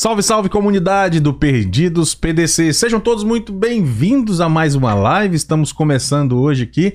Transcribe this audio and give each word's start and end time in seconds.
Salve, 0.00 0.22
salve 0.22 0.48
comunidade 0.48 1.20
do 1.20 1.30
Perdidos 1.34 2.14
PDC. 2.14 2.72
Sejam 2.72 2.98
todos 2.98 3.22
muito 3.22 3.52
bem-vindos 3.52 4.40
a 4.40 4.48
mais 4.48 4.74
uma 4.74 4.94
live. 4.94 5.36
Estamos 5.36 5.72
começando 5.72 6.40
hoje 6.40 6.62
aqui 6.62 6.94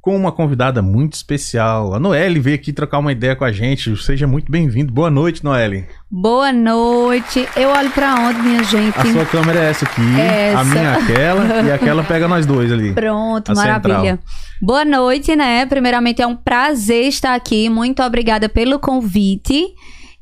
com 0.00 0.16
uma 0.16 0.32
convidada 0.32 0.82
muito 0.82 1.12
especial. 1.12 1.94
A 1.94 2.00
Noelle 2.00 2.40
veio 2.40 2.56
aqui 2.56 2.72
trocar 2.72 2.98
uma 2.98 3.12
ideia 3.12 3.36
com 3.36 3.44
a 3.44 3.52
gente. 3.52 3.96
Seja 4.02 4.26
muito 4.26 4.50
bem-vindo. 4.50 4.92
Boa 4.92 5.08
noite, 5.08 5.44
Noelle. 5.44 5.86
Boa 6.10 6.52
noite. 6.52 7.48
Eu 7.54 7.68
olho 7.68 7.90
pra 7.92 8.16
onde, 8.16 8.40
minha 8.40 8.64
gente? 8.64 8.98
A 8.98 9.04
sua 9.04 9.26
câmera 9.26 9.60
é 9.60 9.70
essa 9.70 9.84
aqui, 9.84 10.20
Essa. 10.20 10.58
a 10.58 10.64
minha 10.64 10.82
é 10.82 10.94
aquela 10.96 11.62
e 11.62 11.70
aquela 11.70 12.02
pega 12.02 12.26
nós 12.26 12.46
dois 12.46 12.72
ali. 12.72 12.92
Pronto, 12.92 13.54
maravilha. 13.54 13.94
central. 13.94 14.18
Boa 14.60 14.84
noite, 14.84 15.36
né? 15.36 15.66
Primeiramente 15.66 16.20
é 16.20 16.26
um 16.26 16.34
prazer 16.34 17.04
estar 17.04 17.36
aqui. 17.36 17.68
Muito 17.68 18.02
obrigada 18.02 18.48
pelo 18.48 18.80
convite. 18.80 19.72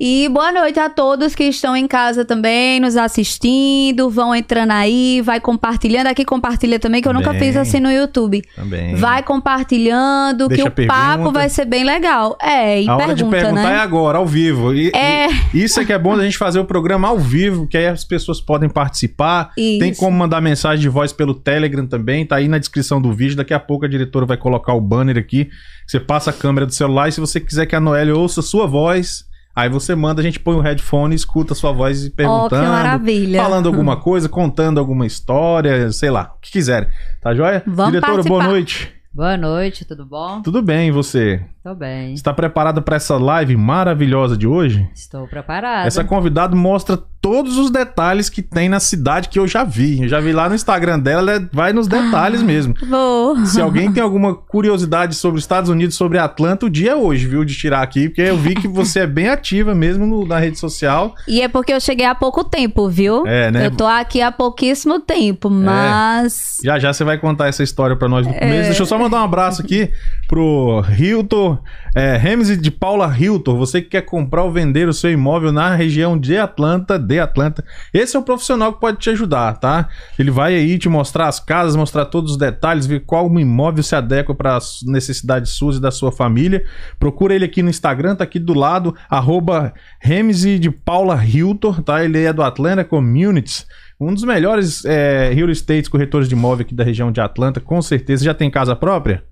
E 0.01 0.29
boa 0.29 0.53
noite 0.53 0.79
a 0.79 0.89
todos 0.89 1.35
que 1.35 1.43
estão 1.43 1.77
em 1.77 1.89
casa 1.89 2.25
também, 2.25 2.79
nos 2.79 2.97
assistindo, 2.97 4.09
vão 4.09 4.33
entrando 4.33 4.71
aí, 4.71 5.21
vai 5.23 5.41
compartilhando. 5.41 6.07
Aqui 6.07 6.25
compartilha 6.25 6.79
também, 6.79 7.03
que 7.03 7.09
eu 7.09 7.13
nunca 7.13 7.33
Bem. 7.33 7.41
fiz 7.41 7.57
assim 7.57 7.81
no 7.81 7.91
YouTube. 7.91 8.41
Também. 8.55 8.95
Vai 8.95 9.25
compartilhando, 9.25 10.47
Deixa 10.47 10.71
que 10.71 10.83
o 10.83 10.87
papo 10.87 11.17
pergunta. 11.17 11.39
vai 11.41 11.49
ser 11.49 11.65
bem 11.65 11.83
legal. 11.83 12.39
É, 12.41 12.81
e 12.81 12.89
a 12.89 12.95
hora 12.95 13.13
de 13.13 13.25
pergunta, 13.25 13.37
perguntar 13.41 13.71
é 13.71 13.73
né? 13.73 13.79
agora, 13.81 14.19
ao 14.19 14.27
vivo. 14.27 14.73
E, 14.73 14.93
É. 14.95 15.27
e 15.53 15.65
isso 15.65 15.81
é 15.81 15.85
que 15.85 15.93
é 15.93 15.99
bom 15.99 16.17
da 16.17 16.23
gente 16.23 16.39
fazer 16.39 16.61
o 16.61 16.65
programa 16.65 17.09
ao 17.09 17.19
vivo, 17.19 17.67
que 17.67 17.77
aí 17.77 17.89
as 17.89 18.05
pessoas 18.05 18.41
podem 18.41 18.69
participar. 18.69 19.51
Tem 19.57 19.91
Isso. 19.91 19.99
como 20.01 20.17
mandar 20.17 20.41
mensagem 20.41 20.81
de 20.81 20.89
voz 20.89 21.13
pelo 21.13 21.35
Telegram 21.35 21.85
também, 21.85 22.25
tá 22.25 22.37
aí 22.37 22.47
na 22.47 22.59
descrição 22.59 23.03
do 23.03 23.13
vídeo. 23.13 23.37
Daqui 23.37 23.53
a 23.53 23.59
pouco 23.59 23.85
a 23.85 23.89
diretora 23.89 24.25
vai 24.25 24.37
colocar 24.37 24.75
o 24.75 24.81
banner 24.81 25.19
aqui. 25.19 25.49
Você 25.85 25.99
passa 25.99 26.31
a 26.31 26.33
câmera 26.33 26.67
do 26.67 26.73
celular 26.73 27.09
e 27.09 27.13
se 27.13 27.19
você 27.21 27.41
quiser 27.41 27.67
que 27.67 27.75
a 27.75 27.81
Noelle 27.81 28.13
ouça 28.13 28.39
a 28.39 28.43
sua 28.45 28.65
voz, 28.67 29.25
aí 29.59 29.69
você 29.69 29.95
manda, 29.95 30.21
a 30.21 30.25
gente 30.25 30.39
põe 30.39 30.55
o 30.55 30.61
headphone, 30.61 31.15
escuta 31.15 31.53
a 31.53 31.57
sua 31.57 31.73
voz 31.73 32.05
e 32.05 32.11
que 32.11 32.17
perguntando. 32.17 32.69
maravilha. 32.69 33.43
falando 33.43 33.67
alguma 33.67 33.97
coisa, 33.97 34.29
contando 34.29 34.79
alguma 34.79 35.05
história, 35.05 35.91
sei 35.91 36.11
lá, 36.11 36.33
o 36.37 36.41
que 36.41 36.53
quiserem. 36.53 36.89
Tá 37.21 37.35
joia? 37.35 37.63
Vamos 37.67 37.93
Diretora, 37.93 38.23
boa 38.23 38.25
participar. 38.25 38.49
noite. 38.49 38.95
Boa 39.13 39.37
noite, 39.37 39.85
tudo 39.85 40.07
bom? 40.07 40.43
Tudo 40.43 40.63
bem, 40.63 40.89
e 40.89 40.93
você? 40.93 41.43
Tô 41.63 41.75
bem. 41.75 42.15
Está 42.15 42.33
preparada 42.33 42.81
para 42.81 42.97
essa 42.97 43.17
live 43.19 43.57
maravilhosa 43.57 44.37
de 44.37 44.47
hoje? 44.47 44.89
Estou 44.95 45.27
preparada. 45.27 45.87
Essa 45.87 46.05
convidada 46.05 46.55
mostra 46.57 46.97
todos 47.21 47.59
os 47.59 47.69
detalhes 47.69 48.31
que 48.31 48.41
tem 48.41 48.69
na 48.69 48.79
cidade 48.79 49.29
que 49.29 49.39
eu 49.41 49.47
já 49.47 49.65
vi. 49.65 50.01
Eu 50.03 50.09
já 50.09 50.21
vi 50.21 50.33
lá 50.33 50.49
no 50.49 50.55
Instagram 50.55 51.01
dela, 51.01 51.33
ela 51.33 51.49
vai 51.53 51.73
nos 51.73 51.89
detalhes 51.89 52.43
mesmo. 52.43 52.75
Vou. 52.89 53.45
Se 53.45 53.61
alguém 53.61 53.93
tem 53.93 54.01
alguma 54.03 54.35
curiosidade 54.37 55.17
sobre 55.17 55.39
os 55.39 55.45
Estados 55.45 55.69
Unidos, 55.69 55.97
sobre 55.97 56.17
Atlanta, 56.17 56.65
o 56.65 56.71
dia 56.71 56.93
é 56.93 56.95
hoje, 56.97 57.27
viu? 57.27 57.45
De 57.45 57.55
tirar 57.57 57.83
aqui, 57.83 58.09
porque 58.09 58.23
eu 58.23 58.37
vi 58.37 58.55
que 58.55 58.69
você 58.69 59.01
é 59.01 59.07
bem 59.07 59.29
ativa 59.29 59.75
mesmo 59.75 60.07
no- 60.07 60.25
na 60.25 60.39
rede 60.39 60.59
social. 60.61 61.13
E 61.27 61.43
é 61.43 61.49
porque 61.49 61.73
eu 61.73 61.81
cheguei 61.81 62.07
há 62.07 62.15
pouco 62.15 62.45
tempo, 62.45 62.89
viu? 62.89 63.27
É, 63.27 63.51
né? 63.51 63.67
Eu 63.67 63.73
tô 63.73 63.85
aqui 63.87 64.23
há 64.23 64.31
pouquíssimo 64.31 65.01
tempo, 65.01 65.51
mas. 65.51 66.59
Já 66.65 66.79
já 66.79 66.93
você 66.93 67.03
vai 67.03 67.19
contar 67.19 67.49
essa 67.49 67.65
história 67.65 67.97
pra 67.97 68.09
nós 68.09 68.25
no 68.27 68.33
começo. 68.33 68.67
Deixa 68.69 68.83
eu 68.83 68.87
só 68.87 68.97
mandar 68.97 69.21
um 69.21 69.25
abraço 69.25 69.61
aqui 69.61 69.91
pro 70.29 70.85
Hilton, 70.97 71.58
é, 71.95 72.17
Ramsey 72.17 72.57
de 72.57 72.71
Paula 72.71 73.15
Hilton. 73.17 73.57
Você 73.57 73.83
que 73.83 73.91
quer 73.91 74.03
comprar 74.03 74.43
ou 74.43 74.53
vender 74.53 74.89
o 74.89 74.93
seu 74.93 75.11
imóvel 75.11 75.53
na 75.53 75.75
região 75.75 76.19
de 76.19 76.37
Atlanta, 76.37 76.99
de 76.99 77.19
Atlanta. 77.19 77.65
Esse 77.93 78.17
é 78.17 78.19
o 78.19 78.23
profissional 78.23 78.73
que 78.73 78.81
pode 78.81 78.99
te 78.99 79.11
ajudar, 79.11 79.55
tá? 79.59 79.89
Ele 80.19 80.31
vai 80.31 80.55
aí 80.55 80.79
te 80.79 80.89
mostrar 80.89 81.29
as 81.29 81.41
casas, 81.41 81.77
mostrar 81.77 82.07
todos 82.07 82.33
os 82.33 82.39
detalhes, 82.39 82.87
ver 82.87 83.01
qual 83.01 83.29
imóvel 83.39 83.83
se 83.83 83.95
adequa 83.95 84.35
para 84.35 84.57
as 84.57 84.81
necessidades 84.87 85.53
suas 85.53 85.77
e 85.77 85.81
da 85.81 85.91
sua 85.91 86.13
família. 86.13 86.65
Procura 86.99 87.35
ele 87.35 87.45
aqui 87.45 87.63
no 87.63 87.71
Instagram, 87.71 88.17
tá 88.17 88.25
aqui 88.25 88.39
do 88.39 88.55
lado, 88.55 88.95
arroba 89.09 89.73
de 90.61 90.71
Paula 90.71 91.23
Hilton, 91.25 91.75
tá? 91.83 92.05
Ele 92.05 92.23
é 92.23 92.33
do 92.33 92.43
Atlanta 92.43 92.85
Communities. 92.85 93.67
Um 94.01 94.15
dos 94.15 94.23
melhores 94.23 94.85
é, 94.85 95.31
real 95.33 95.51
estates 95.51 95.89
corretores 95.89 96.29
de 96.29 96.35
imóvel 96.35 96.65
aqui 96.65 96.75
da 96.75 96.85
região 96.85 97.11
de 97.11 97.21
Atlanta, 97.21 97.61
com 97.61 97.83
certeza. 97.83 98.25
Já 98.25 98.33
tem 98.33 98.49
casa 98.49 98.77
própria? 98.77 99.25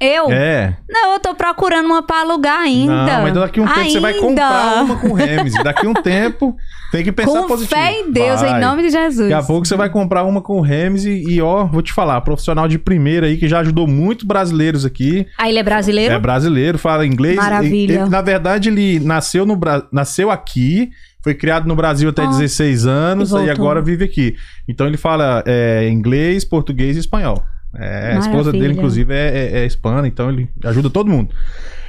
Eu? 0.00 0.30
É. 0.32 0.76
Não, 0.88 1.12
eu 1.14 1.20
tô 1.20 1.34
procurando 1.34 1.86
uma 1.86 2.02
pra 2.02 2.20
alugar 2.22 2.60
ainda. 2.60 2.92
Não, 3.06 3.22
mas 3.22 3.32
daqui 3.34 3.60
um 3.60 3.66
tempo 3.66 3.90
você 3.90 4.00
vai 4.00 4.12
Ainda. 4.12 4.26
comprar 4.26 4.82
uma 4.84 4.96
com 4.96 5.12
Remes. 5.12 5.54
Daqui 5.62 5.86
a 5.86 5.88
um 5.88 5.94
tempo 5.94 6.56
tem 6.90 7.04
que 7.04 7.12
pensar 7.12 7.42
Com 7.42 7.46
positivo. 7.46 7.80
fé 7.80 7.92
em 7.92 8.10
Deus, 8.10 8.40
Vai. 8.40 8.58
em 8.58 8.60
nome 8.60 8.82
de 8.82 8.90
Jesus. 8.90 9.30
Daqui 9.30 9.44
a 9.44 9.46
pouco 9.46 9.66
você 9.66 9.76
vai 9.76 9.88
comprar 9.88 10.24
uma 10.24 10.42
com 10.42 10.58
o 10.58 10.60
Remes 10.60 11.04
e, 11.04 11.22
e, 11.30 11.40
ó, 11.40 11.64
vou 11.64 11.80
te 11.80 11.92
falar, 11.92 12.20
profissional 12.22 12.66
de 12.66 12.76
primeira 12.76 13.26
aí 13.28 13.36
que 13.36 13.48
já 13.48 13.60
ajudou 13.60 13.86
muitos 13.86 14.24
brasileiros 14.26 14.84
aqui. 14.84 15.26
Ah, 15.38 15.48
ele 15.48 15.60
é 15.60 15.62
brasileiro? 15.62 16.12
É 16.12 16.18
brasileiro, 16.18 16.76
fala 16.76 17.06
inglês. 17.06 17.36
Maravilha. 17.36 18.00
Ele- 18.00 18.08
na 18.10 18.20
verdade, 18.20 18.68
ele 18.70 18.98
nasceu, 18.98 19.46
no, 19.46 19.58
nasceu 19.92 20.28
aqui, 20.30 20.90
foi 21.22 21.34
criado 21.34 21.68
no 21.68 21.76
Brasil 21.76 22.08
até 22.10 22.22
Ah, 22.24 22.26
16 22.26 22.84
anos 22.84 23.30
e 23.30 23.44
e, 23.44 23.50
agora 23.50 23.80
vive 23.80 24.04
aqui. 24.04 24.34
Então 24.68 24.88
ele 24.88 24.96
fala 24.96 25.42
é, 25.46 25.88
inglês, 25.88 26.44
português 26.44 26.96
e 26.96 27.00
espanhol. 27.00 27.42
É, 27.74 28.14
a 28.14 28.18
esposa 28.18 28.50
dele, 28.50 28.72
inclusive, 28.72 29.12
é, 29.12 29.28
é, 29.28 29.58
é 29.60 29.66
hispana, 29.66 30.08
então 30.08 30.30
ele 30.30 30.48
ajuda 30.64 30.88
todo 30.88 31.10
mundo. 31.10 31.34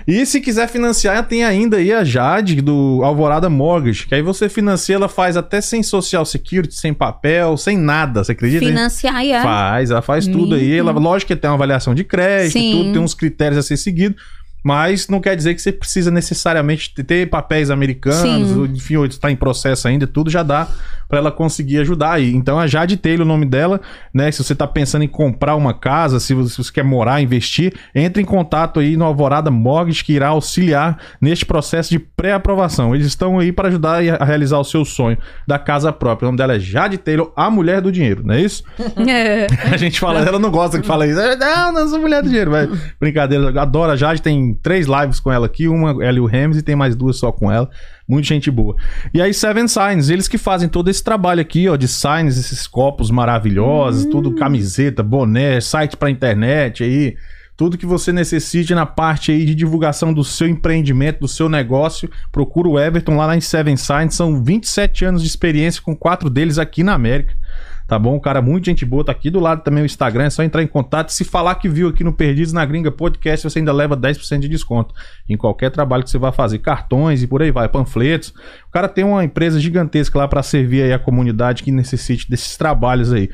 E 0.07 0.25
se 0.25 0.41
quiser 0.41 0.67
financiar, 0.67 1.27
tem 1.27 1.43
ainda 1.43 1.77
aí 1.77 1.93
a 1.93 2.03
Jade 2.03 2.61
do 2.61 3.01
Alvorada 3.03 3.49
Mortgage, 3.49 4.07
que 4.07 4.15
aí 4.15 4.21
você 4.21 4.49
financia, 4.49 4.95
ela 4.95 5.07
faz 5.07 5.37
até 5.37 5.61
sem 5.61 5.83
social 5.83 6.25
security, 6.25 6.73
sem 6.73 6.93
papel, 6.93 7.55
sem 7.57 7.77
nada, 7.77 8.23
você 8.23 8.31
acredita? 8.31 8.65
Financiar, 8.65 9.23
é. 9.23 9.41
Faz, 9.41 9.91
ela 9.91 10.01
faz 10.01 10.25
tudo 10.27 10.55
aí. 10.55 10.77
Ela, 10.77 10.91
lógico 10.91 11.27
que 11.27 11.35
tem 11.35 11.49
uma 11.49 11.55
avaliação 11.55 11.93
de 11.93 12.03
crédito, 12.03 12.53
Sim. 12.53 12.71
tudo, 12.71 12.93
tem 12.93 13.01
uns 13.01 13.13
critérios 13.13 13.59
a 13.59 13.61
ser 13.61 13.77
seguido. 13.77 14.15
Mas 14.63 15.07
não 15.07 15.21
quer 15.21 15.35
dizer 15.37 15.55
que 15.55 15.61
você 15.61 15.71
precisa 15.71 16.11
necessariamente 16.11 16.93
ter- 17.03 17.29
papéis 17.29 17.69
americanos, 17.69 18.49
Sim. 18.49 18.73
enfim, 18.75 18.97
ou 18.97 19.05
está 19.05 19.31
em 19.31 19.35
processo 19.35 19.87
ainda, 19.87 20.05
tudo 20.05 20.29
já 20.29 20.43
dá 20.43 20.67
para 21.09 21.17
ela 21.17 21.31
conseguir 21.31 21.79
ajudar 21.79 22.13
aí. 22.13 22.33
Então 22.33 22.59
a 22.59 22.67
Jade 22.67 22.95
Taylor, 22.95 23.25
o 23.25 23.27
nome 23.27 23.45
dela, 23.45 23.81
né? 24.13 24.31
Se 24.31 24.43
você 24.43 24.53
tá 24.53 24.67
pensando 24.67 25.03
em 25.03 25.07
comprar 25.07 25.55
uma 25.55 25.73
casa, 25.73 26.19
se 26.19 26.35
você, 26.35 26.51
se 26.51 26.63
você 26.63 26.71
quer 26.71 26.83
morar, 26.83 27.19
investir, 27.19 27.73
entre 27.95 28.21
em 28.21 28.25
contato 28.25 28.79
aí 28.79 28.95
no 28.95 29.03
Alvorada 29.03 29.49
Mortgage, 29.49 30.03
que 30.03 30.13
irá 30.13 30.29
auxiliar 30.29 30.99
neste 31.19 31.45
processo 31.45 31.89
de 31.89 31.97
pré-aprovação. 31.97 32.93
Eles 32.93 33.07
estão 33.07 33.39
aí 33.39 33.51
para 33.51 33.69
ajudar 33.69 34.01
a 34.19 34.23
realizar 34.23 34.59
o 34.59 34.63
seu 34.63 34.85
sonho 34.85 35.17
da 35.47 35.57
casa 35.57 35.91
própria. 35.91 36.27
O 36.27 36.27
nome 36.27 36.37
dela 36.37 36.55
é 36.55 36.59
Jade 36.59 36.99
Taylor, 36.99 37.33
a 37.35 37.49
mulher 37.49 37.81
do 37.81 37.91
dinheiro, 37.91 38.21
não 38.23 38.35
é 38.35 38.41
isso? 38.41 38.63
É. 39.09 39.47
A 39.73 39.77
gente 39.77 39.99
fala, 39.99 40.19
ela 40.19 40.37
não 40.37 40.51
gosta 40.51 40.79
que 40.79 40.85
fala 40.85 41.07
isso. 41.07 41.19
Não, 41.37 41.71
não 41.71 41.87
sou 41.87 41.99
mulher 41.99 42.21
do 42.21 42.27
dinheiro, 42.27 42.51
velho. 42.51 42.77
Brincadeira, 42.99 43.59
adora 43.59 43.93
a 43.93 43.95
Jade, 43.95 44.21
tem 44.21 44.53
três 44.61 44.85
lives 44.87 45.19
com 45.19 45.31
ela 45.31 45.45
aqui, 45.45 45.67
uma 45.67 46.03
ela 46.03 46.17
e 46.17 46.19
o 46.19 46.25
Rems, 46.25 46.57
e 46.57 46.61
tem 46.61 46.75
mais 46.75 46.95
duas 46.95 47.17
só 47.17 47.31
com 47.31 47.51
ela. 47.51 47.69
Muito 48.09 48.25
gente 48.25 48.49
boa. 48.49 48.75
E 49.13 49.21
aí, 49.21 49.31
Seven 49.31 49.67
Signs, 49.67 50.09
eles 50.09 50.27
que 50.27 50.39
fazem 50.39 50.67
todo 50.67 50.89
esse 50.89 51.03
trabalho 51.03 51.39
aqui, 51.39 51.69
ó, 51.69 51.75
de 51.75 51.87
signs, 51.87 52.39
esses 52.39 52.65
copos 52.65 53.11
maravilhosos, 53.11 54.05
tudo 54.05 54.33
camiseta, 54.33 55.03
boné, 55.03 55.61
site 55.61 55.95
pra 55.95 56.09
internet 56.09 56.83
aí. 56.83 57.15
Tudo 57.55 57.77
que 57.77 57.85
você 57.85 58.11
necessite 58.11 58.73
na 58.73 58.85
parte 58.85 59.31
aí 59.31 59.45
de 59.45 59.53
divulgação 59.53 60.11
do 60.11 60.23
seu 60.23 60.47
empreendimento, 60.47 61.19
do 61.19 61.27
seu 61.27 61.47
negócio, 61.47 62.09
procura 62.31 62.69
o 62.69 62.79
Everton 62.79 63.15
lá 63.15 63.27
na 63.27 63.39
Seven 63.39 63.77
Signs. 63.77 64.15
São 64.15 64.43
27 64.43 65.05
anos 65.05 65.21
de 65.21 65.27
experiência 65.27 65.79
com 65.79 65.95
quatro 65.95 66.31
deles 66.31 66.57
aqui 66.57 66.81
na 66.81 66.93
América. 66.93 67.35
Tá 67.89 67.97
bom? 67.97 68.15
O 68.15 68.21
cara, 68.21 68.39
muito 68.39 68.65
gente 68.65 68.85
boa, 68.85 69.03
tá 69.03 69.11
aqui 69.11 69.31
do 69.31 69.39
lado 69.39 69.63
também 69.63 69.81
o 69.81 69.85
Instagram, 69.85 70.25
é 70.25 70.29
só 70.29 70.43
entrar 70.43 70.61
em 70.61 70.67
contato. 70.67 71.09
Se 71.09 71.23
falar 71.23 71.55
que 71.55 71.67
viu 71.67 71.89
aqui 71.89 72.03
no 72.03 72.13
Perdidos 72.13 72.53
na 72.53 72.63
Gringa 72.63 72.91
Podcast, 72.91 73.49
você 73.49 73.57
ainda 73.57 73.73
leva 73.73 73.97
10% 73.97 74.37
de 74.37 74.47
desconto 74.47 74.93
em 75.27 75.35
qualquer 75.35 75.71
trabalho 75.71 76.03
que 76.03 76.11
você 76.11 76.19
vai 76.19 76.31
fazer, 76.31 76.59
cartões 76.59 77.23
e 77.23 77.27
por 77.27 77.41
aí 77.41 77.49
vai, 77.49 77.67
panfletos. 77.67 78.29
O 78.67 78.71
cara 78.71 78.87
tem 78.87 79.03
uma 79.03 79.23
empresa 79.23 79.59
gigantesca 79.59 80.19
lá 80.19 80.27
para 80.27 80.43
servir 80.43 80.83
aí 80.83 80.93
a 80.93 80.99
comunidade 80.99 81.63
que 81.63 81.71
necessite 81.71 82.29
desses 82.29 82.55
trabalhos 82.55 83.11
aí. 83.11 83.27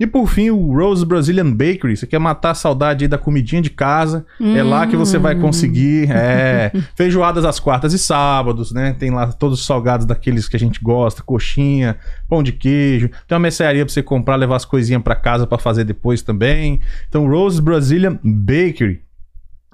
E 0.00 0.06
por 0.06 0.26
fim, 0.26 0.48
o 0.48 0.74
Rose 0.74 1.04
Brazilian 1.04 1.52
Bakery. 1.52 1.94
Você 1.94 2.06
quer 2.06 2.18
matar 2.18 2.52
a 2.52 2.54
saudade 2.54 3.04
aí 3.04 3.08
da 3.08 3.18
comidinha 3.18 3.60
de 3.60 3.68
casa? 3.68 4.24
É 4.56 4.62
lá 4.62 4.86
que 4.86 4.96
você 4.96 5.18
vai 5.18 5.34
conseguir. 5.38 6.10
É, 6.10 6.72
feijoadas 6.96 7.44
às 7.44 7.60
quartas 7.60 7.92
e 7.92 7.98
sábados, 7.98 8.72
né? 8.72 8.96
Tem 8.98 9.10
lá 9.10 9.26
todos 9.30 9.60
os 9.60 9.66
salgados 9.66 10.06
daqueles 10.06 10.48
que 10.48 10.56
a 10.56 10.58
gente 10.58 10.80
gosta, 10.82 11.22
coxinha, 11.22 11.98
pão 12.26 12.42
de 12.42 12.52
queijo. 12.52 13.10
Tem 13.28 13.36
uma 13.36 13.40
mercearia 13.40 13.84
pra 13.84 13.92
você 13.92 14.02
comprar, 14.02 14.36
levar 14.36 14.56
as 14.56 14.64
coisinhas 14.64 15.02
pra 15.02 15.14
casa 15.14 15.46
pra 15.46 15.58
fazer 15.58 15.84
depois 15.84 16.22
também. 16.22 16.80
Então, 17.06 17.28
Rose 17.28 17.60
Brazilian 17.60 18.18
Bakery. 18.24 19.02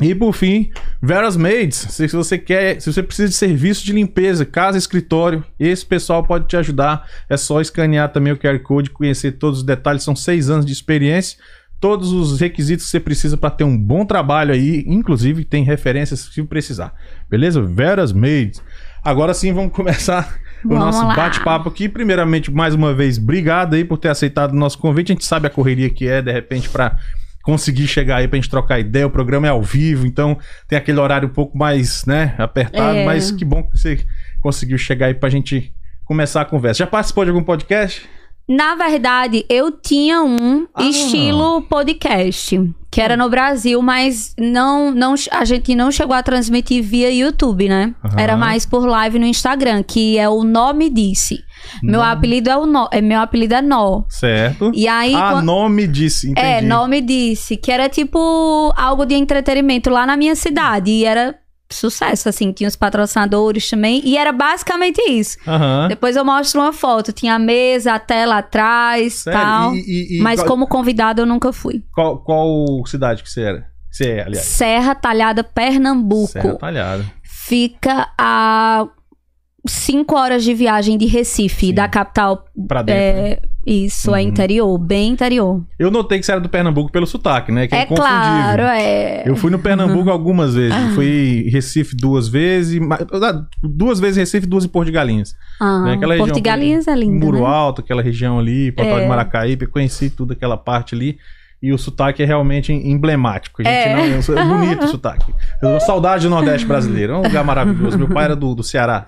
E 0.00 0.14
por 0.14 0.34
fim, 0.34 0.70
Veras 1.00 1.36
Maids. 1.36 1.76
Se 1.76 2.06
você 2.08 2.36
quer, 2.36 2.80
se 2.80 2.92
você 2.92 3.02
precisa 3.02 3.28
de 3.28 3.34
serviço 3.34 3.84
de 3.84 3.92
limpeza, 3.92 4.44
casa, 4.44 4.76
escritório, 4.76 5.42
esse 5.58 5.86
pessoal 5.86 6.22
pode 6.22 6.46
te 6.46 6.56
ajudar. 6.56 7.08
É 7.30 7.36
só 7.36 7.60
escanear 7.60 8.12
também 8.12 8.32
o 8.32 8.36
QR 8.36 8.58
Code, 8.58 8.90
conhecer 8.90 9.32
todos 9.32 9.60
os 9.60 9.64
detalhes. 9.64 10.02
São 10.02 10.14
seis 10.14 10.50
anos 10.50 10.66
de 10.66 10.72
experiência. 10.72 11.38
Todos 11.80 12.12
os 12.12 12.40
requisitos 12.40 12.86
que 12.86 12.90
você 12.90 13.00
precisa 13.00 13.36
para 13.36 13.50
ter 13.50 13.64
um 13.64 13.76
bom 13.76 14.04
trabalho 14.04 14.52
aí, 14.52 14.82
inclusive 14.86 15.44
tem 15.44 15.62
referências 15.62 16.20
se 16.20 16.42
precisar. 16.42 16.94
Beleza? 17.28 17.62
Veras 17.62 18.12
Maids. 18.12 18.62
Agora 19.02 19.32
sim, 19.32 19.52
vamos 19.52 19.72
começar 19.72 20.38
o 20.64 20.68
Vamos 20.68 20.84
nosso 20.84 21.06
bate-papo 21.16 21.68
aqui. 21.68 21.88
Primeiramente, 21.88 22.50
mais 22.50 22.74
uma 22.74 22.92
vez, 22.92 23.18
obrigado 23.18 23.74
aí 23.74 23.84
por 23.84 23.98
ter 23.98 24.08
aceitado 24.08 24.52
o 24.52 24.56
nosso 24.56 24.78
convite. 24.78 25.12
A 25.12 25.14
gente 25.14 25.24
sabe 25.24 25.46
a 25.46 25.50
correria 25.50 25.88
que 25.88 26.08
é, 26.08 26.20
de 26.20 26.32
repente, 26.32 26.68
para 26.68 26.98
conseguir 27.46 27.86
chegar 27.86 28.16
aí 28.16 28.26
pra 28.26 28.36
gente 28.36 28.50
trocar 28.50 28.80
ideia. 28.80 29.06
O 29.06 29.10
programa 29.10 29.46
é 29.46 29.50
ao 29.50 29.62
vivo, 29.62 30.04
então 30.04 30.36
tem 30.66 30.76
aquele 30.76 30.98
horário 30.98 31.28
um 31.28 31.32
pouco 31.32 31.56
mais, 31.56 32.04
né, 32.04 32.34
apertado, 32.38 32.96
É. 32.98 33.04
mas 33.06 33.30
que 33.30 33.44
bom 33.44 33.62
que 33.62 33.78
você 33.78 34.00
conseguiu 34.42 34.76
chegar 34.76 35.06
aí 35.06 35.14
pra 35.14 35.28
gente 35.28 35.72
começar 36.04 36.40
a 36.40 36.44
conversa. 36.44 36.80
Já 36.80 36.86
participou 36.88 37.24
de 37.24 37.30
algum 37.30 37.44
podcast? 37.44 38.08
Na 38.48 38.76
verdade, 38.76 39.44
eu 39.48 39.72
tinha 39.72 40.22
um 40.22 40.66
Ah. 40.74 40.84
estilo 40.84 41.62
podcast, 41.62 42.60
que 42.92 43.00
era 43.00 43.16
no 43.16 43.28
Brasil, 43.28 43.82
mas 43.82 44.34
não, 44.38 44.92
não, 44.92 45.14
a 45.32 45.44
gente 45.44 45.74
não 45.74 45.90
chegou 45.90 46.14
a 46.14 46.22
transmitir 46.22 46.80
via 46.82 47.10
YouTube, 47.12 47.68
né? 47.68 47.92
Aham. 48.04 48.14
Era 48.20 48.36
mais 48.36 48.64
por 48.64 48.86
live 48.86 49.18
no 49.18 49.26
Instagram, 49.26 49.82
que 49.82 50.16
é 50.16 50.28
o 50.28 50.44
Nome 50.44 50.88
Disse. 50.88 51.40
Meu 51.82 52.00
apelido 52.00 52.48
é 52.48 52.56
o 52.56 52.66
no, 52.66 52.88
é 52.92 53.00
meu 53.00 53.18
apelido 53.20 53.54
é 53.54 53.60
Nó. 53.62 54.02
Certo. 54.08 54.70
E 54.72 54.86
aí 54.86 55.14
ah, 55.14 55.32
quan- 55.32 55.42
nome 55.42 55.88
disse, 55.88 56.30
entendi. 56.30 56.46
é, 56.46 56.60
Nome 56.62 57.00
Disse, 57.00 57.56
que 57.56 57.72
era 57.72 57.88
tipo 57.88 58.72
algo 58.76 59.04
de 59.04 59.14
entretenimento 59.16 59.90
lá 59.90 60.06
na 60.06 60.16
minha 60.16 60.36
cidade 60.36 60.90
e 60.90 61.04
era 61.04 61.34
sucesso 61.70 62.28
assim, 62.28 62.52
tinha 62.52 62.68
os 62.68 62.76
patrocinadores 62.76 63.68
também 63.68 64.00
e 64.04 64.16
era 64.16 64.32
basicamente 64.32 65.00
isso. 65.10 65.36
Aham. 65.46 65.88
Depois 65.88 66.14
eu 66.16 66.24
mostro 66.24 66.60
uma 66.60 66.72
foto. 66.72 67.12
Tinha 67.12 67.34
a 67.34 67.38
mesa, 67.38 67.94
a 67.94 67.98
tela 67.98 68.38
atrás, 68.38 69.14
Sério? 69.14 69.38
tal. 69.40 69.74
E- 69.74 69.78
e- 69.80 70.18
e 70.18 70.20
Mas 70.22 70.40
qual, 70.40 70.48
como 70.48 70.66
convidado 70.68 71.22
eu 71.22 71.26
nunca 71.26 71.52
fui. 71.52 71.82
Qual, 71.92 72.18
qual 72.22 72.84
cidade 72.86 73.22
que 73.22 73.30
você 73.30 73.42
era? 73.42 73.66
Você 73.90 74.10
é, 74.10 74.22
aliás. 74.24 74.44
Serra 74.46 74.94
Talhada, 74.94 75.42
Pernambuco. 75.42 76.28
Serra 76.32 76.54
Talhada. 76.56 77.04
Fica 77.22 78.08
a 78.18 78.86
cinco 79.66 80.14
horas 80.16 80.44
de 80.44 80.52
viagem 80.54 80.96
de 80.98 81.06
Recife, 81.06 81.66
Sim. 81.68 81.74
da 81.74 81.88
capital. 81.88 82.44
Pra 82.68 82.82
dentro. 82.82 83.22
né? 83.22 83.38
É, 83.66 83.70
isso, 83.72 84.14
é 84.14 84.22
Uhum. 84.22 84.28
interior, 84.28 84.78
bem 84.78 85.10
interior. 85.12 85.62
Eu 85.78 85.90
notei 85.90 86.18
que 86.20 86.24
você 86.26 86.32
era 86.32 86.40
do 86.40 86.48
Pernambuco 86.48 86.90
pelo 86.92 87.06
sotaque, 87.06 87.50
né? 87.50 87.66
Que 87.66 87.74
é, 87.74 87.80
é 87.80 87.86
claro, 87.86 88.62
é. 88.62 89.22
Eu 89.26 89.34
fui 89.36 89.50
no 89.50 89.58
Pernambuco 89.58 90.08
algumas 90.10 90.54
vezes. 90.54 90.94
Fui 90.94 91.44
em 91.46 91.50
Recife 91.50 91.96
duas 91.96 92.28
vezes. 92.28 92.78
ma- 92.80 92.98
Duas 93.62 93.98
vezes 93.98 94.16
Recife, 94.18 94.46
duas 94.46 94.64
em 94.64 94.68
Porto 94.68 94.86
de 94.86 94.92
Galinhas. 94.92 95.34
Ah, 95.60 95.80
né? 95.82 95.94
Aquela 95.94 96.16
Porto 96.16 96.34
de 96.34 96.40
Galinhas 96.40 96.86
é 96.86 96.94
lindo, 96.94 97.24
Muro 97.26 97.40
né? 97.40 97.46
Alto, 97.46 97.80
aquela 97.80 98.02
região 98.02 98.38
ali, 98.38 98.70
Portal 98.72 98.98
É. 98.98 99.02
de 99.02 99.08
Maracaípe. 99.08 99.66
Conheci 99.66 100.10
tudo 100.10 100.32
aquela 100.32 100.56
parte 100.56 100.94
ali. 100.94 101.18
E 101.62 101.72
o 101.72 101.78
sotaque 101.78 102.22
é 102.22 102.26
realmente 102.26 102.72
emblemático. 102.72 103.62
A 103.62 103.64
gente 103.64 103.74
É. 103.74 103.94
não, 103.94 104.38
é 104.38 104.44
bonito 104.44 104.84
o 104.84 104.88
sotaque. 104.88 105.34
Eu 105.62 105.80
saudade 105.80 106.24
do 106.24 106.30
Nordeste 106.30 106.66
brasileiro. 106.66 107.14
É 107.14 107.16
um 107.16 107.22
lugar 107.22 107.42
maravilhoso. 107.44 107.96
Meu 107.98 108.08
pai 108.08 108.24
era 108.26 108.36
do, 108.36 108.54
do 108.54 108.62
Ceará. 108.62 109.06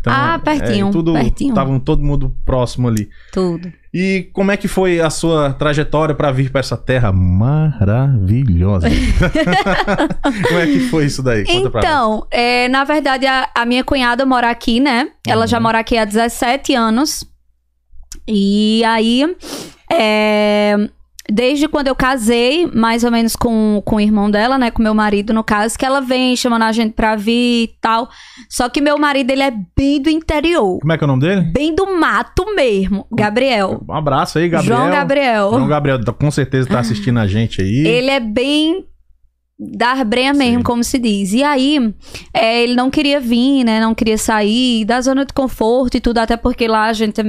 Então, 0.00 0.12
Ah, 0.12 0.40
pertinho, 0.42 0.88
é, 0.88 0.90
tudo, 0.90 1.12
pertinho. 1.12 1.50
Estavam 1.50 1.78
todo 1.78 2.02
mundo 2.02 2.34
próximo 2.44 2.88
ali. 2.88 3.10
Tudo. 3.32 3.70
E 3.92 4.30
como 4.32 4.50
é 4.50 4.56
que 4.56 4.66
foi 4.66 4.98
a 5.00 5.10
sua 5.10 5.52
trajetória 5.52 6.14
para 6.14 6.32
vir 6.32 6.50
para 6.50 6.60
essa 6.60 6.76
terra 6.76 7.12
maravilhosa? 7.12 8.88
como 10.48 10.58
é 10.58 10.66
que 10.66 10.80
foi 10.88 11.04
isso 11.04 11.22
daí? 11.22 11.44
Conta. 11.44 11.78
Então, 11.78 12.26
é, 12.30 12.66
na 12.68 12.82
verdade, 12.84 13.26
a, 13.26 13.48
a 13.54 13.66
minha 13.66 13.84
cunhada 13.84 14.24
mora 14.24 14.48
aqui, 14.50 14.80
né? 14.80 15.08
Ela 15.26 15.42
Uhum. 15.42 15.46
já 15.48 15.60
mora 15.60 15.78
aqui 15.80 15.98
há 15.98 16.04
17 16.04 16.74
anos. 16.74 17.24
E 18.26 18.82
aí, 18.84 19.24
é, 19.92 20.76
desde 21.30 21.68
quando 21.68 21.88
eu 21.88 21.94
casei, 21.94 22.66
mais 22.66 23.04
ou 23.04 23.10
menos 23.10 23.36
com, 23.36 23.82
com 23.84 23.96
o 23.96 24.00
irmão 24.00 24.30
dela, 24.30 24.58
né? 24.58 24.70
Com 24.70 24.82
meu 24.82 24.94
marido, 24.94 25.32
no 25.32 25.44
caso, 25.44 25.78
que 25.78 25.84
ela 25.84 26.00
vem 26.00 26.36
chamando 26.36 26.62
a 26.62 26.72
gente 26.72 26.92
pra 26.92 27.16
vir 27.16 27.64
e 27.64 27.70
tal. 27.80 28.08
Só 28.48 28.68
que 28.68 28.80
meu 28.80 28.98
marido, 28.98 29.30
ele 29.30 29.42
é 29.42 29.52
bem 29.76 30.00
do 30.00 30.10
interior. 30.10 30.78
Como 30.80 30.92
é 30.92 30.98
que 30.98 31.04
é 31.04 31.06
o 31.06 31.08
nome 31.08 31.22
dele? 31.22 31.42
Bem 31.52 31.74
do 31.74 31.86
mato 31.98 32.54
mesmo. 32.54 33.06
Gabriel. 33.12 33.82
Um 33.88 33.94
abraço 33.94 34.38
aí, 34.38 34.48
Gabriel. 34.48 34.76
João 34.76 34.90
Gabriel. 34.90 35.50
João 35.50 35.68
Gabriel 35.68 36.04
tá- 36.04 36.12
com 36.12 36.30
certeza 36.30 36.68
tá 36.68 36.80
assistindo 36.80 37.18
a 37.18 37.26
gente 37.26 37.60
aí. 37.60 37.86
Ele 37.86 38.10
é 38.10 38.20
bem 38.20 38.84
da 39.58 40.02
brenha 40.04 40.32
mesmo, 40.32 40.58
Sim. 40.58 40.62
como 40.62 40.82
se 40.82 40.98
diz. 40.98 41.32
E 41.34 41.42
aí, 41.42 41.94
é, 42.32 42.62
ele 42.62 42.74
não 42.74 42.90
queria 42.90 43.20
vir, 43.20 43.62
né? 43.62 43.78
Não 43.78 43.94
queria 43.94 44.16
sair 44.16 44.84
da 44.86 45.00
zona 45.02 45.24
de 45.26 45.34
conforto 45.34 45.96
e 45.96 46.00
tudo, 46.00 46.18
até 46.18 46.36
porque 46.36 46.66
lá 46.66 46.84
a 46.86 46.92
gente 46.94 47.20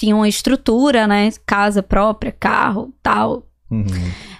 tinha 0.00 0.16
uma 0.16 0.26
estrutura, 0.28 1.06
né? 1.06 1.28
Casa 1.44 1.82
própria, 1.82 2.32
carro, 2.32 2.92
tal. 3.02 3.46
Uhum. 3.70 3.84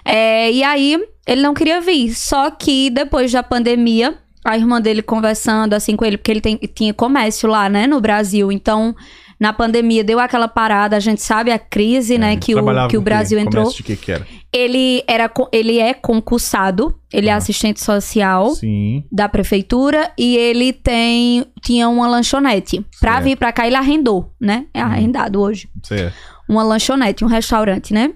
É, 0.03 0.51
e 0.51 0.63
aí, 0.63 0.99
ele 1.27 1.41
não 1.43 1.53
queria 1.53 1.79
vir. 1.79 2.15
Só 2.15 2.49
que 2.49 2.89
depois 2.89 3.31
da 3.31 3.43
pandemia, 3.43 4.17
a 4.43 4.57
irmã 4.57 4.81
dele 4.81 5.03
conversando 5.03 5.75
assim 5.75 5.95
com 5.95 6.03
ele, 6.03 6.17
porque 6.17 6.31
ele 6.31 6.41
tem- 6.41 6.57
tinha 6.57 6.93
comércio 6.95 7.47
lá, 7.47 7.69
né, 7.69 7.85
no 7.85 8.01
Brasil. 8.01 8.51
Então, 8.51 8.95
na 9.41 9.51
pandemia 9.51 10.03
deu 10.03 10.19
aquela 10.19 10.47
parada, 10.47 10.95
a 10.95 10.99
gente 10.99 11.19
sabe 11.23 11.51
a 11.51 11.57
crise, 11.57 12.15
né, 12.15 12.37
que 12.37 12.53
o, 12.53 12.59
É, 12.69 12.87
que 12.87 12.95
o? 12.95 13.01
Brasil 13.01 13.39
entrou. 13.39 13.63
Comércio 13.63 13.77
de 13.77 13.83
que 13.83 13.95
que 14.05 14.11
era? 14.11 14.27
Ele, 14.53 15.03
era, 15.07 15.31
ele 15.51 15.79
é 15.79 15.95
concursado, 15.95 16.95
ele 17.11 17.27
é 17.27 17.33
Ah. 17.33 17.37
assistente 17.37 17.81
social 17.83 18.51
Sim. 18.51 19.03
da 19.11 19.27
prefeitura 19.27 20.11
e 20.15 20.37
ele 20.37 20.71
tem 20.71 21.43
tinha 21.59 21.89
uma 21.89 22.07
lanchonete. 22.07 22.85
Pra 22.99 23.13
Certo. 23.13 23.23
vir 23.23 23.35
pra 23.35 23.51
cá, 23.51 23.65
ele 23.65 23.75
arrendou, 23.75 24.31
né? 24.39 24.67
É 24.75 24.83
Uhum. 24.85 24.91
arrendado 24.91 25.41
hoje. 25.41 25.67
Certo. 25.81 26.13
Uma 26.47 26.61
lanchonete, 26.61 27.23
um 27.25 27.27
restaurante, 27.27 27.93
né? 27.95 28.11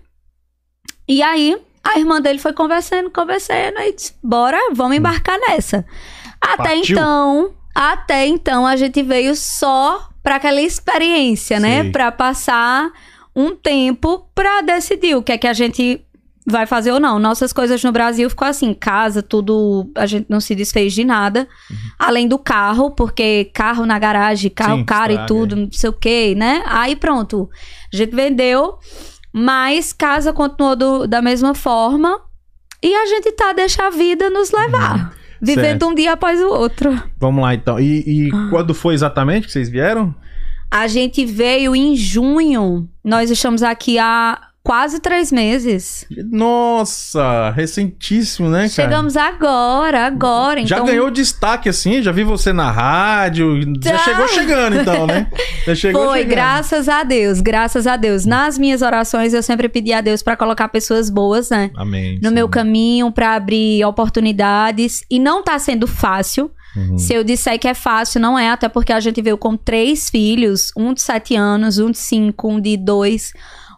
E 1.08 1.24
aí, 1.24 1.58
a 1.84 1.98
irmã 1.98 2.22
dele 2.22 2.38
foi 2.38 2.54
conversando, 2.54 3.10
conversando, 3.10 3.80
e 3.80 3.94
disse: 3.96 4.14
bora, 4.24 4.58
vamos 4.74 4.96
embarcar 4.98 5.40
nessa. 5.48 5.84
Até 6.40 6.76
Partiu. 6.76 6.98
então, 6.98 7.52
até 7.74 8.28
então, 8.28 8.68
a 8.68 8.76
gente 8.76 9.02
veio 9.02 9.36
só 9.36 10.10
pra 10.26 10.36
aquela 10.38 10.60
experiência, 10.62 11.60
né? 11.60 11.84
Sei. 11.84 11.92
Pra 11.92 12.12
passar 12.12 12.92
um 13.36 13.56
tempo 13.56 14.28
pra 14.36 14.62
decidir 14.62 15.16
o 15.16 15.22
que 15.24 15.32
é 15.32 15.38
que 15.38 15.48
a 15.48 15.54
gente 15.54 16.02
vai 16.48 16.66
fazer 16.66 16.92
ou 16.92 17.00
não. 17.00 17.18
Nossas 17.20 17.52
coisas 17.54 17.84
no 17.84 17.92
Brasil 17.92 18.30
ficou 18.30 18.48
assim, 18.48 18.74
casa, 18.74 19.22
tudo, 19.22 19.90
a 19.96 20.06
gente 20.06 20.26
não 20.30 20.40
se 20.40 20.54
desfez 20.56 20.94
de 20.94 21.04
nada. 21.04 21.48
Além 21.98 22.28
do 22.28 22.38
carro, 22.40 22.92
porque 22.92 23.50
carro 23.54 23.86
na 23.86 23.98
garagem, 24.00 24.50
carro 24.52 24.78
Sim, 24.78 24.84
caro 24.84 25.12
e 25.12 25.16
estraga, 25.16 25.28
tudo, 25.28 25.56
não 25.56 25.72
sei 25.72 25.90
o 25.90 25.94
que, 25.94 26.36
né? 26.36 26.64
Aí 26.68 26.96
pronto, 26.96 27.50
a 27.94 27.98
gente 27.98 28.16
vendeu, 28.16 28.78
mas 29.34 29.92
casa 29.94 30.32
continuou 30.34 30.76
do- 30.76 31.08
da 31.08 31.22
mesma 31.22 31.54
forma 31.54 32.20
e 32.84 32.94
a 32.96 33.06
gente 33.08 33.32
tá, 33.32 33.52
deixa 33.54 33.88
a 33.88 33.90
vida 33.90 34.30
nos 34.30 34.52
levar. 34.52 35.14
Vivendo 35.46 35.62
Certo. 35.82 35.88
um 35.88 35.94
dia 35.96 36.14
após 36.14 36.40
o 36.42 36.48
outro. 36.48 37.02
Vamos 37.20 37.42
lá 37.44 37.54
então. 37.54 37.80
E, 37.80 38.04
e 38.28 38.32
Ah. 38.34 38.48
quando 38.50 38.74
foi 38.74 38.94
exatamente 38.94 39.46
que 39.48 39.54
vocês 39.54 39.70
vieram? 39.70 40.14
A 40.72 40.88
gente 40.88 41.26
veio 41.26 41.76
em 41.76 41.96
junho. 41.96 42.90
Nós 43.04 43.30
estamos 43.30 43.62
aqui 43.64 43.98
há 44.00 44.40
quase 44.66 45.00
três 45.00 45.32
meses. 45.32 46.08
Nossa, 46.32 47.52
recentíssimo, 47.52 48.50
né, 48.50 48.62
cara? 48.62 48.70
Chegamos 48.70 49.16
agora, 49.16 50.08
agora. 50.08 50.66
Já 50.66 50.78
então... 50.78 50.88
ganhou 50.88 51.12
destaque 51.12 51.70
assim? 51.70 52.02
Já 52.02 52.12
vi 52.12 52.24
você 52.24 52.52
na 52.52 52.72
rádio. 52.72 53.62
Já 53.80 53.92
Já. 53.92 54.00
chegou 54.00 54.28
chegando 54.28 54.78
então, 54.78 55.06
né? 55.06 55.28
Já 55.68 55.76
chegou 55.76 56.08
Foi, 56.08 56.18
chegando. 56.18 56.32
graças 56.32 56.90
a 56.90 57.04
Deus, 57.04 57.42
graças 57.42 57.86
a 57.86 57.96
Deus. 57.96 58.26
Nas 58.26 58.58
minhas 58.58 58.82
orações, 58.82 59.36
eu 59.36 59.44
sempre 59.44 59.70
pedi 59.70 59.94
a 59.94 60.02
Deus 60.02 60.24
pra 60.24 60.36
colocar 60.36 60.68
pessoas 60.70 61.12
boas, 61.12 61.52
né? 61.52 61.70
Amém. 61.76 62.20
No 62.20 62.30
sim. 62.30 62.36
meu 62.36 62.50
caminho, 62.50 63.12
pra 63.12 63.36
abrir 63.36 63.86
oportunidades. 63.86 65.04
E 65.12 65.20
não 65.20 65.44
tá 65.44 65.60
sendo 65.60 65.86
fácil. 65.86 66.50
Uhum. 66.76 66.98
Se 66.98 67.14
eu 67.14 67.24
disser 67.24 67.60
que 67.60 67.68
é 67.68 67.76
fácil, 67.76 68.20
não 68.20 68.38
é, 68.38 68.50
até 68.50 68.68
porque 68.68 68.92
a 68.92 69.00
gente 69.00 69.22
veio 69.22 69.38
com 69.38 69.56
três 69.56 70.10
filhos: 70.10 70.72
um 70.76 70.92
de 70.92 71.04
sete 71.04 71.36
anos, 71.36 71.78
um 71.78 71.92
de 71.92 72.00
cinco, 72.00 72.50
um 72.50 72.60
de 72.60 72.76
dois. 72.76 73.32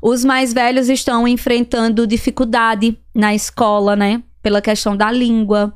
Os 0.07 0.23
mais 0.23 0.53
velhos 0.53 0.87
estão 0.87 1.27
enfrentando 1.27 2.07
dificuldade 2.07 2.97
na 3.13 3.35
escola, 3.35 3.93
né? 3.93 4.23
Pela 4.41 4.61
questão 4.61 4.95
da 4.95 5.11
língua. 5.11 5.73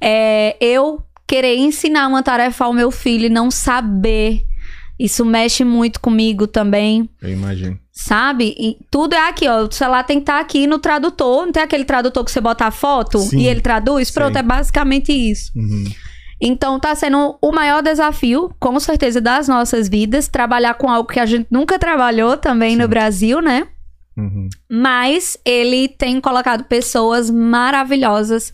É, 0.00 0.56
eu 0.60 1.02
querer 1.26 1.56
ensinar 1.56 2.06
uma 2.06 2.22
tarefa 2.22 2.66
ao 2.66 2.72
meu 2.72 2.92
filho 2.92 3.26
e 3.26 3.28
não 3.28 3.50
saber. 3.50 4.42
Isso 4.96 5.24
mexe 5.24 5.64
muito 5.64 5.98
comigo 5.98 6.46
também, 6.46 7.10
Eu 7.20 7.30
imagino. 7.30 7.76
sabe? 7.90 8.54
E 8.56 8.76
tudo 8.88 9.14
é 9.14 9.28
aqui, 9.28 9.48
ó. 9.48 9.64
O 9.64 9.72
celular 9.72 10.04
tem 10.04 10.18
que 10.18 10.22
estar 10.22 10.38
aqui 10.38 10.68
no 10.68 10.78
tradutor. 10.78 11.46
Não 11.46 11.52
tem 11.52 11.64
aquele 11.64 11.84
tradutor 11.84 12.24
que 12.24 12.30
você 12.30 12.40
bota 12.40 12.66
a 12.66 12.70
foto 12.70 13.18
Sim, 13.18 13.38
e 13.40 13.48
ele 13.48 13.60
traduz? 13.60 14.08
Pronto, 14.12 14.34
sei. 14.34 14.40
é 14.40 14.42
basicamente 14.44 15.10
isso. 15.12 15.50
Uhum. 15.56 15.84
Então 16.40 16.78
tá 16.80 16.94
sendo 16.94 17.38
o 17.40 17.52
maior 17.52 17.82
desafio, 17.82 18.54
com 18.58 18.78
certeza, 18.80 19.20
das 19.20 19.48
nossas 19.48 19.88
vidas, 19.88 20.28
trabalhar 20.28 20.74
com 20.74 20.90
algo 20.90 21.08
que 21.08 21.20
a 21.20 21.26
gente 21.26 21.46
nunca 21.50 21.78
trabalhou 21.78 22.36
também 22.36 22.72
Sim. 22.72 22.82
no 22.82 22.88
Brasil, 22.88 23.40
né? 23.40 23.66
Uhum. 24.16 24.48
Mas 24.70 25.36
ele 25.44 25.88
tem 25.88 26.20
colocado 26.20 26.64
pessoas 26.64 27.30
maravilhosas 27.30 28.52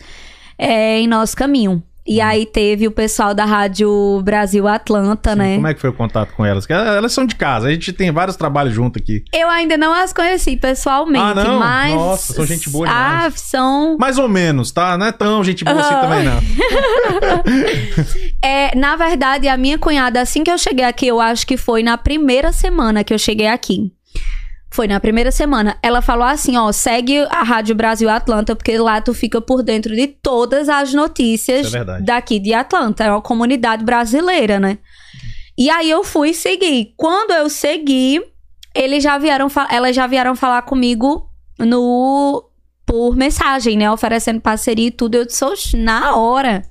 é, 0.59 0.99
em 0.99 1.07
nosso 1.07 1.37
caminho. 1.37 1.83
E 2.07 2.21
aí 2.21 2.47
teve 2.47 2.88
o 2.88 2.90
pessoal 2.90 3.35
da 3.35 3.45
Rádio 3.45 4.21
Brasil 4.25 4.66
Atlanta. 4.66 5.33
Sim, 5.33 5.38
né? 5.38 5.54
Como 5.57 5.66
é 5.66 5.75
que 5.75 5.80
foi 5.80 5.90
o 5.90 5.92
contato 5.92 6.33
com 6.35 6.45
elas? 6.45 6.69
Elas 6.69 7.12
são 7.12 7.26
de 7.26 7.35
casa, 7.37 7.69
a 7.69 7.71
gente 7.71 7.92
tem 7.92 8.11
vários 8.11 8.37
trabalhos 8.37 8.75
junto 8.75 8.99
aqui. 8.99 9.23
Eu 9.33 9.49
ainda 9.49 9.76
não 9.76 9.92
as 9.92 10.12
conheci 10.12 10.57
pessoalmente, 10.57 11.25
Ah, 11.25 11.35
não? 11.35 11.59
mas. 11.59 11.95
Nossa, 11.95 12.33
são 12.33 12.47
gente 12.47 12.69
boa 12.71 12.88
Ah, 12.88 13.16
demais. 13.19 13.40
são. 13.40 13.97
Mais 13.99 14.19
ou 14.19 14.28
menos, 14.28 14.73
tá? 14.73 14.97
Não 14.99 15.07
é 15.07 15.12
tão 15.12 15.45
gente 15.45 15.64
boa 15.64 15.78
assim 15.80 15.95
Aham. 15.95 16.00
também, 16.00 16.25
não. 16.25 16.40
É, 18.42 18.75
na 18.76 18.97
verdade, 18.97 19.49
a 19.49 19.57
minha 19.57 19.78
cunhada, 19.78 20.21
assim 20.21 20.42
que 20.42 20.50
eu 20.50 20.59
cheguei 20.59 20.85
aqui, 20.85 21.07
eu 21.07 21.21
acho 21.21 21.47
que 21.47 21.57
foi 21.57 21.83
na 21.83 21.99
primeira 21.99 22.52
semana 22.52 23.04
que 23.04 23.12
eu 23.12 23.19
cheguei 23.19 23.47
aqui. 23.47 23.92
Foi 24.73 24.87
na 24.87 25.00
primeira 25.00 25.33
semana. 25.33 25.77
Ela 25.83 26.00
falou 26.00 26.25
assim: 26.25 26.57
ó, 26.57 26.71
segue 26.71 27.19
a 27.31 27.43
Rádio 27.43 27.75
Brasil 27.75 28.09
Atlanta, 28.09 28.55
porque 28.55 28.79
lá 28.79 29.00
tu 29.00 29.12
fica 29.12 29.41
por 29.41 29.62
dentro 29.62 29.95
de 29.95 30.07
todas 30.07 30.69
as 30.69 30.95
notícias 30.95 31.75
é 31.75 31.85
daqui 32.00 32.39
de 32.39 32.55
Atlanta. 32.55 33.05
É 33.05 33.11
uma 33.11 33.21
comunidade 33.21 33.85
brasileira, 33.85 34.61
né? 34.61 34.79
E 35.59 35.69
aí 35.69 35.91
eu 35.91 36.05
fui 36.05 36.33
seguir. 36.33 36.95
Quando 36.97 37.33
eu 37.33 37.50
segui, 37.50 38.23
eles 38.75 39.03
já 39.03 39.19
vieram, 39.19 39.49
elas 39.71 39.95
já 39.95 40.07
vieram 40.07 40.37
falar 40.37 40.62
comigo 40.62 41.29
no 41.59 42.47
por 42.87 43.17
mensagem, 43.17 43.77
né? 43.77 43.91
Oferecendo 43.91 44.41
parceria 44.41 44.87
e 44.87 44.91
tudo. 44.91 45.17
Eu 45.17 45.27
disse, 45.27 45.45
"Oxe, 45.45 45.77
na 45.77 46.17
hora. 46.17 46.62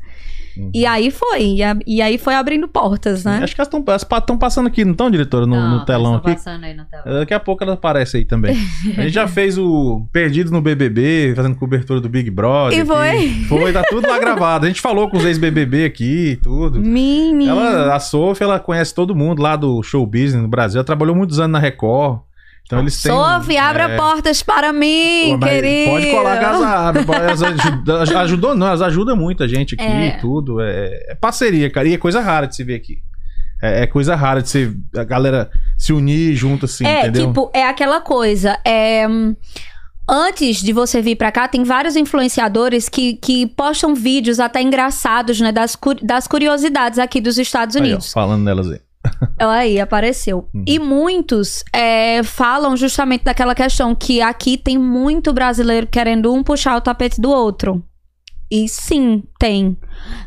Uhum. 0.59 0.71
E 0.73 0.85
aí 0.85 1.09
foi. 1.11 1.41
E, 1.43 1.63
a- 1.63 1.77
e 1.87 2.01
aí 2.01 2.17
foi 2.17 2.35
abrindo 2.35 2.67
portas, 2.67 3.23
né? 3.23 3.39
Acho 3.43 3.55
que 3.55 3.61
elas 3.61 3.69
estão 4.03 4.37
passando 4.37 4.67
aqui, 4.67 4.83
não 4.83 4.91
estão, 4.91 5.09
diretora, 5.09 5.45
no, 5.45 5.55
Não, 5.55 5.79
no 5.79 5.85
telão 5.85 6.15
aqui? 6.15 6.33
passando 6.33 6.63
aí 6.65 6.73
no 6.73 6.85
telão. 6.85 7.19
Daqui 7.19 7.33
a 7.33 7.39
pouco 7.39 7.63
ela 7.63 7.73
aparece 7.73 8.17
aí 8.17 8.25
também. 8.25 8.55
A 8.97 9.01
gente 9.01 9.13
já 9.13 9.27
fez 9.27 9.57
o 9.57 10.07
Perdido 10.11 10.51
no 10.51 10.61
BBB, 10.61 11.33
fazendo 11.35 11.55
cobertura 11.55 12.01
do 12.01 12.09
Big 12.09 12.29
Brother. 12.29 12.77
E 12.77 12.81
aqui. 12.81 12.87
foi? 12.87 13.29
Foi, 13.47 13.73
tá 13.73 13.83
tudo 13.89 14.07
lá 14.07 14.17
gravado. 14.19 14.65
A 14.65 14.67
gente 14.67 14.81
falou 14.81 15.09
com 15.09 15.17
os 15.17 15.25
ex-BBB 15.25 15.85
aqui 15.85 16.31
e 16.31 16.35
tudo. 16.37 16.79
Menino. 16.79 17.51
Ela, 17.51 17.95
a 17.95 17.99
Sophie, 17.99 18.43
ela 18.43 18.59
conhece 18.59 18.93
todo 18.93 19.15
mundo 19.15 19.41
lá 19.41 19.55
do 19.55 19.81
show 19.83 20.05
business 20.05 20.41
no 20.41 20.47
Brasil. 20.47 20.79
Ela 20.79 20.85
trabalhou 20.85 21.15
muitos 21.15 21.39
anos 21.39 21.51
na 21.53 21.59
Record. 21.59 22.19
Então 22.65 22.79
eles 22.79 23.01
têm. 23.01 23.11
Sophie, 23.11 23.57
abra 23.57 23.83
é, 23.91 23.97
portas 23.97 24.43
para 24.43 24.71
mim, 24.71 25.37
mas 25.39 25.49
querido. 25.49 25.89
Pode 25.91 26.11
colar 26.11 26.87
abrem. 26.87 27.05
Elas 27.15 27.41
ajudam, 27.41 28.19
ajudou, 28.21 28.55
não, 28.55 28.67
elas 28.67 28.81
ajudam 28.83 29.15
muito 29.15 29.43
a 29.43 29.47
gente 29.47 29.73
aqui 29.75 29.83
É. 29.83 30.07
e 30.07 30.19
tudo. 30.19 30.61
É, 30.61 31.11
é 31.11 31.15
parceria, 31.15 31.69
cara. 31.71 31.87
E 31.87 31.93
é 31.93 31.97
coisa 31.97 32.21
rara 32.21 32.45
de 32.47 32.55
se 32.55 32.63
ver 32.63 32.75
aqui. 32.75 32.99
É, 33.61 33.83
é 33.83 33.87
coisa 33.87 34.15
rara 34.15 34.41
de 34.41 34.49
se 34.49 34.73
a 34.95 35.03
galera 35.03 35.49
se 35.77 35.91
unir 35.91 36.35
junto 36.35 36.65
assim, 36.65 36.85
é, 36.85 37.01
entendeu? 37.01 37.27
tipo, 37.27 37.51
é 37.53 37.67
aquela 37.67 37.99
coisa. 38.01 38.57
É, 38.63 39.05
antes 40.07 40.61
de 40.61 40.71
você 40.73 41.01
vir 41.01 41.15
pra 41.15 41.31
cá, 41.31 41.47
tem 41.47 41.63
vários 41.63 41.95
influenciadores 41.95 42.87
que, 42.87 43.13
que 43.15 43.47
postam 43.47 43.93
vídeos 43.95 44.39
até 44.39 44.61
engraçados, 44.61 45.39
né? 45.41 45.51
Das, 45.51 45.77
das 46.03 46.27
curiosidades 46.27 46.99
aqui 46.99 47.19
dos 47.19 47.37
Estados 47.37 47.75
Aí, 47.75 47.81
ó, 47.81 47.85
Unidos. 47.85 48.13
falando 48.13 48.43
nelas 48.43 48.69
aí. 48.71 48.79
Aí, 49.39 49.79
apareceu. 49.79 50.47
Uhum. 50.53 50.63
E 50.67 50.79
muitos 50.79 51.63
é, 51.73 52.21
falam 52.23 52.75
justamente 52.75 53.23
daquela 53.23 53.55
questão 53.55 53.95
que 53.95 54.21
aqui 54.21 54.57
tem 54.57 54.77
muito 54.77 55.31
brasileiro 55.33 55.87
querendo 55.87 56.33
um 56.33 56.43
puxar 56.43 56.75
o 56.77 56.81
tapete 56.81 57.19
do 57.19 57.29
outro. 57.29 57.83
E 58.51 58.67
sim, 58.67 59.23
tem. 59.37 59.77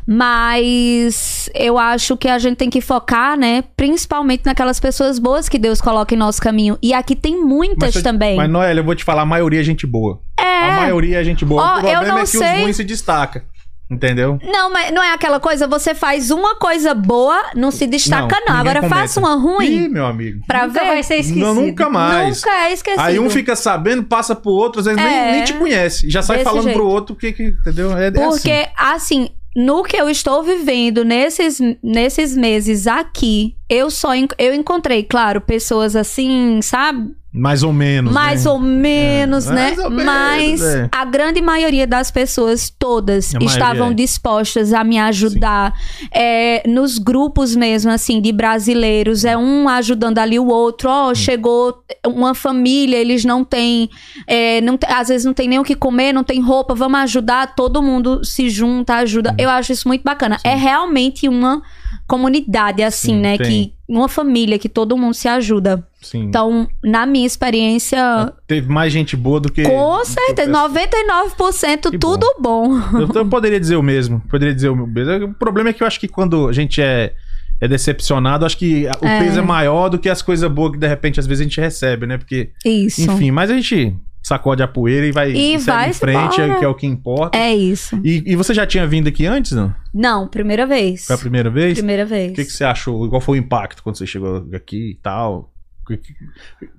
Mas 0.07 1.49
eu 1.53 1.77
acho 1.77 2.15
que 2.15 2.29
a 2.29 2.39
gente 2.39 2.55
tem 2.55 2.69
que 2.69 2.79
focar, 2.79 3.37
né? 3.37 3.63
Principalmente 3.75 4.45
naquelas 4.45 4.79
pessoas 4.79 5.19
boas 5.19 5.49
que 5.49 5.59
Deus 5.59 5.81
coloca 5.81 6.15
em 6.15 6.17
nosso 6.17 6.41
caminho. 6.41 6.77
E 6.81 6.93
aqui 6.93 7.17
tem 7.17 7.43
muitas 7.43 7.95
eu- 7.95 8.01
também. 8.03 8.37
Mas, 8.37 8.49
Noel, 8.49 8.77
eu 8.77 8.83
vou 8.83 8.95
te 8.95 9.03
falar, 9.03 9.23
a 9.23 9.25
maioria 9.25 9.59
é 9.59 9.63
gente 9.63 9.85
boa. 9.85 10.21
É. 10.39 10.69
A 10.69 10.75
maioria 10.77 11.19
é 11.19 11.23
gente 11.23 11.43
boa. 11.43 11.61
Ó, 11.61 11.65
o 11.65 11.71
problema 11.73 12.03
eu 12.03 12.07
não 12.07 12.17
é 12.19 12.21
que 12.21 12.27
sei. 12.27 12.55
os 12.55 12.61
ruins 12.61 12.75
se 12.77 12.83
destaca. 12.85 13.45
Entendeu? 13.93 14.39
Não, 14.43 14.71
mas 14.71 14.91
não 14.91 15.03
é 15.03 15.11
aquela 15.13 15.39
coisa, 15.39 15.67
você 15.67 15.93
faz 15.93 16.31
uma 16.31 16.55
coisa 16.55 16.93
boa, 16.93 17.51
não 17.55 17.71
se 17.71 17.85
destaca, 17.87 18.35
não. 18.39 18.39
ninguém 18.47 18.59
Agora 18.59 18.79
comenta. 18.81 18.95
faça 18.95 19.19
uma 19.19 19.35
ruim 19.35 19.65
Ih, 19.85 19.89
meu 19.89 20.05
amigo. 20.05 20.43
pra 20.47 20.67
Nunca 20.67 20.79
ver. 20.79 20.87
vai 20.87 21.03
ser 21.03 21.15
esquecido. 21.15 21.45
Não, 21.45 21.53
nunca 21.55 21.89
mais. 21.89 22.37
Nunca 22.41 22.51
é 22.67 22.73
esquecido. 22.73 23.01
Aí 23.01 23.19
um 23.19 23.29
fica 23.29 23.55
sabendo, 23.55 24.03
passa 24.03 24.35
pro 24.35 24.51
outro, 24.51 24.79
às 24.79 24.85
vezes 24.85 25.01
nem, 25.01 25.13
É. 25.13 25.31
nem 25.33 25.43
te 25.43 25.53
conhece. 25.53 26.09
Já 26.09 26.21
sai 26.21 26.37
Desse 26.37 26.49
falando 26.49 26.63
jeito. 26.63 26.75
pro 26.77 26.87
outro 26.87 27.15
o 27.15 27.17
que, 27.17 27.31
que 27.31 27.43
entendeu? 27.43 27.95
É, 27.97 28.07
é 28.07 28.11
Porque, 28.11 28.67
assim. 28.77 29.23
assim. 29.25 29.29
no 29.55 29.83
que 29.83 29.95
eu 29.95 30.09
estou 30.09 30.41
vivendo 30.41 31.05
nesses, 31.05 31.59
nesses 31.83 32.35
meses 32.35 32.87
aqui, 32.87 33.55
eu 33.69 33.91
só 33.91 34.09
eu 34.39 34.53
encontrei, 34.53 35.03
claro, 35.03 35.39
pessoas 35.41 35.95
assim, 35.95 36.59
sabe? 36.63 37.11
Mais 37.33 37.63
ou 37.63 37.73
menos. 37.73 38.13
Mais 38.13 38.45
né? 38.45 38.51
ou 38.51 38.59
menos, 38.59 39.47
É, 39.47 39.49
né? 39.49 39.61
mais 39.63 39.77
ou 39.79 39.89
menos, 39.89 40.05
Mas 40.05 40.61
é. 40.61 40.89
a 40.91 41.03
grande 41.03 41.41
maioria 41.41 41.87
das 41.87 42.11
pessoas, 42.11 42.69
todas, 42.69 43.33
A 43.33 43.43
estavam 43.43 43.89
é. 43.89 43.93
dispostas 43.95 44.71
a 44.71 44.83
me 44.83 44.99
ajudar. 44.99 45.73
É, 46.11 46.61
nos 46.67 46.99
grupos 46.99 47.55
mesmo, 47.55 47.89
assim, 47.89 48.21
de 48.21 48.31
brasileiros, 48.31 49.25
é 49.25 49.35
um 49.35 49.67
ajudando 49.67 50.19
ali 50.19 50.37
o 50.37 50.47
outro. 50.47 50.89
Ó, 50.89 51.09
Hum. 51.11 51.15
chegou 51.15 51.83
uma 52.05 52.35
família, 52.35 52.97
eles 52.97 53.25
não 53.25 53.43
têm, 53.43 53.89
é, 54.27 54.61
não 54.61 54.77
às 54.87 55.07
vezes 55.07 55.25
não 55.25 55.33
tem 55.33 55.47
nem 55.47 55.57
o 55.57 55.63
que 55.63 55.75
comer, 55.75 56.13
não 56.13 56.23
tem 56.23 56.39
roupa, 56.39 56.75
vamos 56.75 56.99
ajudar, 56.99 57.55
todo 57.55 57.81
mundo 57.81 58.23
se 58.23 58.47
junta, 58.47 58.95
ajuda. 58.97 59.31
Hum. 59.31 59.35
Eu 59.39 59.49
acho 59.49 59.71
isso 59.71 59.87
muito 59.87 60.03
bacana. 60.03 60.37
É 60.43 60.53
realmente 60.53 61.27
uma 61.27 61.63
comunidade, 62.07 62.83
assim, 62.83 63.15
Sim, 63.15 63.19
né? 63.21 63.37
tem. 63.37 63.47
Que, 63.47 63.73
uma 63.87 64.07
família 64.07 64.57
que 64.57 64.69
todo 64.69 64.97
mundo 64.97 65.13
se 65.13 65.27
ajuda. 65.27 65.85
Sim. 66.03 66.23
Então, 66.25 66.67
na 66.83 67.05
minha 67.05 67.25
experiência, 67.25 68.33
Teve 68.45 68.67
mais 68.69 68.91
gente 68.93 69.15
boa 69.15 69.39
do 69.39 69.51
que. 69.51 69.63
com 69.63 70.05
certeza, 70.05 70.51
o 70.65 70.69
pessoal. 70.69 70.69
99% 70.69 71.91
Que 71.91 71.97
tudo 71.97 72.25
bom. 72.39 72.77
Eu, 72.99 73.09
eu 73.13 73.25
poderia 73.27 73.59
dizer 73.59 73.75
o 73.75 73.83
mesmo. 73.83 74.19
Poderia 74.29 74.53
dizer 74.53 74.69
o 74.69 74.75
mesmo. 74.75 75.25
O 75.27 75.33
problema 75.33 75.69
é 75.69 75.73
que 75.73 75.83
eu 75.83 75.87
acho 75.87 75.99
que 75.99 76.07
quando 76.07 76.47
a 76.47 76.53
gente 76.53 76.81
é, 76.81 77.13
é 77.61 77.67
decepcionado, 77.67 78.45
acho 78.45 78.57
que 78.57 78.85
o 79.01 79.05
É. 79.07 79.19
peso 79.19 79.39
é 79.39 79.41
maior 79.41 79.89
do 79.89 79.97
que 79.99 80.09
as 80.09 80.21
coisas 80.21 80.49
boas 80.51 80.71
que 80.73 80.77
de 80.77 80.87
repente 80.87 81.19
às 81.19 81.25
vezes 81.27 81.41
a 81.41 81.43
gente 81.43 81.59
recebe, 81.61 82.05
né? 82.05 82.17
Porque, 82.17 82.51
Isso. 82.65 83.01
enfim, 83.09 83.31
mas 83.31 83.49
a 83.49 83.55
gente 83.55 83.95
sacode 84.21 84.63
a 84.63 84.67
poeira 84.69 85.05
e 85.05 85.11
vai 85.11 85.31
E 85.33 85.57
vai 85.57 85.89
em 85.89 85.93
frente, 85.93 86.39
embora. 86.39 86.59
que 86.59 86.63
é 86.65 86.67
o 86.67 86.73
que 86.73 86.87
importa. 86.87 87.37
É 87.37 87.53
isso. 87.53 87.99
E, 88.05 88.23
e 88.25 88.35
você 88.37 88.53
já 88.53 88.65
tinha 88.65 88.87
vindo 88.87 89.07
aqui 89.09 89.25
antes, 89.25 89.51
não? 89.51 89.73
Não, 89.93 90.27
primeira 90.29 90.65
vez. 90.65 91.05
Foi 91.05 91.15
a 91.17 91.19
primeira 91.19 91.49
vez? 91.49 91.73
Primeira 91.77 92.05
vez. 92.05 92.31
O 92.31 92.35
que, 92.35 92.45
que 92.45 92.51
você 92.51 92.63
achou? 92.63 93.09
Qual 93.09 93.19
foi 93.19 93.37
o 93.37 93.41
impacto 93.41 93.83
quando 93.83 93.97
você 93.97 94.07
chegou 94.07 94.47
aqui 94.53 94.91
e 94.91 94.95
tal? 95.03 95.51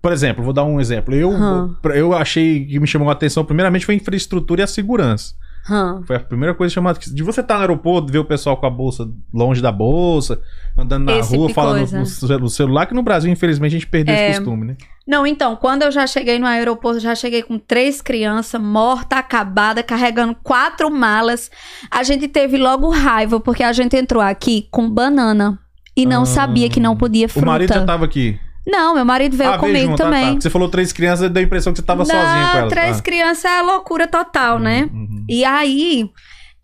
Por 0.00 0.12
exemplo, 0.12 0.42
vou 0.44 0.52
dar 0.52 0.64
um 0.64 0.80
exemplo. 0.80 1.14
Eu, 1.14 1.30
Hum. 1.30 1.74
eu 1.94 2.12
achei 2.14 2.64
que 2.66 2.78
me 2.80 2.86
chamou 2.86 3.08
a 3.08 3.12
atenção, 3.12 3.44
primeiramente, 3.44 3.84
foi 3.86 3.94
a 3.94 3.98
infraestrutura 3.98 4.60
e 4.62 4.64
a 4.64 4.66
segurança. 4.66 5.34
Hum. 5.70 6.02
Foi 6.06 6.16
a 6.16 6.20
primeira 6.20 6.54
coisa 6.54 6.72
chamada. 6.74 6.98
De 7.00 7.22
você 7.22 7.40
estar 7.40 7.54
no 7.54 7.60
aeroporto, 7.62 8.12
ver 8.12 8.18
o 8.18 8.24
pessoal 8.24 8.54
com 8.58 8.66
a 8.66 8.70
bolsa 8.70 9.08
longe 9.32 9.62
da 9.62 9.72
bolsa, 9.72 10.38
andando 10.76 11.06
na 11.06 11.12
Esse 11.18 11.30
tipo 11.30 11.38
rua, 11.38 11.48
de 11.48 11.54
falando 11.54 11.90
no, 11.90 12.38
no 12.40 12.48
celular, 12.50 12.84
que 12.84 12.92
no 12.92 13.02
Brasil, 13.02 13.32
infelizmente, 13.32 13.70
a 13.74 13.78
gente 13.78 13.86
perdeu 13.86 14.14
É. 14.14 14.28
esse 14.30 14.40
costume, 14.40 14.66
né? 14.66 14.76
Não, 15.06 15.26
então, 15.26 15.56
quando 15.56 15.82
eu 15.82 15.90
já 15.90 16.06
cheguei 16.06 16.38
no 16.38 16.46
aeroporto, 16.46 17.00
já 17.00 17.14
cheguei 17.14 17.42
com 17.42 17.58
três 17.58 18.02
crianças, 18.02 18.60
morta, 18.60 19.16
acabada, 19.16 19.82
carregando 19.82 20.34
quatro 20.42 20.90
malas. 20.90 21.50
A 21.90 22.02
gente 22.02 22.28
teve 22.28 22.58
logo 22.58 22.90
raiva, 22.90 23.40
porque 23.40 23.62
a 23.62 23.72
gente 23.72 23.96
entrou 23.96 24.22
aqui 24.22 24.68
com 24.70 24.88
banana. 24.90 25.58
E 25.96 26.04
não 26.04 26.22
Ah. 26.22 26.26
sabia 26.26 26.68
que 26.68 26.80
não 26.80 26.94
podia 26.96 27.28
fruta. 27.28 27.46
O 27.46 27.50
marido 27.50 27.72
já 27.72 27.84
tava 27.86 28.04
aqui. 28.04 28.38
Não, 28.66 28.94
meu 28.94 29.04
marido 29.04 29.36
veio 29.36 29.52
ah, 29.52 29.58
comigo 29.58 29.90
junto, 29.90 30.02
ah, 30.02 30.06
também. 30.06 30.34
tá. 30.34 30.40
Você 30.40 30.50
falou 30.50 30.68
três 30.68 30.92
crianças, 30.92 31.30
deu 31.30 31.40
a 31.42 31.44
impressão 31.44 31.72
que 31.72 31.78
você 31.80 31.84
tava 31.84 32.04
não, 32.04 32.06
sozinho 32.06 32.50
com 32.52 32.58
elas. 32.58 32.72
três 32.72 32.98
Ah. 32.98 33.02
crianças 33.02 33.44
é 33.44 33.62
loucura 33.62 34.06
total, 34.08 34.58
né? 34.58 34.88
Uhum. 34.92 35.24
E 35.28 35.44
aí, 35.44 36.08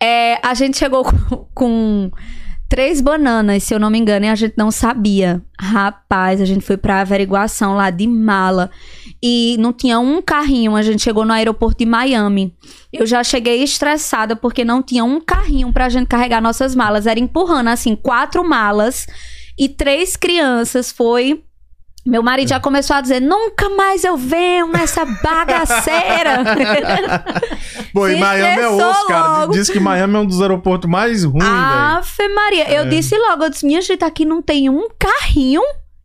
é, 0.01 0.39
a 0.45 0.53
gente 0.53 0.77
chegou 0.77 1.03
com, 1.05 1.45
com 1.53 2.11
três 2.67 3.01
bananas, 3.01 3.63
se 3.63 3.73
eu 3.73 3.79
não 3.79 3.89
me 3.89 3.99
engano, 3.99 4.25
e 4.25 4.29
a 4.29 4.35
gente 4.35 4.55
não 4.57 4.71
sabia. 4.71 5.41
Rapaz, 5.59 6.41
a 6.41 6.45
gente 6.45 6.65
foi 6.65 6.77
pra 6.77 7.01
averiguação 7.01 7.75
lá 7.75 7.89
de 7.89 8.07
mala. 8.07 8.71
E 9.21 9.55
não 9.59 9.71
tinha 9.71 9.99
um 9.99 10.19
carrinho. 10.21 10.75
A 10.75 10.81
gente 10.81 11.03
chegou 11.03 11.23
no 11.23 11.33
aeroporto 11.33 11.77
de 11.77 11.85
Miami. 11.85 12.55
Eu 12.91 13.05
já 13.05 13.23
cheguei 13.23 13.61
estressada 13.61 14.35
porque 14.35 14.65
não 14.65 14.81
tinha 14.81 15.03
um 15.03 15.21
carrinho 15.21 15.71
pra 15.71 15.89
gente 15.89 16.07
carregar 16.07 16.41
nossas 16.41 16.73
malas. 16.73 17.05
Era 17.05 17.19
empurrando, 17.19 17.67
assim, 17.67 17.95
quatro 17.95 18.43
malas 18.43 19.05
e 19.59 19.69
três 19.69 20.15
crianças. 20.15 20.91
Foi. 20.91 21.43
Meu 22.05 22.23
marido 22.23 22.49
já 22.49 22.59
começou 22.59 22.95
a 22.95 23.01
dizer: 23.01 23.19
nunca 23.19 23.69
mais 23.69 24.03
eu 24.03 24.17
venho 24.17 24.67
nessa 24.67 25.05
bagaceira. 25.05 26.43
Pô, 27.93 28.07
e 28.07 28.15
Miami 28.15 28.61
é 28.61 28.67
osso, 28.67 29.07
cara. 29.07 29.45
Diz 29.47 29.69
que 29.69 29.79
Miami 29.79 30.15
é 30.15 30.19
um 30.19 30.25
dos 30.25 30.41
aeroportos 30.41 30.89
mais 30.89 31.23
ruins, 31.23 31.43
velho. 31.43 31.53
Ave 31.59 32.27
Maria. 32.33 32.69
Eu 32.71 32.83
É. 32.83 32.85
disse 32.85 33.15
logo, 33.17 33.43
eu 33.43 33.49
disse, 33.49 33.65
minha 33.65 33.81
gente, 33.81 34.03
aqui 34.03 34.25
não 34.25 34.41
tem 34.41 34.69
um 34.69 34.87
carrinho. 34.97 35.61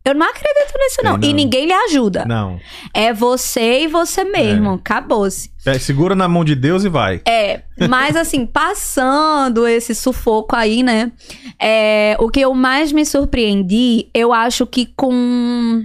Eu 0.09 0.15
não 0.15 0.25
acredito 0.25 0.73
nisso, 0.79 1.01
não. 1.03 1.19
Tem 1.19 1.29
E 1.29 1.33
não. 1.33 1.37
ninguém 1.37 1.65
lhe 1.65 1.73
ajuda. 1.73 2.25
Não. 2.25 2.59
É 2.93 3.11
você 3.13 3.81
e 3.83 3.87
você 3.87 4.23
mesmo. 4.23 4.71
Acabou-se. 4.71 5.51
É, 5.65 5.77
segura 5.77 6.15
na 6.15 6.27
mão 6.27 6.45
de 6.45 6.55
Deus 6.55 6.83
e 6.85 6.89
vai. 6.89 7.21
É, 7.27 7.61
mas 7.89 8.15
assim, 8.15 8.45
passando 8.45 9.67
esse 9.67 9.93
sufoco 9.93 10.55
aí, 10.55 10.81
né? 10.81 11.11
É, 11.59 12.15
o 12.19 12.29
que 12.29 12.39
eu 12.39 12.53
mais 12.53 12.91
me 12.93 13.05
surpreendi, 13.05 14.09
eu 14.13 14.31
acho 14.31 14.65
que 14.65 14.85
com 14.95 15.83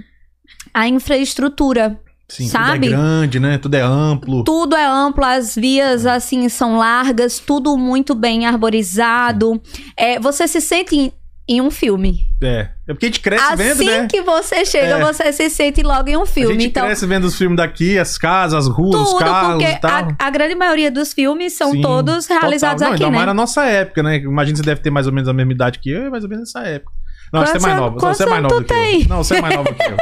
a 0.73 0.87
infraestrutura. 0.87 1.99
Sim, 2.29 2.47
Sabe? 2.47 2.87
tudo 2.87 2.93
é 2.93 2.97
grande, 2.97 3.39
né? 3.39 3.57
Tudo 3.57 3.75
é 3.75 3.81
amplo. 3.81 4.43
Tudo 4.43 4.75
é 4.75 4.85
amplo, 4.85 5.23
as 5.25 5.53
vias 5.53 6.05
assim 6.05 6.47
são 6.49 6.77
largas, 6.77 7.37
tudo 7.39 7.77
muito 7.77 8.15
bem 8.15 8.45
arborizado. 8.45 9.61
É, 9.95 10.19
você 10.19 10.47
se 10.47 10.61
sente 10.61 11.13
em, 11.47 11.61
um 11.61 11.69
filme. 11.71 12.27
É. 12.41 12.69
É 12.87 12.93
porque 12.93 13.05
a 13.05 13.09
gente 13.09 13.19
cresce 13.21 13.43
assim 13.45 13.55
vendo, 13.57 13.85
né? 13.85 14.07
que 14.09 14.21
você 14.21 14.65
chega, 14.65 14.97
É. 14.97 14.99
você 15.03 15.31
se 15.31 15.49
sente 15.49 15.81
logo 15.81 16.09
em 16.09 16.17
um 16.17 16.23
A 16.23 16.25
filme. 16.25 16.53
gente 16.53 16.67
Então, 16.67 16.85
cresce 16.85 17.05
vendo 17.05 17.23
os 17.25 17.37
filmes 17.37 17.57
daqui, 17.57 17.97
as 17.97 18.17
casas, 18.17 18.67
as 18.67 18.73
ruas, 18.73 19.01
os 19.01 19.09
tudo, 19.11 19.19
carros 19.19 19.63
porque 19.63 19.65
e 19.71 19.79
tal. 19.79 20.07
a, 20.19 20.27
a 20.27 20.29
grande 20.29 20.55
maioria 20.55 20.91
dos 20.91 21.13
filmes 21.13 21.53
são 21.53 21.71
Sim, 21.71 21.81
todos 21.81 22.27
realizados 22.27 22.81
total. 22.81 22.89
Não, 22.89 22.95
aqui, 22.95 23.03
ainda 23.03 23.11
né? 23.11 23.17
mais 23.17 23.27
na 23.27 23.33
nossa 23.33 23.63
época, 23.65 24.03
né? 24.03 24.17
Imagina 24.17 24.57
você 24.57 24.63
deve 24.63 24.81
ter 24.81 24.89
mais 24.89 25.07
ou 25.07 25.13
menos 25.13 25.29
a 25.29 25.33
mesma 25.33 25.51
idade 25.53 25.79
que 25.79 25.89
eu, 25.89 26.05
é 26.05 26.09
mais 26.09 26.23
ou 26.23 26.29
menos 26.29 26.53
nessa 26.53 26.67
época. 26.67 26.91
Não, 27.31 27.45
você 27.45 27.57
é 27.57 27.59
mais 27.59 27.75
nova. 27.77 27.95
Não, 27.99 28.13
você 28.13 28.23
é 28.23 28.25
mais 28.27 28.43
nova 28.43 28.55
tu 28.55 28.63
que 28.65 28.73
eu. 28.73 29.07
Não, 29.09 29.17
você 29.23 29.35
é 29.37 29.41
mais 29.41 29.55
nova 29.55 29.73
que 29.73 29.83
eu. 29.83 29.97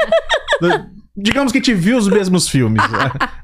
Digamos 1.16 1.52
que 1.52 1.60
te 1.60 1.74
viu 1.74 1.98
os 1.98 2.08
mesmos 2.08 2.48
filmes. 2.48 2.82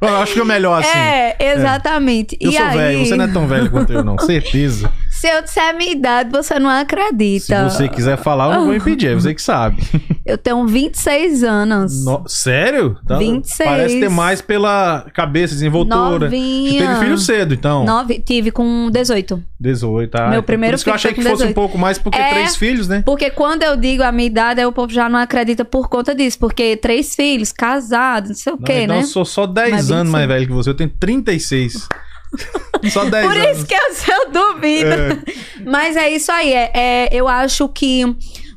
Eu 0.02 0.16
acho 0.18 0.34
que 0.34 0.40
é 0.40 0.44
melhor 0.46 0.80
assim. 0.82 0.90
É, 0.98 1.36
exatamente. 1.54 2.38
Eu 2.40 2.50
e 2.50 2.54
sou 2.56 2.66
aí, 2.66 2.78
velho, 2.78 3.06
você 3.06 3.16
não 3.16 3.26
é 3.26 3.28
tão 3.28 3.46
velho 3.48 3.70
quanto 3.70 3.92
eu, 3.92 4.04
não. 4.04 4.18
Certeza. 4.18 4.90
Se 5.20 5.28
eu 5.28 5.42
disser 5.42 5.70
a 5.70 5.74
minha 5.74 5.92
idade, 5.92 6.30
você 6.32 6.60
não 6.60 6.70
Se 6.70 6.76
acredita. 6.82 7.70
você 7.70 7.88
quiser 7.90 8.18
falar, 8.18 8.46
eu 8.54 8.60
não 8.60 8.66
vou 8.66 8.76
impedir, 8.76 9.08
é 9.08 9.16
você 9.16 9.34
que 9.34 9.42
sabe. 9.42 9.82
Eu 10.28 10.38
tenho 10.38 10.68
26 10.68 11.42
anos. 11.42 12.04
No- 12.04 12.26
Sério? 12.28 12.98
Tá- 13.08 13.18
26. 13.18 13.70
Parece 13.70 13.98
ter 14.02 14.10
mais 14.10 14.42
pela 14.42 15.06
cabeça, 15.14 15.54
desenvoltura. 15.54 16.30
Você 16.30 16.36
Novinha. 16.36 16.86
teve 16.86 17.00
filho 17.00 17.18
cedo, 17.18 17.54
então. 17.54 17.86
Nove, 17.86 18.20
tive 18.20 18.52
com 18.52 18.90
18. 18.92 19.42
18, 19.58 20.12
tá? 20.12 20.28
Meu 20.28 20.44
primeiro 20.44 20.74
Por 20.74 20.76
isso 20.76 20.84
que 20.84 20.90
eu 20.90 20.94
filho 21.00 21.00
achei 21.00 21.14
que 21.14 21.24
com 21.24 21.30
fosse 21.30 21.44
um 21.44 21.48
18. 21.48 21.56
pouco 21.56 21.78
mais, 21.78 21.98
porque 21.98 22.20
É. 22.20 22.30
três 22.32 22.58
filhos, 22.58 22.90
né? 22.90 23.04
Porque 23.06 23.30
quando 23.30 23.64
eu 23.64 23.78
digo 23.78 24.04
a 24.04 24.12
minha 24.12 24.28
idade, 24.28 24.64
o 24.66 24.72
povo 24.74 24.92
já 24.92 25.08
não 25.08 25.18
acredita 25.18 25.64
por 25.64 25.88
conta 25.88 26.14
disso. 26.14 26.38
Porque 26.40 26.76
três 26.76 27.16
filhos, 27.16 27.54
casados, 27.54 28.30
não 28.32 28.36
sei 28.36 28.52
o 28.52 28.58
Não, 28.58 28.64
quê, 28.64 28.82
então 28.82 28.98
né? 28.98 29.04
eu 29.04 29.08
sou 29.08 29.24
só 29.24 29.48
10 29.48 29.72
Mas 29.72 29.92
anos 29.92 30.12
25. 30.12 30.12
mais 30.12 30.28
velho 30.28 30.46
que 30.48 30.54
você. 30.54 30.70
Eu 30.72 30.74
tenho 30.76 30.90
36. 31.00 31.88
só 32.92 33.06
10 33.06 33.26
Por 33.28 33.38
anos. 33.38 33.58
isso 33.58 33.66
que 33.68 33.74
eu 33.76 33.94
sou 33.94 34.32
duvida. 34.32 35.24
Mas 35.66 35.96
é 35.96 36.10
isso 36.10 36.32
aí. 36.32 36.54
É, 36.54 36.72
é- 36.74 37.10
eu 37.12 37.28
acho 37.28 37.68
que 37.70 38.04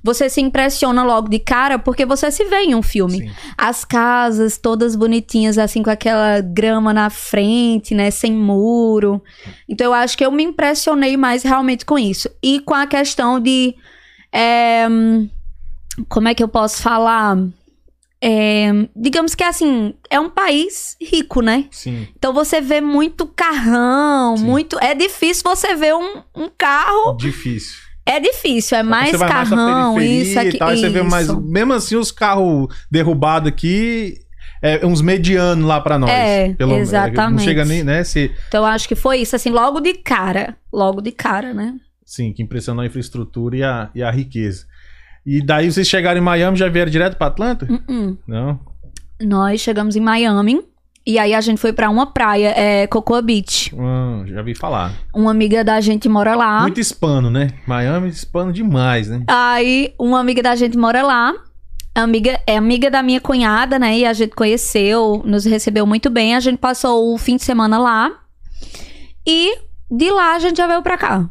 você 0.02 0.30
se 0.30 0.40
impressiona 0.40 1.02
logo 1.04 1.28
de 1.28 1.38
cara 1.38 1.78
porque 1.78 2.06
você 2.06 2.30
se 2.30 2.44
vê 2.46 2.60
em 2.62 2.74
um 2.74 2.82
filme. 2.82 3.18
Sim. 3.18 3.30
As 3.56 3.84
casas 3.84 4.56
todas 4.56 4.96
bonitinhas, 4.96 5.58
assim, 5.58 5.82
com 5.82 5.90
aquela 5.90 6.40
grama 6.40 6.92
na 6.92 7.10
frente, 7.10 7.94
né? 7.94 8.10
Sem 8.10 8.32
muro. 8.32 9.22
Então 9.68 9.86
eu 9.86 9.92
acho 9.94 10.16
que 10.16 10.24
eu 10.24 10.32
me 10.32 10.42
impressionei 10.42 11.16
mais 11.16 11.42
realmente 11.42 11.84
com 11.84 11.98
isso. 11.98 12.30
E 12.42 12.60
com 12.60 12.74
a 12.74 12.86
questão 12.86 13.38
de. 13.38 13.74
é, 14.32 14.86
como 16.08 16.28
é 16.28 16.34
que 16.34 16.42
eu 16.42 16.48
posso 16.48 16.80
falar? 16.82 17.36
É, 18.22 18.70
digamos 18.94 19.34
que 19.34 19.42
assim, 19.42 19.94
é 20.10 20.20
um 20.20 20.28
país 20.28 20.96
rico, 21.00 21.40
né? 21.40 21.66
Sim. 21.70 22.06
Então 22.16 22.34
você 22.34 22.60
vê 22.60 22.80
muito 22.80 23.26
carrão, 23.26 24.36
Sim. 24.36 24.44
muito. 24.44 24.78
É 24.78 24.94
difícil 24.94 25.42
você 25.44 25.74
ver 25.74 25.94
um, 25.94 26.22
um 26.34 26.48
carro. 26.56 27.16
Difícil. 27.16 27.78
É 28.04 28.18
difícil, 28.18 28.76
é 28.76 28.82
mais 28.82 29.12
mais 29.12 29.32
carrão, 29.32 29.94
periferia 29.94 30.22
isso 30.22 30.38
aqui. 30.38 30.58
tal, 30.58 30.68
aí 30.68 30.78
você 30.78 30.88
vê 30.88 31.02
mais. 31.02 31.26
isso. 31.28 31.40
Mesmo 31.40 31.72
assim, 31.72 31.96
os 31.96 32.10
carros 32.10 32.68
derrubados 32.90 33.48
aqui. 33.48 34.14
É 34.62 34.84
uns 34.84 35.00
medianos 35.00 35.64
lá 35.64 35.80
pra 35.80 35.98
nós. 35.98 36.10
É, 36.10 36.54
Não 36.60 36.76
exatamente. 36.76 37.44
chega 37.44 37.64
nem, 37.64 37.82
né? 37.82 38.04
Se, 38.04 38.30
Então 38.48 38.66
acho 38.66 38.86
que 38.86 38.94
foi 38.94 39.18
isso, 39.18 39.34
assim, 39.34 39.48
logo 39.48 39.80
de 39.80 39.94
cara. 39.94 40.54
Logo 40.70 41.00
de 41.00 41.12
cara, 41.12 41.54
né? 41.54 41.76
sim, 42.04 42.32
que 42.32 42.42
impressionou 42.42 42.82
a 42.82 42.86
infraestrutura 42.86 43.56
e 43.56 43.62
a, 43.62 43.90
e 43.94 44.02
a 44.02 44.10
riqueza. 44.10 44.66
E 45.24 45.44
daí 45.44 45.70
vocês 45.70 45.86
chegaram 45.86 46.20
em 46.20 46.24
Miami 46.24 46.56
já 46.56 46.68
vieram 46.68 46.90
direto 46.90 47.16
pra 47.16 47.26
Atlanta? 47.28 47.66
Uh-uh. 47.70 48.18
Não. 48.26 48.60
Nós 49.20 49.60
chegamos 49.60 49.96
em 49.96 50.00
Miami. 50.00 50.62
E 51.06 51.18
aí 51.18 51.34
a 51.34 51.40
gente 51.40 51.58
foi 51.58 51.72
pra 51.72 51.88
uma 51.88 52.06
praia, 52.06 52.52
é 52.56 52.86
Cocoa 52.86 53.22
Beach. 53.22 53.74
Hum, 53.74 54.24
já 54.26 54.42
vi 54.42 54.54
falar. 54.54 54.92
Uma 55.14 55.30
amiga 55.30 55.64
da 55.64 55.80
gente 55.80 56.08
mora 56.08 56.36
lá. 56.36 56.60
Muito 56.60 56.78
hispano, 56.78 57.30
né? 57.30 57.48
Miami 57.66 58.08
hispano 58.08 58.52
demais, 58.52 59.08
né? 59.08 59.24
Aí, 59.26 59.94
uma 59.98 60.20
amiga 60.20 60.42
da 60.42 60.54
gente 60.54 60.76
mora 60.76 61.02
lá. 61.02 61.32
Amiga, 61.94 62.38
é 62.46 62.56
amiga 62.56 62.90
da 62.90 63.02
minha 63.02 63.20
cunhada, 63.20 63.78
né? 63.78 63.98
E 63.98 64.06
a 64.06 64.12
gente 64.12 64.34
conheceu, 64.34 65.22
nos 65.24 65.44
recebeu 65.44 65.86
muito 65.86 66.10
bem. 66.10 66.36
A 66.36 66.40
gente 66.40 66.58
passou 66.58 67.12
o 67.12 67.18
fim 67.18 67.36
de 67.36 67.42
semana 67.44 67.78
lá. 67.78 68.10
E 69.26 69.56
de 69.90 70.10
lá 70.10 70.36
a 70.36 70.38
gente 70.38 70.58
já 70.58 70.66
veio 70.66 70.82
pra 70.82 70.98
cá. 70.98 71.28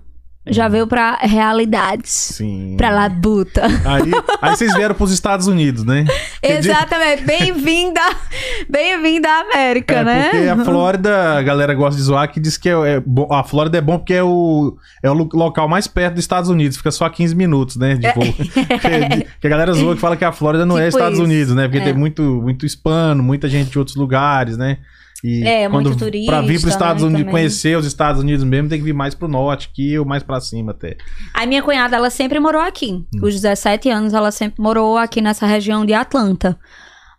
Já 0.50 0.68
veio 0.68 0.88
pra 0.88 1.15
realidades. 1.22 2.12
Sim. 2.12 2.75
Pra 2.77 2.89
labuta. 2.89 3.65
Aí, 3.86 4.12
aí 4.41 4.56
vocês 4.56 4.74
vieram 4.74 4.96
pros 4.96 5.12
Estados 5.12 5.48
Unidos, 5.48 5.84
né? 5.84 6.06
Exatamente. 6.41 7.24
Bem-vinda. 7.24 8.01
Bem-vinda 8.70 9.27
à 9.29 9.39
América, 9.41 9.96
É, 9.96 10.03
né? 10.03 10.29
porque 10.32 10.48
a 10.48 10.65
Flórida, 10.65 11.38
a 11.38 11.41
galera 11.41 11.74
gosta 11.74 11.96
de 11.98 12.01
zoar 12.03 12.32
que 12.32 12.39
diz 12.39 12.58
que 12.58 12.70
é, 12.70 12.74
é 12.74 13.03
a 13.32 13.44
Flórida 13.44 13.77
é 13.77 13.82
bom 13.82 13.98
porque 13.98 14.13
é 14.13 14.24
o, 14.24 14.75
é 15.03 15.10
o 15.10 15.13
lo- 15.13 15.29
local 15.34 15.68
mais 15.68 15.88
perto 15.88 16.15
dos 16.15 16.24
Estados 16.24 16.50
Unidos, 16.50 16.77
fica 16.77 16.91
só 16.91 17.08
15 17.10 17.36
minutos, 17.36 17.75
né, 17.77 17.96
de 17.96 18.12
voo. 18.13 18.34
que, 18.34 19.25
que 19.39 19.48
a 19.48 19.50
galera 19.50 19.74
zoa 19.74 19.96
que 19.96 20.01
fala 20.01 20.18
que 20.18 20.25
a 20.25 20.32
Flórida 20.32 20.65
não 20.65 20.77
é 20.77 20.86
Tipo 20.86 20.98
Estados 20.98 21.18
isso. 21.20 21.24
Unidos, 21.25 21.56
né, 21.56 21.63
porque 21.68 21.79
É. 21.79 21.84
tem 21.86 21.94
muito, 21.94 22.22
muito 22.24 22.65
hispano, 22.65 23.22
muita 23.24 23.48
gente 23.48 23.70
de 23.72 23.77
outros 23.79 23.96
lugares, 23.96 24.58
né. 24.58 24.77
E 25.23 25.43
É, 25.43 25.67
muito 25.67 25.89
quando, 25.89 25.97
turista, 25.99 26.32
Pra 26.32 26.41
vir 26.41 26.60
para 26.60 26.67
os 26.67 26.73
Estados 26.73 27.03
né, 27.03 27.08
Unidos, 27.08 27.25
também. 27.25 27.32
conhecer 27.32 27.77
os 27.77 27.86
Estados 27.86 28.21
Unidos 28.21 28.43
mesmo, 28.45 28.69
tem 28.69 28.79
que 28.79 28.86
vir 28.86 28.93
mais 28.93 29.13
pro 29.13 29.27
norte 29.27 29.69
aqui 29.71 29.97
ou 29.99 30.05
mais 30.05 30.23
pra 30.23 30.39
cima 30.39 30.71
até. 30.71 30.97
A 31.34 31.45
minha 31.45 31.62
cunhada, 31.62 31.95
ela 31.95 32.10
sempre 32.10 32.39
morou 32.39 32.62
aqui. 32.62 32.93
Hum. 33.13 33.19
Os 33.21 33.34
17 33.34 33.89
anos, 33.89 34.13
ela 34.13 34.32
sempre 34.32 34.62
morou 34.62 34.97
aqui 34.97 35.21
nessa 35.21 35.45
região 35.45 35.86
de 35.86 35.93
Atlanta. 35.93 36.58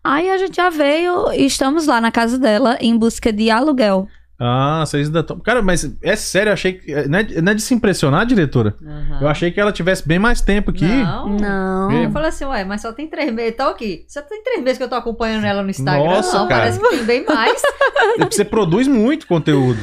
Aí 0.02 0.30
a 0.30 0.38
gente 0.38 0.56
já 0.56 0.70
veio 0.70 1.30
e 1.32 1.44
estamos 1.44 1.86
lá 1.86 2.00
na 2.00 2.10
casa 2.10 2.38
dela 2.38 2.78
em 2.80 2.96
busca 2.96 3.30
de 3.32 3.50
aluguel. 3.50 4.08
Ah, 4.42 4.82
vocês 4.86 5.08
ainda 5.08 5.20
estão... 5.20 5.38
Cara, 5.38 5.60
mas 5.60 5.94
é 6.00 6.16
sério, 6.16 6.48
eu 6.48 6.54
achei 6.54 6.72
que... 6.72 7.06
Não 7.06 7.18
é, 7.18 7.40
não 7.42 7.52
é 7.52 7.54
de 7.54 7.60
se 7.60 7.74
impressionar, 7.74 8.24
diretora? 8.24 8.74
Aham. 8.82 9.18
Eu 9.20 9.28
achei 9.28 9.50
que 9.50 9.60
ela 9.60 9.70
tivesse 9.70 10.08
bem 10.08 10.18
mais 10.18 10.40
tempo 10.40 10.70
aqui. 10.70 10.86
Não. 10.86 11.28
Não. 11.28 11.90
É. 11.90 12.06
Eu 12.06 12.10
falei 12.10 12.30
assim, 12.30 12.46
ué, 12.46 12.64
mas 12.64 12.80
só 12.80 12.90
tem 12.90 13.06
três 13.06 13.30
meses. 13.30 13.54
Tô 13.54 13.64
aqui. 13.64 14.06
Só 14.08 14.22
tem 14.22 14.42
três 14.42 14.62
meses 14.62 14.78
que 14.78 14.84
eu 14.84 14.88
tô 14.88 14.94
acompanhando 14.94 15.44
ela 15.44 15.62
no 15.62 15.68
Instagram. 15.68 16.04
Nossa, 16.04 16.38
não, 16.38 16.48
cara. 16.48 16.62
parece 16.62 16.80
que 16.80 16.88
tem 16.88 17.04
bem 17.04 17.26
mais. 17.26 17.60
Você 18.30 18.42
produz 18.42 18.88
muito 18.88 19.26
conteúdo. 19.26 19.78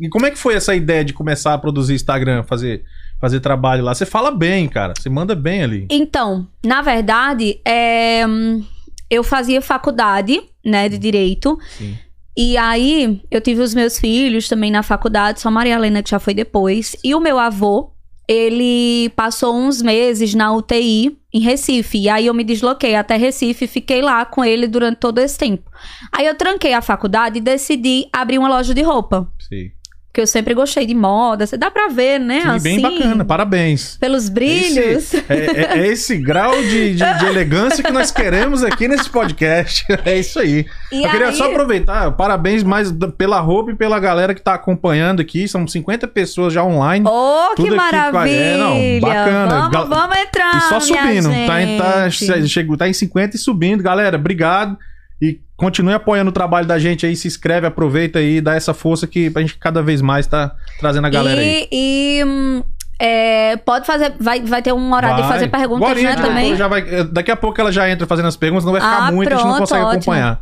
E 0.00 0.08
como 0.08 0.26
é 0.26 0.32
que 0.32 0.38
foi 0.38 0.54
essa 0.54 0.74
ideia 0.74 1.04
de 1.04 1.12
começar 1.12 1.54
a 1.54 1.58
produzir 1.58 1.94
Instagram, 1.94 2.42
fazer, 2.42 2.82
fazer 3.20 3.38
trabalho 3.38 3.84
lá? 3.84 3.94
Você 3.94 4.04
fala 4.04 4.32
bem, 4.32 4.66
cara. 4.66 4.94
Você 4.98 5.08
manda 5.08 5.36
bem 5.36 5.62
ali. 5.62 5.86
Então, 5.90 6.44
na 6.64 6.82
verdade, 6.82 7.60
é, 7.64 8.26
hum, 8.26 8.64
eu 9.08 9.22
fazia 9.22 9.62
faculdade, 9.62 10.42
né, 10.64 10.88
de 10.88 10.98
direito. 10.98 11.56
Sim. 11.78 11.96
E 12.36 12.56
aí, 12.56 13.22
eu 13.30 13.40
tive 13.40 13.62
os 13.62 13.74
meus 13.74 13.98
filhos 13.98 14.48
também 14.48 14.70
na 14.70 14.82
faculdade, 14.82 15.40
só 15.40 15.50
Maria 15.50 15.74
Helena 15.74 16.02
que 16.02 16.10
já 16.10 16.18
foi 16.18 16.34
depois. 16.34 16.96
E 17.04 17.14
o 17.14 17.20
meu 17.20 17.38
avô, 17.38 17.92
ele 18.26 19.10
passou 19.10 19.54
uns 19.54 19.80
meses 19.80 20.34
na 20.34 20.52
UTI 20.52 21.16
em 21.32 21.40
Recife. 21.40 21.98
E 21.98 22.08
aí 22.08 22.26
eu 22.26 22.34
me 22.34 22.42
desloquei 22.42 22.94
até 22.94 23.16
Recife 23.16 23.66
e 23.66 23.68
fiquei 23.68 24.02
lá 24.02 24.24
com 24.24 24.44
ele 24.44 24.66
durante 24.66 24.98
todo 24.98 25.18
esse 25.18 25.38
tempo. 25.38 25.70
Aí 26.12 26.26
eu 26.26 26.34
tranquei 26.34 26.72
a 26.72 26.82
faculdade 26.82 27.38
e 27.38 27.42
decidi 27.42 28.08
abrir 28.12 28.38
uma 28.38 28.48
loja 28.48 28.74
de 28.74 28.82
roupa. 28.82 29.30
Sim. 29.38 29.70
Porque 30.14 30.20
eu 30.22 30.26
sempre 30.28 30.54
gostei 30.54 30.86
de 30.86 30.94
moda, 30.94 31.44
você 31.44 31.56
dá 31.56 31.72
pra 31.72 31.88
ver, 31.88 32.20
né? 32.20 32.42
Sim, 32.56 32.62
bem 32.62 32.76
assim, 32.86 32.98
bacana. 33.00 33.24
Parabéns. 33.24 33.96
Pelos 33.96 34.28
brilhos. 34.28 34.76
Esse- 35.12 35.24
é, 35.28 35.34
é- 35.34 35.78
é 35.80 35.86
esse 35.88 36.16
grau 36.16 36.52
de, 36.62 36.94
de- 36.94 37.18
de 37.18 37.26
elegância 37.26 37.82
que 37.82 37.90
nós 37.90 38.12
queremos 38.12 38.62
aqui 38.62 38.86
nesse 38.86 39.10
podcast. 39.10 39.84
É 40.06 40.16
isso 40.16 40.38
aí. 40.38 40.66
E 40.92 41.02
Eu 41.02 41.10
queria 41.10 41.30
aí- 41.30 41.34
só 41.34 41.50
aproveitar, 41.50 42.12
parabéns 42.12 42.62
mais 42.62 42.92
pela 43.18 43.40
roupa 43.40 43.72
e 43.72 43.74
pela 43.74 43.98
galera 43.98 44.32
que 44.36 44.40
tá 44.40 44.54
acompanhando 44.54 45.20
aqui. 45.20 45.48
São 45.48 45.66
50 45.66 46.06
pessoas 46.06 46.52
já 46.52 46.62
online. 46.62 47.04
Oh, 47.08 47.52
que 47.56 47.68
maravilha! 47.72 48.30
é, 48.30 48.56
não, 48.56 49.00
bacana. 49.00 49.68
Vamos, 49.72 49.88
vamos 49.88 50.16
entrar, 50.16 50.56
E 50.58 50.60
só 50.68 50.78
subindo. 50.78 51.28
Tá, 51.44 51.60
em- 51.60 51.76
tá, 51.76 52.08
chegou, 52.46 52.76
tá 52.76 52.88
em 52.88 52.92
50 52.92 53.34
e 53.34 53.38
subindo. 53.40 53.82
Galera, 53.82 54.16
obrigado. 54.16 54.78
E 55.20 55.40
continue 55.56 55.94
apoiando 55.94 56.30
o 56.30 56.32
trabalho 56.32 56.66
da 56.66 56.78
gente 56.78 57.06
aí. 57.06 57.14
Se 57.16 57.28
inscreve, 57.28 57.66
aproveita 57.66 58.18
aí, 58.18 58.40
dá 58.40 58.54
essa 58.54 58.74
força 58.74 59.06
que 59.06 59.30
a 59.34 59.40
gente 59.40 59.56
cada 59.58 59.82
vez 59.82 60.00
mais 60.02 60.26
tá 60.26 60.54
trazendo 60.78 61.06
a 61.06 61.10
galera 61.10 61.40
aí. 61.40 61.68
E, 61.70 62.18
e, 62.20 62.24
hum, 62.24 62.62
é, 62.98 63.56
pode 63.58 63.86
fazer, 63.86 64.14
vai, 64.20 64.40
vai 64.42 64.62
ter 64.62 64.72
um 64.72 64.92
horário 64.92 65.16
de 65.16 65.22
Vai. 65.22 65.32
fazer 65.32 65.48
perguntas, 65.48 66.02
né, 66.02 66.14
também? 66.16 66.56
já 66.56 66.68
vai- 66.68 67.04
daqui 67.04 67.30
a 67.30 67.36
pouco 67.36 67.60
ela 67.60 67.72
já 67.72 67.88
entra 67.90 68.06
fazendo 68.06 68.28
as 68.28 68.36
perguntas, 68.36 68.64
não 68.64 68.72
vai 68.72 68.80
ficar 68.80 69.08
Ah, 69.08 69.12
muito, 69.12 69.28
a 69.32 69.36
gente 69.36 69.44
não 69.44 69.56
pronto, 69.56 69.60
consegue 69.68 69.82
ótimo. 69.84 70.00
acompanhar. 70.00 70.40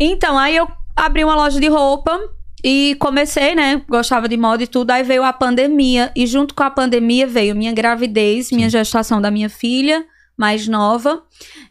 Então, 0.00 0.38
aí 0.38 0.56
eu 0.56 0.68
abri 0.96 1.24
uma 1.24 1.34
loja 1.34 1.60
de 1.60 1.68
roupa 1.68 2.18
e 2.64 2.96
comecei, 2.98 3.54
né? 3.54 3.82
Gostava 3.88 4.28
de 4.28 4.36
moda 4.36 4.62
e 4.62 4.66
tudo. 4.66 4.90
Aí 4.90 5.02
veio 5.02 5.22
a 5.24 5.32
pandemia. 5.32 6.10
E 6.14 6.26
junto 6.26 6.54
com 6.54 6.62
a 6.62 6.70
pandemia 6.70 7.26
veio 7.26 7.54
minha 7.54 7.72
gravidez, 7.72 8.50
minha 8.50 8.68
gestação 8.68 9.20
da 9.20 9.30
minha 9.30 9.48
filha 9.48 10.04
mais 10.38 10.68
nova. 10.68 11.22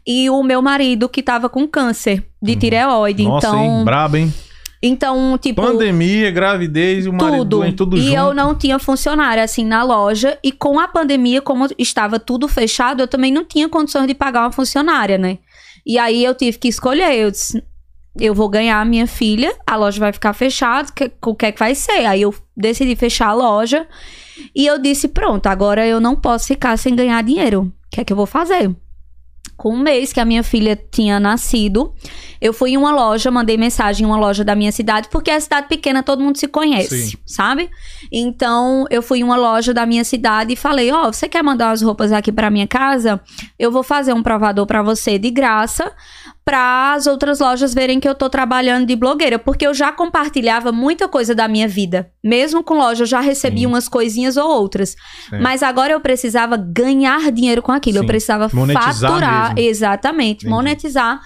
E 0.06 0.28
o 0.30 0.42
meu 0.42 0.60
marido, 0.62 1.08
que 1.08 1.22
tava 1.22 1.48
com 1.48 1.66
câncer 1.66 2.24
de 2.40 2.54
tireoide. 2.54 3.22
Uhum. 3.24 3.28
Nossa, 3.30 3.46
então, 3.48 3.78
hein? 3.78 3.84
Brabo, 3.84 4.16
hein? 4.18 4.34
então, 4.82 5.36
tipo. 5.38 5.60
Pandemia, 5.62 6.30
gravidez 6.30 7.06
e 7.06 7.08
o 7.08 7.12
marido 7.12 7.38
tudo. 7.38 7.48
doente, 7.58 7.76
tudo 7.76 7.96
e 7.96 8.02
junto. 8.02 8.14
eu 8.14 8.34
não 8.34 8.54
tinha 8.54 8.78
funcionário 8.78 9.42
assim 9.42 9.64
na 9.64 9.82
loja. 9.82 10.38
E 10.44 10.52
com 10.52 10.78
a 10.78 10.86
pandemia, 10.86 11.40
como 11.42 11.66
estava 11.78 12.20
tudo 12.20 12.46
fechado, 12.46 13.02
eu 13.02 13.08
também 13.08 13.32
não 13.32 13.44
tinha 13.44 13.68
condições 13.68 14.06
de 14.06 14.14
pagar 14.14 14.42
uma 14.42 14.52
funcionária, 14.52 15.18
né? 15.18 15.38
E 15.86 15.98
aí 15.98 16.22
eu 16.22 16.34
tive 16.34 16.58
que 16.58 16.68
escolher. 16.68 17.14
Eu 17.16 17.30
disse, 17.30 17.62
eu 18.20 18.34
vou 18.34 18.48
ganhar 18.48 18.80
a 18.80 18.84
minha 18.84 19.06
filha, 19.06 19.54
a 19.66 19.74
loja 19.76 19.98
vai 19.98 20.12
ficar 20.12 20.32
fechada, 20.32 20.90
que- 20.94 21.10
o 21.24 21.34
que 21.34 21.46
é 21.46 21.52
que 21.52 21.58
vai 21.58 21.74
ser? 21.74 22.04
Aí 22.06 22.22
eu 22.22 22.34
decidi 22.56 22.94
fechar 22.94 23.28
a 23.28 23.34
loja. 23.34 23.86
E 24.54 24.66
eu 24.66 24.78
disse, 24.78 25.08
pronto, 25.08 25.46
agora 25.48 25.84
eu 25.86 25.98
não 26.00 26.14
posso 26.14 26.46
ficar 26.48 26.76
sem 26.76 26.94
ganhar 26.94 27.22
dinheiro. 27.22 27.72
O 27.88 27.90
que 27.90 28.00
é 28.00 28.04
que 28.04 28.12
eu 28.12 28.16
vou 28.16 28.26
fazer? 28.26 28.74
Com 29.56 29.74
um 29.74 29.78
mês 29.78 30.12
que 30.12 30.20
a 30.20 30.24
minha 30.24 30.44
filha 30.44 30.76
tinha 30.76 31.18
nascido, 31.18 31.92
eu 32.40 32.52
fui 32.52 32.70
em 32.70 32.76
uma 32.76 32.92
loja, 32.92 33.28
mandei 33.28 33.56
mensagem 33.56 34.04
em 34.04 34.08
uma 34.08 34.16
loja 34.16 34.44
da 34.44 34.54
minha 34.54 34.70
cidade, 34.70 35.08
porque 35.10 35.32
é 35.32 35.40
cidade 35.40 35.66
pequena, 35.66 36.00
todo 36.00 36.22
mundo 36.22 36.38
se 36.38 36.46
conhece, 36.46 37.08
Sim. 37.08 37.16
sabe? 37.26 37.68
Então, 38.12 38.84
eu 38.88 39.02
fui 39.02 39.18
em 39.18 39.24
uma 39.24 39.36
loja 39.36 39.74
da 39.74 39.84
minha 39.84 40.04
cidade 40.04 40.52
e 40.52 40.56
falei: 40.56 40.92
Ó, 40.92 41.10
você 41.10 41.28
quer 41.28 41.42
mandar 41.42 41.72
as 41.72 41.82
roupas 41.82 42.12
aqui 42.12 42.30
pra 42.30 42.50
minha 42.50 42.68
casa? 42.68 43.20
Eu 43.58 43.72
vou 43.72 43.82
fazer 43.82 44.12
um 44.12 44.22
provador 44.22 44.64
pra 44.64 44.80
você 44.80 45.18
de 45.18 45.30
graça, 45.30 45.92
para 46.48 46.94
as 46.94 47.06
outras 47.06 47.40
lojas 47.40 47.74
verem 47.74 48.00
que 48.00 48.08
eu 48.08 48.14
tô 48.14 48.30
trabalhando 48.30 48.86
de 48.86 48.96
blogueira, 48.96 49.38
porque 49.38 49.66
eu 49.66 49.74
já 49.74 49.92
compartilhava 49.92 50.72
muita 50.72 51.06
coisa 51.06 51.34
da 51.34 51.46
minha 51.46 51.68
vida. 51.68 52.10
Mesmo 52.24 52.64
com 52.64 52.72
loja, 52.72 53.02
eu 53.02 53.06
já 53.06 53.20
recebi 53.20 53.60
Sim. 53.60 53.66
umas 53.66 53.86
coisinhas 53.86 54.38
ou 54.38 54.48
outras. 54.48 54.96
Certo. 55.28 55.42
Mas 55.42 55.62
agora 55.62 55.92
eu 55.92 56.00
precisava 56.00 56.56
ganhar 56.56 57.30
dinheiro 57.30 57.60
com 57.60 57.70
aquilo. 57.70 57.98
Eu 57.98 58.02
Sim. 58.04 58.06
precisava 58.06 58.48
Monetizar 58.50 58.94
faturar. 58.94 59.54
mesmo. 59.54 59.70
Exatamente. 59.70 60.46
Entendi. 60.46 60.48
Monetizar 60.48 61.20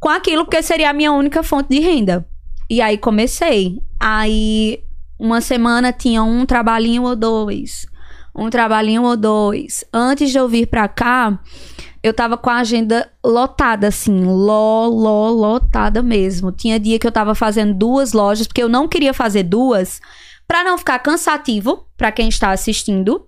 com 0.00 0.08
aquilo, 0.08 0.44
porque 0.44 0.60
seria 0.60 0.90
a 0.90 0.92
minha 0.92 1.12
única 1.12 1.44
fonte 1.44 1.68
de 1.68 1.78
renda. 1.78 2.26
E 2.68 2.82
aí 2.82 2.98
comecei. 2.98 3.78
Aí, 4.00 4.80
uma 5.16 5.40
semana 5.40 5.92
tinha 5.92 6.24
um 6.24 6.44
trabalhinho 6.44 7.04
ou 7.04 7.14
dois. 7.14 7.86
Um 8.34 8.50
trabalhinho 8.50 9.04
ou 9.04 9.16
dois. 9.16 9.84
Antes 9.94 10.32
de 10.32 10.38
eu 10.38 10.48
vir 10.48 10.66
pra 10.66 10.88
cá, 10.88 11.38
eu 12.08 12.14
tava 12.14 12.36
com 12.36 12.50
a 12.50 12.56
agenda 12.56 13.10
lotada, 13.24 13.88
assim. 13.88 14.24
Ló, 14.24 14.86
ló, 14.86 15.30
lotada 15.30 16.02
mesmo. 16.02 16.52
Tinha 16.52 16.78
dia 16.78 16.98
que 16.98 17.06
eu 17.06 17.12
tava 17.12 17.34
fazendo 17.34 17.74
duas 17.74 18.12
lojas, 18.12 18.46
porque 18.46 18.62
eu 18.62 18.68
não 18.68 18.86
queria 18.86 19.14
fazer 19.14 19.42
duas, 19.42 20.00
pra 20.46 20.62
não 20.62 20.78
ficar 20.78 20.98
cansativo 20.98 21.86
pra 21.96 22.12
quem 22.12 22.28
está 22.28 22.50
assistindo. 22.50 23.26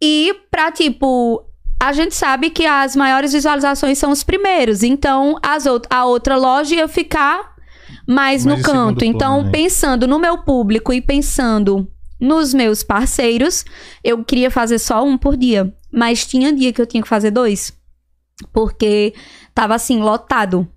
E 0.00 0.34
pra, 0.50 0.70
tipo, 0.70 1.44
a 1.80 1.92
gente 1.92 2.14
sabe 2.14 2.50
que 2.50 2.66
as 2.66 2.94
maiores 2.94 3.32
visualizações 3.32 3.98
são 3.98 4.10
os 4.10 4.22
primeiros. 4.22 4.82
Então, 4.82 5.36
as 5.42 5.66
out 5.66 5.86
a 5.90 6.04
outra 6.04 6.36
loja 6.36 6.74
ia 6.74 6.88
ficar 6.88 7.54
mais 8.06 8.44
Mais 8.44 8.58
no 8.58 8.62
canto. 8.62 9.04
Então, 9.04 9.34
plano, 9.34 9.44
né? 9.46 9.52
pensando 9.52 10.06
no 10.06 10.18
meu 10.18 10.38
público 10.38 10.92
e 10.92 11.00
pensando 11.00 11.90
nos 12.20 12.54
meus 12.54 12.82
parceiros, 12.82 13.64
eu 14.02 14.24
queria 14.24 14.50
fazer 14.50 14.78
só 14.78 15.04
um 15.04 15.18
por 15.18 15.36
dia. 15.36 15.74
Mas 15.90 16.26
tinha 16.26 16.52
dia 16.52 16.72
que 16.72 16.80
eu 16.80 16.86
tinha 16.86 17.02
que 17.02 17.08
fazer 17.08 17.30
dois. 17.30 17.72
Porque 18.52 19.14
tava 19.54 19.74
assim, 19.74 20.00
lotado. 20.00 20.68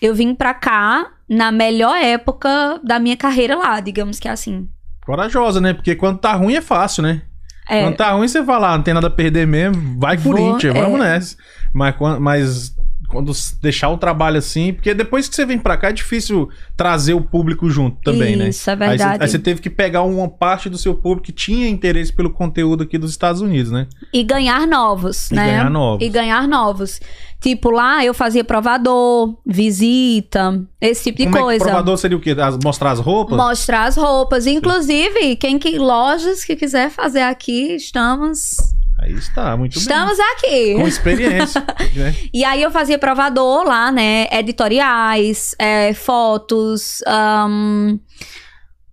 Eu 0.00 0.14
vim 0.14 0.34
pra 0.34 0.54
cá 0.54 1.10
na 1.28 1.50
melhor 1.50 1.96
época 1.96 2.80
da 2.84 2.98
minha 2.98 3.16
carreira 3.16 3.56
lá, 3.56 3.80
digamos 3.80 4.18
que 4.18 4.28
é 4.28 4.30
assim. 4.30 4.68
Corajosa, 5.04 5.60
né? 5.60 5.72
Porque 5.74 5.94
quando 5.96 6.18
tá 6.18 6.32
ruim 6.34 6.54
é 6.54 6.60
fácil, 6.60 7.02
né? 7.02 7.22
É, 7.68 7.82
Quando 7.82 7.96
tá 7.96 8.12
ruim, 8.12 8.26
você 8.28 8.42
fala, 8.44 8.72
ah, 8.72 8.76
não 8.78 8.82
tem 8.84 8.94
nada 8.94 9.08
a 9.08 9.10
perder 9.10 9.46
mesmo, 9.46 9.98
vai 10.00 10.16
Vou- 10.16 10.32
Corinthians, 10.32 10.74
é. 10.74 10.80
vamos 10.82 10.98
nessa. 11.00 11.36
Mas, 11.74 11.94
mas 12.20 12.74
quando 13.08 13.32
deixar 13.62 13.88
o 13.88 13.96
trabalho 13.96 14.36
assim, 14.36 14.72
porque 14.72 14.92
depois 14.92 15.28
que 15.28 15.34
você 15.34 15.46
vem 15.46 15.58
pra 15.58 15.76
cá 15.78 15.88
é 15.88 15.92
difícil 15.92 16.48
trazer 16.76 17.14
o 17.14 17.22
público 17.22 17.70
junto 17.70 17.96
também, 18.02 18.36
né? 18.36 18.50
Isso, 18.50 18.68
é 18.70 18.76
verdade. 18.76 19.22
aí 19.22 19.28
você 19.28 19.38
teve 19.38 19.60
que 19.62 19.70
pegar 19.70 20.02
uma 20.02 20.28
parte 20.28 20.68
do 20.68 20.76
seu 20.76 20.94
público 20.94 21.24
que 21.26 21.32
tinha 21.32 21.68
interesse 21.68 22.12
pelo 22.12 22.28
conteúdo 22.30 22.82
aqui 22.82 22.98
dos 22.98 23.10
Estados 23.10 23.40
Unidos, 23.40 23.72
né? 23.72 23.86
E 24.12 24.22
ganhar 24.22 24.66
novos, 24.66 25.30
E 25.30 25.34
né? 25.34 25.46
ganhar 25.46 25.70
novos. 25.70 26.06
E 26.06 26.08
ganhar 26.10 26.46
novos. 26.46 27.00
Tipo, 27.40 27.70
lá 27.70 28.04
eu 28.04 28.12
fazia 28.12 28.42
provador, 28.44 29.36
visita, 29.46 30.60
esse 30.80 31.04
tipo 31.04 31.18
de 31.18 31.24
Como 31.24 31.36
é 31.36 31.38
que 31.38 31.44
coisa. 31.44 31.64
provador 31.64 31.96
seria 31.96 32.16
o 32.16 32.20
quê? 32.20 32.36
As- 32.38 32.58
mostrar 32.62 32.90
as 32.90 32.98
roupas? 32.98 33.36
Mostrar 33.36 33.84
as 33.84 33.96
roupas. 33.96 34.46
Inclusive, 34.46 35.36
quem 35.36 35.58
que 35.58 35.78
lojas 35.78 36.44
que 36.44 36.56
quiser 36.56 36.90
fazer 36.90 37.20
aqui, 37.22 37.74
estamos. 37.76 38.56
Aí 39.00 39.12
está, 39.12 39.56
muito 39.56 39.78
estamos 39.78 40.16
bem. 40.18 40.26
aqui. 40.32 40.74
Com 40.74 40.88
experiência, 40.88 41.64
né? 41.94 42.14
E 42.34 42.44
aí 42.44 42.60
eu 42.62 42.70
fazia 42.70 42.98
provador 42.98 43.64
lá, 43.64 43.92
né? 43.92 44.26
Editoriais, 44.32 45.54
é, 45.58 45.94
fotos, 45.94 47.00
o 47.06 47.98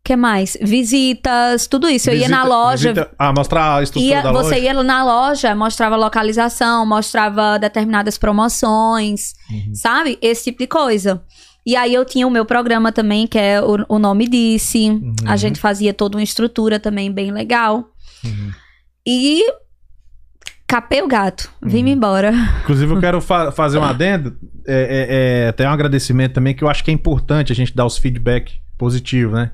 que 0.04 0.16
mais? 0.16 0.56
Visitas, 0.62 1.66
tudo 1.66 1.90
isso. 1.90 2.12
Eu 2.12 2.16
ia 2.16 2.30
na 2.30 2.38
Visita- 2.44 2.56
loja, 2.56 2.94
visita- 2.94 3.12
ah, 3.18 3.34
mostrar 3.34 3.78
a 3.78 3.82
estrutura 3.84 4.14
Ia, 4.16 4.22
da 4.22 4.32
você 4.32 4.50
loja. 4.56 4.60
ia 4.60 4.74
na 4.84 5.04
loja, 5.04 5.56
mostrava 5.56 5.96
localização, 5.96 6.86
mostrava 6.86 7.58
determinadas 7.58 8.16
promoções, 8.18 9.34
Uhum. 9.50 9.74
sabe? 9.74 10.20
Esse 10.22 10.44
tipo 10.46 10.60
de 10.60 10.68
coisa. 10.68 11.24
E 11.66 11.76
aí 11.76 11.92
eu 11.96 12.06
tinha 12.06 12.28
o 12.28 12.30
meu 12.30 12.46
programa 12.46 12.92
também, 12.92 13.26
que 13.26 13.40
é 13.40 13.60
o, 13.60 13.84
o 13.90 13.98
Nome 13.98 14.28
Disse. 14.28 14.92
Uhum. 14.92 15.16
A 15.26 15.36
gente 15.36 15.60
fazia 15.60 15.92
toda 15.92 16.16
uma 16.16 16.24
estrutura 16.24 16.80
também 16.80 17.12
bem 17.12 17.32
legal. 17.32 17.86
Uhum. 18.24 18.52
E 19.08 19.42
capei 20.76 21.02
o 21.02 21.08
gato, 21.08 21.50
vim-me 21.64 21.92
Uhum. 21.92 21.96
embora. 21.98 22.32
Inclusive, 22.64 22.94
eu 22.94 23.00
quero 23.00 23.22
fa- 23.22 23.50
fazer 23.52 23.78
um 23.78 23.84
adendo. 23.84 24.36
É, 24.68 24.74
é, 24.74 25.44
é, 25.46 25.48
até 25.48 25.66
um 25.70 25.72
agradecimento 25.72 26.34
também, 26.34 26.54
que 26.54 26.64
eu 26.64 26.70
acho 26.70 26.84
que 26.84 26.92
é 26.92 26.94
importante 26.94 27.52
a 27.54 27.56
gente 27.56 27.74
dar 27.74 27.86
os 27.86 27.98
feedback 27.98 28.56
positivos, 28.78 29.34
né? 29.34 29.52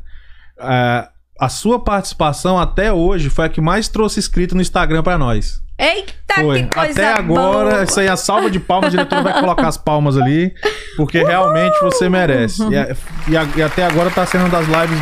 Ah, 0.59 1.09
a 1.39 1.47
sua 1.49 1.79
participação 1.79 2.57
até 2.57 2.91
hoje 2.91 3.29
foi 3.29 3.45
a 3.45 3.49
que 3.49 3.61
mais 3.61 3.87
trouxe 3.87 4.19
inscrito 4.19 4.55
no 4.55 4.61
Instagram 4.61 5.03
pra 5.03 5.17
nós. 5.17 5.61
Eita, 5.81 6.35
Foi. 6.41 6.63
que 6.63 6.73
coisa 6.75 6.91
Até 6.91 7.13
agora, 7.13 7.69
boa. 7.71 7.83
isso 7.83 7.99
aí 7.99 8.05
é 8.07 8.11
a 8.11 8.15
salva 8.15 8.51
de 8.51 8.59
palmas, 8.59 8.89
o 8.89 8.91
diretor 8.91 9.23
vai 9.23 9.33
colocar 9.39 9.67
as 9.67 9.77
palmas 9.77 10.15
ali, 10.17 10.53
porque 10.95 11.23
realmente 11.23 11.75
você 11.81 12.07
merece. 12.07 12.61
E, 12.69 12.77
a- 12.77 12.95
e 13.27 13.37
a- 13.37 13.47
e 13.57 13.63
até 13.63 13.83
agora 13.85 14.09
tá 14.11 14.25
sendo 14.25 14.41
uma 14.45 14.49
das 14.49 14.67
lives 14.67 14.99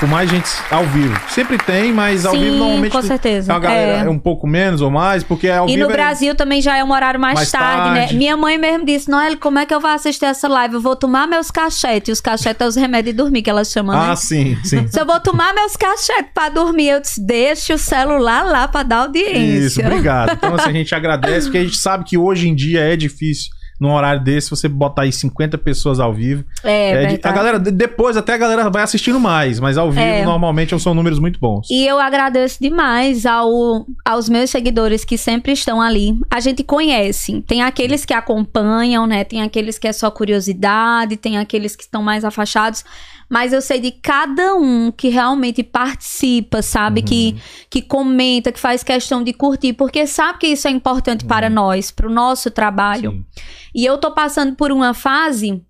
com 0.00 0.06
mais 0.08 0.28
gente 0.28 0.50
ao 0.68 0.84
vivo. 0.84 1.16
Sempre 1.28 1.56
tem, 1.56 1.92
mas 1.92 2.26
ao 2.26 2.32
Sim, 2.32 2.40
vivo 2.40 2.56
normalmente 2.56 2.90
com 2.90 3.02
certeza. 3.02 3.54
a 3.54 3.58
galera 3.60 3.98
É. 3.98 4.00
é. 4.04 4.10
um 4.10 4.18
pouco 4.18 4.44
menos 4.44 4.80
ou 4.82 4.90
mais, 4.90 5.22
porque 5.22 5.48
ao 5.48 5.68
E 5.68 5.74
vivo 5.76 5.86
no 5.86 5.90
é- 5.92 5.96
Brasil 5.96 6.34
também 6.34 6.60
já 6.60 6.76
é 6.76 6.82
um 6.82 6.90
horário 6.90 7.20
mais, 7.20 7.36
Mais 7.36 7.52
tarde, 7.52 7.90
né? 7.90 8.00
tarde. 8.00 8.16
Minha 8.16 8.36
mãe 8.36 8.58
mesmo 8.58 8.84
disse: 8.84 9.08
Noel, 9.08 9.38
como 9.38 9.60
é 9.60 9.66
que 9.66 9.72
eu 9.72 9.78
vou 9.78 9.88
assistir 9.90 10.24
essa 10.24 10.48
live? 10.48 10.74
Eu 10.74 10.80
vou 10.80 10.96
tomar 10.96 11.28
meus 11.28 11.52
cachetes. 11.52 12.14
Os 12.14 12.20
cachetes 12.20 12.60
é 12.60 12.66
os 12.66 12.74
remédios 12.74 13.14
de 13.14 13.22
dormir, 13.22 13.42
que 13.42 13.50
elas 13.50 13.70
chamam, 13.70 13.94
né? 13.96 14.08
Ah, 14.10 14.16
sim, 14.16 14.58
sim. 14.64 14.88
Se 14.88 15.00
eu 15.00 15.06
vou 15.06 15.20
tomar 15.20 15.54
meus 15.54 15.76
cachetes 15.76 16.30
pra 16.34 16.48
dormir, 16.48 16.88
eu 16.88 17.00
disse, 17.00 17.24
deixa 17.24 17.72
o 17.74 17.78
celular 17.78 18.44
lá 18.44 18.66
pra 18.66 18.82
dar 18.82 19.02
audiência. 19.02 19.66
Isso, 19.66 19.80
obrigado. 20.00 20.32
Então, 20.32 20.54
assim, 20.54 20.70
a 20.70 20.72
gente 20.72 20.94
agradece, 20.94 21.46
porque 21.46 21.58
a 21.58 21.64
gente 21.64 21.76
sabe 21.76 22.04
que 22.04 22.16
hoje 22.18 22.48
em 22.48 22.54
dia 22.54 22.80
é 22.80 22.96
difícil, 22.96 23.50
num 23.80 23.92
horário 23.94 24.22
desse, 24.22 24.50
você 24.50 24.68
botar 24.68 25.02
aí 25.02 25.12
50 25.12 25.56
pessoas 25.56 25.98
ao 26.00 26.12
vivo. 26.12 26.44
É, 26.62 27.14
É 27.14 27.18
a 27.22 27.32
galera, 27.32 27.58
de- 27.58 27.70
depois 27.70 28.14
até 28.14 28.34
a 28.34 28.36
galera 28.36 28.68
vai 28.68 28.82
assistindo 28.82 29.18
mais, 29.18 29.58
mas 29.58 29.78
ao 29.78 29.90
vivo, 29.90 30.02
É. 30.04 30.22
normalmente, 30.22 30.78
são 30.78 30.92
números 30.92 31.18
muito 31.18 31.40
bons. 31.40 31.66
E 31.70 31.86
eu 31.86 31.98
agradeço 31.98 32.58
demais 32.60 33.24
ao, 33.24 33.86
aos 34.04 34.28
meus 34.28 34.50
seguidores 34.50 35.02
que 35.02 35.16
sempre 35.16 35.52
estão 35.52 35.80
ali. 35.80 36.14
A 36.30 36.40
gente 36.40 36.62
conhece. 36.62 37.42
Tem 37.46 37.62
aqueles 37.62 38.04
que 38.04 38.12
acompanham, 38.12 39.06
né? 39.06 39.24
Tem 39.24 39.40
aqueles 39.40 39.78
que 39.78 39.88
é 39.88 39.92
só 39.94 40.10
curiosidade, 40.10 41.16
tem 41.16 41.38
aqueles 41.38 41.74
que 41.74 41.84
estão 41.84 42.02
mais 42.02 42.22
afastados. 42.22 42.84
Mas 43.30 43.52
eu 43.52 43.62
sei 43.62 43.78
de 43.78 43.92
cada 43.92 44.56
um 44.56 44.90
que 44.90 45.08
realmente 45.08 45.62
participa, 45.62 46.60
sabe? 46.62 47.00
Que, 47.00 47.36
que 47.70 47.80
comenta, 47.80 48.50
que 48.50 48.58
faz 48.58 48.82
questão 48.82 49.22
de 49.22 49.32
curtir, 49.32 49.72
porque 49.72 50.04
sabe 50.04 50.40
que 50.40 50.48
isso 50.48 50.66
é 50.66 50.70
importante 50.72 51.24
para 51.24 51.48
nós, 51.48 51.92
para 51.92 52.08
o 52.08 52.12
nosso 52.12 52.50
trabalho. 52.50 53.12
Sim. 53.12 53.24
E 53.72 53.86
eu 53.86 53.96
tô 53.98 54.10
passando 54.10 54.56
por 54.56 54.72
uma 54.72 54.92
fase 54.92 55.62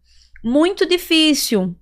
muito 0.43 0.87
difícil. 0.89 1.77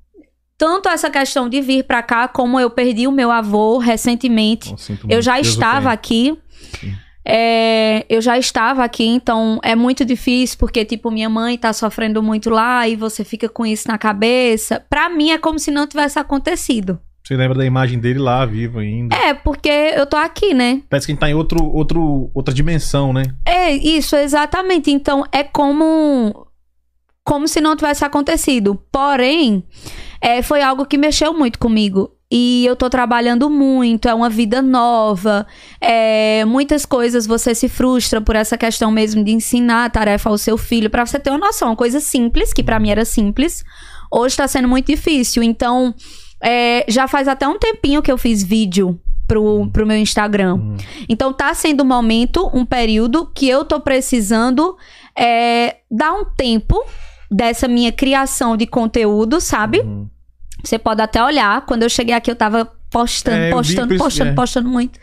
Tanto 0.59 0.89
essa 0.89 1.09
questão 1.09 1.49
de 1.49 1.61
vir 1.61 1.85
pra 1.85 2.03
cá, 2.03 2.27
como 2.27 2.59
eu 2.59 2.69
perdi 2.69 3.07
o 3.07 3.13
meu 3.13 3.31
avô 3.31 3.79
recentemente. 3.79 4.71
Eu 4.71 4.97
muito. 5.09 5.23
já 5.23 5.35
Deus 5.35 5.47
estava 5.47 5.93
aqui. 5.93 6.37
Sim. 6.81 6.93
É, 7.31 8.07
eu 8.09 8.23
já 8.23 8.39
estava 8.39 8.83
aqui, 8.83 9.05
então 9.05 9.61
é 9.63 9.77
muito 9.77 10.03
difícil, 10.03 10.57
porque, 10.59 10.83
tipo, 10.83 11.11
minha 11.11 11.29
mãe 11.29 11.59
tá 11.59 11.75
sofrendo 11.75 12.23
muito 12.23 12.49
lá 12.49 12.89
e 12.89 12.97
você 12.97 13.23
fica 13.23 13.51
com 13.51 13.67
isso 13.67 13.87
na 13.87 13.99
cabeça. 13.99 14.83
Pra 14.89 15.11
mim 15.11 15.31
é 15.31 15.37
como 15.37 15.59
se 15.59 15.71
não 15.71 15.87
tivesse 15.87 16.19
acontecido. 16.19 16.99
Você 17.23 17.37
lembra 17.37 17.59
da 17.59 17.67
imagem 17.67 17.99
dele 17.99 18.19
lá, 18.19 18.47
vivo 18.47 18.79
ainda. 18.79 19.15
É, 19.15 19.35
porque 19.35 19.69
eu 19.69 20.07
tô 20.07 20.17
aqui, 20.17 20.55
né? 20.55 20.81
Parece 20.89 21.07
que 21.07 21.13
a 21.13 21.15
gente 21.15 21.21
tá 21.21 21.29
em 21.29 21.35
outro, 21.35 21.63
outro, 21.63 22.31
outra 22.33 22.55
dimensão, 22.55 23.13
né? 23.13 23.25
É, 23.45 23.71
isso, 23.73 24.17
exatamente. 24.17 24.91
Então, 24.91 25.23
é 25.31 25.45
como 25.45 26.47
como 27.23 27.47
se 27.47 27.61
não 27.61 27.77
tivesse 27.77 28.03
acontecido. 28.03 28.83
Porém, 28.91 29.63
é, 30.19 30.41
foi 30.41 30.63
algo 30.63 30.87
que 30.87 30.97
mexeu 30.97 31.35
muito 31.35 31.59
comigo. 31.59 32.11
E 32.31 32.67
eu 32.67 32.77
tô 32.77 32.91
trabalhando 32.91 33.49
muito, 33.49 34.07
é 34.07 34.13
uma 34.13 34.29
vida 34.29 34.61
nova. 34.61 35.47
É, 35.81 36.45
muitas 36.45 36.85
coisas 36.85 37.27
você 37.27 37.55
se 37.55 37.69
frustra 37.69 38.21
por 38.21 38.37
essa 38.37 38.59
questão 38.59 38.91
mesmo 38.91 39.25
de 39.25 39.33
ensinar 39.33 39.87
a 39.87 39.91
tarefa 39.91 40.29
ao 40.29 40.37
seu 40.37 40.59
filho. 40.59 40.91
Pra 40.91 41.07
você 41.07 41.19
ter 41.19 41.31
uma 41.31 41.39
noção, 41.39 41.69
uma 41.69 41.77
coisa 41.77 42.01
simples, 42.01 42.53
que 42.53 42.63
pra 42.63 42.79
mim 42.79 42.91
era 42.91 43.05
simples, 43.05 43.65
hoje 44.11 44.37
tá 44.37 44.47
sendo 44.47 44.69
muito 44.69 44.87
difícil. 44.87 45.43
Então, 45.43 45.95
é, 46.43 46.85
já 46.87 47.09
faz 47.09 47.29
até 47.29 47.49
um 47.49 47.59
tempinho 47.59 48.03
que 48.03 48.13
eu 48.13 48.19
fiz 48.19 48.43
vídeo 48.43 49.01
pro, 49.27 49.69
pro 49.71 49.87
meu 49.87 49.97
Instagram. 49.97 50.57
Hum. 50.57 50.77
Então 51.09 51.33
tá 51.33 51.53
sendo 51.55 51.83
um 51.83 51.87
momento, 51.87 52.51
um 52.53 52.65
período 52.65 53.31
que 53.35 53.49
eu 53.49 53.65
tô 53.65 53.81
precisando 53.81 54.77
é, 55.17 55.77
dar 55.91 56.13
um 56.13 56.25
tempo 56.25 56.85
dessa 57.31 57.69
minha 57.69 57.93
criação 57.93 58.57
de 58.57 58.67
conteúdo, 58.67 59.41
sabe? 59.41 59.81
Uhum. 59.81 60.09
Você 60.65 60.79
pode 60.79 61.01
até 61.03 61.23
olhar. 61.23 61.65
Quando 61.67 61.83
eu 61.83 61.89
cheguei 61.89 62.15
aqui, 62.15 62.31
eu 62.31 62.37
tava 62.37 62.65
postando, 62.91 63.37
É, 63.37 63.51
postando, 63.51 63.95
isso- 63.95 64.03
postando, 64.05 64.31
é. 64.31 64.35
postando 64.35 64.69
muito. 64.69 64.99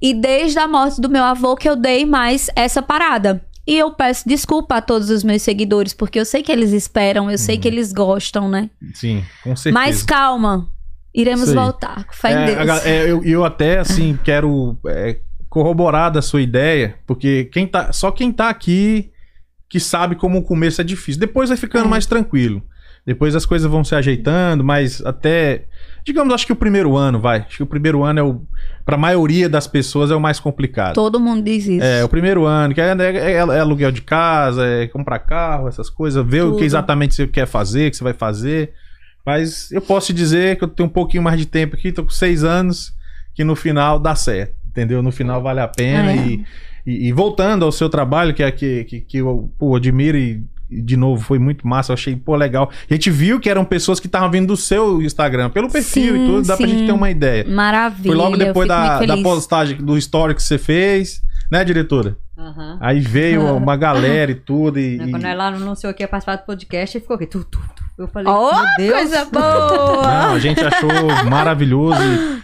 E 0.00 0.12
desde 0.12 0.58
a 0.58 0.68
morte 0.68 1.00
do 1.00 1.08
meu 1.08 1.24
avô 1.24 1.56
que 1.56 1.68
eu 1.68 1.76
dei 1.76 2.04
mais 2.04 2.50
essa 2.54 2.82
parada. 2.82 3.44
E 3.66 3.78
eu 3.78 3.90
peço 3.92 4.28
desculpa 4.28 4.76
a 4.76 4.82
todos 4.82 5.08
os 5.08 5.24
meus 5.24 5.40
seguidores, 5.40 5.94
porque 5.94 6.20
eu 6.20 6.24
sei 6.26 6.42
que 6.42 6.52
eles 6.52 6.70
esperam, 6.72 7.30
eu 7.30 7.38
sei 7.38 7.56
que 7.56 7.66
eles 7.66 7.92
gostam, 7.92 8.46
né? 8.48 8.68
Sim, 8.92 9.24
com 9.42 9.56
certeza. 9.56 9.72
Mas 9.86 10.02
calma, 10.02 10.68
iremos 11.14 11.50
voltar. 11.52 12.04
Com 12.04 12.12
fé 12.12 12.32
em 12.32 12.34
É, 12.34 12.46
Deus. 12.46 12.58
a 12.58 12.64
ga- 12.66 12.82
é, 12.84 13.10
eu, 13.10 13.24
eu 13.24 13.42
até, 13.44 13.78
assim, 13.78 14.18
quero 14.22 14.76
é, 14.86 15.18
corroborar 15.48 16.10
da 16.12 16.20
sua 16.20 16.42
ideia, 16.42 16.96
porque 17.06 17.44
quem 17.46 17.66
tá, 17.66 17.90
só 17.90 18.10
quem 18.10 18.30
tá 18.30 18.50
aqui 18.50 19.10
que 19.70 19.80
sabe 19.80 20.14
como 20.14 20.38
o 20.40 20.42
começo 20.42 20.82
é 20.82 20.84
difícil. 20.84 21.18
Depois 21.20 21.48
vai 21.48 21.56
ficando 21.56 21.86
É. 21.86 21.88
mais 21.88 22.04
tranquilo. 22.04 22.62
Depois 23.06 23.34
as 23.36 23.44
coisas 23.44 23.70
vão 23.70 23.84
se 23.84 23.94
ajeitando, 23.94 24.64
mas 24.64 25.04
até. 25.04 25.64
Digamos, 26.06 26.32
acho 26.34 26.46
que 26.46 26.52
o 26.52 26.56
primeiro 26.56 26.96
ano, 26.96 27.18
vai. 27.20 27.40
Acho 27.40 27.58
que 27.58 27.62
o 27.62 27.66
primeiro 27.66 28.02
ano 28.02 28.18
é 28.18 28.22
o. 28.22 28.40
Pra 28.84 28.96
maioria 28.96 29.48
das 29.48 29.66
pessoas 29.66 30.10
é 30.10 30.14
o 30.14 30.20
mais 30.20 30.38
complicado. 30.40 30.94
Todo 30.94 31.18
mundo 31.20 31.42
diz 31.42 31.66
isso. 31.66 31.84
É, 31.84 32.04
o 32.04 32.08
primeiro 32.08 32.44
ano, 32.44 32.74
que 32.74 32.80
é, 32.80 32.94
é- 32.94 33.32
é 33.32 33.40
aluguel 33.60 33.90
de 33.90 34.02
casa, 34.02 34.64
é 34.66 34.86
comprar 34.86 35.18
carro, 35.20 35.68
essas 35.68 35.88
coisas, 35.90 36.24
ver 36.26 36.42
o 36.42 36.46
Tudo. 36.50 36.58
que 36.58 36.64
exatamente 36.64 37.14
você 37.14 37.26
quer 37.26 37.46
fazer, 37.46 37.88
o 37.88 37.90
que 37.90 37.96
você 37.96 38.04
vai 38.04 38.12
fazer. 38.14 38.72
Mas 39.24 39.70
eu 39.72 39.80
posso 39.80 40.08
te 40.08 40.12
dizer 40.12 40.56
que 40.58 40.64
eu 40.64 40.68
tenho 40.68 40.86
um 40.88 40.92
pouquinho 40.92 41.22
mais 41.22 41.38
de 41.38 41.46
tempo 41.46 41.74
aqui, 41.76 41.92
tô 41.92 42.02
com 42.04 42.10
seis 42.10 42.44
anos, 42.44 42.92
que 43.34 43.42
no 43.42 43.56
final 43.56 43.98
dá 43.98 44.14
certo, 44.14 44.54
entendeu? 44.68 45.02
No 45.02 45.10
final 45.10 45.42
vale 45.42 45.60
a 45.60 45.68
pena. 45.68 46.12
É. 46.12 46.16
E, 46.26 46.44
e- 46.86 47.08
e 47.08 47.12
voltando 47.12 47.64
ao 47.64 47.72
seu 47.72 47.88
trabalho, 47.88 48.34
que 48.34 48.42
é 48.42 48.50
que, 48.50 48.84
que, 48.84 49.00
que 49.00 49.18
eu 49.18 49.50
pô, 49.58 49.74
admiro 49.76 50.18
e, 50.18 50.44
de 50.70 50.96
novo 50.96 51.22
foi 51.22 51.38
muito 51.38 51.66
massa, 51.66 51.92
eu 51.92 51.94
achei 51.94 52.16
pô, 52.16 52.34
legal. 52.36 52.70
A 52.88 52.94
gente 52.94 53.10
viu 53.10 53.38
que 53.38 53.48
eram 53.50 53.64
pessoas 53.64 54.00
que 54.00 54.06
estavam 54.06 54.30
vindo 54.30 54.48
do 54.48 54.56
seu 54.56 55.02
Instagram, 55.02 55.50
pelo 55.50 55.70
perfil 55.70 56.14
Sim, 56.14 56.22
e 56.22 56.26
tudo, 56.26 56.46
dá 56.46 56.56
pra 56.56 56.66
sim. 56.66 56.72
gente 56.72 56.86
ter 56.86 56.92
uma 56.92 57.10
ideia. 57.10 57.44
Maravilha. 57.48 58.06
Foi 58.06 58.16
logo 58.16 58.36
depois 58.36 58.68
da, 58.68 59.04
da 59.04 59.16
postagem 59.18 59.76
do 59.76 59.96
story 59.98 60.34
que 60.34 60.42
você 60.42 60.58
fez, 60.58 61.22
né, 61.50 61.64
diretora? 61.64 62.16
Aham. 62.36 62.78
Aí 62.80 63.00
veio 63.00 63.56
uma 63.56 63.76
galera 63.76 64.30
e 64.30 64.34
tudo. 64.34 64.78
E, 64.78 64.98
Quando 65.10 65.24
ela 65.24 65.48
anunciou 65.48 65.94
que 65.94 66.02
ia 66.02 66.08
participar 66.08 66.36
do 66.36 66.44
podcast, 66.44 66.96
ele 66.96 67.02
ficou 67.02 67.16
aqui. 67.16 67.26
Tu, 67.26 67.44
tu, 67.44 67.60
tu. 67.74 67.83
Eu 67.96 68.08
falei, 68.08 68.26
Oh, 68.32 68.52
meu 68.52 68.64
Deus. 68.76 68.92
coisa 68.92 69.24
boa! 69.26 70.02
Não, 70.02 70.34
a 70.34 70.38
gente 70.40 70.60
achou 70.64 70.90
maravilhoso. 71.30 72.00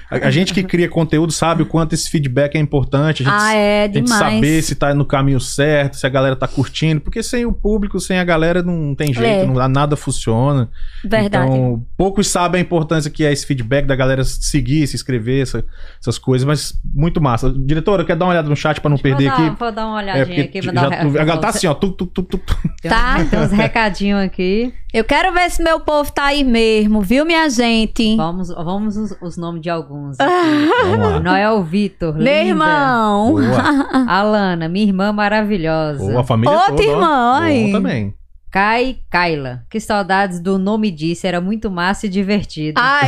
A, 0.08 0.28
a 0.28 0.30
gente 0.30 0.54
que 0.54 0.62
cria 0.62 0.88
conteúdo 0.88 1.32
sabe 1.32 1.62
o 1.62 1.66
quanto 1.66 1.92
esse 1.92 2.08
feedback 2.08 2.54
é 2.54 2.58
importante. 2.60 3.22
A 3.22 3.26
gente, 3.26 3.34
ah, 3.42 3.52
é 3.54 3.82
a 3.82 3.86
gente 3.86 4.04
demais. 4.04 4.34
saber 4.34 4.62
se 4.62 4.74
tá 4.76 4.94
no 4.94 5.04
caminho 5.04 5.40
certo, 5.40 5.96
se 5.96 6.06
a 6.06 6.08
galera 6.08 6.36
tá 6.36 6.46
curtindo. 6.46 7.00
Porque 7.00 7.20
sem 7.22 7.44
o 7.46 7.52
público, 7.52 7.98
sem 7.98 8.18
a 8.20 8.24
galera, 8.24 8.62
não 8.62 8.94
tem 8.94 9.12
jeito, 9.12 9.26
É. 9.42 9.46
não, 9.46 9.68
nada 9.68 9.96
funciona. 9.96 10.68
Verdade. 11.04 11.46
Então, 11.46 11.84
poucos 11.96 12.28
sabem 12.28 12.60
a 12.60 12.62
importância 12.62 13.10
que 13.10 13.24
é 13.24 13.32
esse 13.32 13.44
feedback 13.44 13.86
da 13.86 13.96
galera 13.96 14.22
seguir, 14.24 14.86
se 14.86 14.94
inscrever, 14.94 15.42
essa- 15.42 15.64
essas 16.00 16.16
coisas, 16.18 16.46
mas 16.46 16.74
muito 16.94 17.20
massa. 17.20 17.52
Diretora, 17.52 18.04
quer 18.04 18.14
dar 18.14 18.26
uma 18.26 18.32
olhada 18.32 18.48
no 18.48 18.54
chat 18.56 18.80
pra 18.80 18.88
não 18.88 18.98
perder 18.98 19.28
vou 19.30 19.36
dar, 19.38 19.46
aqui? 19.48 19.58
Vou 19.58 19.72
dar 19.72 19.86
uma 19.86 20.00
É, 20.00 20.02
olhadinha 20.04 20.26
porque 20.44 20.58
aqui. 20.58 20.62
já 20.62 20.70
dar 20.72 20.86
um 21.06 21.12
tu- 21.12 21.18
a 21.18 21.24
galera 21.24 21.38
tá 21.38 21.48
assim, 21.48 21.66
ó. 21.66 21.74
Tu, 21.74 21.90
tu, 21.90 22.06
tu, 22.06 22.22
tu, 22.22 22.38
Tá. 22.82 23.16
tem 23.28 23.38
uns 23.40 23.50
recadinhos 23.52 24.20
aqui. 24.24 24.72
Eu 24.92 25.04
quero 25.04 25.32
ver 25.32 25.39
se 25.48 25.62
meu 25.62 25.80
povo 25.80 26.12
tá 26.12 26.26
aí 26.26 26.44
mesmo, 26.44 27.00
viu, 27.00 27.24
minha 27.24 27.48
gente? 27.48 28.16
Vamos, 28.16 28.48
vamos 28.48 28.96
os, 28.96 29.16
os 29.22 29.36
nomes 29.36 29.62
de 29.62 29.70
alguns. 29.70 30.16
Noel 31.22 31.62
Vitor, 31.62 32.14
Meu 32.14 32.22
linda. 32.22 32.30
irmão. 32.42 33.32
Boa. 33.34 34.04
Alana, 34.10 34.68
minha 34.68 34.86
irmã 34.86 35.12
maravilhosa. 35.12 35.98
Boa, 36.04 36.20
a 36.20 36.24
família 36.24 36.54
Outra 36.54 36.70
toda. 36.76 36.82
irmã. 36.82 37.40
Bom 37.66 37.72
também. 37.72 38.14
Kai 38.50 38.98
Kaila. 39.08 39.62
Que 39.70 39.78
saudades 39.78 40.40
do 40.40 40.58
nome 40.58 40.90
disse, 40.90 41.24
era 41.26 41.40
muito 41.40 41.70
massa 41.70 42.06
e 42.06 42.08
divertido. 42.08 42.80
Ah, 42.82 43.02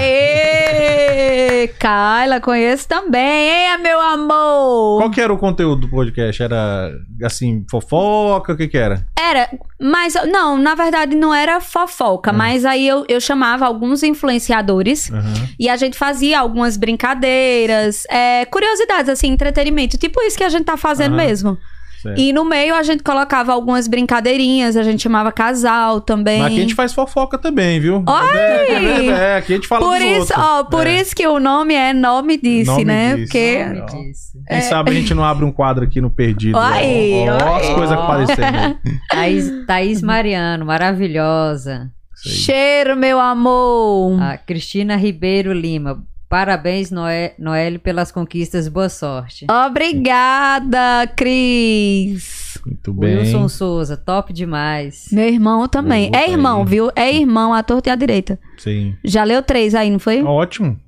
Kyla, 1.69 2.41
conheço 2.41 2.87
também, 2.89 3.21
hein, 3.51 3.79
meu 3.83 4.01
amor? 4.01 4.99
Qual 5.01 5.11
que 5.11 5.21
era 5.21 5.33
o 5.33 5.39
conteúdo 5.39 5.83
do 5.83 5.91
podcast? 5.91 6.43
Era, 6.43 6.93
assim, 7.23 7.65
fofoca? 7.71 8.53
O 8.53 8.57
que 8.57 8.69
que 8.69 8.77
era? 8.79 9.07
Era, 9.19 9.49
mas 9.81 10.15
não, 10.31 10.59
na 10.59 10.75
verdade 10.75 11.15
não 11.17 11.33
era 11.35 11.61
fofoca, 11.61 12.33
Hum. 12.33 12.37
mas 12.37 12.65
aí 12.65 12.87
eu, 12.87 13.05
eu 13.09 13.21
chamava 13.21 13.65
alguns 13.67 14.03
influenciadores 14.03 15.11
Aham. 15.11 15.49
e 15.59 15.69
a 15.69 15.77
gente 15.77 15.97
fazia 15.97 16.41
algumas 16.41 16.77
brincadeiras, 16.77 18.05
é, 18.11 18.45
curiosidades, 18.47 19.09
assim, 19.09 19.29
entretenimento, 19.29 19.97
tipo 19.99 20.21
isso 20.23 20.37
que 20.37 20.45
a 20.45 20.49
gente 20.49 20.65
tá 20.65 20.77
fazendo 20.77 21.15
Aham. 21.15 21.25
mesmo. 21.27 21.59
Certo. 22.03 22.21
E 22.21 22.33
no 22.33 22.45
meio 22.45 22.75
a 22.75 22.83
gente 22.83 23.03
colocava 23.03 23.53
algumas 23.53 23.87
brincadeirinhas, 23.87 24.77
a 24.77 24.83
gente 24.83 25.01
chamava 25.03 25.31
casal 25.31 26.01
também. 26.01 26.39
Mas 26.41 26.47
aqui 26.53 26.59
a 26.59 26.63
gente 26.63 26.75
faz 26.75 26.93
fofoca 26.93 27.39
também, 27.39 27.79
viu? 27.79 28.03
Oi! 28.07 28.37
É, 28.37 28.73
é, 28.73 29.07
é, 29.07 29.37
aqui 29.37 29.53
a 29.53 29.57
gente 29.57 29.69
fala 29.69 29.87
por 29.87 30.01
isso, 30.01 30.21
outros. 30.21 30.39
ó, 30.39 30.65
por 30.65 30.87
É. 30.87 31.01
isso 31.01 31.15
que 31.15 31.27
o 31.27 31.39
nome 31.39 31.75
é 31.75 31.93
Nome 31.93 32.37
Disse, 32.37 32.67
Nome 32.71 32.85
né? 32.85 33.15
Disse. 33.17 33.23
Porque 33.27 33.65
Nome 33.65 33.81
Ó. 33.81 33.87
disse. 33.87 34.39
Quem 34.49 34.61
sabe 34.63 34.91
a 34.91 34.95
gente 34.95 35.15
não 35.15 35.23
abre 35.25 35.45
um 35.45 35.53
quadro 35.53 35.85
aqui 35.85 36.01
no 36.01 36.11
Perdido. 36.11 36.59
Aí, 36.59 37.25
ó, 37.29 37.35
ó, 37.37 37.55
aí. 37.57 37.69
as 37.69 37.75
coisas 37.75 37.97
Ó. 37.97 38.03
aparecendo. 38.03 38.79
Thaís, 39.09 39.67
Thaís 39.67 40.03
Mariano, 40.03 40.65
maravilhosa. 40.67 41.91
Cheiro, 42.25 42.97
meu 42.97 43.19
amor. 43.19 44.21
A 44.23 44.37
Cristina 44.39 44.97
Ribeiro 44.97 45.53
Lima. 45.53 46.03
Parabéns, 46.33 46.91
Noé, 46.91 47.35
Noelle, 47.39 47.77
pelas 47.79 48.11
conquistas. 48.11 48.67
Boa 48.67 48.89
sorte. 48.89 49.45
Obrigada, 49.67 51.07
Cris. 51.15 52.59
Muito 52.65 52.91
bem. 52.95 53.19
Wilson 53.19 53.49
Souza, 53.51 53.99
top 53.99 54.33
demais. 54.33 55.09
Meu 55.13 55.29
irmão 55.29 55.69
também. 55.69 56.11
É 56.15 56.31
irmão, 56.31 56.61
aí. 56.63 56.67
viu? 56.67 56.91
É 56.97 57.15
irmão, 57.15 57.53
à 57.53 57.63
torta 57.63 57.91
e 57.91 57.93
à 57.93 57.95
direita. 57.95 58.39
Sim. 58.57 58.95
Já 59.05 59.25
leu 59.25 59.43
três 59.43 59.75
aí, 59.75 59.91
não 59.91 59.99
foi? 59.99 60.23
Ótimo. 60.23 60.81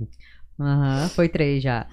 Aham, 0.58 1.10
foi 1.14 1.28
três 1.28 1.62
já. 1.62 1.84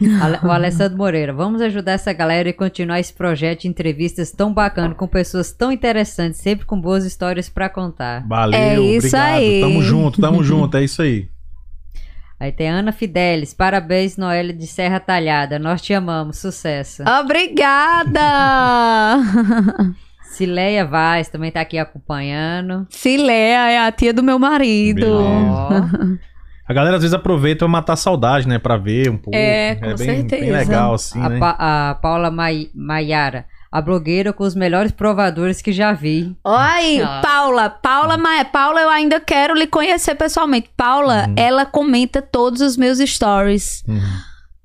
O 0.46 0.50
Alessandro 0.50 0.98
Moreira, 0.98 1.34
vamos 1.34 1.60
ajudar 1.62 1.92
essa 1.92 2.14
galera 2.14 2.48
e 2.48 2.54
continuar 2.54 3.02
esse 3.02 3.12
projeto 3.12 3.64
de 3.64 3.68
entrevistas 3.68 4.32
tão 4.32 4.54
bacana, 4.54 4.96
com 4.96 5.08
pessoas 5.10 5.52
tão 5.52 5.74
interessantes, 5.74 6.40
sempre 6.40 6.66
com 6.66 6.80
boas 6.80 7.04
histórias 7.04 7.50
pra 7.50 7.68
contar. 7.68 8.26
Valeu, 8.26 8.58
É 8.58 8.80
isso 8.80 9.08
obrigado. 9.08 9.26
aí. 9.34 9.60
Tamo 9.60 9.82
junto, 9.82 10.22
tamo 10.22 10.42
junto, 10.42 10.78
é 10.78 10.86
isso 10.86 11.02
aí. 11.02 11.28
Aí 12.42 12.52
tem 12.52 12.68
Ana 12.68 12.92
Fidelis, 12.92 13.54
parabéns, 13.54 14.18
Noelle 14.18 14.52
de 14.52 14.66
Serra 14.66 15.00
Talhada, 15.00 15.60
nós 15.60 15.80
te 15.80 15.94
amamos, 15.94 16.40
sucesso. 16.40 17.04
Obrigada! 17.22 18.20
Cileia 20.34 20.84
Vaz 20.84 21.30
também 21.30 21.52
tá 21.52 21.62
aqui 21.62 21.78
acompanhando. 21.78 22.88
Cileia 22.90 23.70
é 23.70 23.78
a 23.86 23.92
tia 23.92 24.12
do 24.12 24.24
meu 24.24 24.40
marido. 24.40 25.06
A 26.68 26.74
galera 26.74 26.96
às 26.96 27.04
vezes 27.04 27.14
aproveita 27.14 27.60
pra 27.60 27.68
matar 27.68 27.94
a 27.94 27.98
saudade, 27.98 28.48
né? 28.48 28.58
Pra 28.58 28.76
ver 28.76 29.12
um 29.12 29.18
pouco. 29.18 29.38
É, 29.38 29.76
com 29.76 29.86
bem, 29.88 29.98
certeza. 29.98 30.42
bem 30.42 30.52
legal, 30.52 30.96
assim, 30.96 31.22
a, 31.22 31.30
né? 31.30 31.38
Pa- 31.38 31.58
a 31.60 31.96
Paula 32.02 32.32
Mai- 32.32 32.70
Maiara, 32.74 33.46
a 33.72 33.82
blogueira 33.82 34.34
com 34.34 34.44
os 34.44 34.54
melhores 34.54 34.92
provadores 34.92 35.62
que 35.62 35.72
já 35.72 35.94
vi. 35.94 36.36
Oi, 36.44 37.02
Ah. 37.02 37.22
Paula. 37.24 37.70
Paula, 37.70 38.18
Paula, 38.52 38.82
eu 38.82 38.90
ainda 38.90 39.20
quero 39.20 39.54
lhe 39.56 39.66
conhecer 39.68 40.14
pessoalmente. 40.16 40.70
Paula, 40.76 41.28
Uhum. 41.28 41.34
ela 41.38 41.66
comenta 41.66 42.22
todos 42.22 42.60
os 42.62 42.76
meus 42.76 42.98
stories. 43.00 43.84
Uhum. 43.88 44.00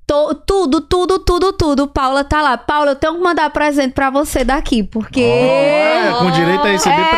To- 0.08 0.34
tudo, 0.46 0.80
tudo, 0.80 1.18
tudo, 1.18 1.52
tudo. 1.52 1.88
Paula 1.88 2.22
tá 2.22 2.40
lá. 2.40 2.56
Paula, 2.56 2.92
eu 2.92 2.94
tenho 2.96 3.14
que 3.16 3.20
mandar 3.20 3.50
presente 3.50 3.92
pra 3.92 4.08
você 4.08 4.44
daqui, 4.44 4.84
porque. 4.84 5.20
Ó, 5.20 5.26
é, 5.26 6.12
com 6.20 6.30
direito 6.30 6.64
a 6.64 6.70
receber 6.70 7.00
É, 7.00 7.10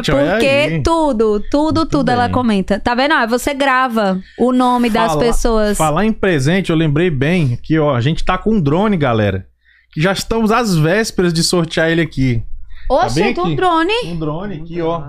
presente, 0.00 0.12
olha 0.12 0.30
porque 0.32 0.46
aí. 0.46 0.82
tudo, 0.82 1.40
tudo, 1.50 1.80
Muito 1.80 1.90
tudo 1.90 2.08
ela 2.10 2.30
comenta. 2.30 2.80
Tá 2.80 2.94
vendo? 2.94 3.12
Ah, 3.12 3.26
você 3.26 3.52
grava 3.52 4.18
o 4.38 4.50
nome 4.50 4.88
das 4.88 5.08
Fala- 5.12 5.20
pessoas. 5.20 5.76
Falar 5.76 6.06
em 6.06 6.12
presente, 6.12 6.70
eu 6.70 6.76
lembrei 6.76 7.10
bem 7.10 7.58
que, 7.62 7.78
ó, 7.78 7.94
a 7.94 8.00
gente 8.00 8.24
tá 8.24 8.38
com 8.38 8.52
um 8.54 8.60
drone, 8.62 8.96
galera. 8.96 9.46
Que 9.92 10.00
já 10.00 10.12
estamos 10.12 10.50
às 10.50 10.76
vésperas 10.76 11.32
de 11.32 11.42
sortear 11.42 11.90
ele 11.90 12.00
aqui. 12.00 12.42
Oxe, 12.88 13.20
bem 13.20 13.34
tem 13.34 13.42
um 13.42 13.46
aqui. 13.46 13.56
drone. 13.56 13.92
Um 14.06 14.18
drone 14.18 14.54
aqui, 14.56 14.80
ó. 14.80 15.02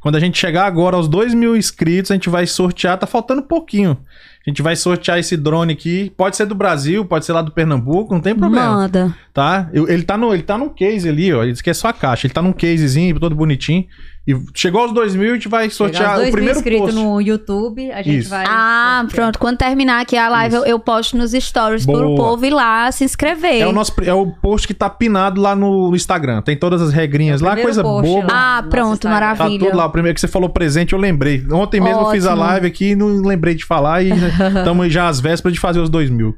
Quando 0.00 0.16
a 0.16 0.20
gente 0.20 0.38
chegar 0.38 0.64
agora 0.64 0.96
aos 0.96 1.08
2 1.08 1.34
mil 1.34 1.54
inscritos, 1.56 2.10
a 2.10 2.14
gente 2.14 2.30
vai 2.30 2.46
sortear. 2.46 2.96
Tá 2.98 3.06
faltando 3.06 3.42
pouquinho. 3.42 3.98
A 4.46 4.50
gente 4.50 4.62
vai 4.62 4.74
sortear 4.74 5.18
esse 5.18 5.36
drone 5.36 5.74
aqui. 5.74 6.10
Pode 6.16 6.36
ser 6.36 6.46
do 6.46 6.54
Brasil, 6.54 7.04
pode 7.04 7.26
ser 7.26 7.34
lá 7.34 7.42
do 7.42 7.50
Pernambuco, 7.52 8.14
não 8.14 8.20
tem 8.22 8.34
problema. 8.34 8.76
Manda. 8.76 9.14
Tá? 9.34 9.68
Eu- 9.74 9.86
ele, 9.88 10.02
tá 10.02 10.16
no, 10.16 10.32
ele 10.32 10.42
tá 10.42 10.56
num 10.56 10.70
case 10.70 11.06
ali, 11.06 11.32
ó. 11.34 11.42
Ele 11.42 11.52
disse 11.52 11.62
que 11.62 11.68
é 11.68 11.74
só 11.74 11.88
a 11.88 11.92
caixa. 11.92 12.26
Ele 12.26 12.32
tá 12.32 12.40
num 12.40 12.52
casezinho, 12.52 13.20
todo 13.20 13.34
bonitinho. 13.36 13.84
E 14.28 14.36
chegou 14.54 14.82
aos 14.82 14.92
2 14.92 15.16
mil, 15.16 15.30
a 15.30 15.34
gente 15.34 15.48
vai 15.48 15.70
sortear 15.70 16.20
o 16.20 16.30
primeiro 16.30 16.58
inscritos 16.58 16.94
post. 16.94 17.00
no 17.00 17.20
YouTube, 17.20 17.90
a 17.90 18.02
gente 18.02 18.18
Isso. 18.18 18.30
vai. 18.30 18.44
Ah, 18.46 18.98
sortear. 19.00 19.14
pronto. 19.16 19.38
Quando 19.38 19.56
terminar 19.56 20.00
aqui 20.02 20.16
a 20.16 20.28
live, 20.28 20.56
eu, 20.56 20.64
eu 20.66 20.78
posto 20.78 21.16
nos 21.16 21.32
stories 21.32 21.86
pro 21.86 21.94
Boa. 21.94 22.16
povo 22.16 22.44
ir 22.44 22.50
lá 22.50 22.92
se 22.92 23.02
inscrever. 23.02 23.62
É 23.62 23.66
o, 23.66 23.72
nosso, 23.72 23.92
é 24.02 24.12
o 24.12 24.26
post 24.26 24.68
que 24.68 24.74
tá 24.74 24.90
pinado 24.90 25.40
lá 25.40 25.56
no 25.56 25.94
Instagram. 25.96 26.42
Tem 26.42 26.56
todas 26.56 26.82
as 26.82 26.92
regrinhas 26.92 27.40
É 27.40 27.44
lá, 27.44 27.56
coisa 27.56 27.82
lá. 27.82 28.02
Ah, 28.30 28.62
pronto, 28.68 28.92
Instagram. 28.92 28.98
Tá 28.98 29.08
maravilha. 29.08 29.58
tudo 29.66 29.76
lá. 29.76 29.86
O 29.86 29.90
primeiro 29.90 30.14
que 30.14 30.20
você 30.20 30.28
falou 30.28 30.50
presente, 30.50 30.92
eu 30.92 30.98
lembrei. 30.98 31.44
Ontem 31.50 31.80
mesmo 31.80 32.02
eu 32.02 32.10
fiz 32.10 32.26
a 32.26 32.32
Ótimo. 32.32 32.44
live 32.44 32.66
aqui 32.66 32.90
e 32.90 32.96
não 32.96 33.08
lembrei 33.22 33.54
de 33.54 33.64
falar. 33.64 34.02
E 34.02 34.10
estamos 34.58 34.92
já 34.92 35.08
às 35.08 35.18
vésperas 35.18 35.54
de 35.54 35.60
fazer 35.60 35.80
os 35.80 35.88
2 35.88 36.10
mil. 36.10 36.36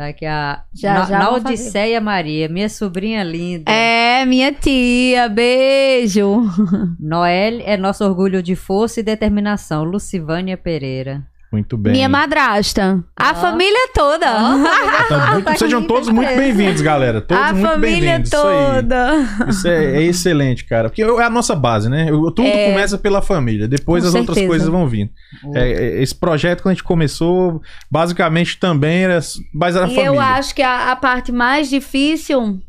Tá 0.00 0.06
aqui 0.06 0.24
a. 0.24 0.64
Já, 0.72 0.94
na, 0.94 1.04
já 1.04 1.18
na 1.18 1.24
vou 1.28 1.42
fazer. 1.42 1.52
Odisseia 1.52 2.00
Maria, 2.00 2.48
minha 2.48 2.70
sobrinha 2.70 3.22
linda. 3.22 3.70
É, 3.70 4.24
minha 4.24 4.50
tia, 4.50 5.28
beijo. 5.28 6.40
Noelle 6.98 7.62
é 7.64 7.76
nosso 7.76 8.02
orgulho 8.02 8.42
de 8.42 8.56
força 8.56 9.00
e 9.00 9.02
determinação. 9.02 9.84
Lucivânia 9.84 10.56
Pereira. 10.56 11.22
Muito 11.52 11.76
bem. 11.76 11.94
Minha 11.94 12.08
madrasta. 12.08 13.02
A 13.16 13.32
Ó. 13.32 13.34
família 13.34 13.88
toda. 13.92 14.26
Então, 15.10 15.32
muito- 15.32 15.44
Tá 15.44 15.56
sejam 15.56 15.82
todos 15.82 16.08
muito 16.08 16.32
bem-vindos, 16.36 16.80
galera. 16.80 17.20
Todos 17.20 17.42
a 17.42 17.52
muito 17.52 17.66
família 17.68 18.00
bem-vindos. 18.18 18.28
Isso 18.32 18.46
aí. 18.46 18.74
toda. 18.76 19.28
Isso 19.48 19.68
é, 19.68 19.84
é 19.96 20.02
excelente, 20.02 20.64
cara. 20.64 20.88
Porque 20.88 21.02
é 21.02 21.22
a 21.24 21.28
nossa 21.30 21.56
base, 21.56 21.88
né? 21.88 22.06
Tudo 22.08 22.42
É. 22.42 22.70
começa 22.70 22.96
pela 22.96 23.20
família. 23.20 23.66
Depois 23.66 24.04
Com 24.04 24.08
as 24.10 24.14
outras 24.14 24.34
certeza. 24.36 24.48
coisas 24.48 24.68
vão 24.68 24.86
vindo. 24.86 25.10
É, 25.56 25.72
é, 25.72 26.02
esse 26.02 26.14
projeto, 26.14 26.62
quando 26.62 26.70
a 26.72 26.74
gente 26.74 26.84
começou, 26.84 27.60
basicamente 27.90 28.56
também 28.58 29.02
era. 29.04 29.18
Mas 29.52 29.74
era 29.74 29.86
E 29.86 29.88
família. 29.88 30.06
eu 30.06 30.20
acho 30.20 30.54
que 30.54 30.62
a, 30.62 30.92
a 30.92 30.96
parte 30.96 31.32
mais 31.32 31.68
difícil 31.68 32.60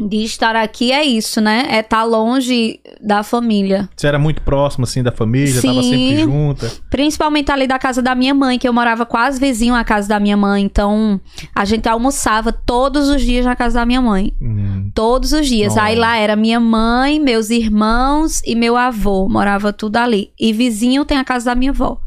de 0.00 0.24
estar 0.24 0.56
aqui 0.56 0.90
é 0.90 1.04
isso, 1.04 1.40
né? 1.40 1.66
É 1.68 1.78
estar 1.80 2.02
longe 2.02 2.80
da 3.00 3.22
família. 3.22 3.88
Você 3.94 4.06
era 4.08 4.18
muito 4.18 4.42
próximo, 4.42 4.84
assim, 4.84 5.02
da 5.02 5.12
família, 5.12 5.60
Sim. 5.60 5.68
tava 5.68 5.82
sempre 5.82 6.16
junta. 6.18 6.72
Principalmente 6.90 7.52
ali 7.52 7.66
da 7.66 7.78
casa 7.78 8.02
da 8.02 8.14
minha 8.14 8.34
mãe, 8.34 8.58
que 8.58 8.66
eu 8.66 8.72
morava 8.72 9.06
quase 9.06 9.38
vizinho 9.38 9.74
à 9.74 9.84
casa 9.84 10.08
da 10.08 10.18
minha 10.18 10.36
mãe. 10.36 10.64
Então, 10.64 11.20
a 11.54 11.64
gente 11.64 11.88
almoçava 11.88 12.52
todos 12.52 13.08
os 13.08 13.22
dias 13.22 13.44
na 13.44 13.54
casa 13.54 13.78
da 13.80 13.86
minha 13.86 14.02
mãe. 14.02 14.32
Hum. 14.40 14.90
Todos 14.94 15.32
os 15.32 15.46
dias. 15.46 15.74
Oh. 15.76 15.80
Aí 15.80 15.94
lá 15.94 16.16
era 16.16 16.34
minha 16.34 16.58
mãe, 16.58 17.20
meus 17.20 17.50
irmãos 17.50 18.42
e 18.44 18.56
meu 18.56 18.76
avô. 18.76 19.28
Morava 19.28 19.72
tudo 19.72 19.96
ali. 19.96 20.32
E 20.38 20.52
vizinho 20.52 21.04
tem 21.04 21.18
a 21.18 21.24
casa 21.24 21.46
da 21.46 21.54
minha 21.54 21.70
avó. 21.70 22.00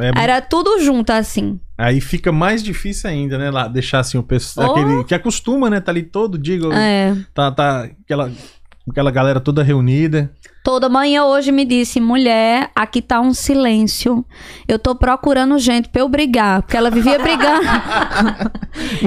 É, 0.00 0.22
Era 0.22 0.40
tudo 0.40 0.78
junto, 0.80 1.10
assim. 1.10 1.58
Aí 1.78 2.00
fica 2.00 2.32
mais 2.32 2.60
difícil 2.60 3.08
ainda, 3.08 3.38
né? 3.38 3.52
Lá, 3.52 3.68
deixar 3.68 4.00
assim 4.00 4.18
o 4.18 4.22
pessoal. 4.22 4.70
Oh. 4.70 4.72
Aquele, 4.72 5.04
que 5.04 5.14
acostuma, 5.14 5.70
né? 5.70 5.80
Tá 5.80 5.92
ali 5.92 6.02
todo 6.02 6.36
dia. 6.36 6.58
É. 6.74 7.14
Tá, 7.32 7.52
tá 7.52 7.88
aquela, 8.04 8.32
aquela 8.90 9.12
galera 9.12 9.38
toda 9.38 9.62
reunida. 9.62 10.28
Toda 10.64 10.88
manhã 10.88 11.24
hoje 11.24 11.52
me 11.52 11.64
disse, 11.64 12.00
mulher, 12.00 12.70
aqui 12.74 13.00
tá 13.00 13.20
um 13.20 13.32
silêncio. 13.32 14.26
Eu 14.66 14.76
tô 14.76 14.96
procurando 14.96 15.56
gente 15.56 15.88
pra 15.88 16.02
eu 16.02 16.08
brigar. 16.08 16.62
Porque 16.62 16.76
ela 16.76 16.90
vivia 16.90 17.16
brigando. 17.22 17.64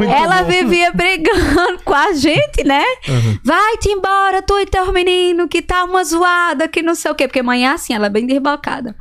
Ela 0.09 0.43
bom. 0.43 0.49
vivia 0.49 0.93
brigando 0.93 1.83
com 1.83 1.93
a 1.93 2.13
gente, 2.13 2.63
né? 2.63 2.85
Uhum. 3.05 3.37
Vai-te 3.43 3.89
embora, 3.89 4.41
tu 4.41 4.57
e 4.59 4.65
teu 4.65 4.93
menino, 4.93 5.49
que 5.49 5.61
tá 5.61 5.83
uma 5.83 6.05
zoada, 6.05 6.69
que 6.69 6.81
não 6.81 6.95
sei 6.95 7.11
o 7.11 7.15
quê. 7.15 7.27
Porque 7.27 7.41
é 7.41 7.67
assim, 7.67 7.93
ela 7.93 8.07
é 8.07 8.09
bem 8.09 8.25
desbocada. 8.25 8.95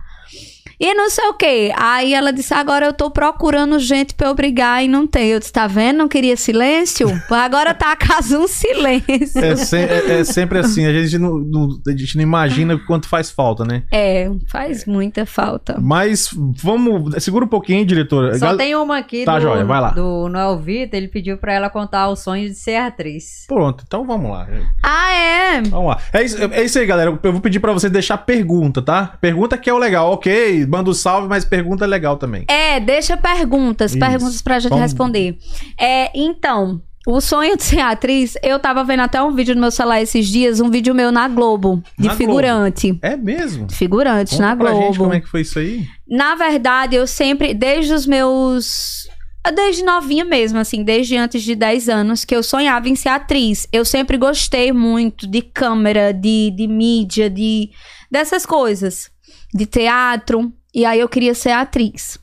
E 0.80 0.94
não 0.94 1.10
sei 1.10 1.26
o 1.26 1.34
quê. 1.34 1.72
Aí 1.76 2.14
ela 2.14 2.32
disse: 2.32 2.54
agora 2.54 2.86
eu 2.86 2.92
tô 2.92 3.10
procurando 3.10 3.78
gente 3.78 4.14
pra 4.14 4.28
eu 4.28 4.34
brigar 4.34 4.82
e 4.82 4.88
não 4.88 5.06
tem. 5.06 5.28
Eu 5.28 5.38
disse: 5.38 5.52
tá 5.52 5.66
vendo? 5.66 5.98
Não 5.98 6.08
queria 6.08 6.36
silêncio? 6.36 7.08
Agora 7.30 7.74
tá 7.74 7.92
a 7.92 7.96
casa 7.96 8.38
um 8.38 8.48
silêncio. 8.48 9.44
É, 9.44 9.56
se- 9.56 9.76
é- 9.76 10.20
é 10.20 10.24
sempre 10.24 10.58
assim, 10.58 10.86
a 10.86 10.92
gente, 10.92 11.18
não, 11.18 11.36
não- 11.38 11.68
a 11.86 11.90
gente 11.90 12.16
não 12.16 12.22
imagina 12.22 12.74
o 12.74 12.86
quanto 12.86 13.08
faz 13.08 13.30
falta, 13.30 13.64
né? 13.64 13.82
É, 13.92 14.30
faz 14.50 14.86
muita 14.86 15.26
falta. 15.26 15.76
Mas 15.80 16.30
vamos. 16.62 17.22
Segura 17.22 17.44
um 17.44 17.48
pouquinho, 17.48 17.84
diretora. 17.84 18.38
Só 18.38 18.46
Gal- 18.46 18.56
tem 18.56 18.74
uma 18.74 18.98
aqui 18.98 19.24
Tá, 19.24 19.34
do, 19.36 19.42
joia, 19.42 19.64
vai 19.64 19.80
lá. 19.80 19.90
do 19.90 20.28
Noel 20.28 20.58
Vitor, 20.58 20.96
ele 20.96 21.08
pediu 21.08 21.36
pra 21.36 21.52
ela 21.52 21.68
contar 21.68 22.08
o 22.08 22.16
sonho 22.16 22.48
de 22.48 22.54
ser 22.54 22.76
atriz. 22.76 23.44
Pronto, 23.46 23.84
então 23.86 24.06
vamos 24.06 24.30
lá. 24.30 24.48
Ah, 24.82 25.12
é? 25.12 25.62
Vamos 25.62 25.88
lá. 25.88 25.98
É 26.12 26.22
isso, 26.22 26.36
é 26.42 26.64
isso 26.64 26.78
aí, 26.78 26.86
galera. 26.86 27.18
Eu 27.22 27.32
vou 27.32 27.40
pedir 27.40 27.60
pra 27.60 27.72
você 27.72 27.90
deixar 27.90 28.16
pergunta, 28.18 28.80
tá? 28.80 29.18
Pergunta 29.20 29.58
que 29.58 29.68
é 29.68 29.74
o 29.74 29.78
legal. 29.78 30.10
Ok, 30.12 30.64
manda 30.70 30.88
o 30.90 30.94
salve, 30.94 31.28
mas 31.28 31.44
pergunta 31.44 31.84
legal 31.86 32.16
também. 32.16 32.44
É, 32.48 32.78
deixa 32.80 33.16
perguntas, 33.16 33.90
Isso. 33.92 34.00
perguntas 34.00 34.40
pra 34.42 34.58
gente 34.58 34.70
Vamos- 34.70 34.84
responder. 34.84 35.36
É, 35.78 36.10
então, 36.18 36.80
o 37.06 37.20
sonho 37.20 37.56
de 37.56 37.62
ser 37.62 37.80
atriz, 37.80 38.34
eu 38.42 38.58
tava 38.58 38.84
vendo 38.84 39.00
até 39.00 39.22
um 39.22 39.34
vídeo 39.34 39.54
no 39.54 39.60
meu 39.62 39.70
celular 39.70 40.00
esses 40.02 40.28
dias, 40.28 40.60
um 40.60 40.70
vídeo 40.70 40.94
meu 40.94 41.10
na 41.10 41.26
Globo, 41.28 41.82
de 41.98 42.08
Na 42.08 42.14
figurante. 42.14 42.98
É 43.02 43.16
mesmo? 43.16 43.66
Figurante 43.72 44.32
Conta 44.32 44.42
na 44.46 44.56
pra 44.56 44.72
gente 44.72 44.80
Globo. 44.82 44.98
como 44.98 45.14
é 45.14 45.20
que 45.20 45.28
foi 45.28 45.40
isso 45.40 45.58
aí. 45.58 45.84
Na 46.08 46.34
verdade, 46.34 46.94
eu 46.96 47.06
sempre, 47.06 47.52
desde 47.54 47.92
os 47.92 48.06
meus. 48.06 49.08
Desde 49.54 49.82
novinha 49.82 50.22
mesmo, 50.22 50.58
assim, 50.58 50.84
desde 50.84 51.16
antes 51.16 51.42
de 51.42 51.54
10 51.54 51.88
anos, 51.88 52.26
que 52.26 52.36
eu 52.36 52.42
sonhava 52.42 52.90
em 52.90 52.94
ser 52.94 53.08
atriz. 53.08 53.66
Eu 53.72 53.86
sempre 53.86 54.18
gostei 54.18 54.70
muito 54.70 55.26
de 55.26 55.40
câmera, 55.40 56.12
de, 56.12 56.52
de 56.54 56.66
mídia, 56.68 57.30
de 57.30 57.70
dessas 58.10 58.44
coisas. 58.44 59.10
De 59.54 59.64
teatro. 59.64 60.52
E 60.74 60.84
aí 60.84 61.00
eu 61.00 61.08
queria 61.08 61.34
ser 61.34 61.50
atriz. 61.50 62.18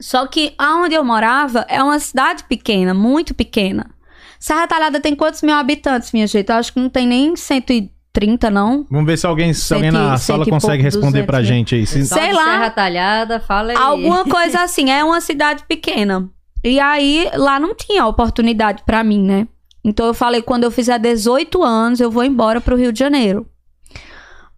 Só 0.00 0.26
que 0.26 0.54
aonde 0.58 0.94
eu 0.94 1.04
morava 1.04 1.64
é 1.68 1.82
uma 1.82 1.98
cidade 1.98 2.44
pequena, 2.44 2.94
muito 2.94 3.34
pequena. 3.34 3.90
Serra 4.38 4.66
Talhada 4.68 5.00
tem 5.00 5.16
quantos 5.16 5.42
mil 5.42 5.54
habitantes, 5.54 6.12
minha 6.12 6.26
gente? 6.26 6.48
Eu 6.48 6.56
acho 6.56 6.72
que 6.72 6.78
não 6.78 6.88
tem 6.88 7.06
nem 7.06 7.34
130, 7.34 8.48
não. 8.50 8.86
Vamos 8.88 9.06
ver 9.06 9.16
se 9.18 9.26
alguém, 9.26 9.52
se 9.52 9.74
alguém 9.74 9.90
na 9.90 10.16
sala 10.16 10.44
e 10.46 10.50
consegue 10.50 10.82
responder 10.82 11.24
pra 11.24 11.38
200, 11.40 11.50
né? 11.50 11.56
gente 11.56 11.74
aí. 11.74 11.86
Se- 11.86 12.06
Sei 12.06 12.32
lá. 12.32 12.44
Serra 12.44 12.70
Talhada, 12.70 13.40
fala 13.40 13.72
aí. 13.72 13.76
Alguma 13.76 14.24
coisa 14.30 14.60
assim, 14.62 14.90
é 14.90 15.02
uma 15.02 15.20
cidade 15.20 15.64
pequena. 15.66 16.28
E 16.62 16.78
aí, 16.78 17.28
lá 17.34 17.58
não 17.58 17.74
tinha 17.74 18.06
oportunidade 18.06 18.82
pra 18.84 19.02
mim, 19.02 19.22
né? 19.22 19.48
Então 19.84 20.06
eu 20.06 20.14
falei, 20.14 20.42
quando 20.42 20.64
eu 20.64 20.70
fizer 20.70 20.98
18 20.98 21.62
anos, 21.62 21.98
eu 21.98 22.10
vou 22.10 22.22
embora 22.24 22.60
pro 22.60 22.76
Rio 22.76 22.92
de 22.92 22.98
Janeiro. 23.00 23.48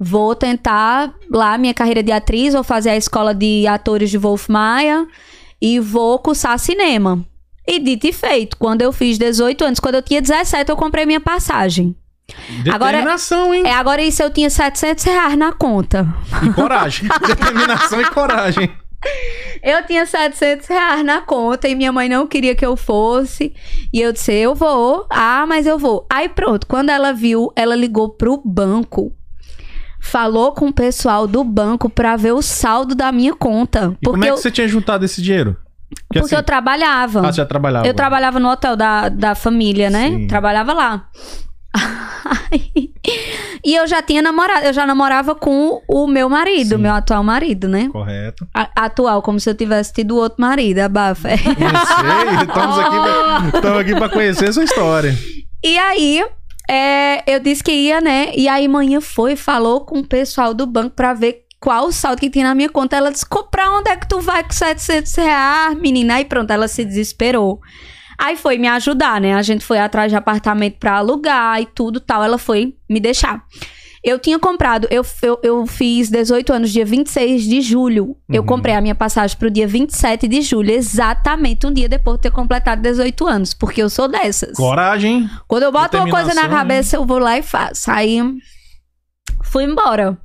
Vou 0.03 0.35
tentar 0.35 1.13
lá 1.31 1.59
minha 1.59 1.75
carreira 1.75 2.03
de 2.03 2.11
atriz, 2.11 2.55
vou 2.55 2.65
fazer 2.65 2.89
a 2.91 2.97
escola 2.97 3.35
de 3.35 3.67
atores 3.67 4.09
de 4.11 4.17
Wolf 4.17 4.49
Maia 4.49 5.07
e 5.61 5.79
vou 5.79 6.19
cursar 6.19 6.59
cinema. 6.59 7.23
E 7.69 7.79
dito 7.79 8.07
e 8.07 8.13
feito, 8.13 8.57
quando 8.57 8.81
eu 8.81 8.93
fiz 8.93 9.19
18 9.19 9.63
anos, 9.63 9.79
quando 9.81 9.97
eu 9.97 10.03
tinha 10.03 10.23
17, 10.23 10.71
eu 10.71 10.77
comprei 10.77 11.05
minha 11.05 11.21
passagem. 11.21 11.95
Agora- 12.73 12.93
Determinação, 12.93 13.53
hein? 13.55 13.63
É, 13.67 13.73
agora 13.75 14.01
isso 14.03 14.23
eu 14.23 14.31
tinha 14.31 14.49
700 14.49 15.05
reais 15.05 15.37
na 15.37 15.53
conta. 15.53 16.07
E 16.45 16.51
coragem. 16.53 17.07
Determinação 17.27 18.01
e 18.01 18.05
coragem. 18.07 18.71
Eu 19.63 19.85
tinha 19.87 20.07
700 20.07 20.67
reais 20.67 21.05
na 21.05 21.21
conta 21.21 21.69
e 21.69 21.75
minha 21.75 21.93
mãe 21.93 22.09
não 22.09 22.27
queria 22.27 22.55
que 22.55 22.65
eu 22.65 22.77
fosse. 22.77 23.53
E 23.93 24.01
eu 24.01 24.13
disse, 24.13 24.33
eu 24.33 24.55
vou. 24.55 25.07
Ah, 25.11 25.45
mas 25.47 25.67
eu 25.67 25.79
vou. 25.79 26.07
Aí 26.11 26.29
pronto, 26.29 26.67
quando 26.67 26.89
ela 26.91 27.13
viu, 27.13 27.53
ela 27.55 27.75
ligou 27.77 28.09
pro 28.11 28.41
banco. 28.45 29.13
Falou 30.01 30.53
com 30.53 30.69
o 30.69 30.73
pessoal 30.73 31.27
do 31.27 31.45
banco 31.45 31.89
pra 31.89 32.17
ver 32.17 32.33
o 32.33 32.43
saldo 32.43 32.95
da 32.95 33.13
minha 33.13 33.35
conta. 33.35 33.97
E 34.01 34.07
como 34.07 34.25
é 34.25 34.29
que 34.29 34.33
eu, 34.33 34.37
você 34.37 34.51
tinha 34.51 34.67
juntado 34.67 35.05
esse 35.05 35.21
dinheiro? 35.21 35.57
Porque, 35.91 36.21
porque 36.21 36.35
eu 36.35 36.39
assim, 36.39 36.47
trabalhava. 36.47 37.21
Ah, 37.21 37.33
você 37.33 37.37
já 37.39 37.47
trabalhava. 37.47 37.87
Eu 37.87 37.95
trabalhava 37.95 38.41
no 38.41 38.49
hotel 38.49 38.77
da, 38.77 39.09
da 39.09 39.35
família, 39.35 39.91
né? 39.91 40.09
Sim. 40.11 40.27
Trabalhava 40.27 40.73
lá. 40.73 41.09
e 43.65 43.75
eu 43.75 43.87
já 43.87 44.03
tinha 44.03 44.23
namorado, 44.23 44.67
eu 44.67 44.73
já 44.73 44.87
namorava 44.87 45.35
com 45.35 45.81
o 45.89 46.07
meu 46.07 46.29
marido, 46.29 46.77
Sim. 46.77 46.83
meu 46.83 46.93
atual 46.93 47.23
marido, 47.23 47.69
né? 47.69 47.89
Correto. 47.93 48.47
A- 48.55 48.71
atual, 48.77 49.23
como 49.23 49.39
se 49.39 49.49
eu 49.51 49.55
tivesse 49.55 49.93
tido 49.93 50.17
outro 50.17 50.41
marido, 50.41 50.81
abafa. 50.81 51.29
Conhecer, 51.29 52.43
estamos 52.49 52.79
aqui, 52.79 52.97
pra, 52.99 53.51
estamos 53.55 53.81
aqui 53.81 53.95
pra 53.95 54.09
conhecer 54.09 54.49
a 54.49 54.53
sua 54.53 54.65
história. 54.65 55.15
E 55.63 55.79
aí, 55.79 56.25
é, 56.71 57.25
eu 57.27 57.41
disse 57.41 57.65
que 57.65 57.73
ia, 57.73 58.01
né? 58.01 58.33
E 58.37 58.47
aí, 58.47 58.69
manhã 58.69 59.01
foi, 59.01 59.35
falou 59.35 59.81
com 59.81 59.99
o 59.99 60.07
pessoal 60.07 60.55
do 60.55 60.67
banco 60.67 60.95
pra 60.95 61.13
ver 61.13 61.45
qual 61.59 61.87
o 61.87 61.93
saldo 61.93 62.21
que 62.21 62.31
tinha 62.31 62.47
na 62.47 62.55
minha 62.55 62.69
conta. 62.69 62.97
Ela 62.97 63.11
disse: 63.11 63.27
pra 63.51 63.71
onde 63.73 63.91
é 63.91 63.97
que 63.97 64.09
tu 64.09 64.21
vai 64.21 64.45
com 64.45 64.53
700 64.53 65.15
reais, 65.17 65.79
menina? 65.79 66.15
Aí 66.15 66.25
pronto, 66.25 66.51
ela 66.51 66.69
se 66.69 66.85
desesperou. 66.85 67.61
Aí 68.17 68.37
foi 68.37 68.57
me 68.57 68.69
ajudar, 68.69 69.21
né? 69.21 69.35
A 69.35 69.43
gente 69.43 69.65
foi 69.65 69.79
atrás 69.79 70.13
de 70.13 70.17
apartamento 70.17 70.77
pra 70.79 70.99
alugar 70.99 71.61
e 71.61 71.67
tudo 71.67 71.99
tal. 71.99 72.23
Ela 72.23 72.39
foi 72.39 72.77
me 72.89 73.01
deixar. 73.01 73.45
Eu 74.03 74.19
tinha 74.19 74.39
comprado, 74.39 74.89
eu, 74.91 75.05
eu, 75.23 75.39
eu 75.43 75.67
fiz 75.67 76.09
18 76.09 76.53
anos, 76.55 76.71
dia 76.71 76.87
26 76.87 77.43
de 77.45 77.61
julho. 77.61 78.17
Eu 78.29 78.41
Uhum. 78.41 78.47
comprei 78.47 78.75
a 78.75 78.81
minha 78.81 78.95
passagem 78.95 79.37
pro 79.37 79.51
dia 79.51 79.67
27 79.67 80.27
de 80.27 80.41
julho, 80.41 80.71
exatamente 80.71 81.67
um 81.67 81.73
dia 81.73 81.87
depois 81.89 82.17
de 82.17 82.23
ter 82.23 82.31
completado 82.31 82.81
18 82.81 83.27
anos, 83.27 83.53
porque 83.53 83.83
eu 83.83 83.91
sou 83.91 84.09
dessas. 84.09 84.57
Coragem. 84.57 85.29
Quando 85.47 85.65
eu 85.65 85.73
boto 85.73 85.99
uma 85.99 86.09
coisa 86.09 86.33
na 86.33 86.49
cabeça, 86.49 86.97
eu 86.97 87.05
vou 87.05 87.19
lá 87.19 87.37
e 87.37 87.43
faço. 87.43 87.91
Aí 87.91 88.19
fui 89.43 89.65
embora. 89.65 90.17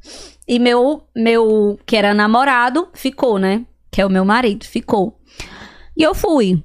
E 0.47 0.57
meu, 0.57 1.03
meu, 1.15 1.77
que 1.85 1.97
era 1.97 2.13
namorado, 2.13 2.87
ficou, 2.93 3.37
né? 3.37 3.65
Que 3.91 3.99
é 3.99 4.05
o 4.05 4.09
meu 4.09 4.23
marido, 4.23 4.63
ficou. 4.63 5.19
E 5.97 6.03
eu 6.03 6.15
fui. 6.15 6.63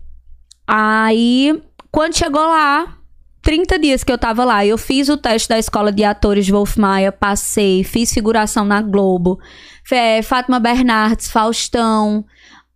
Aí, 0.66 1.60
quando 1.90 2.16
chegou 2.16 2.42
lá, 2.42 2.96
30 3.42 3.78
dias 3.78 4.04
que 4.04 4.12
eu 4.12 4.18
tava 4.18 4.44
lá, 4.44 4.64
eu 4.66 4.76
fiz 4.76 5.08
o 5.08 5.16
teste 5.16 5.48
da 5.48 5.58
escola 5.58 5.90
de 5.90 6.04
atores 6.04 6.44
de 6.46 6.52
Wolf 6.52 6.76
Maia, 6.76 7.10
passei, 7.10 7.82
fiz 7.82 8.12
figuração 8.12 8.64
na 8.64 8.82
Globo, 8.82 9.38
Fé- 9.84 10.22
Fátima 10.22 10.60
Bernardes, 10.60 11.30
Faustão, 11.30 12.24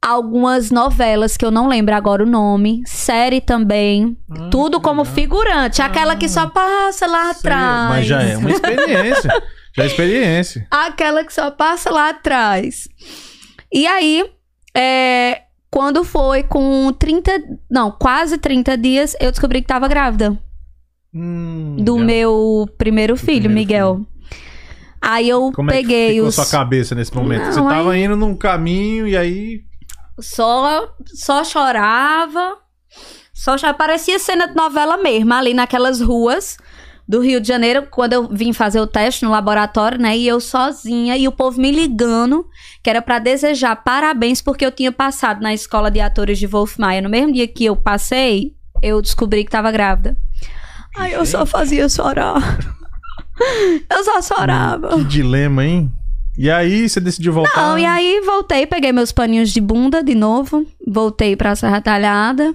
algumas 0.00 0.70
novelas 0.70 1.36
que 1.36 1.44
eu 1.44 1.50
não 1.50 1.68
lembro 1.68 1.94
agora 1.94 2.22
o 2.22 2.26
nome, 2.26 2.82
série 2.86 3.40
também, 3.40 4.16
Ah, 4.30 4.48
tudo 4.50 4.80
como 4.80 5.02
legal. 5.02 5.14
figurante, 5.14 5.82
aquela 5.82 6.16
que 6.16 6.28
só 6.28 6.46
passa 6.48 7.06
lá 7.06 7.24
Sei, 7.24 7.30
atrás. 7.32 7.88
Mas 7.90 8.06
já 8.06 8.22
é 8.22 8.36
uma 8.36 8.50
experiência. 8.50 9.30
já 9.76 9.82
é 9.82 9.86
experiência. 9.86 10.66
Aquela 10.70 11.24
que 11.24 11.32
só 11.32 11.50
passa 11.50 11.90
lá 11.90 12.10
atrás. 12.10 12.86
E 13.72 13.86
aí, 13.86 14.24
é, 14.76 15.42
quando 15.70 16.04
foi 16.04 16.42
com 16.42 16.92
30, 16.92 17.32
não, 17.70 17.90
quase 17.90 18.38
30 18.38 18.76
dias, 18.78 19.16
eu 19.20 19.30
descobri 19.30 19.60
que 19.62 19.66
tava 19.66 19.88
grávida 19.88 20.38
Hum, 21.14 21.76
do 21.78 21.98
meu 21.98 22.68
primeiro 22.76 23.16
filho, 23.16 23.42
primeiro 23.42 23.54
Miguel. 23.54 24.00
Aí 25.00 25.28
eu 25.28 25.52
Como 25.52 25.70
é 25.70 25.74
que 25.74 25.82
peguei 25.82 26.14
ficou 26.14 26.28
os 26.28 26.34
sua 26.34 26.46
cabeça 26.46 26.94
nesse 26.94 27.14
momento? 27.14 27.44
Não, 27.44 27.52
você 27.52 27.60
tava 27.60 27.92
aí- 27.92 28.04
indo 28.04 28.16
num 28.16 28.34
caminho 28.34 29.06
e 29.06 29.16
aí. 29.16 29.60
só 30.18 30.88
só 31.14 31.44
chorava. 31.44 32.56
Só 33.32 33.58
chorava. 33.58 33.78
parecia 33.78 34.18
cena 34.18 34.48
de 34.48 34.54
novela 34.54 34.96
mesmo, 34.96 35.32
ali 35.34 35.52
naquelas 35.54 36.00
ruas 36.00 36.56
do 37.06 37.20
Rio 37.20 37.38
de 37.38 37.46
Janeiro, 37.46 37.86
quando 37.90 38.14
eu 38.14 38.28
vim 38.28 38.54
fazer 38.54 38.80
o 38.80 38.86
teste 38.86 39.24
no 39.26 39.30
laboratório, 39.30 39.98
né? 40.00 40.16
E 40.16 40.26
eu 40.26 40.40
sozinha 40.40 41.18
e 41.18 41.28
o 41.28 41.32
povo 41.32 41.60
me 41.60 41.70
ligando, 41.70 42.46
que 42.82 42.88
era 42.88 43.02
pra 43.02 43.18
desejar 43.18 43.76
parabéns 43.84 44.40
porque 44.40 44.64
eu 44.64 44.72
tinha 44.72 44.90
passado 44.90 45.42
na 45.42 45.52
escola 45.52 45.90
de 45.90 46.00
atores 46.00 46.38
de 46.38 46.46
Wolf 46.46 46.78
Maia. 46.78 47.02
No 47.02 47.10
mesmo 47.10 47.32
dia 47.34 47.46
que 47.46 47.66
eu 47.66 47.76
passei, 47.76 48.54
eu 48.82 49.02
descobri 49.02 49.44
que 49.44 49.50
tava 49.50 49.70
grávida. 49.70 50.16
Ai, 50.96 51.14
eu 51.14 51.26
só 51.26 51.44
fazia 51.44 51.88
chorar. 51.88 52.58
eu 53.90 54.04
só 54.04 54.22
chorava. 54.22 54.96
Que 54.96 55.04
dilema, 55.04 55.64
hein? 55.64 55.92
E 56.36 56.50
aí, 56.50 56.88
você 56.88 57.00
decidiu 57.00 57.32
voltar? 57.32 57.56
Não, 57.56 57.78
e 57.78 57.84
aí 57.84 58.20
voltei, 58.24 58.66
peguei 58.66 58.92
meus 58.92 59.12
paninhos 59.12 59.50
de 59.50 59.60
bunda 59.60 60.02
de 60.02 60.14
novo, 60.14 60.66
voltei 60.86 61.36
pra 61.36 61.54
Serra 61.54 61.80
Talhada. 61.80 62.54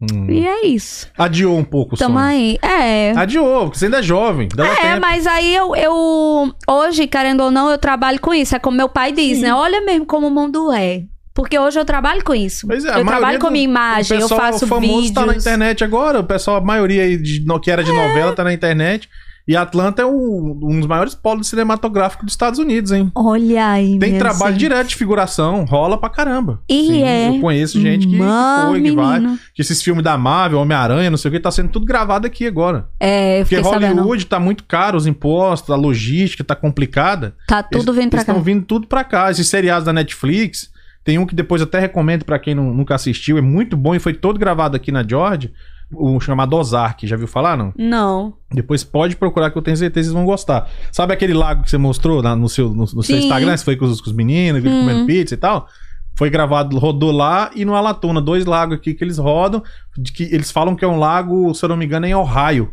Hum. 0.00 0.30
E 0.30 0.46
é 0.46 0.66
isso. 0.66 1.08
Adiou 1.18 1.58
um 1.58 1.64
pouco 1.64 1.94
o 1.94 1.98
Tamo 1.98 2.18
aí. 2.18 2.56
É. 2.62 3.12
Adiou, 3.16 3.64
porque 3.64 3.78
você 3.78 3.86
ainda 3.86 3.98
é 3.98 4.02
jovem. 4.02 4.48
É, 4.56 4.82
tempo. 4.82 5.00
mas 5.00 5.26
aí 5.26 5.54
eu, 5.54 5.74
eu. 5.74 6.54
Hoje, 6.68 7.08
querendo 7.08 7.42
ou 7.42 7.50
não, 7.50 7.68
eu 7.68 7.78
trabalho 7.78 8.20
com 8.20 8.32
isso. 8.32 8.54
É 8.54 8.60
como 8.60 8.76
meu 8.76 8.88
pai 8.88 9.10
diz, 9.10 9.38
Sim. 9.38 9.44
né? 9.44 9.54
Olha 9.54 9.80
mesmo 9.80 10.06
como 10.06 10.28
o 10.28 10.30
mundo 10.30 10.70
é. 10.72 11.02
Porque 11.38 11.56
hoje 11.56 11.78
eu 11.78 11.84
trabalho 11.84 12.24
com 12.24 12.34
isso. 12.34 12.66
Pois 12.66 12.84
é, 12.84 12.98
eu 13.00 13.04
trabalho 13.04 13.38
com 13.38 13.46
do- 13.46 13.52
minha 13.52 13.64
imagem, 13.64 14.18
o 14.18 14.22
eu 14.22 14.28
faço 14.28 14.66
famoso 14.66 14.92
vídeos. 14.96 15.10
tá 15.12 15.24
na 15.24 15.36
internet 15.36 15.84
agora. 15.84 16.18
O 16.18 16.24
pessoal, 16.24 16.56
a 16.56 16.60
maioria 16.60 17.04
aí 17.04 17.16
de, 17.16 17.44
que 17.62 17.70
era 17.70 17.84
de 17.84 17.92
novela 17.92 18.32
tá 18.32 18.42
na 18.42 18.52
internet. 18.52 19.08
E 19.46 19.56
Atlanta 19.56 20.02
é 20.02 20.04
um, 20.04 20.58
um 20.62 20.78
dos 20.80 20.86
maiores 20.86 21.14
polos 21.14 21.46
cinematográficos 21.48 22.26
dos 22.26 22.34
Estados 22.34 22.58
Unidos, 22.58 22.92
hein? 22.92 23.10
Olha 23.14 23.70
aí, 23.70 23.98
Tem 23.98 24.18
trabalho 24.18 24.52
gente. 24.52 24.60
direto 24.60 24.88
de 24.88 24.96
figuração, 24.96 25.64
rola 25.64 25.96
pra 25.96 26.10
caramba. 26.10 26.60
E 26.68 27.02
é. 27.02 27.28
Eu 27.30 27.40
conheço 27.40 27.80
gente 27.80 28.06
que, 28.06 28.16
Mano, 28.18 28.72
foi, 28.72 28.82
que 28.82 28.90
vai. 28.90 29.20
Que 29.54 29.62
esses 29.62 29.80
filmes 29.82 30.04
da 30.04 30.18
Marvel, 30.18 30.58
Homem-Aranha, 30.60 31.08
não 31.08 31.16
sei 31.16 31.30
o 31.30 31.32
que, 31.32 31.40
tá 31.40 31.50
sendo 31.50 31.70
tudo 31.70 31.86
gravado 31.86 32.26
aqui 32.26 32.46
agora. 32.46 32.88
É, 33.00 33.36
eu 33.40 33.44
Porque 33.44 33.56
fiquei 33.56 33.72
sabendo. 33.72 33.94
Hollywood 34.02 34.26
tá 34.26 34.38
muito 34.38 34.64
caro, 34.64 34.98
os 34.98 35.06
impostos, 35.06 35.70
a 35.70 35.76
logística 35.76 36.44
tá 36.44 36.54
complicada. 36.54 37.34
Tá 37.46 37.62
tudo 37.62 37.94
vindo 37.94 38.10
pra 38.10 38.22
cá. 38.22 38.32
estão 38.32 38.42
vindo 38.44 38.66
tudo 38.66 38.86
pra 38.86 39.02
cá. 39.02 39.30
Esses 39.30 39.48
seriados 39.48 39.86
da 39.86 39.94
Netflix, 39.94 40.68
tem 41.08 41.16
um 41.18 41.24
que 41.24 41.34
depois 41.34 41.62
até 41.62 41.78
recomendo 41.80 42.22
pra 42.22 42.38
quem 42.38 42.54
não- 42.54 42.74
nunca 42.74 42.94
assistiu, 42.94 43.38
é 43.38 43.40
muito 43.40 43.78
bom 43.78 43.94
e 43.94 43.98
foi 43.98 44.12
todo 44.12 44.38
gravado 44.38 44.76
aqui 44.76 44.92
na 44.92 45.02
Georgia, 45.02 45.50
o 45.90 46.20
chamado 46.20 46.54
Ozark, 46.54 47.06
já 47.06 47.16
viu 47.16 47.26
falar 47.26 47.56
não? 47.56 47.72
Não. 47.78 48.34
Depois 48.52 48.84
pode 48.84 49.16
procurar 49.16 49.50
que 49.50 49.56
eu 49.56 49.62
tenho 49.62 49.74
certeza 49.74 50.10
que 50.10 50.12
vocês 50.12 50.14
vão 50.14 50.26
gostar. 50.26 50.68
Sabe 50.92 51.14
aquele 51.14 51.32
lago 51.32 51.62
que 51.62 51.70
você 51.70 51.78
mostrou 51.78 52.20
lá 52.20 52.36
no 52.36 52.46
seu, 52.46 52.68
no, 52.74 52.84
no 52.84 53.02
seu. 53.02 53.16
Instagram, 53.16 53.56
você 53.56 53.64
foi 53.64 53.74
com 53.76 53.86
os, 53.86 54.02
com 54.02 54.10
os 54.10 54.14
meninos, 54.14 54.62
Hum. 54.62 54.80
comendo 54.80 55.06
pizza 55.06 55.32
e 55.32 55.38
tal? 55.38 55.66
Foi 56.14 56.28
gravado, 56.28 56.76
rodou 56.78 57.10
lá 57.10 57.50
e 57.56 57.64
no 57.64 57.74
Alatona, 57.74 58.20
dois 58.20 58.44
lagos 58.44 58.76
aqui 58.76 58.92
que 58.92 59.02
eles 59.02 59.16
rodam, 59.16 59.62
de 59.96 60.12
que 60.12 60.24
eles 60.24 60.50
falam 60.50 60.76
que 60.76 60.84
é 60.84 60.88
um 60.88 60.98
lago, 60.98 61.54
se 61.54 61.64
eu 61.64 61.70
não 61.70 61.76
me 61.78 61.86
engano, 61.86 62.04
é 62.04 62.10
em 62.10 62.14
Ohio. 62.14 62.70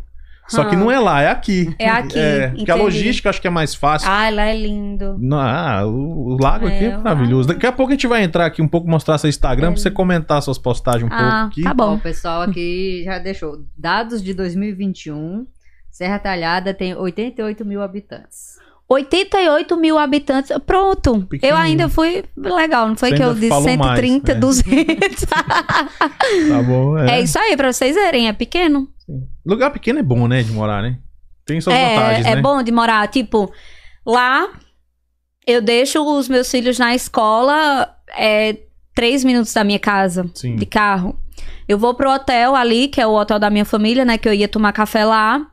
Só 0.48 0.64
que 0.64 0.76
Ah. 0.76 0.78
não 0.78 0.90
é 0.90 0.98
lá, 1.00 1.22
é 1.22 1.28
aqui. 1.30 1.74
É 1.78 1.88
aqui, 1.88 2.18
É, 2.18 2.48
porque 2.50 2.70
a 2.70 2.74
logística 2.76 3.28
acho 3.28 3.40
que 3.40 3.48
é 3.48 3.50
mais 3.50 3.74
fácil. 3.74 4.08
Ai, 4.08 4.32
lá 4.32 4.44
é 4.44 4.56
lindo. 4.56 5.16
Não, 5.18 5.38
ah, 5.40 5.84
o, 5.86 6.34
o 6.34 6.36
lago 6.40 6.66
aqui 6.66 6.84
É, 6.84 6.88
é 6.88 6.96
maravilhoso. 6.96 7.48
Daqui 7.48 7.66
a 7.66 7.72
pouco 7.72 7.90
a 7.92 7.94
gente 7.94 8.06
vai 8.06 8.22
entrar 8.22 8.46
aqui 8.46 8.62
um 8.62 8.68
pouco, 8.68 8.88
mostrar 8.88 9.18
seu 9.18 9.28
Instagram 9.28 9.72
pra 9.72 9.80
você 9.80 9.90
comentar 9.90 10.40
suas 10.42 10.58
postagens 10.58 11.10
um 11.10 11.12
Ah, 11.14 11.18
pouco 11.18 11.46
aqui. 11.48 11.62
tá 11.62 11.74
bom. 11.74 11.94
o 11.94 12.00
pessoal 12.00 12.42
aqui 12.42 13.02
já 13.04 13.18
deixou 13.18 13.58
dados 13.76 14.22
de 14.22 14.32
2021. 14.34 15.46
Serra 15.90 16.18
Talhada 16.18 16.72
tem 16.74 16.94
88 16.94 17.64
mil 17.64 17.82
habitantes. 17.82 18.56
88 18.88 19.76
mil 19.76 19.98
habitantes. 19.98 20.52
Pronto. 20.64 21.16
Eu 21.16 21.26
Pequenininho. 21.26 21.60
ainda 21.62 21.88
fui 21.88 22.22
legal, 22.36 22.86
não 22.86 22.94
foi 22.96 23.08
Você 23.10 23.16
que 23.16 23.22
eu 23.22 23.34
disse 23.34 23.48
falou 23.48 23.64
130, 23.64 24.32
mais, 24.32 24.36
é. 24.36 24.40
200. 24.40 25.24
Tá 26.48 26.62
bom, 26.62 26.96
é. 26.98 27.18
é 27.18 27.20
isso 27.20 27.38
aí, 27.38 27.56
pra 27.56 27.72
vocês 27.72 27.94
verem, 27.96 28.28
é 28.28 28.32
pequeno. 28.32 28.88
Lugar 29.44 29.70
pequeno 29.70 29.98
é 29.98 30.02
bom, 30.02 30.26
né, 30.26 30.42
de 30.42 30.52
morar, 30.52 30.82
né? 30.82 30.98
Tem 31.44 31.60
suas 31.60 31.76
é, 31.76 31.94
vantagens, 31.94 32.26
é 32.26 32.34
né? 32.34 32.42
bom 32.42 32.62
de 32.62 32.72
morar. 32.72 33.06
Tipo, 33.08 33.52
lá 34.04 34.48
eu 35.46 35.62
deixo 35.62 36.02
os 36.02 36.28
meus 36.28 36.50
filhos 36.50 36.78
na 36.78 36.94
escola, 36.94 37.94
é 38.16 38.58
três 38.94 39.22
minutos 39.22 39.54
da 39.54 39.62
minha 39.62 39.78
casa, 39.78 40.28
Sim. 40.34 40.56
de 40.56 40.66
carro. 40.66 41.16
Eu 41.68 41.78
vou 41.78 41.94
pro 41.94 42.10
hotel 42.10 42.56
ali, 42.56 42.88
que 42.88 43.00
é 43.00 43.06
o 43.06 43.14
hotel 43.14 43.38
da 43.38 43.50
minha 43.50 43.64
família, 43.64 44.04
né? 44.04 44.18
Que 44.18 44.28
eu 44.28 44.34
ia 44.34 44.48
tomar 44.48 44.72
café 44.72 45.04
lá. 45.04 45.46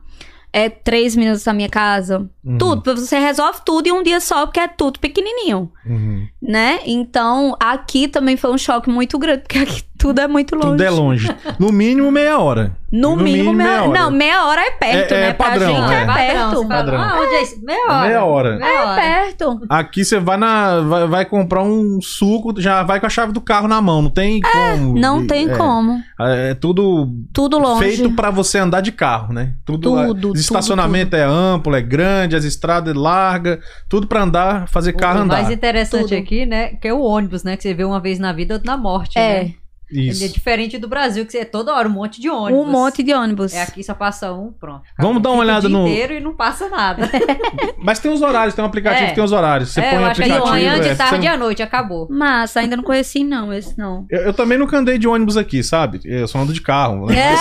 É 0.52 0.68
três 0.68 1.16
minutos 1.16 1.42
da 1.42 1.52
minha 1.52 1.68
casa. 1.68 2.30
Uhum, 2.44 2.58
Tudo. 2.58 2.96
Você 2.96 3.18
resolve 3.18 3.60
tudo 3.66 3.88
em 3.88 3.92
um 3.92 4.04
dia 4.04 4.20
só, 4.20 4.46
porque 4.46 4.60
é 4.60 4.68
tudo 4.68 5.00
pequenininho, 5.00 5.70
uhum. 5.84 6.28
né? 6.40 6.78
Então, 6.86 7.56
aqui 7.58 8.06
também 8.06 8.36
foi 8.36 8.52
um 8.52 8.58
choque 8.58 8.88
muito 8.88 9.18
grande, 9.18 9.42
porque 9.42 9.58
aqui 9.58 9.82
tudo 9.98 10.20
é 10.20 10.26
muito 10.28 10.54
longe. 10.54 10.70
Tudo 10.70 10.82
é 10.82 10.90
longe. 10.90 11.28
No 11.58 11.70
mínimo 11.72 12.10
meia 12.10 12.38
hora. 12.38 12.76
No, 12.92 13.16
No 13.16 13.22
mínimo, 13.24 13.52
mínimo, 13.52 13.54
meia... 13.56 13.82
hora. 13.82 14.00
Não, 14.00 14.10
meia 14.10 14.46
hora 14.46 14.60
é 14.60 14.70
perto, 14.70 15.12
É- 15.12 15.16
é 15.16 15.20
né? 15.28 15.32
Pra 15.32 15.48
padrão, 15.50 15.66
gente 15.74 15.92
é, 15.92 15.94
é. 16.02 16.06
Padrão, 16.06 16.14
perto. 16.14 16.52
fala, 16.54 16.68
Padrão. 16.68 17.00
Ah, 17.00 17.20
onde 17.20 17.34
é 17.34 17.42
isso? 17.42 17.64
Meia 17.64 17.84
hora. 17.88 18.06
Meia 18.06 18.24
hora. 18.24 18.56
Meia 18.56 18.82
hora. 18.86 19.00
É 19.02 19.22
perto. 19.24 19.60
Aqui 19.68 20.04
você 20.04 20.20
vai 20.20 20.36
na. 20.36 20.80
Vai, 20.80 21.06
vai 21.08 21.24
comprar 21.24 21.62
um 21.64 22.00
suco, 22.00 22.54
já 22.60 22.84
vai 22.84 23.00
com 23.00 23.06
a 23.06 23.08
chave 23.08 23.32
do 23.32 23.40
carro 23.40 23.66
na 23.66 23.80
mão. 23.82 24.00
Não 24.02 24.10
tem 24.10 24.40
como. 24.40 24.98
Não 24.98 25.26
tem 25.26 25.50
é, 25.50 25.56
como. 25.56 26.00
É 26.20 26.54
tudo 26.54 27.08
Tudo 27.32 27.58
longe. 27.58 27.82
feito 27.82 28.10
pra 28.12 28.30
você 28.30 28.58
andar 28.58 28.80
de 28.80 28.92
carro, 28.92 29.32
né? 29.32 29.54
Tudo, 29.64 29.90
Tudo, 30.06 30.30
o 30.30 30.34
estacionamento 30.36 31.10
tudo, 31.10 31.16
é 31.20 31.24
amplo, 31.24 31.74
é 31.74 31.82
grande, 31.82 32.36
as 32.36 32.44
estradas 32.44 32.94
é 32.94 32.98
larga, 32.98 33.58
tudo 33.88 34.06
pra 34.06 34.22
andar, 34.22 34.68
fazer 34.68 34.92
carro 34.92 35.18
o 35.18 35.22
andar. 35.22 35.36
mais 35.42 35.50
interessante 35.50 36.10
Tudo. 36.10 36.18
aqui, 36.18 36.46
né, 36.46 36.68
que 36.80 36.86
é 36.86 36.94
o 36.94 37.00
ônibus, 37.00 37.42
né, 37.42 37.56
que 37.56 37.62
você 37.64 37.74
vê 37.74 37.82
uma 37.84 37.98
vez 38.00 38.18
na 38.20 38.32
vida, 38.32 38.54
outra 38.54 38.70
na 38.72 38.76
morte, 38.80 39.18
É. 39.18 39.44
né? 39.44 39.50
Ele 39.94 40.08
é 40.08 40.12
Isso. 40.12 40.32
diferente 40.34 40.76
do 40.76 40.88
Brasil, 40.88 41.24
que 41.24 41.36
é 41.38 41.44
toda 41.44 41.72
hora 41.74 41.88
um 41.88 41.92
monte 41.92 42.20
de 42.20 42.28
ônibus. 42.28 42.66
Um 42.66 42.70
monte 42.70 43.02
de 43.02 43.14
ônibus. 43.14 43.54
É 43.54 43.62
aqui 43.62 43.82
só 43.84 43.94
passa 43.94 44.32
um, 44.32 44.52
pronto. 44.52 44.82
Vamos 44.98 45.22
dar 45.22 45.30
uma 45.30 45.40
olhada 45.42 45.68
no- 45.68 45.86
inteiro 45.86 46.14
e 46.14 46.20
não 46.20 46.34
passa 46.34 46.68
nada. 46.68 47.08
Mas 47.78 47.98
tem 48.00 48.10
os 48.12 48.20
horários, 48.22 48.54
tem 48.54 48.64
um 48.64 48.66
aplicativo 48.66 49.04
É. 49.04 49.08
que 49.10 49.14
tem 49.14 49.22
os 49.24 49.32
horários. 49.32 49.70
Você 49.70 49.80
é, 49.80 49.90
põe 49.90 49.98
eu 49.98 50.02
o 50.02 50.06
é 50.06 50.12
de 50.12 50.20
aplicativo. 50.22 50.46
manhã, 50.48 50.80
de 50.80 50.88
é, 50.88 50.94
tarde 50.94 51.24
e 51.24 51.28
à 51.28 51.36
noite, 51.36 51.62
acabou. 51.62 52.08
Massa, 52.10 52.60
ainda 52.60 52.76
não 52.76 52.82
conheci 52.84 53.22
não, 53.22 53.52
esse 53.52 53.78
não. 53.78 54.06
Eu, 54.10 54.22
eu 54.22 54.32
também 54.34 54.58
nunca 54.58 54.76
andei 54.78 54.98
de 54.98 55.06
ônibus 55.06 55.36
aqui, 55.36 55.62
sabe? 55.62 56.00
Eu 56.04 56.26
só 56.26 56.38
ando 56.38 56.52
de 56.52 56.60
carro. 56.60 57.06
né? 57.06 57.14
É. 57.16 57.34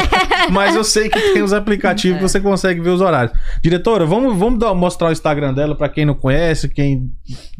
Mas 0.50 0.74
eu 0.74 0.84
sei 0.84 1.08
que 1.08 1.20
tem 1.32 1.42
os 1.42 1.52
aplicativos 1.52 2.18
que 2.18 2.22
você 2.22 2.40
consegue 2.40 2.80
ver 2.80 2.90
os 2.90 3.00
horários. 3.00 3.36
Diretora, 3.62 4.06
vamos, 4.06 4.36
vamos 4.36 4.58
dar- 4.58 4.74
mostrar 4.74 5.08
o 5.08 5.12
Instagram 5.12 5.52
dela 5.52 5.74
pra 5.76 5.88
quem 5.88 6.04
não 6.06 6.14
conhece, 6.14 6.68
quem 6.68 7.10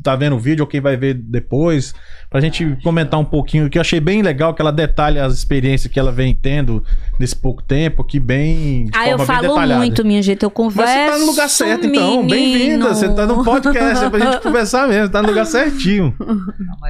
tá 0.02 0.16
vendo 0.16 0.36
o 0.36 0.38
vídeo 0.38 0.62
ou 0.62 0.66
quem 0.68 0.80
vai 0.80 0.96
ver 0.96 1.14
depois, 1.14 1.94
pra 2.30 2.40
gente 2.42 2.76
comentar 2.82 3.18
um 3.18 3.24
pouquinho, 3.24 3.70
que 3.70 3.78
eu 3.78 3.80
achei 3.80 4.00
bem 4.00 4.20
legal 4.20 4.52
que 4.52 4.60
ela 4.60 4.70
detalha 4.70 5.24
as 5.24 5.32
experiências 5.34 5.90
que 5.90 5.98
ela 5.98 6.12
vem 6.12 6.34
tendo 6.34 6.84
nesse 7.18 7.34
pouco 7.34 7.62
tempo, 7.62 8.02
aqui 8.02 8.20
bem. 8.20 8.84
de 8.84 8.90
Ah, 8.94 9.08
eu 9.08 9.18
falo 9.20 9.58
muito, 9.76 10.04
minha 10.04 10.20
gente. 10.22 10.42
Eu 10.42 10.50
converso. 10.50 10.92
Mas 10.92 11.04
você 11.06 11.10
tá 11.12 11.18
no 11.18 11.26
lugar 11.26 11.48
certo, 11.48 11.86
então. 11.86 12.26
Bem-vinda. 12.26 12.88
Você 12.88 13.08
tá 13.08 13.26
no 13.26 13.42
podcast, 13.42 14.04
é 14.04 14.10
pra 14.10 14.18
gente 14.20 14.42
conversar 14.42 14.86
mesmo. 14.88 15.08
Tá 15.08 15.22
no 15.22 15.28
lugar 15.28 15.46
certinho. 15.46 16.14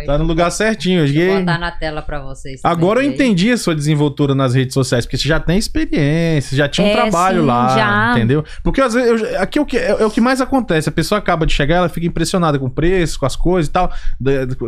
Tá 0.07 0.19
no 0.19 0.25
lugar 0.25 0.51
certinho. 0.51 1.01
Eu 1.01 1.07
Vou 1.07 1.15
cheguei- 1.15 1.39
botar 1.39 1.59
na 1.59 1.71
tela 1.71 2.03
pra 2.03 2.21
vocês. 2.21 2.61
Agora 2.65 3.03
eu 3.03 3.09
entendi 3.09 3.51
a 3.53 3.57
sua 3.57 3.75
desenvoltura 3.75 4.35
nas 4.35 4.55
redes 4.55 4.75
sociais, 4.75 5.07
porque 5.07 5.17
você 5.17 5.29
já 5.29 5.39
tem 5.39 5.57
experiência, 5.57 6.57
já 6.57 6.69
tinha 6.69 6.87
um 6.87 6.91
É, 6.91 6.95
trabalho 6.95 7.41
sim, 7.43 7.47
lá, 7.47 7.69
já. 7.77 8.13
entendeu? 8.17 8.45
Porque 8.63 8.81
às 8.81 8.93
vezes, 8.93 9.23
eu- 9.23 9.41
aqui 9.41 9.59
é 9.59 9.63
o, 9.63 9.67
que, 9.67 9.77
é, 9.79 9.91
é 10.01 10.05
o 10.05 10.11
que 10.11 10.21
mais 10.21 10.41
acontece, 10.41 10.89
a 10.89 10.93
pessoa 10.93 11.19
acaba 11.19 11.47
de 11.47 11.53
chegar, 11.55 11.77
ela 11.77 11.89
fica 11.89 12.07
impressionada 12.07 12.59
com 12.59 12.67
o 12.67 12.71
preço, 12.71 13.19
com 13.21 13.27
as 13.27 13.37
coisas 13.37 13.69
e 13.69 13.73
tal, 13.73 13.93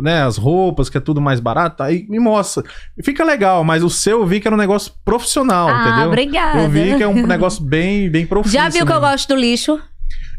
né, 0.01 0.23
as 0.23 0.37
roupas, 0.37 0.60
que 0.91 0.97
é 0.97 1.01
tudo 1.01 1.19
mais 1.21 1.39
barato, 1.39 1.83
aí 1.83 2.05
me 2.09 2.19
mostra. 2.19 2.63
Fica 3.03 3.23
legal, 3.23 3.63
mas 3.63 3.83
o 3.83 3.89
seu 3.89 4.19
eu 4.19 4.25
vi 4.27 4.39
que 4.39 4.47
era 4.47 4.55
um 4.55 4.59
negócio 4.59 4.91
profissional, 5.05 5.67
Ah, 5.69 5.87
entendeu? 5.87 6.07
obrigada. 6.07 6.61
Eu 6.61 6.69
vi 6.69 6.95
que 6.95 7.03
é 7.03 7.07
um 7.07 7.25
negócio 7.27 7.63
bem, 7.63 8.09
bem 8.09 8.25
profissional. 8.25 8.67
Já 8.67 8.71
viu 8.77 8.85
que 8.85 8.91
eu 8.93 8.99
gosto 8.99 9.27
do 9.29 9.35
lixo? 9.35 9.79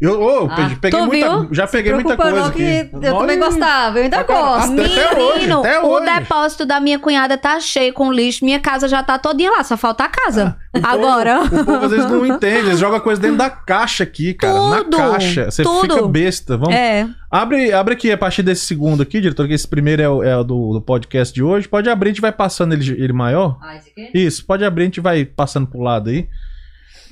Eu, 0.01 0.21
eu 0.21 0.47
Ah, 0.51 0.69
peguei- 0.81 1.01
muita, 1.01 1.47
já 1.51 1.65
peguei 1.65 1.93
muita 1.93 2.17
coisa 2.17 2.51
que 2.51 2.89
eu 2.91 3.17
também 3.19 3.39
gostava, 3.39 3.99
eu 3.99 4.03
ainda 4.03 4.19
Até- 4.19 4.33
gosto. 4.33 4.81
até 4.81 5.17
hoje, 5.17 5.33
Menino, 5.39 5.59
até 5.59 5.79
o 5.79 5.85
hoje. 5.87 6.05
depósito 6.05 6.65
da 6.65 6.79
minha 6.81 6.99
cunhada 6.99 7.37
tá 7.37 7.57
cheio 7.61 7.93
com 7.93 8.11
lixo. 8.11 8.43
Minha 8.43 8.59
casa 8.59 8.87
já 8.89 9.01
tá 9.01 9.17
todinha 9.17 9.49
lá, 9.51 9.63
só 9.63 9.77
falta 9.77 10.03
a 10.03 10.09
casa. 10.09 10.57
O 10.73 10.81
povo- 10.81 10.93
Agora. 10.93 11.43
O 11.43 11.49
povo 11.63 11.85
às 11.85 11.91
vezes 11.91 12.11
não 12.11 12.25
entende, 12.27 12.67
eles 12.67 12.79
jogam 12.79 12.99
coisa 12.99 13.21
dentro 13.21 13.37
da 13.37 13.49
caixa 13.49 14.03
aqui, 14.03 14.33
cara. 14.33 14.83
Tudo, 14.83 14.97
na 14.97 15.09
caixa. 15.11 15.49
Você 15.49 15.63
tudo. 15.63 15.81
fica 15.81 16.07
besta. 16.07 16.57
Vamos, 16.57 16.75
É. 16.75 17.07
abre, 17.31 17.71
abre 17.71 17.93
aqui 17.93 18.11
a 18.11 18.17
partir 18.17 18.43
desse 18.43 18.65
segundo 18.65 19.03
aqui, 19.03 19.21
diretor, 19.21 19.47
que 19.47 19.53
esse 19.53 19.67
primeiro 19.67 20.01
é 20.01 20.09
o, 20.09 20.21
é 20.23 20.35
o 20.37 20.43
do, 20.43 20.73
do 20.73 20.81
podcast 20.81 21.33
de 21.33 21.41
hoje. 21.41 21.65
Pode 21.67 21.89
abrir, 21.89 22.09
a 22.09 22.13
gente 22.13 22.21
vai 22.21 22.31
passando 22.33 22.73
ele, 22.73 22.91
ele 23.01 23.13
maior. 23.13 23.57
Ah, 23.61 23.77
esse 23.77 23.89
aqui? 23.89 24.09
Isso, 24.13 24.45
pode 24.45 24.65
abrir, 24.65 24.83
a 24.83 24.85
gente 24.87 24.99
vai 24.99 25.23
passando 25.23 25.65
pro 25.67 25.79
lado 25.79 26.09
aí. 26.09 26.27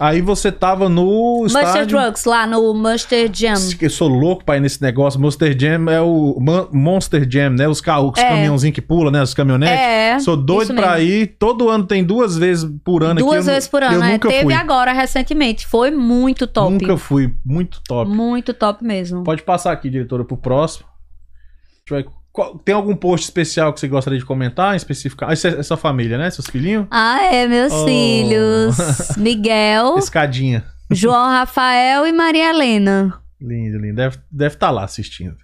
Aí 0.04 0.20
você 0.20 0.52
tava 0.52 0.90
no 0.90 1.42
Mustard 1.44 1.68
estádio... 1.68 2.00
Drugs, 2.00 2.26
lá 2.26 2.48
no 2.48 2.74
Mustard 2.74 3.40
Jam. 3.40 3.54
Eu 3.80 3.90
sou 3.92 4.08
louco 4.08 4.44
pra 4.44 4.58
ir 4.58 4.60
nesse 4.60 4.82
negócio. 4.82 5.20
Monster 5.22 5.56
Jam 5.56 5.88
é 5.92 6.02
o 6.02 6.38
Mon- 6.40 6.68
Monster 6.72 7.28
Jam, 7.30 7.52
né? 7.52 7.68
Os 7.68 7.80
carros, 7.82 8.14
os 8.16 8.20
É. 8.20 8.28
caminhãozinhos 8.28 8.74
que 8.74 8.82
pulam, 8.82 9.12
né? 9.12 9.22
Os 9.22 9.36
caminhonetes. 9.36 9.80
É. 9.80 10.20
Sou 10.20 10.36
doido 10.36 10.74
pra 10.74 11.00
ir. 11.00 11.36
Todo 11.38 11.70
ano 11.70 11.86
tem 11.86 12.04
duas 12.04 12.36
vezes 12.36 12.68
por 12.84 13.04
ano 13.04 13.20
aqui. 13.20 13.22
Duas 13.30 13.48
eu 13.48 13.54
vezes 13.54 13.70
por 13.70 13.84
ano, 13.84 13.94
Eu 13.94 14.00
né? 14.00 14.18
Teve 14.18 14.42
fui. 14.46 14.54
agora 14.56 14.92
recentemente. 14.92 15.68
Foi 15.68 15.92
muito 15.92 16.48
top. 16.48 16.72
Nunca 16.72 16.98
fui. 16.98 17.36
Muito 17.46 17.80
top. 17.88 18.10
Muito 18.10 18.56
top 18.56 18.84
mesmo. 18.84 19.24
Pode 19.24 19.44
passar 19.44 19.72
aqui, 19.72 19.88
diretora, 19.88 20.26
pro 20.26 20.36
próximo. 20.36 20.86
A 20.88 21.94
gente 21.96 22.06
vai- 22.06 22.14
qual- 22.32 22.58
Tem 22.60 22.74
algum 22.76 22.96
post 22.96 23.26
especial 23.26 23.74
que 23.74 23.80
você 23.80 23.88
gostaria 23.88 24.20
de 24.20 24.26
comentar, 24.26 24.74
em 24.74 24.78
específico? 24.78 25.26
Ah, 25.26 25.34
essa 25.34 25.48
é 25.50 25.64
sua 25.64 25.78
família, 25.78 26.18
né? 26.18 26.30
Seus 26.30 26.48
filhinhos? 26.48 26.88
Ah, 26.92 27.22
é, 27.24 27.48
meus 27.48 27.72
Oh. 27.74 27.86
filhos. 27.86 28.78
Miguel, 29.18 29.98
Escadinha. 29.98 30.64
João 30.90 31.30
Rafael 31.30 32.06
e 32.06 32.12
Maria 32.12 32.50
Helena. 32.50 33.20
Lindo, 33.40 33.78
lindo. 33.80 33.96
Deve 33.96 34.16
estar 34.16 34.26
deve 34.32 34.56
tá 34.56 34.70
lá 34.72 34.84
assistindo. 34.84 35.36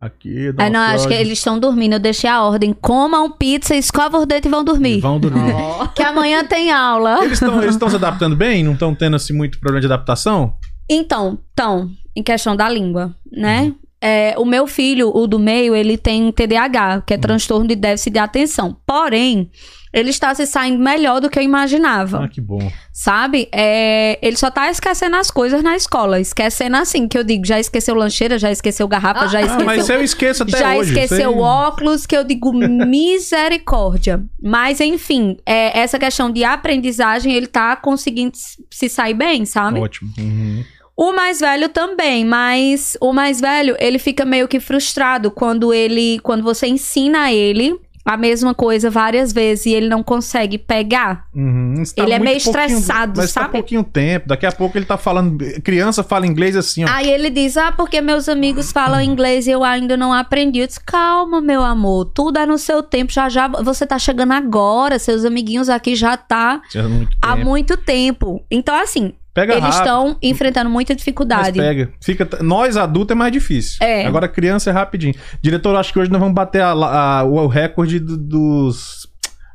Aqui, 0.00 0.52
É, 0.58 0.70
não, 0.70 0.78
acho 0.78 1.08
que 1.08 1.14
eles 1.14 1.38
estão 1.38 1.58
dormindo. 1.58 1.94
Eu 1.94 1.98
deixei 1.98 2.30
a 2.30 2.40
ordem. 2.44 2.72
Comam 2.72 3.32
pizza, 3.32 3.74
escova 3.74 4.16
o 4.18 4.24
dente 4.24 4.46
e 4.46 4.50
vão 4.50 4.62
dormir. 4.62 5.00
Vão 5.00 5.18
dormir. 5.18 5.52
Que 5.96 6.02
amanhã 6.04 6.44
tem 6.44 6.70
aula. 6.70 7.24
Eles 7.24 7.42
estão 7.42 7.88
se 7.90 7.96
adaptando 7.96 8.36
bem? 8.36 8.62
Não 8.62 8.74
estão 8.74 8.94
tendo 8.94 9.16
assim 9.16 9.32
muito 9.32 9.58
problema 9.58 9.80
de 9.80 9.86
adaptação? 9.86 10.54
Então, 10.88 11.40
então, 11.52 11.90
em 12.14 12.22
questão 12.22 12.54
da 12.54 12.68
língua, 12.68 13.12
Uhum. 13.32 13.74
É, 14.00 14.34
o 14.38 14.44
meu 14.44 14.66
filho, 14.66 15.10
o 15.14 15.26
do 15.26 15.38
meio, 15.38 15.74
ele 15.74 15.96
tem 15.98 16.30
TDAH, 16.30 17.02
que 17.06 17.14
é 17.14 17.18
transtorno 17.18 17.66
de 17.66 17.74
déficit 17.74 18.12
de 18.12 18.18
atenção. 18.20 18.76
Porém, 18.86 19.50
ele 19.92 20.10
está 20.10 20.32
se 20.34 20.46
saindo 20.46 20.78
melhor 20.78 21.20
do 21.20 21.28
que 21.28 21.38
eu 21.38 21.42
imaginava. 21.42 22.24
Ah, 22.24 22.28
que 22.28 22.40
bom. 22.40 22.60
Sabe? 22.92 23.48
É, 23.52 24.18
ele 24.22 24.36
só 24.36 24.50
tá 24.50 24.70
esquecendo 24.70 25.16
as 25.16 25.30
coisas 25.30 25.62
na 25.62 25.74
escola. 25.74 26.20
Esquecendo 26.20 26.76
assim, 26.76 27.08
que 27.08 27.18
eu 27.18 27.24
digo, 27.24 27.44
já 27.44 27.58
esqueceu 27.58 27.94
lancheira, 27.94 28.38
já 28.38 28.52
esqueceu 28.52 28.86
garrafa, 28.86 29.26
já 29.28 29.38
Ah, 29.38 29.42
esqueceu. 29.42 29.64
mas 29.66 29.88
eu 29.88 30.02
esqueço 30.04 30.42
até 30.44 30.58
já 30.58 30.76
hoje. 30.76 30.92
esqueceu 30.92 31.36
o 31.36 31.40
óculos, 31.40 32.06
que 32.06 32.16
eu 32.16 32.22
digo 32.22 32.52
misericórdia. 32.52 34.22
Mas, 34.40 34.80
enfim, 34.80 35.36
é, 35.46 35.78
essa 35.78 35.98
questão 35.98 36.30
de 36.30 36.44
aprendizagem, 36.44 37.32
ele 37.32 37.46
tá 37.46 37.74
conseguindo 37.76 38.32
se 38.70 38.88
sair 38.88 39.14
bem, 39.14 39.44
sabe? 39.44 39.80
Ótimo. 39.80 40.10
Uhum. 40.18 40.64
O 40.98 41.12
mais 41.12 41.38
velho 41.38 41.68
também, 41.68 42.24
mas 42.24 42.96
o 43.00 43.12
mais 43.12 43.40
velho, 43.40 43.76
ele 43.78 44.00
fica 44.00 44.24
meio 44.24 44.48
que 44.48 44.58
frustrado 44.58 45.30
quando 45.30 45.72
ele, 45.72 46.18
quando 46.24 46.42
você 46.42 46.66
ensina 46.66 47.32
ele 47.32 47.78
a 48.04 48.16
mesma 48.16 48.52
coisa 48.52 48.90
várias 48.90 49.32
vezes 49.32 49.66
e 49.66 49.74
ele 49.74 49.88
não 49.88 50.02
consegue 50.02 50.58
pegar. 50.58 51.26
Uhum. 51.32 51.84
Tá 51.94 52.02
Ele 52.02 52.14
é 52.14 52.18
meio 52.18 52.38
estressado, 52.38 53.12
mas 53.16 53.32
tá 53.32 53.42
sabe? 53.42 53.52
pouquinho 53.52 53.84
tempo. 53.84 54.26
Daqui 54.26 54.44
a 54.44 54.50
pouco 54.50 54.76
ele 54.76 54.86
tá 54.86 54.96
falando. 54.96 55.38
Criança 55.62 56.02
fala 56.02 56.26
inglês 56.26 56.56
assim, 56.56 56.84
ó. 56.84 56.88
Aí 56.90 57.08
ele 57.08 57.30
diz: 57.30 57.56
Ah, 57.56 57.70
porque 57.70 58.00
meus 58.00 58.28
amigos 58.28 58.72
falam 58.72 59.00
inglês 59.00 59.46
e 59.46 59.52
eu 59.52 59.62
ainda 59.62 59.96
não 59.96 60.12
aprendi. 60.12 60.60
Eu 60.60 60.66
disse: 60.66 60.80
Calma, 60.80 61.40
meu 61.40 61.62
amor, 61.62 62.06
tudo 62.06 62.40
é 62.40 62.46
no 62.46 62.58
seu 62.58 62.82
tempo. 62.82 63.12
Já 63.12 63.28
já 63.28 63.46
você 63.46 63.86
tá 63.86 64.00
chegando 64.00 64.32
agora, 64.32 64.98
seus 64.98 65.24
amiguinhos 65.24 65.68
aqui 65.68 65.94
já 65.94 66.16
tá 66.16 66.60
muito 66.88 67.18
há 67.22 67.36
muito 67.36 67.76
tempo. 67.76 68.42
Então, 68.50 68.74
assim, 68.74 69.12
Pega 69.40 69.52
eles 69.54 69.64
rápido. 69.64 69.78
estão 69.80 70.16
enfrentando 70.22 70.70
muita 70.70 70.92
Mas 70.92 70.98
dificuldade. 70.98 71.58
pega. 71.58 71.90
Fica, 72.00 72.28
nós, 72.42 72.76
adultos, 72.76 73.14
é 73.14 73.18
mais 73.18 73.32
difícil. 73.32 73.78
É. 73.80 74.06
Agora, 74.06 74.28
criança 74.28 74.70
é 74.70 74.72
rapidinho. 74.72 75.14
Diretor, 75.42 75.74
acho 75.76 75.92
que 75.92 75.98
hoje 75.98 76.10
nós 76.10 76.20
vamos 76.20 76.34
bater 76.34 76.62
a- 76.62 76.72
a- 76.72 77.24
o 77.24 77.46
recorde 77.46 77.98
do- 77.98 78.16
dos 78.16 79.07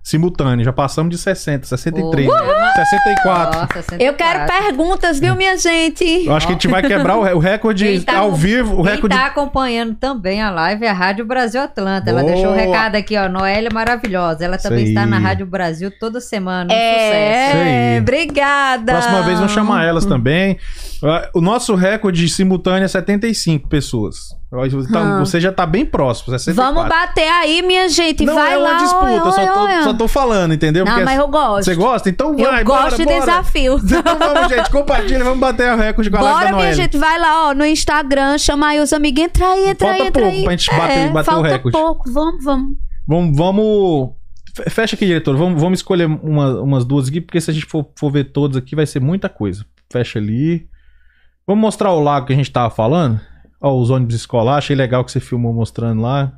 simultâneos. 0.04 0.66
Já 0.66 0.74
passamos 0.74 1.10
de 1.10 1.18
60, 1.18 1.66
63, 1.66 2.28
Pô, 2.28 2.36
né? 2.36 2.74
64. 2.76 3.60
Nossa, 3.62 3.74
64. 3.74 4.06
Eu 4.06 4.14
quero 4.14 4.46
perguntas, 4.46 5.20
viu, 5.20 5.36
minha 5.36 5.56
gente? 5.58 6.04
Eu 6.26 6.36
acho 6.36 6.46
que 6.46 6.52
a 6.52 6.56
gente 6.56 6.68
vai 6.68 6.82
quebrar 6.84 7.16
o, 7.18 7.24
re- 7.24 7.34
o 7.34 7.40
recorde 7.40 8.02
tá 8.02 8.18
ao 8.18 8.34
vivo. 8.34 8.80
O 8.82 8.84
Quem 8.84 8.96
recorde. 8.96 9.16
tá 9.16 9.26
acompanhando 9.28 9.96
também 9.96 10.42
a 10.42 10.52
live 10.52 10.86
é 10.86 10.90
a 10.90 10.94
Rádio 10.94 11.26
Brasil 11.26 11.62
Atlanta. 11.62 12.10
Ela 12.10 12.22
Boa. 12.22 12.34
deixou 12.34 12.52
um 12.52 12.56
recado 12.56 12.96
aqui, 12.96 13.16
ó. 13.18 13.30
Noélia 13.30 13.70
maravilhosa. 13.74 14.44
Ela 14.44 14.58
também 14.58 14.86
está 14.86 15.06
na 15.06 15.20
Rádio 15.20 15.46
Brasil 15.46 15.90
toda 16.00 16.20
semana. 16.20 16.66
Um 16.66 16.76
sucesso. 16.76 17.58
Isso 17.58 17.58
É, 17.58 17.98
obrigada. 18.02 18.92
Próxima 18.92 19.22
vez 19.24 19.38
vamos 19.40 19.54
chamar 19.54 19.86
elas 19.86 20.04
também. 20.06 20.58
Ah, 21.02 21.30
O 21.34 21.40
nosso 21.42 21.76
recorde 21.76 22.28
simultâneo 22.28 22.84
é 22.84 22.88
75 22.88 23.68
pessoas. 23.70 24.18
Então, 24.56 25.02
Ah. 25.02 25.20
você 25.20 25.40
já 25.42 25.52
tá 25.52 25.66
bem 25.66 25.84
próximo, 25.86 26.30
64. 26.30 26.76
Vamos 26.76 26.88
bater 26.90 27.28
aí, 27.28 27.62
minha 27.64 27.90
gente. 27.90 28.24
Não 28.24 28.36
vai 28.36 28.54
é 28.54 28.58
uma 28.58 28.72
lá. 28.74 28.78
disputa, 28.78 29.06
oi, 29.06 29.18
eu 29.18 29.32
só, 29.32 29.42
oi, 29.42 29.48
tô, 29.48 29.64
oi. 29.66 29.84
só 29.84 29.94
tô 29.96 30.08
falando, 30.08 30.54
entendeu? 30.54 30.86
Não, 30.86 30.92
Porque 30.92 31.06
mas 31.06 31.18
eu 31.20 31.28
gosto. 31.28 31.66
Você 31.66 31.76
gosta? 31.76 32.10
Então 32.10 32.38
Eu 32.38 32.52
vai, 32.52 32.64
gosto 32.64 32.84
bora, 32.84 32.98
de 32.98 33.04
bora. 33.06 33.20
desafio. 33.20 33.80
Então 33.84 34.20
vamos, 34.20 34.50
gente, 34.50 34.70
compartilha, 34.70 35.24
vamos 35.24 35.40
bater 35.40 35.74
o 35.74 35.76
recorde 35.78 36.10
com 36.12 36.18
a 36.18 36.20
Bora, 36.20 36.40
minha 36.40 36.52
Noelle. 36.52 36.74
gente, 36.76 36.98
vai 36.98 37.20
lá, 37.20 37.50
ó, 37.50 37.54
no 37.56 37.66
Instagram, 37.66 38.38
chama 38.38 38.68
aí 38.68 38.80
os 38.80 38.94
amigos. 38.94 39.24
Entra 39.24 39.48
aí, 39.48 39.70
entra 39.70 39.88
Falta 39.88 40.04
aí, 40.04 40.08
entra 40.08 40.22
pouco 40.22 40.38
aí. 40.38 40.44
pra 40.44 40.52
gente 40.56 40.70
bater- 40.70 40.98
é, 40.98 41.10
bater 41.10 41.30
o 41.30 41.34
falta 41.34 41.48
recorde. 41.50 41.78
pouco, 41.78 42.12
vamos, 42.12 42.44
vamos. 42.44 42.78
Vamos, 43.08 43.38
vamos... 43.38 44.10
fe- 44.56 44.70
Fecha 44.70 44.96
aqui, 44.96 45.06
diretor. 45.06 45.36
Vamos, 45.36 45.60
vamos 45.62 45.80
escolher 45.80 46.06
uma- 46.06 46.62
umas 46.62 46.86
duas 46.86 47.08
aqui, 47.10 47.20
porque 47.20 47.42
se 47.42 47.50
a 47.50 47.54
gente 47.54 47.66
for, 47.66 47.90
for 47.98 48.12
ver 48.12 48.26
todas 48.26 48.56
aqui, 48.58 48.76
vai 48.76 48.86
ser 48.86 49.00
muita 49.00 49.28
coisa. 49.30 49.66
Fecha 49.92 50.20
ali. 50.20 50.68
Vamos 51.48 51.62
mostrar 51.62 51.92
o 51.92 52.00
lago 52.00 52.28
que 52.28 52.34
a 52.34 52.36
gente 52.36 52.52
tava 52.52 52.70
falando? 52.70 53.20
Ó, 53.64 53.80
os 53.80 53.90
ônibus 53.90 54.14
escolar. 54.16 54.58
Achei 54.58 54.76
legal 54.76 55.04
que 55.06 55.12
você 55.12 55.20
filmou 55.20 55.54
mostrando 55.54 56.02
lá. 56.02 56.34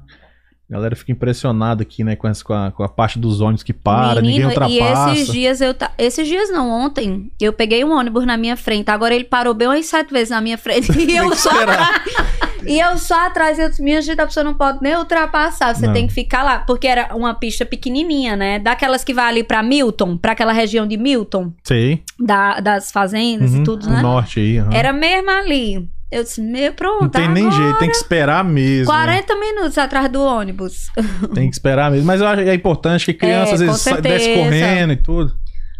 A 0.69 0.73
galera 0.73 0.95
fica 0.95 1.11
impressionada 1.11 1.83
aqui, 1.83 2.03
né, 2.03 2.15
com, 2.15 2.27
essa, 2.27 2.43
com, 2.43 2.51
a, 2.53 2.71
com 2.71 2.81
a 2.81 2.89
parte 2.89 3.19
dos 3.19 3.39
ônibus 3.39 3.61
que 3.61 3.71
para, 3.73 4.15
ninguém 4.21 4.39
Menino, 4.45 4.47
ultrapassa. 4.49 5.09
E 5.11 5.13
esses 5.21 5.31
dias 5.33 5.61
eu. 5.61 5.73
ta- 5.75 5.91
Esses 5.97 6.27
dias 6.27 6.49
não, 6.49 6.71
ontem, 6.71 7.31
eu 7.39 7.53
peguei 7.53 7.83
um 7.85 7.91
ônibus 7.95 8.25
na 8.25 8.35
minha 8.35 8.57
frente. 8.57 8.89
Agora 8.89 9.13
ele 9.13 9.25
parou 9.25 9.53
bem 9.53 9.67
umas 9.67 9.85
sete 9.85 10.11
vezes 10.11 10.29
na 10.31 10.41
minha 10.41 10.57
frente. 10.57 10.91
E 10.97 11.15
eu 11.15 11.35
só 11.35 11.49
atrás. 11.51 12.01
E 12.67 12.79
eu 12.79 12.97
só 12.97 13.27
atrás. 13.27 13.59
Eu 13.59 13.69
disse, 13.69 13.79
minha 13.83 14.01
gente, 14.01 14.19
a 14.19 14.25
pessoa 14.25 14.43
não 14.43 14.55
pode 14.55 14.79
nem 14.81 14.95
ultrapassar. 14.95 15.75
Você 15.75 15.85
Não. 15.85 15.93
tem 15.93 16.07
que 16.07 16.13
ficar 16.13 16.41
lá. 16.41 16.57
Porque 16.57 16.87
era 16.87 17.15
uma 17.15 17.31
pista 17.35 17.63
pequenininha, 17.63 18.35
né? 18.35 18.57
Daquelas 18.57 19.03
que 19.03 19.13
vai 19.13 19.27
ali 19.29 19.43
pra 19.43 19.61
Milton, 19.61 20.17
pra 20.17 20.31
aquela 20.31 20.51
região 20.51 20.87
de 20.87 20.97
Milton, 20.97 21.53
Sei. 21.63 22.01
da- 22.19 22.59
das 22.59 22.91
fazendas 22.91 23.53
Uhum, 23.53 23.61
e 23.61 23.63
tudo, 23.63 23.87
né? 23.87 24.01
norte 24.01 24.39
aí. 24.39 24.57
aham. 24.57 24.73
Era 24.73 24.91
mesmo 24.91 25.29
ali. 25.29 25.87
Eu 26.15 26.23
disse, 26.23 26.41
meu, 26.41 26.71
pronto. 26.73 27.01
Não 27.01 27.09
tem 27.09 27.27
nem 27.27 27.51
jeito, 27.51 27.77
tem 27.79 27.89
que 27.89 27.95
esperar 27.97 28.41
mesmo. 28.41 28.85
40 28.85 29.35
minutos 29.37 29.77
atrás 29.77 30.09
do 30.09 30.21
ônibus. 30.21 30.87
Tem 31.33 31.49
que 31.49 31.55
esperar 31.55 31.91
mesmo. 31.91 32.05
Mas 32.05 32.21
eu 32.21 32.27
acho 32.27 32.41
que 32.43 32.49
é 32.49 32.53
importante 32.53 33.05
que 33.05 33.13
criança 33.13 33.51
É, 33.51 33.53
às 33.55 33.59
vezes 33.59 34.01
desce 34.01 34.33
correndo 34.35 34.93
e 34.93 34.95
tudo. 34.95 35.35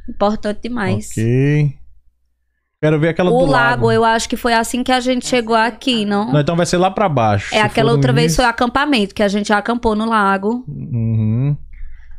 Importante 0.09 0.59
demais. 0.63 1.09
Ok. 1.11 1.73
Quero 2.81 2.99
ver 2.99 3.07
aquela 3.09 3.31
O 3.31 3.39
do 3.39 3.45
lago, 3.45 3.85
lago. 3.87 3.91
eu 3.93 4.03
acho 4.03 4.27
que 4.27 4.35
foi 4.35 4.53
assim 4.53 4.83
que 4.83 4.91
a 4.91 4.99
gente 4.99 5.25
chegou 5.25 5.55
aqui, 5.55 6.03
não? 6.05 6.31
Não, 6.33 6.39
então 6.41 6.55
vai 6.55 6.65
ser 6.65 6.77
lá 6.77 6.91
pra 6.91 7.07
baixo. 7.07 7.55
É, 7.55 7.61
aquela 7.61 7.91
outra 7.93 8.11
vez 8.11 8.25
início- 8.25 8.43
foi 8.43 8.45
acampamento, 8.45 9.15
que 9.15 9.23
a 9.23 9.27
gente 9.29 9.51
acampou 9.53 9.95
no 9.95 10.05
lago. 10.07 10.63
Uhum. 10.67 11.55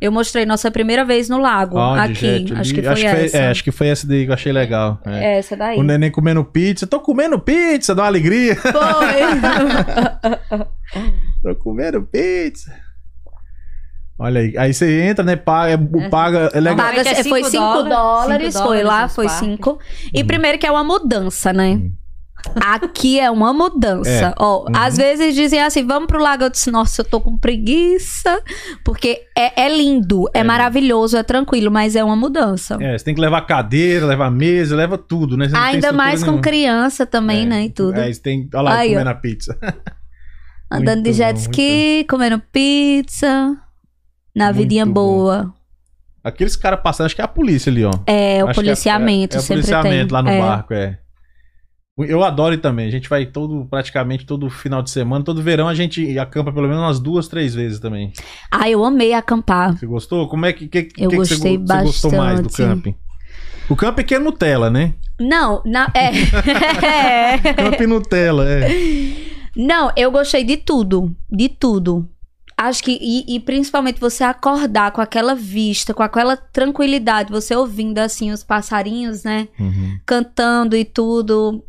Eu 0.00 0.12
mostrei 0.12 0.44
nossa 0.44 0.70
primeira 0.70 1.04
vez 1.04 1.28
no 1.28 1.38
lago, 1.38 1.78
Onde, 1.78 2.00
aqui. 2.00 2.14
gente? 2.14 2.54
acho 2.54 2.74
que 2.74 2.82
foi 2.82 3.02
essa. 3.04 3.36
é, 3.38 3.48
acho 3.48 3.64
que 3.64 3.72
foi 3.72 3.88
essa 3.88 4.06
daí 4.06 4.24
que 4.24 4.30
eu 4.30 4.34
achei 4.34 4.52
legal. 4.52 5.00
é. 5.06 5.34
É 5.34 5.38
essa 5.38 5.56
daí. 5.56 5.78
O 5.78 5.82
neném 5.82 6.10
comendo 6.10 6.44
pizza. 6.44 6.86
Tô 6.86 7.00
comendo 7.00 7.38
pizza, 7.38 7.94
dá 7.94 8.02
uma 8.02 8.08
alegria. 8.08 8.56
Foi. 8.56 8.72
Tô 11.42 11.54
comendo 11.56 12.02
pizza. 12.02 12.72
Olha 14.18 14.40
aí. 14.40 14.54
Aí 14.56 14.72
você 14.72 15.02
entra, 15.02 15.24
né? 15.24 15.36
Paga, 15.36 15.72
é, 15.74 16.08
paga, 16.08 16.50
é 16.54 16.60
legal. 16.60 16.86
Paga, 16.86 17.00
é 17.02 17.22
foi 17.24 17.44
cinco 17.44 17.50
5 17.50 17.62
dólares, 17.82 17.88
dólares, 17.88 18.60
foi 18.60 18.82
lá, 18.82 19.08
foi 19.08 19.24
nos 19.26 19.34
5. 19.34 19.78
E 20.14 20.20
Uhum. 20.20 20.26
primeiro 20.26 20.58
que 20.58 20.66
é 20.66 20.70
uma 20.70 20.84
mudança, 20.84 21.52
né? 21.52 21.80
Aqui 22.60 23.18
é 23.18 23.30
uma 23.30 23.52
mudança. 23.52 24.08
É. 24.10 24.34
Ó, 24.38 24.60
Uhum. 24.60 24.66
às 24.76 24.96
vezes 24.96 25.34
dizem 25.34 25.60
assim, 25.60 25.84
vamos 25.84 26.06
pro 26.06 26.20
lago. 26.22 26.44
Eu 26.44 26.50
disse, 26.50 26.70
nossa, 26.70 27.00
eu 27.00 27.04
tô 27.04 27.20
com 27.20 27.36
preguiça. 27.36 28.40
Porque 28.84 29.22
é, 29.36 29.64
é 29.64 29.68
lindo, 29.76 30.28
é, 30.32 30.40
É. 30.40 30.44
maravilhoso, 30.44 31.16
é 31.16 31.22
tranquilo, 31.22 31.70
mas 31.70 31.96
é 31.96 32.04
uma 32.04 32.14
mudança. 32.16 32.78
É, 32.80 32.96
você 32.96 33.04
tem 33.04 33.14
que 33.14 33.20
levar 33.20 33.40
cadeira, 33.42 34.06
levar 34.06 34.30
mesa, 34.30 34.76
leva 34.76 34.96
tudo, 34.96 35.36
né? 35.36 35.48
Ainda 35.54 35.92
mais 35.92 36.20
com 36.20 36.26
nenhuma. 36.26 36.42
criança 36.42 37.04
também, 37.04 37.42
É. 37.42 37.46
né? 37.46 37.64
E 37.64 37.70
tudo. 37.70 37.98
Aí 37.98 38.14
você 38.14 38.20
tem. 38.22 38.48
Olha 38.54 38.62
lá, 38.62 38.74
Aí, 38.76 38.88
ó. 38.90 38.92
comendo 38.92 39.10
a 39.10 39.14
pizza. 39.14 39.58
Andando 40.70 41.02
de 41.02 41.10
muito 41.10 41.16
jet 41.16 41.34
bom, 41.34 41.40
ski, 41.40 42.06
comendo 42.08 42.42
pizza. 42.52 43.56
Na 44.34 44.46
Muito 44.46 44.56
vidinha 44.58 44.84
bom. 44.84 44.92
boa. 44.92 45.54
Aqueles 46.22 46.56
caras 46.56 46.80
passando, 46.82 47.06
acho 47.06 47.14
que 47.14 47.20
é 47.22 47.24
a 47.24 47.28
polícia 47.28 47.70
ali, 47.70 47.84
ó. 47.84 47.90
É, 48.06 48.42
o 48.42 48.48
Acho 48.48 48.60
que 48.60 48.66
policiamento, 48.66 49.36
é, 49.36 49.38
é, 49.38 49.40
é 49.40 49.44
o 49.44 49.46
policiamento 49.46 50.06
tem. 50.08 50.12
lá 50.12 50.22
no 50.22 50.28
é. 50.28 50.40
barco, 50.40 50.74
é. 50.74 50.98
Eu 51.98 52.22
adoro 52.22 52.58
também. 52.58 52.86
A 52.86 52.90
gente 52.90 53.08
vai 53.08 53.24
todo, 53.24 53.64
praticamente 53.70 54.26
todo 54.26 54.50
final 54.50 54.82
de 54.82 54.90
semana, 54.90 55.24
todo 55.24 55.40
verão 55.42 55.66
a 55.66 55.74
gente 55.74 56.18
acampa 56.18 56.52
pelo 56.52 56.68
menos 56.68 56.82
umas 56.82 57.00
duas, 57.00 57.26
três 57.26 57.54
vezes 57.54 57.78
também. 57.80 58.12
Ah, 58.50 58.68
eu 58.68 58.84
amei 58.84 59.14
acampar. 59.14 59.78
Você 59.78 59.86
gostou? 59.86 60.28
Como 60.28 60.44
é 60.44 60.52
que, 60.52 60.68
que, 60.68 60.88
Eu 60.98 61.08
que 61.08 61.16
gostei 61.16 61.38
você, 61.38 61.56
go- 61.56 61.66
você 61.66 61.82
gostou 61.84 62.12
mais 62.12 62.40
do 62.40 62.44
bastante. 62.44 62.68
camping? 62.68 62.94
O 63.70 63.74
camping 63.74 64.04
que 64.04 64.14
é 64.14 64.18
Nutella, 64.18 64.68
né? 64.70 64.94
Não, 65.18 65.62
na, 65.64 65.90
é. 65.94 66.10
Camping 67.56 67.86
Nutella, 67.86 68.44
é. 68.46 68.68
Não, 69.56 69.90
eu 69.96 70.10
gostei 70.10 70.44
de 70.44 70.58
tudo. 70.58 71.16
De 71.30 71.48
tudo. 71.48 72.06
Acho 72.58 72.82
que, 72.82 72.98
e, 73.00 73.36
e 73.36 73.40
principalmente 73.40 73.98
você 74.00 74.22
acordar 74.22 74.90
com 74.90 75.00
aquela 75.00 75.34
vista, 75.34 75.92
com 75.94 76.02
aquela 76.02 76.36
tranquilidade, 76.36 77.30
você 77.30 77.54
ouvindo 77.56 77.98
assim 77.98 78.30
os 78.30 78.44
passarinhos, 78.44 79.24
né? 79.24 79.48
Uhum. 79.58 79.98
Cantando 80.06 80.76
e 80.76 80.84
tudo. 80.84 81.64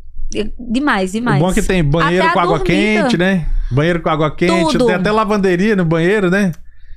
Demais, 0.58 1.12
demais. 1.12 1.40
O 1.40 1.44
bom 1.44 1.50
é 1.50 1.54
que 1.54 1.62
tem 1.62 1.82
banheiro 1.82 2.24
Até 2.24 2.34
com 2.34 2.40
água 2.40 2.58
dormida. 2.58 3.02
quente, 3.02 3.16
né? 3.16 3.46
Banheiro 3.70 4.00
com 4.00 4.08
água 4.10 4.34
quente, 4.34 4.72
Tudo. 4.72 4.86
tem 4.86 4.94
até 4.94 5.10
lavanderia 5.10 5.74
no 5.74 5.84
banheiro, 5.84 6.30
né? 6.30 6.52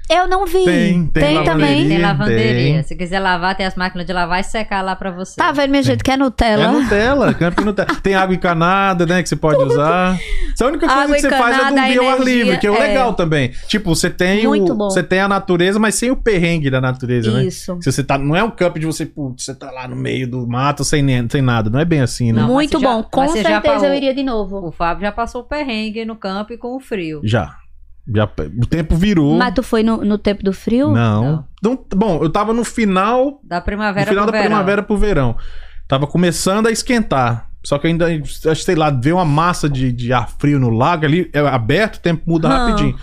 Eu 0.10 0.28
não 0.28 0.46
vi. 0.46 0.66
Tem, 0.66 1.06
tem 1.08 1.44
também. 1.44 1.56
lavanderia. 1.56 1.88
Tem 1.88 1.98
lavanderia. 2.02 2.74
tem. 2.76 2.84
Se 2.84 2.96
quiser 2.96 3.20
lavar, 3.20 3.56
tem 3.56 3.66
as 3.66 3.76
máquinas 3.76 4.06
de 4.06 4.12
lavar 4.12 4.42
e 4.42 4.44
secar 4.44 4.82
lá 4.82 4.94
pra 4.96 5.10
você. 5.10 5.36
Tá 5.38 5.52
vendo, 5.54 5.70
minha 5.72 5.82
gente, 5.84 6.04
que 6.04 6.12
é 6.12 6.16
É 6.16 6.18
Nutella? 6.18 6.68
Nutella, 6.72 7.34
camping 7.34 7.64
Nutella. 7.64 7.96
Tem 8.02 8.14
água 8.16 8.36
encanada, 8.36 9.06
né, 9.06 9.24
que 9.24 9.30
você 9.30 9.36
pode 9.38 9.64
usar. 9.64 10.20
Isso 10.54 10.62
é 10.64 10.66
a 10.66 10.70
única 10.70 10.86
coisa 10.86 11.02
Água 11.04 11.16
que 11.16 11.22
você 11.22 11.30
faz 11.30 11.58
é 11.60 11.64
dormir 11.70 11.98
ao 12.00 12.10
ar 12.10 12.20
livre, 12.20 12.58
que 12.58 12.68
é 12.68 12.72
o 12.72 12.76
é. 12.76 12.80
legal 12.88 13.14
também. 13.14 13.52
Tipo, 13.68 13.96
você 13.96 14.10
tem 14.10 14.46
Muito 14.46 14.74
o, 14.74 14.76
bom. 14.76 14.90
você 14.90 15.02
tem 15.02 15.20
a 15.22 15.28
natureza, 15.30 15.80
mas 15.80 15.96
sem 15.96 16.12
o 16.12 16.16
perrengue 16.18 16.70
da 16.70 16.82
natureza, 16.82 17.32
né? 17.32 17.46
Isso. 17.46 17.78
Se 17.82 17.90
você 17.92 18.04
tá, 18.04 18.18
não 18.18 18.36
é 18.36 18.44
um 18.44 18.52
camp 18.52 18.78
de 18.78 18.86
você, 18.86 19.06
putz, 19.06 19.46
você 19.46 19.56
tá 19.56 19.72
lá 19.72 19.88
no 19.88 19.96
meio 19.96 20.30
do 20.30 20.46
mato 20.46 20.84
sem, 20.84 21.02
nem- 21.02 21.28
sem 21.30 21.42
nada, 21.42 21.70
não 21.70 21.80
é 21.80 21.86
bem 21.86 22.02
assim, 22.02 22.34
né? 22.34 22.42
Não, 22.42 22.50
Muito 22.50 22.78
você 22.78 22.84
já- 22.84 22.92
bom. 22.94 23.04
Com 23.04 23.28
já 23.28 23.34
certeza 23.34 23.62
parou. 23.62 23.86
eu 23.86 23.94
iria 23.94 24.14
de 24.14 24.24
novo. 24.24 24.68
O 24.68 24.72
Fábio 24.72 25.04
já 25.04 25.12
passou 25.12 25.42
o 25.42 25.44
perrengue 25.46 26.04
no 26.04 26.18
campo 26.18 26.52
e 26.52 26.58
com 26.58 26.76
o 26.76 26.80
frio. 26.82 27.22
Já. 27.24 27.56
Já 28.14 28.26
o 28.26 28.66
tempo 28.66 28.96
virou. 28.96 29.38
Mas 29.38 29.54
tu 29.54 29.62
foi 29.64 29.84
no, 29.84 29.98
no 30.04 30.18
tempo 30.18 30.44
do 30.44 30.52
frio? 30.54 30.92
Não. 30.92 31.46
Não, 31.62 31.86
Bom, 31.96 32.20
eu 32.22 32.30
tava 32.30 32.52
no 32.54 32.64
final, 32.64 33.40
Da 33.44 33.58
no 33.58 33.62
primavera 33.66 34.08
final 34.10 34.24
pro 34.24 34.32
da 34.32 34.38
verão. 34.40 34.50
primavera 34.50 34.84
pro 34.84 34.98
verão. 34.98 35.38
Tava 35.88 36.08
começando 36.08 36.68
a 36.68 36.72
esquentar. 36.72 37.48
Só 37.64 37.78
que 37.78 37.86
ainda, 37.86 38.08
sei 38.56 38.74
lá, 38.76 38.90
veio 38.90 39.18
uma 39.18 39.26
massa 39.26 39.70
de, 39.70 39.92
de 39.92 40.12
ar 40.12 40.28
frio 40.40 40.60
no 40.60 40.72
lago 40.72 41.06
ali, 41.06 41.30
é 41.32 41.40
aberto, 41.40 41.98
o 41.98 42.00
tempo 42.00 42.24
muda 42.26 42.48
Hum. 42.48 42.52
rapidinho. 42.52 42.98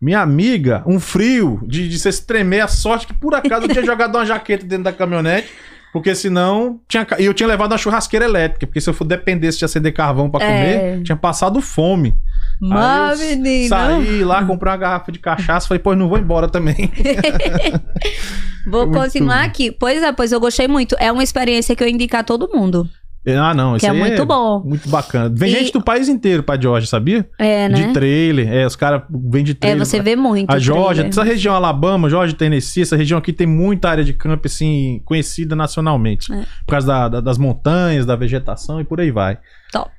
Minha 0.00 0.20
amiga, 0.20 0.82
um 0.86 0.98
frio 0.98 1.60
de, 1.68 1.88
de 1.88 1.98
você 1.98 2.10
se 2.10 2.26
tremer, 2.26 2.60
a 2.62 2.68
sorte 2.68 3.06
que 3.06 3.14
por 3.14 3.34
acaso 3.34 3.66
eu 3.66 3.68
tinha 3.68 3.84
jogado 3.86 4.16
uma 4.16 4.24
jaqueta 4.24 4.64
dentro 4.66 4.84
da 4.84 4.92
caminhonete, 4.92 5.48
porque 5.92 6.14
senão 6.14 6.80
tinha, 6.88 7.06
e 7.18 7.24
eu 7.24 7.34
tinha 7.34 7.46
levado 7.46 7.72
uma 7.72 7.78
churrasqueira 7.78 8.24
elétrica, 8.24 8.66
porque 8.66 8.80
se 8.80 8.88
eu 8.88 8.94
for 8.94 9.04
dependesse 9.04 9.58
de 9.58 9.64
acender 9.64 9.92
carvão 9.92 10.30
pra 10.30 10.42
É. 10.44 10.46
comer, 10.46 11.02
tinha 11.02 11.16
passado 11.16 11.60
fome. 11.60 12.14
Mas, 12.60 13.20
menino. 13.20 13.68
Saí 13.68 14.24
lá, 14.24 14.44
comprei 14.44 14.70
uma 14.72 14.76
garrafa 14.78 15.10
de 15.12 15.18
cachaça, 15.18 15.66
falei, 15.68 15.80
pô, 15.82 15.94
não 15.94 16.08
vou 16.08 16.18
embora 16.18 16.48
também. 16.48 16.90
Vou 18.66 18.88
continuar 18.92 19.42
aqui. 19.42 19.72
Pois 19.72 20.02
é, 20.02 20.12
pois 20.12 20.30
eu 20.30 20.38
gostei 20.38 20.68
muito. 20.68 20.94
É 21.00 21.10
uma 21.10 21.24
experiência 21.24 21.74
que 21.74 21.82
eu 21.82 21.88
indico 21.88 22.16
a 22.16 22.22
todo 22.22 22.48
mundo. 22.54 22.88
Ah, 23.24 23.54
não, 23.54 23.76
isso 23.76 23.84
Que 23.84 23.86
é 23.86 23.90
aí 23.94 23.98
muito 23.98 24.26
bom. 24.26 24.62
Muito 24.64 24.88
bacana. 24.88 25.32
Vem 25.32 25.48
E- 25.50 25.52
gente 25.58 25.72
do 25.72 25.80
país 25.80 26.08
inteiro 26.08 26.42
pra 26.42 26.60
Georgia, 26.60 26.88
sabia? 26.88 27.28
É, 27.38 27.68
né? 27.68 27.74
De 27.86 27.92
trailer. 27.92 28.52
É, 28.52 28.66
os 28.66 28.74
caras 28.74 29.02
vêm 29.10 29.44
de 29.44 29.52
É, 29.52 29.54
trailer. 29.54 29.86
você 29.86 30.00
vê 30.02 30.16
muito. 30.16 30.50
A 30.50 30.58
Georgia, 30.58 31.06
essa 31.06 31.22
região 31.22 31.54
Alabama, 31.54 32.10
Georgia, 32.10 32.36
Tennessee, 32.36 32.82
essa 32.82 32.96
região 32.96 33.18
aqui 33.18 33.32
tem 33.32 33.46
muita 33.46 33.88
área 33.90 34.02
de 34.02 34.12
campo, 34.12 34.46
assim, 34.48 35.00
conhecida 35.04 35.54
nacionalmente. 35.54 36.32
É. 36.32 36.36
Por 36.66 36.72
causa 36.72 36.86
da- 36.86 37.08
da- 37.08 37.20
das 37.20 37.38
montanhas, 37.38 38.04
da 38.04 38.16
vegetação 38.16 38.80
e 38.80 38.84
por 38.84 39.00
aí 39.00 39.12
vai. 39.12 39.38
Top. 39.70 39.92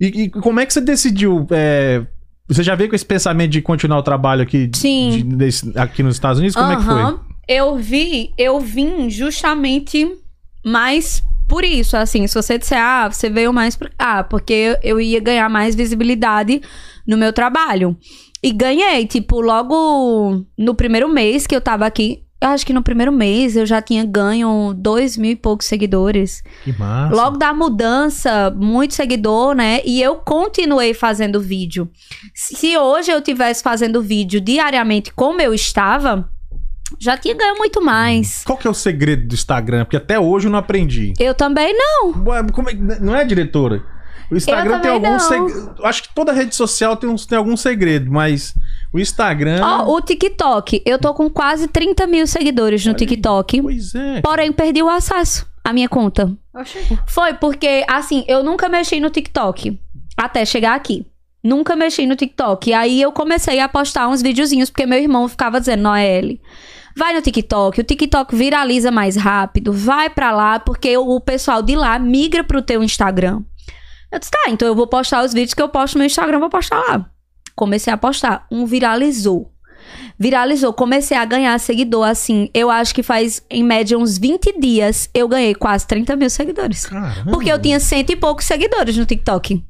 E, 0.00 0.06
e 0.06 0.28
como 0.30 0.60
é 0.60 0.66
que 0.66 0.72
você 0.72 0.80
decidiu? 0.80 1.46
é, 1.50 2.02
você 2.48 2.62
já 2.62 2.74
veio 2.76 2.88
com 2.88 2.94
esse 2.96 3.04
pensamento 3.04 3.50
de 3.50 3.60
continuar 3.62 3.98
o 3.98 4.02
trabalho 4.02 4.42
aqui, 4.42 4.70
Sim. 4.76 5.10
de- 5.10 5.22
desse- 5.36 5.72
aqui 5.76 6.02
nos 6.04 6.14
Estados 6.14 6.38
Unidos? 6.38 6.54
Como 6.56 6.70
é 6.72 6.76
que 6.76 6.82
foi? 6.84 7.18
Eu 7.48 7.76
vi, 7.76 8.30
eu 8.38 8.60
vim 8.60 9.10
justamente 9.10 10.06
mais 10.64 11.22
por 11.50 11.64
isso, 11.64 11.96
assim, 11.96 12.24
se 12.28 12.34
você 12.36 12.56
disser, 12.56 12.78
ah, 12.80 13.10
você 13.10 13.28
veio 13.28 13.52
mais 13.52 13.74
por... 13.74 13.90
Ah, 13.98 14.22
porque 14.22 14.52
eu, 14.52 14.76
eu 14.84 15.00
ia 15.00 15.18
ganhar 15.18 15.48
mais 15.48 15.74
visibilidade 15.74 16.62
no 17.04 17.18
meu 17.18 17.32
trabalho. 17.32 17.98
E 18.40 18.52
ganhei, 18.52 19.04
tipo, 19.04 19.40
logo 19.40 20.46
no 20.56 20.76
primeiro 20.76 21.08
mês 21.08 21.48
que 21.48 21.56
eu 21.56 21.60
tava 21.60 21.84
aqui, 21.84 22.22
eu 22.40 22.50
acho 22.50 22.64
que 22.64 22.72
no 22.72 22.84
primeiro 22.84 23.10
mês 23.10 23.56
eu 23.56 23.66
já 23.66 23.82
tinha 23.82 24.04
ganho 24.04 24.72
dois 24.78 25.16
mil 25.16 25.32
e 25.32 25.36
poucos 25.36 25.66
seguidores. 25.66 26.40
Que 26.62 26.72
massa. 26.78 27.16
Logo 27.16 27.36
da 27.36 27.52
mudança, 27.52 28.54
muito 28.56 28.94
seguidor, 28.94 29.52
né? 29.52 29.80
E 29.84 30.00
eu 30.00 30.14
continuei 30.16 30.94
fazendo 30.94 31.40
vídeo. 31.40 31.90
Se 32.32 32.78
hoje 32.78 33.10
eu 33.10 33.20
tivesse 33.20 33.60
fazendo 33.60 34.00
vídeo 34.00 34.40
diariamente 34.40 35.12
como 35.12 35.42
eu 35.42 35.52
estava, 35.52 36.30
já 36.98 37.16
tinha 37.16 37.34
ganho 37.34 37.56
muito 37.56 37.82
mais. 37.82 38.42
Qual 38.44 38.58
que 38.58 38.66
é 38.66 38.70
o 38.70 38.74
segredo 38.74 39.26
do 39.28 39.34
Instagram? 39.34 39.84
Porque 39.84 39.96
até 39.96 40.18
hoje 40.18 40.48
eu 40.48 40.50
não 40.52 40.58
aprendi. 40.58 41.12
Eu 41.18 41.34
também 41.34 41.74
não. 41.76 42.14
É- 42.34 43.00
não 43.00 43.14
é, 43.14 43.24
diretora? 43.24 43.82
O 44.30 44.36
Instagram 44.36 44.78
tem 44.80 44.90
algum 44.92 45.18
segredo. 45.18 45.74
Acho 45.82 46.04
que 46.04 46.14
toda 46.14 46.32
rede 46.32 46.54
social 46.54 46.96
tem, 46.96 47.10
uns, 47.10 47.26
tem 47.26 47.36
algum 47.36 47.56
segredo, 47.56 48.10
mas 48.12 48.54
o 48.92 48.98
Instagram. 48.98 49.60
Ó, 49.62 49.96
o 49.96 50.00
TikTok. 50.00 50.82
Eu 50.86 50.98
tô 51.00 51.12
com 51.12 51.28
quase 51.28 51.66
30 51.66 52.06
mil 52.06 52.26
seguidores 52.26 52.84
no 52.86 52.92
aí. 52.92 52.96
TikTok. 52.96 53.60
Pois 53.60 53.94
é. 53.94 54.20
Porém, 54.20 54.52
perdi 54.52 54.82
o 54.82 54.88
acesso 54.88 55.46
à 55.64 55.72
minha 55.72 55.88
conta. 55.88 56.32
Oxi. 56.54 56.78
Foi 57.08 57.34
porque, 57.34 57.84
assim, 57.88 58.24
eu 58.28 58.44
nunca 58.44 58.68
mexi 58.68 59.00
no 59.00 59.10
TikTok 59.10 59.76
até 60.16 60.44
chegar 60.44 60.74
aqui. 60.76 61.04
Nunca 61.42 61.74
mexi 61.74 62.06
no 62.06 62.14
TikTok. 62.14 62.70
E 62.70 62.74
aí 62.74 63.02
eu 63.02 63.10
comecei 63.10 63.58
a 63.58 63.68
postar 63.68 64.08
uns 64.08 64.22
videozinhos, 64.22 64.70
porque 64.70 64.86
meu 64.86 64.98
irmão 64.98 65.26
ficava 65.26 65.58
dizendo, 65.58 65.82
Noelle, 65.82 66.40
vai 67.00 67.14
no 67.14 67.22
TikTok, 67.22 67.80
o 67.80 67.84
TikTok 67.84 68.36
viraliza 68.36 68.90
mais 68.90 69.16
rápido, 69.16 69.72
vai 69.72 70.10
pra 70.10 70.30
lá, 70.32 70.60
porque 70.60 70.98
o 70.98 71.18
pessoal 71.18 71.62
de 71.62 71.74
lá 71.74 71.98
migra 71.98 72.44
pro 72.44 72.60
teu 72.60 72.84
Instagram. 72.84 73.40
Eu 74.12 74.18
disse, 74.18 74.30
tá, 74.30 74.50
então 74.50 74.68
eu 74.68 74.74
vou 74.74 74.86
postar 74.86 75.24
os 75.24 75.32
vídeos 75.32 75.54
que 75.54 75.62
eu 75.62 75.68
posto 75.70 75.96
no 75.96 76.04
Instagram, 76.04 76.38
vou 76.38 76.50
postar 76.50 76.78
lá. 76.78 77.06
Comecei 77.56 77.90
a 77.90 77.96
postar. 77.96 78.46
Um 78.52 78.66
viralizou. 78.66 79.50
Viralizou, 80.18 80.74
comecei 80.74 81.16
a 81.16 81.24
ganhar 81.24 81.58
seguidor, 81.58 82.06
assim, 82.06 82.50
eu 82.52 82.70
acho 82.70 82.94
que 82.94 83.02
faz, 83.02 83.42
em 83.48 83.64
média, 83.64 83.98
uns 83.98 84.18
20 84.18 84.60
dias, 84.60 85.08
eu 85.14 85.26
ganhei 85.26 85.54
quase 85.54 85.86
30 85.86 86.16
mil 86.16 86.28
seguidores. 86.28 86.84
Caramba. 86.84 87.30
Porque 87.30 87.50
eu 87.50 87.58
tinha 87.58 87.80
cento 87.80 88.10
e 88.10 88.16
poucos 88.16 88.44
seguidores 88.44 88.94
no 88.98 89.06
TikTok. 89.06 89.64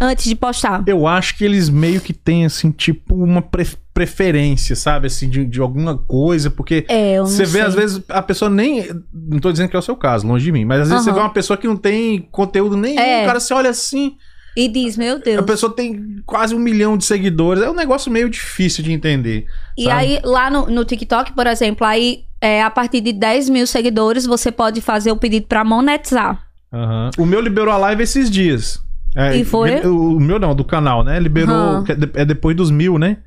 Antes 0.00 0.26
de 0.26 0.34
postar. 0.34 0.82
Eu 0.86 1.06
acho 1.06 1.36
que 1.36 1.44
eles 1.44 1.68
meio 1.68 2.00
que 2.00 2.12
têm, 2.12 2.44
assim, 2.44 2.70
tipo, 2.70 3.14
uma 3.14 3.42
pre- 3.42 3.66
preferência, 3.92 4.76
sabe? 4.76 5.08
Assim, 5.08 5.28
de, 5.28 5.44
de 5.44 5.60
alguma 5.60 5.98
coisa, 5.98 6.50
porque. 6.50 6.84
É, 6.88 7.18
Você 7.20 7.44
vê, 7.44 7.58
sei. 7.58 7.60
às 7.62 7.74
vezes, 7.74 8.02
a 8.08 8.22
pessoa 8.22 8.48
nem. 8.50 8.88
Não 9.12 9.38
tô 9.38 9.50
dizendo 9.50 9.68
que 9.68 9.76
é 9.76 9.78
o 9.78 9.82
seu 9.82 9.96
caso, 9.96 10.26
longe 10.26 10.44
de 10.44 10.52
mim. 10.52 10.64
Mas 10.64 10.82
às 10.82 10.88
vezes 10.88 11.04
você 11.04 11.10
Aham. 11.10 11.18
vê 11.18 11.24
uma 11.24 11.32
pessoa 11.32 11.56
que 11.56 11.66
não 11.66 11.76
tem 11.76 12.20
conteúdo 12.30 12.76
nenhum. 12.76 13.00
É. 13.00 13.22
O 13.24 13.26
cara 13.26 13.40
se 13.40 13.52
olha 13.52 13.70
assim. 13.70 14.16
E 14.56 14.66
diz, 14.68 14.96
meu 14.96 15.20
Deus. 15.20 15.38
A 15.38 15.42
pessoa 15.42 15.72
tem 15.74 16.20
quase 16.26 16.54
um 16.54 16.58
milhão 16.58 16.96
de 16.96 17.04
seguidores. 17.04 17.62
É 17.62 17.70
um 17.70 17.74
negócio 17.74 18.10
meio 18.10 18.28
difícil 18.28 18.82
de 18.82 18.92
entender. 18.92 19.46
E 19.76 19.84
sabe? 19.84 19.96
aí, 19.96 20.20
lá 20.24 20.50
no, 20.50 20.66
no 20.66 20.84
TikTok, 20.84 21.32
por 21.32 21.46
exemplo, 21.46 21.86
aí, 21.86 22.24
é, 22.40 22.62
a 22.62 22.70
partir 22.70 23.00
de 23.00 23.12
10 23.12 23.48
mil 23.50 23.66
seguidores, 23.68 24.26
você 24.26 24.50
pode 24.50 24.80
fazer 24.80 25.12
o 25.12 25.16
pedido 25.16 25.46
pra 25.46 25.62
monetizar. 25.64 26.42
Aham. 26.72 27.10
O 27.18 27.24
meu 27.24 27.40
liberou 27.40 27.72
a 27.72 27.76
live 27.76 28.02
esses 28.02 28.28
dias. 28.28 28.82
É, 29.18 29.36
E 29.36 29.44
foi? 29.44 29.80
O, 29.86 30.20
meu 30.20 30.38
não, 30.38 30.54
do 30.54 30.64
canal, 30.64 31.02
né? 31.02 31.18
Liberou. 31.18 31.84
É 32.14 32.22
é 32.22 32.24
depois 32.24 32.56
dos 32.56 32.70
mil, 32.70 32.98
né? 32.98 33.18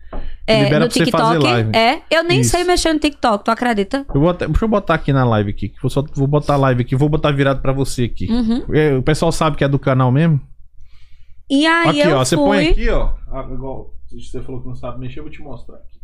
É, 0.48 0.64
Libera 0.64 0.86
no 0.86 0.92
pra 0.92 1.06
você 1.06 1.12
fazer 1.12 1.34
TikTok. 1.40 1.44
live. 1.44 1.72
É, 1.76 2.02
eu 2.10 2.24
nem 2.24 2.40
Isso. 2.42 2.52
sei 2.52 2.64
mexer 2.64 2.94
no 2.94 3.00
TikTok, 3.00 3.44
tu 3.46 3.52
acredita? 3.52 4.06
Eu 4.14 4.22
vou 4.22 4.30
até- 4.30 4.48
deixa 4.48 4.66
eu 4.66 4.70
botar 4.70 4.94
aqui 4.96 5.12
na 5.14 5.24
live 5.26 5.50
aqui. 5.52 5.74
eu 5.84 5.90
só 5.90 6.04
vou 6.16 6.28
botar 6.28 6.54
a 6.54 6.58
live 6.58 6.82
aqui, 6.82 6.96
vou 6.96 7.10
botar 7.10 7.32
virado 7.32 7.62
pra 7.62 7.72
você 7.74 8.06
aqui. 8.06 8.28
Uhum. 8.32 8.64
É, 8.74 8.96
o 8.96 9.04
pessoal 9.04 9.32
sabe 9.32 9.58
que 9.58 9.64
é 9.64 9.68
do 9.68 9.78
canal 9.78 10.12
mesmo? 10.12 10.42
E 11.50 11.66
aí 11.68 11.90
aqui, 12.02 12.10
eu 12.10 12.18
ó. 12.18 12.24
Você 12.26 12.36
fui... 12.36 12.46
põe 12.46 12.68
aqui, 12.70 12.90
ó. 12.90 13.14
Ah, 13.32 13.48
igual 13.52 13.94
você 14.10 14.42
falou 14.42 14.62
que 14.62 14.68
não 14.68 14.76
sabe 14.76 15.00
mexer, 15.00 15.20
eu 15.20 15.24
vou 15.24 15.32
te 15.32 15.42
mostrar 15.42 15.76
aqui. 15.76 16.00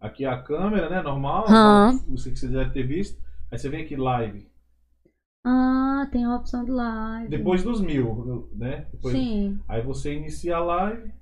Aqui 0.00 0.24
é 0.24 0.28
a 0.28 0.36
câmera, 0.42 0.90
né? 0.90 1.00
Normal. 1.02 1.46
Aham. 1.48 2.00
Você 2.10 2.30
que 2.30 2.38
você 2.38 2.48
deve 2.48 2.70
ter 2.70 2.82
visto. 2.86 3.16
Aí 3.50 3.58
você 3.58 3.68
vem 3.68 3.82
aqui 3.82 3.96
live. 3.96 4.46
Ah, 5.46 6.08
tem 6.10 6.24
a 6.24 6.34
opção 6.36 6.64
de 6.64 6.70
live. 6.70 7.28
Depois 7.28 7.62
dos 7.62 7.80
mil, 7.80 8.48
né? 8.56 8.86
Depois- 8.92 9.14
Sim. 9.14 9.58
Aí 9.68 9.82
você 9.82 10.14
inicia 10.14 10.56
a 10.56 10.60
live. 10.60 11.12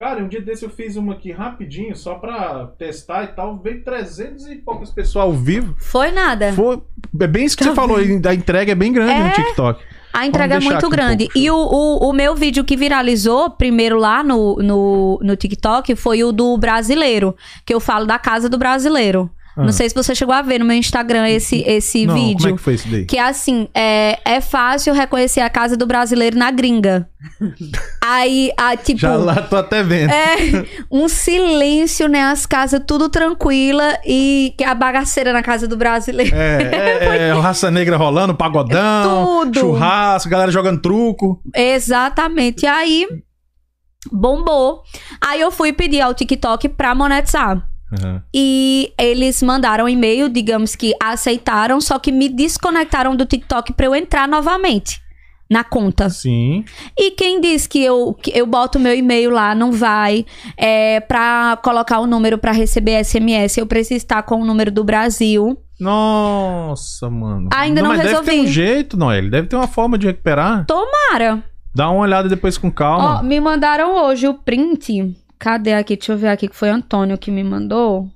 Cara, 0.00 0.22
um 0.24 0.28
dia 0.28 0.42
desse 0.42 0.64
eu 0.64 0.70
fiz 0.70 0.96
uma 0.96 1.12
aqui 1.12 1.30
rapidinho, 1.30 1.94
só 1.96 2.16
pra 2.16 2.66
testar 2.76 3.22
e 3.24 3.28
tal. 3.28 3.58
Veio 3.60 3.84
300 3.84 4.46
e 4.48 4.56
poucas 4.56 4.90
pessoas 4.90 5.24
ao 5.24 5.32
vivo. 5.32 5.76
Foi 5.78 6.10
nada. 6.10 6.52
Foi, 6.52 6.82
é 7.20 7.26
bem 7.28 7.44
isso 7.44 7.56
que 7.56 7.62
você 7.62 7.72
falou, 7.74 7.98
a 7.98 8.34
entrega 8.34 8.72
é 8.72 8.74
bem 8.74 8.92
grande 8.92 9.12
É. 9.12 9.24
no 9.28 9.32
TikTok. 9.32 9.82
A 10.12 10.26
entrega 10.26 10.56
é 10.56 10.60
muito 10.60 10.86
um 10.86 10.90
grande. 10.90 11.24
pouco, 11.26 11.38
e 11.38 11.50
o, 11.50 11.56
o, 11.56 12.10
o 12.10 12.12
meu 12.12 12.34
vídeo 12.34 12.64
que 12.64 12.76
viralizou 12.76 13.50
primeiro 13.50 13.96
lá 13.96 14.22
no, 14.24 14.56
no, 14.56 15.18
no 15.22 15.36
TikTok 15.36 15.94
foi 15.96 16.22
o 16.24 16.32
do 16.32 16.58
brasileiro. 16.58 17.34
Que 17.64 17.72
eu 17.72 17.80
falo 17.80 18.04
da 18.04 18.18
casa 18.18 18.48
do 18.48 18.58
brasileiro. 18.58 19.30
Ah. 19.56 19.64
Não 19.64 19.72
sei 19.72 19.88
se 19.88 19.94
você 19.94 20.14
chegou 20.14 20.34
a 20.34 20.40
ver 20.40 20.58
no 20.58 20.64
meu 20.64 20.76
Instagram 20.76 21.28
esse, 21.28 21.62
esse 21.66 22.06
Não, 22.06 22.14
vídeo. 22.14 22.38
como 22.38 22.54
é 22.54 22.56
que 22.56 22.62
foi 22.62 22.74
isso 22.74 22.88
daí? 22.88 23.04
Que 23.04 23.18
é 23.18 23.22
assim, 23.22 23.68
é, 23.74 24.18
é 24.24 24.40
fácil 24.40 24.94
reconhecer 24.94 25.40
a 25.40 25.50
casa 25.50 25.76
do 25.76 25.86
brasileiro 25.86 26.38
na 26.38 26.50
gringa. 26.50 27.08
Aí, 28.02 28.50
a, 28.56 28.76
tipo. 28.76 28.98
Já 29.00 29.14
lá 29.16 29.42
tô 29.42 29.56
até 29.56 29.82
vendo. 29.82 30.10
É, 30.10 30.36
um 30.90 31.08
silêncio, 31.08 32.08
né? 32.08 32.22
As 32.22 32.46
casas 32.46 32.80
tudo 32.86 33.08
tranquila 33.08 33.98
e 34.06 34.54
que 34.56 34.64
a 34.64 34.74
bagaceira 34.74 35.32
na 35.32 35.42
casa 35.42 35.68
do 35.68 35.76
brasileiro. 35.76 36.34
É, 36.34 36.62
é, 36.72 37.28
é, 37.28 37.32
raça 37.32 37.70
negra 37.70 37.96
rolando, 37.96 38.34
pagodão, 38.34 39.44
Tudo. 39.44 39.60
churrasco, 39.60 40.30
galera 40.30 40.50
jogando 40.50 40.80
truco. 40.80 41.40
Exatamente. 41.54 42.64
E 42.64 42.66
aí, 42.66 43.06
bombou. 44.10 44.82
Aí 45.20 45.40
eu 45.40 45.50
fui 45.50 45.72
pedir 45.72 46.00
ao 46.00 46.14
TikTok 46.14 46.70
pra 46.70 46.94
monetizar. 46.94 47.68
Uhum. 47.92 48.20
E 48.34 48.92
eles 48.98 49.42
mandaram 49.42 49.84
um 49.84 49.88
e-mail, 49.88 50.28
digamos 50.28 50.74
que 50.74 50.94
aceitaram, 51.02 51.80
só 51.80 51.98
que 51.98 52.10
me 52.10 52.28
desconectaram 52.28 53.14
do 53.14 53.26
TikTok 53.26 53.72
pra 53.74 53.86
eu 53.86 53.94
entrar 53.94 54.26
novamente 54.26 55.00
na 55.50 55.62
conta. 55.62 56.08
Sim. 56.08 56.64
E 56.98 57.10
quem 57.10 57.38
diz 57.40 57.66
que 57.66 57.82
eu, 57.84 58.14
que 58.14 58.32
eu 58.34 58.46
boto 58.46 58.80
meu 58.80 58.94
e-mail 58.94 59.30
lá, 59.30 59.54
não 59.54 59.70
vai. 59.70 60.24
É, 60.56 61.00
pra 61.00 61.58
colocar 61.62 62.00
o 62.00 62.06
número 62.06 62.38
pra 62.38 62.52
receber 62.52 63.04
SMS, 63.04 63.58
eu 63.58 63.66
preciso 63.66 63.98
estar 63.98 64.22
com 64.22 64.40
o 64.40 64.44
número 64.46 64.70
do 64.70 64.82
Brasil. 64.82 65.58
Nossa, 65.78 67.10
mano. 67.10 67.48
Ainda 67.52 67.82
não 67.82 67.88
mas 67.90 67.98
deve 67.98 68.10
ter 68.10 68.20
resolvi. 68.20 68.40
um 68.40 68.46
jeito, 68.52 68.96
Noel. 68.96 69.28
Deve 69.28 69.48
ter 69.48 69.56
uma 69.56 69.66
forma 69.68 69.98
de 69.98 70.06
recuperar. 70.06 70.64
Tomara. 70.64 71.42
Dá 71.74 71.90
uma 71.90 72.02
olhada 72.02 72.28
depois 72.28 72.56
com 72.56 72.68
Ó, 72.68 72.70
calma. 72.70 73.22
me 73.22 73.40
mandaram 73.40 73.94
hoje 74.04 74.28
o 74.28 74.34
print. 74.34 75.14
Cadê 75.42 75.74
aqui? 75.74 75.96
Deixa 75.96 76.12
eu 76.12 76.16
ver 76.16 76.28
aqui 76.28 76.46
que 76.46 76.54
foi 76.54 76.70
Antônio 76.70 77.18
que 77.18 77.28
me 77.28 77.42
mandou. 77.42 78.08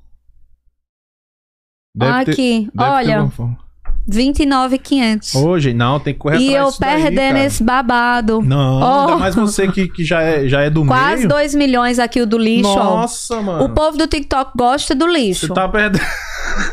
Deve 1.93 2.31
aqui, 2.31 2.69
ter 2.71 2.81
olha, 2.81 3.23
uma 3.23 3.31
forma. 3.33 3.59
29,500. 4.07 5.35
Hoje, 5.35 5.75
não, 5.75 5.99
tem 5.99 6.15
que 6.15 6.21
correr 6.21 6.39
E 6.39 6.55
eu 6.55 6.71
daí, 6.79 7.03
perdendo 7.03 7.39
esse 7.39 7.65
babado. 7.65 8.41
Não, 8.43 8.81
Oh. 8.81 9.01
ainda 9.01 9.17
mais 9.17 9.35
você 9.35 9.67
que, 9.67 9.89
que 9.89 10.05
já, 10.05 10.23
é, 10.23 10.47
já 10.47 10.61
é 10.61 10.71
do 10.71 10.85
Quase 10.87 11.17
meio. 11.17 11.29
2 11.31 11.55
milhões 11.57 11.99
aqui 11.99 12.21
o 12.21 12.27
do 12.27 12.39
lixo, 12.39 12.69
ó. 12.69 13.01
Nossa, 13.01 13.43
mano. 13.43 13.65
O 13.65 13.71
povo 13.71 13.99
do 13.99 14.07
TikTok 14.07 14.53
gosta 14.57 14.95
do 14.95 15.09
lixo. 15.09 15.49
Você 15.49 15.53
tá 15.55 15.69
perdendo. 15.69 16.05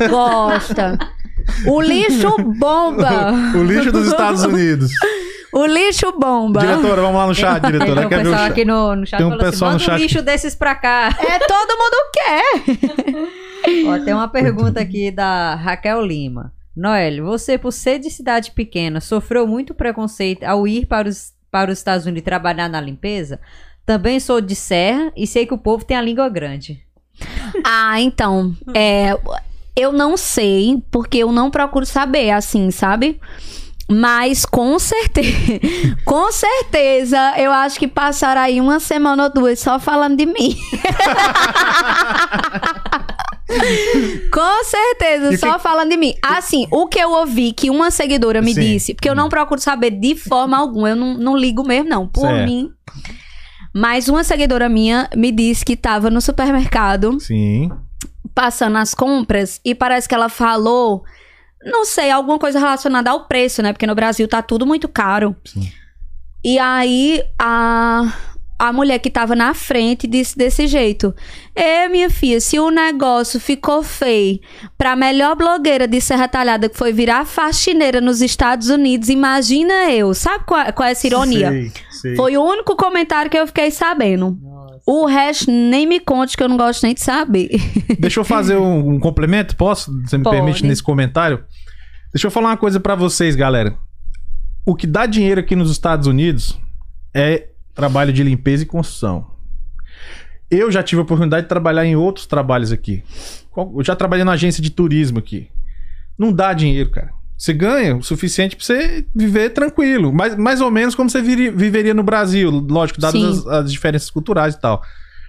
Gosta. 0.08 0.96
O 1.66 1.78
lixo 1.78 2.34
bomba. 2.56 3.32
o 3.54 3.62
lixo 3.64 3.92
dos 3.92 4.06
Estados 4.06 4.44
Unidos. 4.44 4.90
O 5.54 5.66
lixo 5.66 6.12
bomba. 6.18 6.60
Diretora, 6.60 7.02
vamos 7.02 7.16
lá 7.16 7.26
no 7.28 7.34
chat, 7.34 7.62
Tem 7.62 7.70
diretora. 7.72 8.06
um 8.06 8.08
ver 8.08 8.16
o 8.16 8.18
pessoal 8.18 8.38
chat? 8.38 8.50
aqui 8.50 8.64
no, 8.64 8.96
no 8.96 9.06
chat 9.06 9.18
Tem 9.18 9.26
um 9.26 9.30
falando 9.30 9.44
pessoal 9.50 9.70
no 9.70 9.76
assim, 9.76 9.84
manda 9.86 9.94
um 9.94 9.98
chat 9.98 10.02
lixo 10.08 10.22
desses 10.22 10.54
pra 10.54 10.74
cá. 10.74 11.08
É, 11.18 11.38
todo 11.38 11.78
mundo 11.78 11.96
quer. 12.12 13.86
Ó, 13.86 14.04
tem 14.04 14.12
uma 14.14 14.28
pergunta 14.28 14.80
aqui 14.80 15.10
da 15.10 15.54
Raquel 15.54 16.04
Lima. 16.04 16.52
Noel, 16.76 17.24
você, 17.24 17.56
por 17.56 17.72
ser 17.72 18.00
de 18.00 18.10
cidade 18.10 18.50
pequena, 18.50 19.00
sofreu 19.00 19.46
muito 19.46 19.72
preconceito 19.74 20.42
ao 20.42 20.66
ir 20.66 20.86
para 20.86 21.08
os, 21.08 21.32
para 21.50 21.70
os 21.70 21.78
Estados 21.78 22.04
Unidos 22.04 22.24
trabalhar 22.24 22.68
na 22.68 22.80
limpeza? 22.80 23.38
Também 23.86 24.18
sou 24.18 24.40
de 24.40 24.56
Serra 24.56 25.12
e 25.16 25.26
sei 25.26 25.46
que 25.46 25.54
o 25.54 25.58
povo 25.58 25.84
tem 25.84 25.96
a 25.96 26.02
língua 26.02 26.28
grande. 26.28 26.82
Ah, 27.64 28.00
então. 28.00 28.56
É, 28.74 29.16
eu 29.76 29.92
não 29.92 30.16
sei, 30.16 30.82
porque 30.90 31.18
eu 31.18 31.30
não 31.30 31.50
procuro 31.50 31.86
saber, 31.86 32.30
assim, 32.30 32.70
sabe? 32.72 33.20
Mas 33.90 34.46
com 34.46 34.78
certeza, 34.78 35.60
com 36.06 36.32
certeza, 36.32 37.34
eu 37.36 37.52
acho 37.52 37.78
que 37.78 37.86
passaram 37.86 38.40
aí 38.40 38.58
uma 38.60 38.80
semana 38.80 39.24
ou 39.24 39.30
duas 39.32 39.60
só 39.60 39.78
falando 39.78 40.16
de 40.16 40.24
mim. 40.24 40.56
com 44.32 44.64
certeza, 44.64 45.34
E 45.34 45.38
só 45.38 45.54
que- 45.54 45.62
falando 45.62 45.90
de 45.90 45.96
mim. 45.96 46.14
Assim, 46.22 46.66
o 46.70 46.86
que 46.86 46.98
eu 46.98 47.10
ouvi 47.12 47.52
que 47.52 47.70
uma 47.70 47.90
seguidora 47.90 48.40
me 48.40 48.54
Sim. 48.54 48.60
disse, 48.60 48.94
porque 48.94 49.08
eu 49.08 49.14
não 49.14 49.28
procuro 49.28 49.60
saber 49.60 49.90
de 49.90 50.16
forma 50.16 50.56
alguma, 50.56 50.90
eu 50.90 50.96
não, 50.96 51.14
não 51.14 51.36
ligo 51.36 51.64
mesmo, 51.64 51.88
não. 51.88 52.06
Por 52.08 52.22
Certo. 52.26 52.46
mim. 52.46 52.70
Mas 53.74 54.08
uma 54.08 54.22
seguidora 54.24 54.68
minha 54.68 55.08
me 55.16 55.32
disse 55.32 55.64
que 55.64 55.76
tava 55.76 56.08
no 56.08 56.20
supermercado 56.20 57.18
Sim. 57.20 57.70
passando 58.34 58.78
as 58.78 58.94
compras 58.94 59.60
e 59.64 59.74
parece 59.74 60.08
que 60.08 60.14
ela 60.14 60.28
falou, 60.28 61.02
não 61.64 61.84
sei, 61.84 62.10
alguma 62.10 62.38
coisa 62.38 62.58
relacionada 62.58 63.10
ao 63.10 63.26
preço, 63.26 63.62
né? 63.62 63.72
Porque 63.72 63.86
no 63.86 63.94
Brasil 63.94 64.28
tá 64.28 64.42
tudo 64.42 64.66
muito 64.66 64.88
caro. 64.88 65.34
Sim. 65.44 65.70
E 66.44 66.58
aí 66.58 67.22
a 67.38 68.12
a 68.56 68.72
mulher 68.72 68.98
que 69.00 69.10
tava 69.10 69.34
na 69.34 69.52
frente 69.52 70.06
disse 70.06 70.36
desse 70.38 70.66
jeito: 70.66 71.14
"É, 71.54 71.88
minha 71.88 72.08
filha, 72.08 72.40
se 72.40 72.58
o 72.58 72.70
negócio 72.70 73.40
ficou 73.40 73.82
feio 73.82 74.38
pra 74.78 74.94
melhor 74.94 75.34
blogueira 75.34 75.88
de 75.88 76.00
Serra 76.00 76.28
Talhada 76.28 76.68
que 76.68 76.76
foi 76.78 76.92
virar 76.92 77.26
faxineira 77.26 78.00
nos 78.00 78.22
Estados 78.22 78.68
Unidos, 78.68 79.08
imagina 79.08 79.90
eu". 79.90 80.14
Sabe 80.14 80.44
qual, 80.46 80.72
qual 80.72 80.88
é 80.88 80.92
essa 80.92 81.06
ironia? 81.06 81.50
Sei, 81.50 81.72
sei. 81.90 82.16
Foi 82.16 82.36
o 82.36 82.42
único 82.42 82.76
comentário 82.76 83.30
que 83.30 83.38
eu 83.38 83.46
fiquei 83.46 83.70
sabendo. 83.70 84.38
O 84.86 85.06
resto 85.06 85.50
nem 85.50 85.86
me 85.86 85.98
conte 85.98 86.36
que 86.36 86.42
eu 86.42 86.48
não 86.48 86.58
gosto 86.58 86.82
nem 86.82 86.94
de 86.94 87.00
saber. 87.00 87.48
Deixa 87.98 88.20
eu 88.20 88.24
fazer 88.24 88.56
um, 88.56 88.90
um 88.90 89.00
complemento, 89.00 89.56
posso? 89.56 89.90
Você 90.02 90.18
me 90.18 90.24
Pode. 90.24 90.36
permite 90.36 90.64
nesse 90.64 90.82
comentário? 90.82 91.42
Deixa 92.12 92.26
eu 92.26 92.30
falar 92.30 92.50
uma 92.50 92.56
coisa 92.56 92.78
pra 92.78 92.94
vocês, 92.94 93.34
galera. 93.34 93.76
O 94.66 94.74
que 94.74 94.86
dá 94.86 95.06
dinheiro 95.06 95.40
aqui 95.40 95.56
nos 95.56 95.70
Estados 95.70 96.06
Unidos 96.06 96.58
é 97.14 97.48
trabalho 97.74 98.12
de 98.12 98.22
limpeza 98.22 98.62
e 98.62 98.66
construção. 98.66 99.26
Eu 100.50 100.70
já 100.70 100.82
tive 100.82 101.00
a 101.00 101.02
oportunidade 101.04 101.44
de 101.44 101.48
trabalhar 101.48 101.86
em 101.86 101.96
outros 101.96 102.26
trabalhos 102.26 102.70
aqui. 102.70 103.02
Eu 103.56 103.82
já 103.82 103.96
trabalhei 103.96 104.24
na 104.24 104.32
agência 104.32 104.62
de 104.62 104.70
turismo 104.70 105.18
aqui. 105.18 105.48
Não 106.18 106.30
dá 106.30 106.52
dinheiro, 106.52 106.90
cara. 106.90 107.10
Você 107.36 107.52
ganha 107.52 107.96
o 107.96 108.02
suficiente 108.02 108.56
pra 108.56 108.64
você 108.64 109.04
viver 109.14 109.50
tranquilo. 109.50 110.12
Mais, 110.12 110.36
mais 110.36 110.60
ou 110.60 110.70
menos 110.70 110.94
como 110.94 111.10
você 111.10 111.20
viveria 111.20 111.92
no 111.94 112.02
Brasil. 112.02 112.50
Lógico, 112.50 113.00
dadas 113.00 113.22
as, 113.22 113.46
as 113.46 113.72
diferenças 113.72 114.08
culturais 114.10 114.54
e 114.54 114.60
tal. 114.60 114.82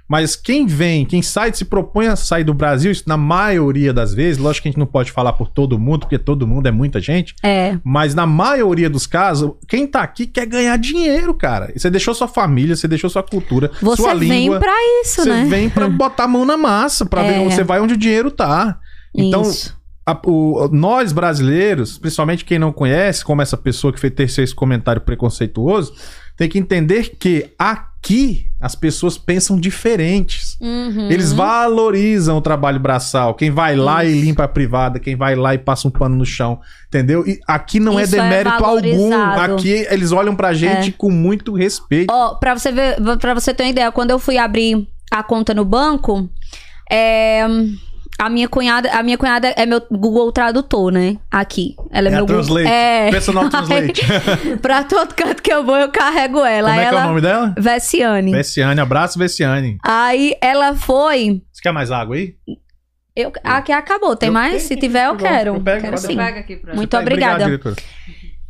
Mas 0.07 0.35
quem 0.35 0.67
vem, 0.67 1.03
quem 1.03 1.23
sai, 1.23 1.51
se 1.51 1.65
propõe 1.65 2.05
a 2.05 2.15
sair 2.15 2.43
do 2.43 2.53
Brasil, 2.53 2.91
isso 2.91 3.05
na 3.07 3.17
maioria 3.17 3.91
das 3.91 4.13
vezes, 4.13 4.37
lógico 4.37 4.61
que 4.61 4.67
a 4.67 4.71
gente 4.71 4.77
não 4.77 4.85
pode 4.85 5.11
falar 5.11 5.33
por 5.33 5.47
todo 5.49 5.79
mundo, 5.79 6.01
porque 6.01 6.19
todo 6.19 6.45
mundo 6.45 6.67
é 6.67 6.71
muita 6.71 7.01
gente, 7.01 7.33
É. 7.43 7.79
mas 7.83 8.13
na 8.13 8.27
maioria 8.27 8.87
dos 8.87 9.07
casos, 9.07 9.53
quem 9.67 9.87
tá 9.87 10.03
aqui 10.03 10.27
quer 10.27 10.45
ganhar 10.45 10.77
dinheiro, 10.77 11.33
cara. 11.33 11.73
Você 11.75 11.89
deixou 11.89 12.13
sua 12.13 12.27
família, 12.27 12.75
você 12.75 12.87
deixou 12.87 13.09
sua 13.09 13.23
cultura, 13.23 13.71
Você 13.81 14.03
sua 14.03 14.13
vem 14.13 14.29
língua. 14.29 14.59
pra 14.59 14.73
isso, 15.01 15.23
Você 15.23 15.29
né? 15.29 15.45
vem 15.45 15.71
pra 15.71 15.89
botar 15.89 16.25
a 16.25 16.27
mão 16.27 16.45
na 16.45 16.55
massa, 16.55 17.03
pra 17.03 17.23
ver 17.23 17.33
É. 17.37 17.39
onde 17.39 17.55
você 17.55 17.63
vai 17.63 17.81
onde 17.81 17.95
o 17.95 17.97
dinheiro 17.97 18.29
tá. 18.29 18.77
Então, 19.15 19.41
Isso. 19.41 19.75
A- 20.05 20.19
o- 20.25 20.69
nós 20.71 21.11
brasileiros, 21.11 21.97
principalmente 21.97 22.45
quem 22.45 22.59
não 22.59 22.71
conhece, 22.71 23.23
como 23.23 23.41
essa 23.41 23.57
pessoa 23.57 23.91
que 23.91 23.99
fez 23.99 24.13
tecer 24.13 24.43
esse 24.43 24.53
comentário 24.55 25.01
preconceituoso, 25.01 25.93
tem 26.37 26.49
que 26.49 26.59
entender 26.59 27.15
que 27.17 27.53
aqui 27.57 28.45
as 28.59 28.75
pessoas 28.75 29.17
pensam 29.17 29.57
diferentes. 29.59 30.57
Uhum. 30.61 31.09
Eles 31.09 31.31
valorizam 31.31 32.37
o 32.37 32.41
trabalho 32.41 32.79
braçal. 32.79 33.33
Quem 33.35 33.49
vai 33.49 33.75
lá 33.75 34.03
e 34.03 34.11
Isso. 34.11 34.25
limpa 34.25 34.43
a 34.43 34.47
privada, 34.47 34.99
quem 34.99 35.15
vai 35.15 35.33
lá 35.33 35.53
e 35.53 35.57
passa 35.57 35.87
um 35.87 35.91
pano 35.91 36.15
no 36.17 36.25
chão, 36.25 36.59
entendeu? 36.87 37.25
E 37.25 37.39
aqui 37.47 37.79
não 37.79 37.99
Isso 37.99 38.15
é 38.15 38.19
é 38.19 38.21
demérito 38.21 38.49
algum. 38.55 38.65
valorizado. 38.65 39.53
Aqui 39.53 39.87
eles 39.89 40.11
olham 40.11 40.35
pra 40.35 40.53
gente 40.53 40.91
com 40.91 41.09
muito 41.09 41.53
respeito. 41.53 42.11
Ó, 42.13 42.35
pra 42.35 42.57
você 42.57 42.71
ver, 42.71 42.97
pra 43.19 43.33
você 43.33 43.53
ter 43.53 43.63
uma 43.63 43.69
ideia, 43.69 43.91
quando 43.91 44.11
eu 44.11 44.19
fui 44.19 44.37
abrir 44.37 44.87
a 45.09 45.23
conta 45.23 45.53
no 45.53 45.63
banco, 45.63 46.29
é, 46.91 47.47
a 48.17 48.29
minha 48.29 48.47
cunhada, 48.47 48.89
a 48.91 49.03
minha 49.03 49.17
cunhada 49.17 49.49
é 49.57 49.65
meu 49.65 49.81
Google 49.91 50.31
Tradutor, 50.31 50.91
né? 50.91 51.17
Aqui. 51.29 51.75
Ela 51.91 52.07
é, 52.07 52.11
É 52.11 52.15
meu 52.15 52.25
Google. 52.25 52.35
Translate. 52.43 52.67
É. 52.67 53.11
Personal 53.11 53.49
Translate. 53.51 54.01
Aí, 54.05 54.57
pra 54.61 54.83
todo 54.83 55.13
canto 55.13 55.41
que 55.43 55.51
eu 55.51 55.63
vou, 55.65 55.75
eu 55.77 55.89
carrego 55.89 56.43
ela. 56.45 56.69
Como 56.69 56.81
é 56.81 56.89
que 56.89 56.95
é 56.95 56.97
o 56.97 57.03
nome 57.07 57.21
dela? 57.21 57.53
Vessiane. 57.57 58.31
Vessiane, 58.31 58.79
abraço 58.79 59.19
Vessiane. 59.19 59.77
Aí 59.83 60.35
ela 60.41 60.75
foi. 60.75 61.41
Você 61.51 61.61
quer 61.61 61.71
mais 61.71 61.91
água 61.91 62.15
aí? 62.15 62.35
Eu, 63.15 63.31
aqui 63.43 63.71
acabou. 63.71 64.15
Tem 64.15 64.27
Eu 64.27 64.33
mais? 64.33 64.63
Se 64.63 64.75
tiver, 64.75 65.05
eu 65.05 65.11
eu 65.11 65.17
quero. 65.17 65.55
eu 65.55 65.61
pego, 65.61 65.81
quero 65.81 65.97
sim. 65.97 66.15
Pega 66.17 66.39
aqui 66.41 66.55
pra 66.57 66.73
Muito 66.75 66.89
Tá, 66.89 66.99
obrigada. 66.99 67.45
diretora. 67.45 67.75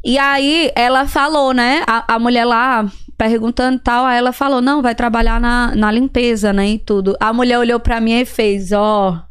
E 0.03 0.18
aí 0.20 0.72
ela 0.76 1.07
falou, 1.07 1.53
né? 1.53 1.84
A, 1.88 2.16
a 2.16 2.20
mulher 2.20 2.45
lá 2.45 2.86
perguntando 3.18 3.80
tal, 3.80 4.05
aí 4.05 4.18
ela 4.18 4.32
falou: 4.32 4.61
não, 4.61 4.82
vai 4.82 4.93
trabalhar 4.93 5.39
na, 5.39 5.76
na 5.76 5.91
limpeza, 5.91 6.51
né? 6.53 6.68
E 6.70 6.80
tudo. 6.80 7.16
A 7.20 7.32
mulher 7.34 7.57
olhou 7.59 7.80
pra 7.80 7.99
mim 8.01 8.13
e 8.20 8.26
fez: 8.26 8.72
ó, 8.72 9.24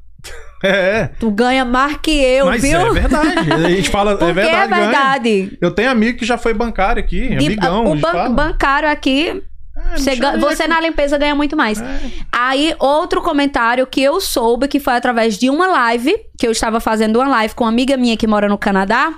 É, 0.66 1.10
tu 1.20 1.30
ganha 1.30 1.64
mais 1.64 1.96
que 1.98 2.10
eu, 2.10 2.46
mas 2.46 2.62
viu? 2.62 2.78
é 2.80 2.90
verdade. 2.92 3.52
A 3.52 3.68
gente 3.70 3.90
fala, 3.90 4.16
Porque 4.18 4.30
é 4.30 4.32
verdade, 4.32 4.64
é 4.64 4.68
ganha. 4.68 4.82
verdade. 4.90 5.58
Eu 5.60 5.70
tenho 5.70 5.90
amigo 5.90 6.18
que 6.18 6.24
já 6.24 6.38
foi 6.38 6.54
bancário 6.54 7.02
aqui, 7.02 7.28
De- 7.36 7.46
amigão. 7.46 7.86
o 7.92 7.96
ban- 7.96 8.30
bancário 8.30 8.88
aqui, 8.88 9.42
É, 9.76 9.96
você, 9.98 10.10
não 10.14 10.18
ga- 10.20 10.32
chama- 10.32 10.50
você 10.50 10.66
na 10.68 10.80
limpeza 10.80 11.18
ganha 11.18 11.34
muito 11.34 11.56
mais. 11.56 11.80
É. 11.80 12.00
Aí, 12.32 12.74
outro 12.78 13.20
comentário 13.20 13.86
que 13.86 14.00
eu 14.02 14.20
soube 14.20 14.68
que 14.68 14.80
foi 14.80 14.94
através 14.94 15.36
de 15.36 15.50
uma 15.50 15.66
live, 15.66 16.14
que 16.38 16.46
eu 16.46 16.52
estava 16.52 16.80
fazendo 16.80 17.16
uma 17.20 17.28
live 17.28 17.54
com 17.54 17.64
uma 17.64 17.70
amiga 17.70 17.96
minha 17.96 18.16
que 18.16 18.26
mora 18.26 18.48
no 18.48 18.56
Canadá, 18.56 19.12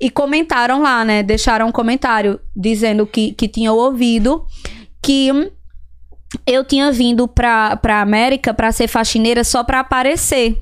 e 0.00 0.10
comentaram 0.10 0.82
lá, 0.82 1.04
né? 1.04 1.22
Deixaram 1.22 1.66
um 1.68 1.72
comentário 1.72 2.38
dizendo 2.54 3.06
que, 3.06 3.32
que 3.32 3.48
tinham 3.48 3.74
ouvido 3.74 4.44
que 5.02 5.32
hum, 5.32 5.48
eu 6.46 6.62
tinha 6.64 6.92
vindo 6.92 7.26
pra, 7.26 7.76
pra 7.76 8.02
América 8.02 8.52
pra 8.52 8.70
ser 8.72 8.88
faxineira 8.88 9.42
só 9.42 9.64
pra 9.64 9.80
aparecer. 9.80 10.58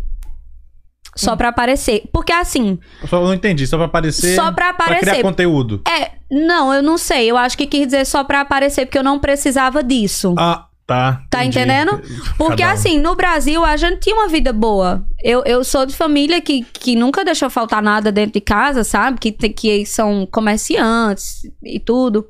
Só 1.16 1.36
pra 1.36 1.48
aparecer. 1.50 2.02
Porque 2.12 2.32
assim, 2.32 2.78
Eu 3.02 3.08
só 3.08 3.20
não 3.22 3.32
entendi, 3.34 3.66
só 3.66 3.76
pra 3.76 3.86
aparecer. 3.86 4.34
Só 4.34 4.50
pra 4.52 4.72
Pra 4.72 4.86
criar 4.86 4.98
aparecer. 4.98 5.22
conteúdo. 5.22 5.82
é. 5.88 6.12
Não, 6.30 6.72
eu 6.74 6.82
não 6.82 6.98
sei. 6.98 7.30
Eu 7.30 7.36
acho 7.36 7.56
que 7.56 7.66
quis 7.66 7.86
dizer 7.86 8.04
só 8.06 8.24
pra 8.24 8.40
aparecer, 8.40 8.86
porque 8.86 8.98
eu 8.98 9.04
não 9.04 9.20
precisava 9.20 9.84
disso. 9.84 10.34
Ah, 10.36 10.66
tá. 10.84 11.22
Tá 11.30 11.44
entendi. 11.44 11.58
entendendo? 11.60 12.02
Porque 12.36 12.64
um. 12.64 12.68
assim, 12.68 12.98
no 12.98 13.14
Brasil 13.14 13.64
a 13.64 13.76
gente 13.76 14.00
tinha 14.00 14.16
uma 14.16 14.26
vida 14.26 14.52
boa. 14.52 15.06
Eu, 15.22 15.44
eu 15.44 15.62
sou 15.62 15.86
de 15.86 15.94
família 15.94 16.40
que, 16.40 16.64
que 16.72 16.96
nunca 16.96 17.24
deixou 17.24 17.48
faltar 17.48 17.80
nada 17.80 18.10
dentro 18.10 18.32
de 18.32 18.40
casa, 18.40 18.82
sabe? 18.82 19.20
Que, 19.20 19.30
que 19.30 19.86
são 19.86 20.26
comerciantes 20.26 21.42
e 21.62 21.78
tudo. 21.78 22.26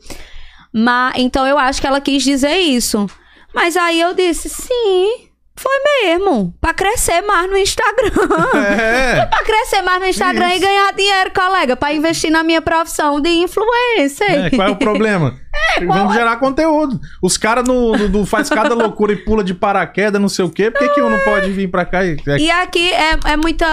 Mas, 0.72 1.14
então 1.16 1.46
eu 1.46 1.56
acho 1.56 1.80
que 1.80 1.86
ela 1.86 2.00
quis 2.00 2.22
dizer 2.22 2.58
isso. 2.58 3.08
Mas 3.54 3.76
aí 3.76 4.00
eu 4.00 4.12
disse, 4.14 4.48
sim, 4.50 5.28
mesmo. 6.02 6.54
Pra 6.60 6.74
crescer 6.74 7.20
mais 7.22 7.48
no 7.50 7.56
Instagram. 7.56 8.10
É. 8.54 9.24
pra 9.26 9.44
crescer 9.44 9.82
mais 9.82 10.00
no 10.00 10.06
Instagram 10.06 10.48
Isso. 10.48 10.56
e 10.56 10.60
ganhar 10.60 10.92
dinheiro, 10.92 11.30
colega. 11.32 11.76
Pra 11.76 11.92
investir 11.92 12.30
na 12.30 12.42
minha 12.42 12.60
profissão 12.60 13.20
de 13.20 13.28
influencer. 13.30 14.46
É, 14.46 14.50
qual 14.50 14.68
é 14.68 14.70
o 14.72 14.76
problema? 14.76 15.34
Vamos 15.86 16.14
gerar 16.14 16.36
conteúdo. 16.36 16.98
Os 17.22 17.36
caras 17.36 17.66
no, 17.66 17.96
no- 17.96 18.08
no- 18.08 18.26
faz 18.26 18.48
cada 18.48 18.74
loucura 18.74 19.12
e 19.12 19.16
pula 19.16 19.42
de 19.44 19.54
paraquedas, 19.54 20.20
não 20.20 20.28
sei 20.28 20.44
o 20.44 20.50
quê. 20.50 20.70
Por 20.70 20.80
que, 20.80 20.88
que 20.90 21.00
um 21.02 21.08
não 21.10 21.20
pode 21.20 21.50
vir 21.52 21.70
pra 21.70 21.84
cá 21.84 22.04
e. 22.04 22.16
é- 22.26 22.38
E 22.38 22.50
aqui 22.50 22.92
é, 22.92 23.18
é 23.26 23.36
muita. 23.36 23.66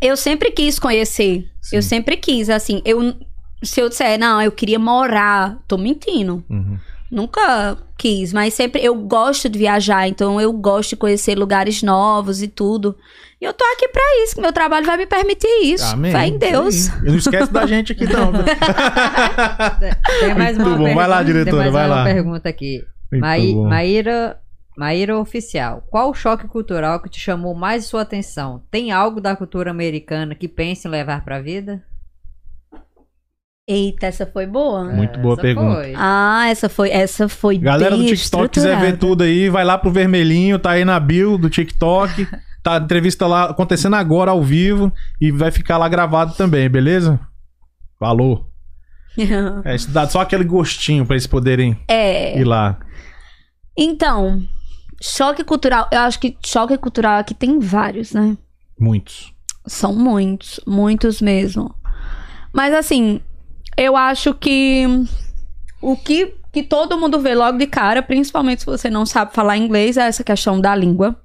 Eu 0.00 0.16
sempre 0.16 0.50
quis 0.50 0.78
conhecer. 0.78 1.44
Sim. 1.60 1.76
Eu 1.76 1.82
sempre 1.82 2.16
quis, 2.16 2.48
assim. 2.48 2.80
Eu, 2.84 3.14
se 3.62 3.80
eu 3.80 3.88
disser, 3.88 4.18
não, 4.18 4.40
eu 4.40 4.50
queria 4.52 4.78
morar, 4.78 5.58
tô 5.66 5.76
mentindo. 5.76 6.42
Uhum. 6.48 6.78
Nunca 7.10 7.76
quis, 7.96 8.32
mas 8.32 8.52
sempre 8.54 8.84
eu 8.84 8.94
gosto 8.94 9.48
de 9.48 9.58
viajar, 9.58 10.06
então 10.08 10.40
eu 10.40 10.52
gosto 10.52 10.90
de 10.90 10.96
conhecer 10.96 11.36
lugares 11.38 11.82
novos 11.82 12.42
e 12.42 12.48
tudo. 12.48 12.94
E 13.40 13.44
eu 13.44 13.54
tô 13.54 13.64
aqui 13.64 13.88
pra 13.88 14.02
isso, 14.24 14.34
que 14.34 14.40
meu 14.40 14.52
trabalho 14.52 14.84
vai 14.84 14.96
me 14.96 15.06
permitir 15.06 15.48
isso. 15.62 15.84
Amém. 15.86 16.12
Fé 16.12 16.26
em 16.26 16.36
Deus. 16.38 16.74
Sim. 16.74 16.92
E 17.04 17.06
Não 17.06 17.16
esquece 17.16 17.52
da 17.52 17.66
gente 17.66 17.92
aqui, 17.92 18.04
não. 18.04 18.32
Tem 20.20 20.34
mais 20.34 20.56
Muito 20.58 20.68
uma 20.70 20.78
bom. 20.78 20.94
Vai 20.94 21.06
lá, 21.08 21.16
pergunta- 21.18 21.24
diretora, 21.24 21.62
Tem 21.62 21.72
mais 21.72 21.72
vai 21.72 21.86
uma 21.86 21.94
lá. 21.96 22.04
pergunta 22.04 22.48
aqui. 22.48 22.82
Maí-. 23.12 23.54
Maíra, 23.54 24.38
Maíra 24.76 25.18
Oficial. 25.18 25.82
Qual 25.90 26.10
o 26.10 26.14
choque 26.14 26.46
cultural 26.46 27.00
que 27.00 27.08
te 27.08 27.18
chamou 27.20 27.54
mais 27.54 27.86
sua 27.86 28.02
atenção? 28.02 28.62
Tem 28.70 28.90
algo 28.92 29.20
da 29.20 29.34
cultura 29.36 29.70
americana 29.70 30.34
que 30.34 30.48
pense 30.48 30.86
em 30.86 30.90
levar 30.90 31.24
pra 31.24 31.40
vida? 31.40 31.82
Eita, 33.68 34.06
essa 34.06 34.24
foi 34.24 34.46
boa. 34.46 34.84
Muito 34.84 35.18
boa 35.18 35.34
Essa 35.34 35.42
pergunta. 35.42 35.74
foi. 35.74 35.92
Ah, 35.94 36.46
essa 36.48 36.68
foi, 36.70 36.90
essa 36.90 37.28
foi 37.28 37.58
Galera 37.58 37.94
do 37.98 38.06
TikTok 38.06 38.48
quiser 38.48 38.80
ver 38.80 38.96
tudo 38.96 39.24
aí, 39.24 39.50
vai 39.50 39.62
lá 39.62 39.76
pro 39.76 39.90
vermelhinho, 39.90 40.58
tá 40.58 40.70
aí 40.70 40.86
na 40.86 40.98
bio 40.98 41.36
do 41.36 41.50
TikTok. 41.50 42.26
Tá 42.60 42.74
a 42.74 42.78
entrevista 42.78 43.24
lá 43.24 43.44
acontecendo 43.44 43.94
agora 43.94 44.32
ao 44.32 44.42
vivo 44.42 44.92
e 45.20 45.30
vai 45.30 45.52
ficar 45.52 45.78
lá 45.78 45.88
gravado 45.88 46.34
também, 46.34 46.68
beleza? 46.68 47.20
Falou. 47.98 48.46
É, 49.64 49.74
isso 49.74 49.90
dá 49.90 50.08
só 50.08 50.20
aquele 50.20 50.44
gostinho 50.44 51.06
pra 51.06 51.14
eles 51.14 51.26
poderem 51.26 51.76
é. 51.88 52.38
ir 52.38 52.44
lá. 52.44 52.78
Então, 53.76 54.42
choque 55.00 55.44
cultural, 55.44 55.88
eu 55.92 56.00
acho 56.00 56.18
que 56.20 56.36
choque 56.44 56.76
cultural 56.78 57.18
aqui 57.20 57.32
tem 57.32 57.58
vários, 57.58 58.12
né? 58.12 58.36
Muitos. 58.78 59.32
São 59.66 59.94
muitos, 59.94 60.60
muitos 60.66 61.20
mesmo. 61.20 61.74
Mas 62.52 62.74
assim, 62.74 63.20
eu 63.78 63.96
acho 63.96 64.34
que 64.34 64.84
o 65.80 65.96
que, 65.96 66.34
que 66.52 66.64
todo 66.64 66.98
mundo 66.98 67.20
vê 67.20 67.34
logo 67.34 67.56
de 67.56 67.66
cara, 67.66 68.02
principalmente 68.02 68.60
se 68.60 68.66
você 68.66 68.90
não 68.90 69.06
sabe 69.06 69.32
falar 69.32 69.56
inglês, 69.56 69.96
é 69.96 70.08
essa 70.08 70.24
questão 70.24 70.60
da 70.60 70.74
língua. 70.74 71.16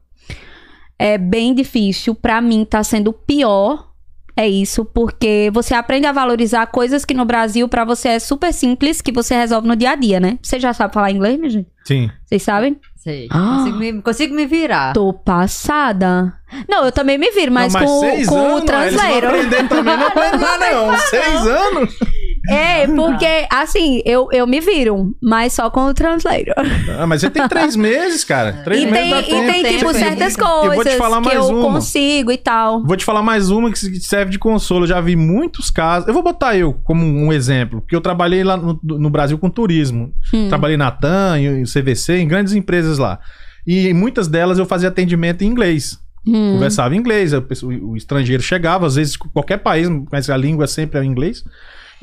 É 0.99 1.17
bem 1.17 1.55
difícil. 1.55 2.13
Pra 2.13 2.39
mim, 2.39 2.63
tá 2.63 2.83
sendo 2.83 3.11
pior. 3.11 3.91
É 4.35 4.47
isso, 4.47 4.83
porque 4.83 5.51
você 5.53 5.75
aprende 5.75 6.07
a 6.07 6.11
valorizar 6.11 6.65
coisas 6.65 7.05
que 7.05 7.13
no 7.13 7.23
Brasil 7.23 7.69
pra 7.69 7.85
você 7.85 8.09
é 8.09 8.19
super 8.19 8.51
simples, 8.51 8.99
que 8.99 9.11
você 9.11 9.35
resolve 9.35 9.67
no 9.67 9.75
dia 9.75 9.91
a 9.91 9.95
dia, 9.95 10.19
né? 10.19 10.39
Você 10.41 10.59
já 10.59 10.73
sabe 10.73 10.91
falar 10.91 11.11
inglês, 11.11 11.37
minha 11.37 11.51
gente? 11.51 11.69
Sim. 11.85 12.09
Vocês 12.25 12.41
sabem? 12.41 12.79
Sei. 12.95 13.27
Ah. 13.29 13.57
Consigo, 13.57 13.77
me, 13.77 14.01
consigo 14.01 14.33
me 14.33 14.45
virar. 14.47 14.93
Tô 14.93 15.13
passada. 15.13 16.33
Não, 16.67 16.85
eu 16.85 16.91
também 16.91 17.17
me 17.17 17.29
viro, 17.29 17.51
mas, 17.51 17.73
Não, 17.73 17.81
com, 17.81 17.99
seis 17.99 18.27
com 18.27 18.37
anos, 18.37 18.63
o 18.63 18.65
vão 18.65 19.17
aprender 19.17 19.67
também, 19.67 19.97
não 19.97 20.07
lá 20.41 20.57
não. 20.57 20.97
Seis 20.97 21.45
anos? 21.45 21.99
É, 22.49 22.85
porque, 22.87 23.47
assim, 23.49 24.01
eu, 24.05 24.27
eu 24.31 24.45
me 24.45 24.59
viro, 24.59 25.15
mas 25.21 25.53
só 25.53 25.69
com 25.69 25.85
o 25.85 25.93
translator. 25.93 26.53
Ah, 26.99 27.07
mas 27.07 27.21
você 27.21 27.29
tem 27.29 27.47
três 27.47 27.75
meses, 27.75 28.23
cara. 28.23 28.51
Três 28.63 28.83
E 28.83 28.85
meses 28.85 28.99
tem, 28.99 29.09
dá 29.11 29.19
e 29.21 29.25
tempo. 29.25 29.45
tem, 29.63 29.77
tipo, 29.77 29.93
certas 29.93 30.37
Eu 30.37 30.45
vou 30.45 30.69
te 30.71 30.75
coisas 30.75 30.93
falar 30.95 31.21
que 31.21 31.27
mais 31.27 31.37
eu 31.39 31.55
uma. 31.57 31.61
consigo 31.73 32.31
e 32.31 32.37
tal. 32.37 32.83
Vou 32.83 32.97
te 32.97 33.05
falar 33.05 33.21
mais 33.21 33.49
uma 33.49 33.71
que 33.71 33.77
serve 33.77 34.31
de 34.31 34.37
consolo. 34.39 34.83
Eu 34.83 34.89
já 34.89 34.99
vi 34.99 35.15
muitos 35.15 35.71
casos. 35.71 36.07
Eu 36.07 36.13
vou 36.13 36.21
botar 36.23 36.57
eu 36.57 36.73
como 36.83 37.05
um 37.05 37.31
exemplo, 37.31 37.79
porque 37.81 37.95
eu 37.95 38.01
trabalhei 38.01 38.43
lá 38.43 38.57
no, 38.57 38.77
no 38.83 39.09
Brasil 39.09 39.37
com 39.37 39.49
turismo. 39.49 40.13
Hum. 40.33 40.49
Trabalhei 40.49 40.75
na 40.75 40.91
TAM, 40.91 41.39
em 41.39 41.63
CVC, 41.63 42.17
em 42.17 42.27
grandes 42.27 42.53
empresas 42.53 42.97
lá. 42.97 43.19
E 43.65 43.87
em 43.87 43.93
muitas 43.93 44.27
delas 44.27 44.59
eu 44.59 44.65
fazia 44.65 44.89
atendimento 44.89 45.43
em 45.43 45.47
inglês. 45.47 45.97
Hum. 46.27 46.53
Conversava 46.53 46.93
em 46.93 46.99
inglês. 46.99 47.31
O 47.63 47.95
estrangeiro 47.95 48.43
chegava, 48.43 48.85
às 48.85 48.95
vezes 48.95 49.15
qualquer 49.15 49.57
país, 49.59 49.87
mas 50.11 50.29
a 50.29 50.35
língua 50.35 50.67
sempre 50.67 50.97
é 50.99 51.01
o 51.01 51.05
inglês. 51.05 51.43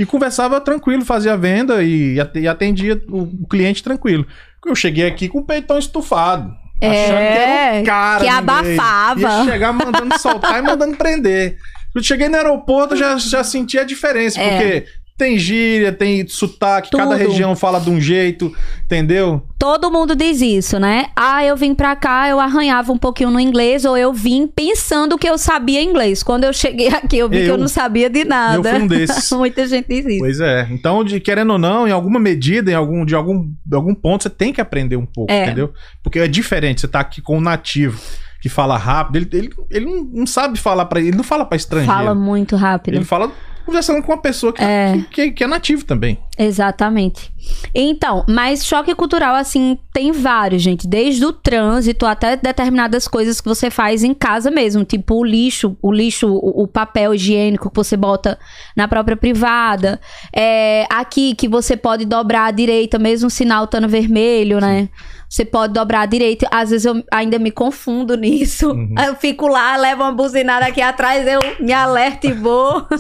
E 0.01 0.07
conversava 0.07 0.61
tranquilo, 0.61 1.05
fazia 1.05 1.37
venda 1.37 1.83
e 1.83 2.19
ate- 2.19 2.49
atendia 2.49 3.01
o 3.09 3.47
cliente 3.47 3.83
tranquilo. 3.83 4.27
Eu 4.67 4.75
cheguei 4.75 5.07
aqui 5.07 5.29
com 5.29 5.41
o 5.41 5.45
peitão 5.45 5.79
estufado. 5.79 6.51
É, 6.81 7.05
achando 7.05 7.19
que 7.19 7.39
era 7.39 7.81
o 7.81 7.85
cara. 7.85 8.21
que 8.25 8.29
abafava. 8.31 9.21
Ia 9.21 9.45
chegar 9.45 9.73
mandando 9.75 10.19
soltar 10.19 10.59
e 10.59 10.63
mandando 10.63 10.97
prender. 10.97 11.59
Quando 11.93 12.05
cheguei 12.05 12.29
no 12.31 12.37
aeroporto, 12.37 12.95
eu 12.95 12.99
já, 12.99 13.19
já 13.19 13.45
senti 13.45 13.79
a 13.79 13.85
diferença. 13.85 14.41
É. 14.41 14.49
Porque 14.51 14.87
tem 15.21 15.39
gíria, 15.39 15.93
tem 15.93 16.27
sotaque, 16.27 16.91
cada 16.91 17.17
Tudo. 17.17 17.29
região 17.29 17.55
fala 17.55 17.79
de 17.79 17.91
um 17.91 18.01
jeito, 18.01 18.53
entendeu? 18.87 19.43
Todo 19.59 19.91
mundo 19.91 20.17
diz 20.17 20.41
isso, 20.41 20.79
né? 20.79 21.09
Ah, 21.15 21.45
eu 21.45 21.55
vim 21.57 21.75
pra 21.75 21.95
cá, 21.95 22.29
eu 22.29 22.41
arranhava 22.41 22.91
um 22.91 22.97
pouquinho 22.97 23.31
no 23.31 23.39
inglês, 23.39 23.85
ou 23.85 23.97
eu 23.97 24.13
vim 24.13 24.47
pensando 24.47 25.19
que 25.19 25.29
eu 25.29 25.37
sabia 25.37 25.83
inglês. 25.83 26.23
Quando 26.23 26.45
eu 26.45 26.53
cheguei 26.53 26.89
aqui, 26.95 27.19
eu 27.19 27.29
vi 27.29 27.37
que 27.37 27.43
Eu- 27.45 27.55
eu 27.55 27.59
não 27.59 27.69
sabia 27.69 28.09
de 28.09 28.25
nada. 28.25 28.57
eu 28.57 28.65
fui 28.75 28.83
um 28.83 28.87
desses. 28.87 29.31
Muita 29.37 29.67
gente 29.69 29.87
diz 29.89 30.07
isso. 30.07 30.19
Pois 30.21 30.41
é. 30.41 30.67
Então, 30.71 31.05
de, 31.05 31.21
querendo 31.21 31.53
ou 31.53 31.59
não, 31.59 31.87
em 31.87 31.93
alguma 31.93 32.19
medida, 32.19 32.71
em 32.71 32.75
algum, 32.75 33.05
de, 33.05 33.15
algum, 33.15 33.51
de 33.67 33.77
algum 33.77 33.95
ponto, 33.95 34.23
você 34.23 34.31
tem 34.31 34.53
que 34.53 34.61
aprender 34.61 34.97
um 34.97 35.07
pouco, 35.07 35.31
É. 35.31 35.45
entendeu? 35.45 35.73
Porque 36.03 36.19
é 36.19 36.27
diferente. 36.27 36.81
Você 36.81 36.89
tá 36.89 37.01
aqui 37.01 37.21
com 37.21 37.37
um 37.37 37.41
nativo 37.41 38.01
que 38.41 38.49
fala 38.49 38.79
rápido, 38.79 39.17
ele, 39.17 39.29
ele, 39.35 39.51
ele 39.71 39.87
não, 40.15 40.27
sabe 40.27 40.59
falar 40.59 40.87
para 40.87 40.99
ele 40.99 41.15
não 41.15 41.23
fala 41.23 41.45
pra 41.45 41.57
estrangeiro. 41.57 41.93
Fala 41.95 42.15
muito 42.15 42.57
rápido. 42.57 42.95
Ele 42.95 43.05
fala 43.05 43.31
conversando 43.65 44.03
com 44.03 44.13
uma 44.13 44.21
pessoa 44.21 44.53
que 44.53 44.63
É. 44.63 44.93
que, 45.11 45.27
que, 45.27 45.31
que 45.33 45.45
é 45.45 45.47
nativo 45.47 45.85
também. 45.85 46.19
Exatamente. 46.39 47.31
Então, 47.75 48.25
mas 48.29 48.65
choque 48.65 48.95
cultural, 48.95 49.35
assim, 49.35 49.79
tem 49.93 50.13
vários, 50.13 50.63
gente. 50.63 50.87
Desde 50.87 51.25
o 51.25 51.33
trânsito 51.33 52.07
até 52.07 52.37
determinadas 52.37 53.07
coisas 53.07 53.41
que 53.41 53.49
você 53.49 53.71
faz 53.71 54.03
em 54.03 54.15
casa 54.15 54.51
mesmo. 54.51 54.85
Tipo 54.85 55.17
o 55.17 55.25
lixo, 55.25 55.77
o 55.83 55.93
lixo, 55.93 56.29
o, 56.29 56.63
o 56.63 56.67
papel 56.67 57.15
higiênico 57.15 57.69
que 57.71 57.77
você 57.77 57.97
bota 57.97 58.39
na 58.77 58.89
própria 58.89 59.17
privada. 59.17 60.01
É, 60.35 60.87
aqui 60.91 61.35
que 61.35 61.49
você 61.49 61.77
pode 61.77 62.05
dobrar 62.05 62.47
à 62.47 62.51
direita, 62.51 62.99
mesmo 62.99 63.29
o 63.29 63.31
sinal 63.31 63.65
estando 63.65 63.89
vermelho, 63.89 64.61
né? 64.61 64.89
Você 65.33 65.45
pode 65.45 65.73
dobrar 65.75 66.01
à 66.01 66.07
direita. 66.07 66.49
Às 66.51 66.71
vezes 66.71 66.85
eu 66.85 67.05
ainda 67.09 67.39
me 67.39 67.53
confundo 67.53 68.17
nisso. 68.17 68.73
Uhum. 68.73 68.95
Eu 69.07 69.15
fico 69.15 69.47
lá, 69.47 69.77
levo 69.77 70.03
uma 70.03 70.11
buzinada 70.11 70.67
aqui 70.67 70.81
atrás, 70.81 71.25
eu 71.25 71.39
me 71.61 71.73
alerto 71.73 72.27
e 72.27 72.33
vou. 72.33 72.85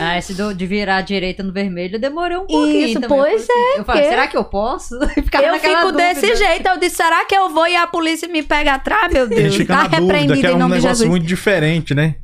Ah, 0.00 0.18
esse 0.18 0.34
do- 0.34 0.52
de 0.54 0.66
virar 0.66 0.96
à 0.96 1.00
direita 1.02 1.42
no 1.42 1.52
vermelho, 1.52 1.96
eu 1.96 2.00
demorei 2.00 2.36
um 2.36 2.46
pouquinho 2.46 2.86
Isso, 2.86 3.00
também. 3.00 3.08
pois 3.18 3.42
assim, 3.42 3.52
Eu 3.76 3.84
falei, 3.84 4.02
porque- 4.02 4.08
será 4.08 4.26
que 4.28 4.36
eu 4.36 4.44
posso? 4.44 4.98
Ficava 5.14 5.44
Eu 5.46 5.54
fico 5.60 5.80
dúvida. 5.92 5.96
desse 6.14 6.34
jeito. 6.36 6.66
Eu 6.68 6.78
disse, 6.80 6.96
será 6.96 7.24
que 7.26 7.34
eu 7.34 7.48
vou 7.50 7.66
e 7.68 7.76
a 7.76 7.86
polícia 7.86 8.26
me 8.28 8.42
pega 8.42 8.74
atrás, 8.74 9.12
meu 9.12 9.28
Deus? 9.28 9.54
fica 9.54 9.72
Tá 9.74 9.82
na 9.82 9.88
dúvida, 9.88 10.02
repreendido 10.02 10.40
que 10.40 10.46
é 10.46 10.50
em 10.50 10.54
um 10.54 10.58
nome 10.58 10.74
de 10.76 10.80
negócio 10.82 10.96
Jesus. 11.04 11.08
muito 11.10 11.26
diferente, 11.26 11.94
né? 11.94 12.16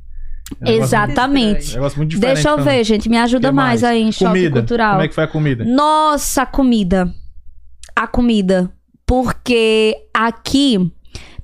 É 0.60 0.64
um 0.70 0.72
negócio- 0.72 0.84
Exatamente. 0.84 1.70
um 1.70 1.74
negócio 1.74 1.98
muito 1.98 2.10
diferente. 2.10 2.34
Deixa 2.34 2.48
eu 2.50 2.58
ver, 2.58 2.84
gente. 2.84 3.08
Me 3.08 3.18
ajuda 3.18 3.48
Que 3.48 3.54
mais? 3.54 3.82
mais? 3.82 3.84
aí 3.84 4.02
em 4.02 4.10
choque 4.12 4.24
Comida. 4.26 4.60
cultural. 4.60 4.90
Como 4.92 5.02
é 5.04 5.08
que 5.08 5.14
foi 5.14 5.24
a 5.24 5.28
comida? 5.28 5.64
Nossa, 5.64 6.42
a 6.42 6.46
comida. 6.46 7.12
A 7.94 8.06
comida. 8.06 8.70
Porque 9.06 9.96
aqui 10.12 10.92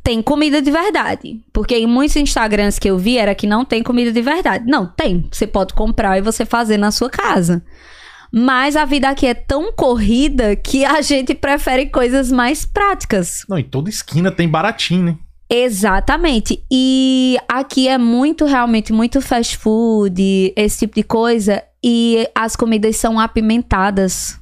tem 0.02 0.22
comida 0.22 0.60
de 0.62 0.70
verdade. 0.70 1.40
Porque 1.52 1.76
em 1.76 1.86
muitos 1.86 2.16
Instagrams 2.16 2.78
que 2.78 2.88
eu 2.88 2.98
vi 2.98 3.18
era 3.18 3.34
que 3.34 3.46
não 3.46 3.64
tem 3.64 3.82
comida 3.82 4.12
de 4.12 4.22
verdade. 4.22 4.64
Não, 4.66 4.86
tem. 4.86 5.28
Você 5.30 5.46
pode 5.46 5.74
comprar 5.74 6.18
e 6.18 6.22
você 6.22 6.44
fazer 6.44 6.76
na 6.76 6.90
sua 6.90 7.10
casa. 7.10 7.62
Mas 8.32 8.76
a 8.76 8.84
vida 8.84 9.08
aqui 9.08 9.26
é 9.26 9.34
tão 9.34 9.72
corrida 9.72 10.54
que 10.54 10.84
a 10.84 11.00
gente 11.02 11.34
prefere 11.34 11.86
coisas 11.86 12.30
mais 12.30 12.64
práticas. 12.64 13.44
Não, 13.48 13.58
em 13.58 13.64
toda 13.64 13.90
esquina 13.90 14.30
tem 14.30 14.48
baratinho, 14.48 15.04
né? 15.04 15.18
Exatamente. 15.52 16.64
E 16.70 17.36
aqui 17.48 17.88
é 17.88 17.98
muito, 17.98 18.44
realmente, 18.44 18.92
muito 18.92 19.20
fast 19.20 19.56
food, 19.58 20.52
esse 20.56 20.78
tipo 20.78 20.94
de 20.94 21.02
coisa. 21.02 21.62
E 21.82 22.28
as 22.34 22.54
comidas 22.54 22.96
são 22.96 23.18
apimentadas. 23.18 24.39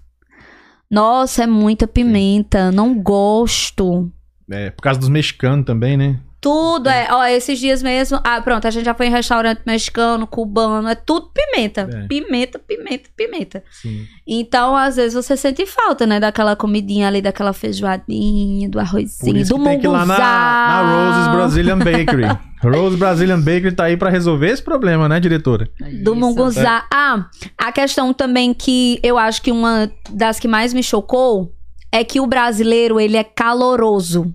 Nossa, 0.90 1.44
é 1.44 1.46
muita 1.46 1.86
pimenta. 1.86 2.72
Não 2.72 2.94
gosto. 3.00 4.10
É, 4.50 4.70
por 4.70 4.82
causa 4.82 4.98
dos 4.98 5.08
mexicanos 5.08 5.66
também, 5.66 5.96
né? 5.96 6.18
Tudo 6.40 6.88
é. 6.88 7.08
Ó, 7.10 7.24
esses 7.24 7.58
dias 7.58 7.82
mesmo. 7.82 8.20
Ah, 8.22 8.40
pronto, 8.40 8.66
a 8.66 8.70
gente 8.70 8.84
já 8.84 8.94
foi 8.94 9.06
em 9.06 9.10
restaurante 9.10 9.62
mexicano, 9.66 10.26
cubano. 10.26 10.88
É 10.88 10.94
tudo 10.94 11.30
pimenta. 11.34 11.88
É. 11.92 12.06
Pimenta, 12.06 12.58
pimenta, 12.58 13.10
pimenta. 13.16 13.64
Sim. 13.70 14.06
Então, 14.26 14.76
às 14.76 14.96
vezes, 14.96 15.14
você 15.14 15.36
sente 15.36 15.66
falta, 15.66 16.06
né? 16.06 16.20
Daquela 16.20 16.54
comidinha 16.54 17.08
ali, 17.08 17.20
daquela 17.20 17.52
feijoadinha, 17.52 18.68
do 18.68 18.78
arrozinho, 18.78 19.44
do 19.44 19.58
que 19.58 19.64
tem 19.64 19.80
que 19.80 19.86
ir 19.86 19.90
lá 19.90 20.06
na, 20.06 20.18
na 20.18 21.10
Roses 21.10 21.32
Brazilian 21.34 21.78
Bakery. 21.78 22.24
Rose 22.62 22.96
Brazilian 22.96 23.40
Bakery 23.40 23.72
tá 23.72 23.84
aí 23.84 23.96
pra 23.96 24.10
resolver 24.10 24.48
esse 24.48 24.62
problema, 24.62 25.08
né, 25.08 25.20
diretora? 25.20 25.68
Do 26.02 26.12
Isso. 26.12 26.14
munguzá. 26.16 26.84
Ah, 26.92 27.26
a 27.56 27.72
questão 27.72 28.12
também 28.12 28.52
que 28.52 28.98
eu 29.02 29.16
acho 29.16 29.42
que 29.42 29.50
uma 29.50 29.90
das 30.10 30.40
que 30.40 30.48
mais 30.48 30.72
me 30.74 30.82
chocou 30.82 31.52
é 31.90 32.04
que 32.04 32.20
o 32.20 32.26
brasileiro, 32.26 33.00
ele 33.00 33.16
é 33.16 33.24
caloroso. 33.24 34.34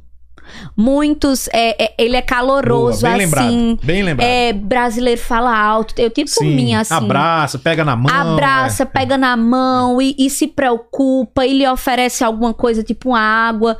Muitos, 0.75 1.47
é, 1.53 1.83
é, 1.85 1.93
ele 1.97 2.15
é 2.15 2.21
caloroso, 2.21 3.01
Boa, 3.01 3.13
bem 3.13 3.25
assim. 3.25 3.25
lembrado. 3.25 3.79
Bem 3.83 4.03
lembrado. 4.03 4.27
É, 4.27 4.53
brasileiro 4.53 5.19
fala 5.21 5.57
alto. 5.57 5.93
Eu 5.97 6.09
tipo 6.09 6.29
por 6.33 6.43
mim, 6.45 6.73
assim. 6.75 6.93
Abraça, 6.93 7.59
pega 7.59 7.83
na 7.85 7.95
mão. 7.95 8.13
Abraça, 8.13 8.83
é. 8.83 8.85
pega 8.85 9.17
na 9.17 9.35
mão 9.37 10.01
e, 10.01 10.15
e 10.17 10.29
se 10.29 10.47
preocupa 10.47 11.45
e 11.45 11.57
lhe 11.57 11.67
oferece 11.67 12.23
alguma 12.23 12.53
coisa, 12.53 12.83
tipo 12.83 13.09
uma 13.09 13.19
água. 13.19 13.77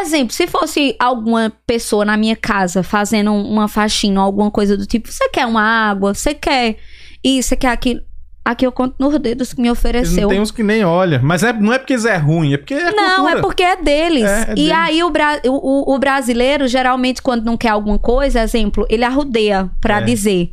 Exemplo, 0.00 0.32
se 0.34 0.46
fosse 0.46 0.94
alguma 0.98 1.52
pessoa 1.66 2.04
na 2.04 2.16
minha 2.16 2.36
casa 2.36 2.82
fazendo 2.82 3.30
um- 3.32 3.48
uma 3.50 3.68
faxina 3.68 4.20
ou 4.20 4.26
alguma 4.26 4.50
coisa 4.50 4.76
do 4.76 4.86
tipo, 4.86 5.10
você 5.10 5.28
quer 5.28 5.46
uma 5.46 5.62
água? 5.62 6.14
Você 6.14 6.34
quer 6.34 6.76
isso? 7.24 7.48
Você 7.50 7.56
quer 7.56 7.68
aquilo? 7.68 8.00
Aqui 8.48 8.64
eu 8.64 8.70
conto 8.70 8.94
nos 8.98 9.18
dedos 9.18 9.52
que 9.52 9.60
me 9.60 9.68
ofereceu. 9.68 10.28
Tem 10.28 10.40
uns 10.40 10.52
que 10.52 10.62
nem 10.62 10.84
olha. 10.84 11.18
Mas 11.20 11.42
é, 11.42 11.52
não 11.52 11.72
é 11.72 11.78
porque 11.80 11.94
é 11.94 12.16
ruim, 12.16 12.52
é 12.54 12.56
porque 12.56 12.74
é 12.74 12.92
Não, 12.92 13.16
cultura. 13.16 13.38
é 13.38 13.42
porque 13.42 13.62
é 13.64 13.76
deles. 13.76 14.22
É, 14.24 14.40
é 14.40 14.52
e 14.52 14.54
deles. 14.54 14.72
aí 14.72 15.02
o, 15.02 15.10
bra- 15.10 15.40
o, 15.44 15.50
o- 15.92 15.94
o 15.94 15.98
brasileiro, 15.98 16.68
geralmente, 16.68 17.20
quando 17.20 17.44
não 17.44 17.56
quer 17.56 17.70
alguma 17.70 17.98
coisa, 17.98 18.40
exemplo, 18.40 18.86
ele 18.88 19.02
arrudeia 19.04 19.68
pra 19.80 19.98
É. 19.98 20.02
dizer. 20.02 20.52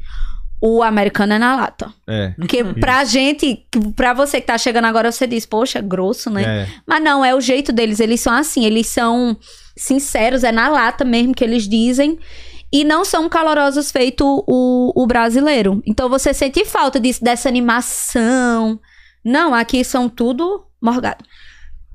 O 0.65 0.81
americano 0.81 1.33
é 1.33 1.37
na 1.37 1.55
lata. 1.55 1.93
É. 2.07 2.29
Porque 2.39 2.63
pra 2.63 3.03
gente, 3.03 3.63
pra 3.95 4.13
você 4.13 4.39
que 4.41 4.47
tá 4.47 4.57
chegando 4.57 4.85
agora, 4.85 5.11
você 5.11 5.27
diz, 5.27 5.45
poxa, 5.45 5.79
grosso, 5.81 6.29
né? 6.31 6.43
É. 6.43 6.67
Mas 6.87 7.03
não, 7.03 7.23
é 7.23 7.35
o 7.35 7.41
jeito 7.41 7.71
deles. 7.73 7.99
Eles 7.99 8.21
são 8.21 8.33
assim, 8.33 8.65
eles 8.65 8.87
são 8.87 9.37
sinceros, 9.77 10.43
é 10.43 10.51
na 10.51 10.69
lata 10.69 11.03
mesmo 11.05 11.33
que 11.35 11.43
eles 11.43 11.67
dizem. 11.67 12.17
E 12.73 12.83
não 12.83 13.05
são 13.05 13.29
calorosos 13.29 13.91
feito 13.91 14.43
o, 14.47 14.91
o 14.95 15.05
brasileiro. 15.05 15.79
Então 15.85 16.09
você 16.09 16.33
sente 16.33 16.65
falta 16.65 16.99
disso, 16.99 17.23
dessa 17.23 17.47
animação. 17.47 18.79
Não, 19.23 19.53
aqui 19.53 19.83
são 19.83 20.09
tudo 20.09 20.65
morgado. 20.81 21.23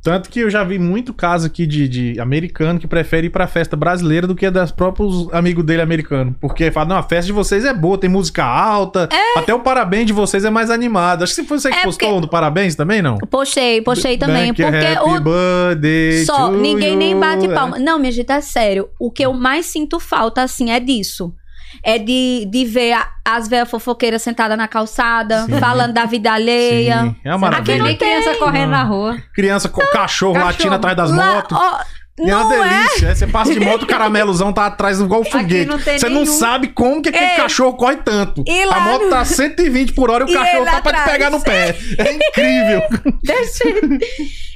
Tanto 0.02 0.30
que 0.30 0.40
eu 0.40 0.48
já 0.50 0.62
vi 0.62 0.78
muito 0.78 1.12
caso 1.12 1.46
aqui 1.46 1.66
de, 1.66 1.88
de 1.88 2.20
americano 2.20 2.78
que 2.78 2.86
prefere 2.86 3.26
ir 3.26 3.30
pra 3.30 3.46
festa 3.46 3.76
brasileira 3.76 4.26
do 4.26 4.34
que 4.34 4.46
a 4.46 4.50
das 4.50 4.70
próprios 4.70 5.28
amigos 5.32 5.64
dele 5.64 5.82
americano. 5.82 6.34
Porque 6.40 6.70
fala, 6.70 6.86
não, 6.88 6.96
a 6.96 7.02
festa 7.02 7.26
de 7.26 7.32
vocês 7.32 7.64
é 7.64 7.74
boa, 7.74 7.98
tem 7.98 8.08
música 8.08 8.44
alta, 8.44 9.08
até 9.36 9.52
o 9.52 9.60
parabéns 9.60 10.06
de 10.06 10.12
vocês 10.12 10.44
é 10.44 10.50
mais 10.50 10.70
animado. 10.70 11.24
Acho 11.24 11.34
que 11.34 11.44
foi 11.44 11.58
você 11.58 11.70
que 11.70 11.76
É, 11.76 11.82
postou 11.82 12.08
porque- 12.08 12.18
um 12.18 12.20
do 12.20 12.28
parabéns 12.28 12.74
também, 12.76 13.02
não? 13.02 13.18
Postei, 13.18 13.82
postei 13.82 14.16
também. 14.16 14.54
Que 14.54 14.62
Porque 14.62 14.76
é 14.76 14.94
Happy 14.94 15.10
o, 15.10 15.20
birthday 15.20 16.24
Só, 16.24 16.50
ninguém 16.50 16.96
nem 16.96 17.12
you. 17.12 17.20
bate 17.20 17.46
É. 17.46 17.54
palma. 17.54 17.78
Não, 17.78 17.98
minha 17.98 18.12
gente, 18.12 18.30
é 18.30 18.40
sério. 18.40 18.88
O 18.98 19.10
que 19.10 19.24
eu 19.24 19.32
mais 19.32 19.66
sinto 19.66 19.98
falta, 19.98 20.42
assim, 20.42 20.70
é 20.70 20.78
disso. 20.80 21.34
É 21.82 21.98
de, 21.98 22.46
de 22.50 22.64
ver 22.64 22.92
a- 22.94 23.08
as 23.24 23.48
velhas 23.48 23.70
fofoqueiras 23.70 24.22
sentadas 24.22 24.56
na 24.56 24.66
calçada, 24.68 25.44
Sim. 25.44 25.58
falando 25.58 25.92
da 25.92 26.04
vida 26.06 26.32
alheia. 26.32 27.02
Sim, 27.02 27.16
é 27.24 27.34
uma 27.34 27.48
Aqui 27.48 27.56
maravilha. 27.72 27.82
nem 27.84 27.96
criança 27.96 28.34
correndo 28.38 28.70
na 28.70 28.82
rua. 28.84 29.16
Criança 29.34 29.68
com 29.68 29.80
cachorro, 29.80 30.32
cachorro. 30.34 30.44
latindo 30.44 30.74
atrás 30.74 30.96
das 30.96 31.10
Lá, 31.10 31.34
motos. 31.36 31.56
ó, 31.58 31.80
E 32.20 32.30
é 32.30 32.34
uma 32.36 32.44
não 32.44 32.64
é? 32.64 32.68
delícia. 32.68 33.08
Aí 33.10 33.16
Você 33.16 33.26
passa 33.26 33.52
de 33.52 33.60
moto, 33.60 33.82
o 33.82 33.86
caramelozão 33.86 34.52
tá 34.52 34.66
atrás 34.66 35.00
igual 35.00 35.24
foguete. 35.24 35.66
não 35.66 35.78
Você 35.78 36.08
não 36.08 36.22
nenhum. 36.22 36.26
sabe 36.26 36.68
como 36.68 37.00
que 37.02 37.08
aquele 37.10 37.24
Ei. 37.32 37.36
cachorro 37.36 37.74
corre 37.74 37.96
tanto. 37.96 38.42
E 38.46 38.64
lá 38.64 38.76
A 38.76 38.80
moto 38.80 39.02
no- 39.04 39.10
tá 39.10 39.24
120 39.24 39.92
por 39.92 40.10
hora 40.10 40.24
e 40.24 40.26
o 40.26 40.30
E 40.30 40.34
cachorro 40.34 40.64
tá 40.64 40.80
pra 40.82 40.92
te 40.92 40.98
atrás. 40.98 41.10
pegar 41.12 41.30
no 41.30 41.40
pé. 41.40 41.76
É 41.98 42.12
incrível. 42.12 42.82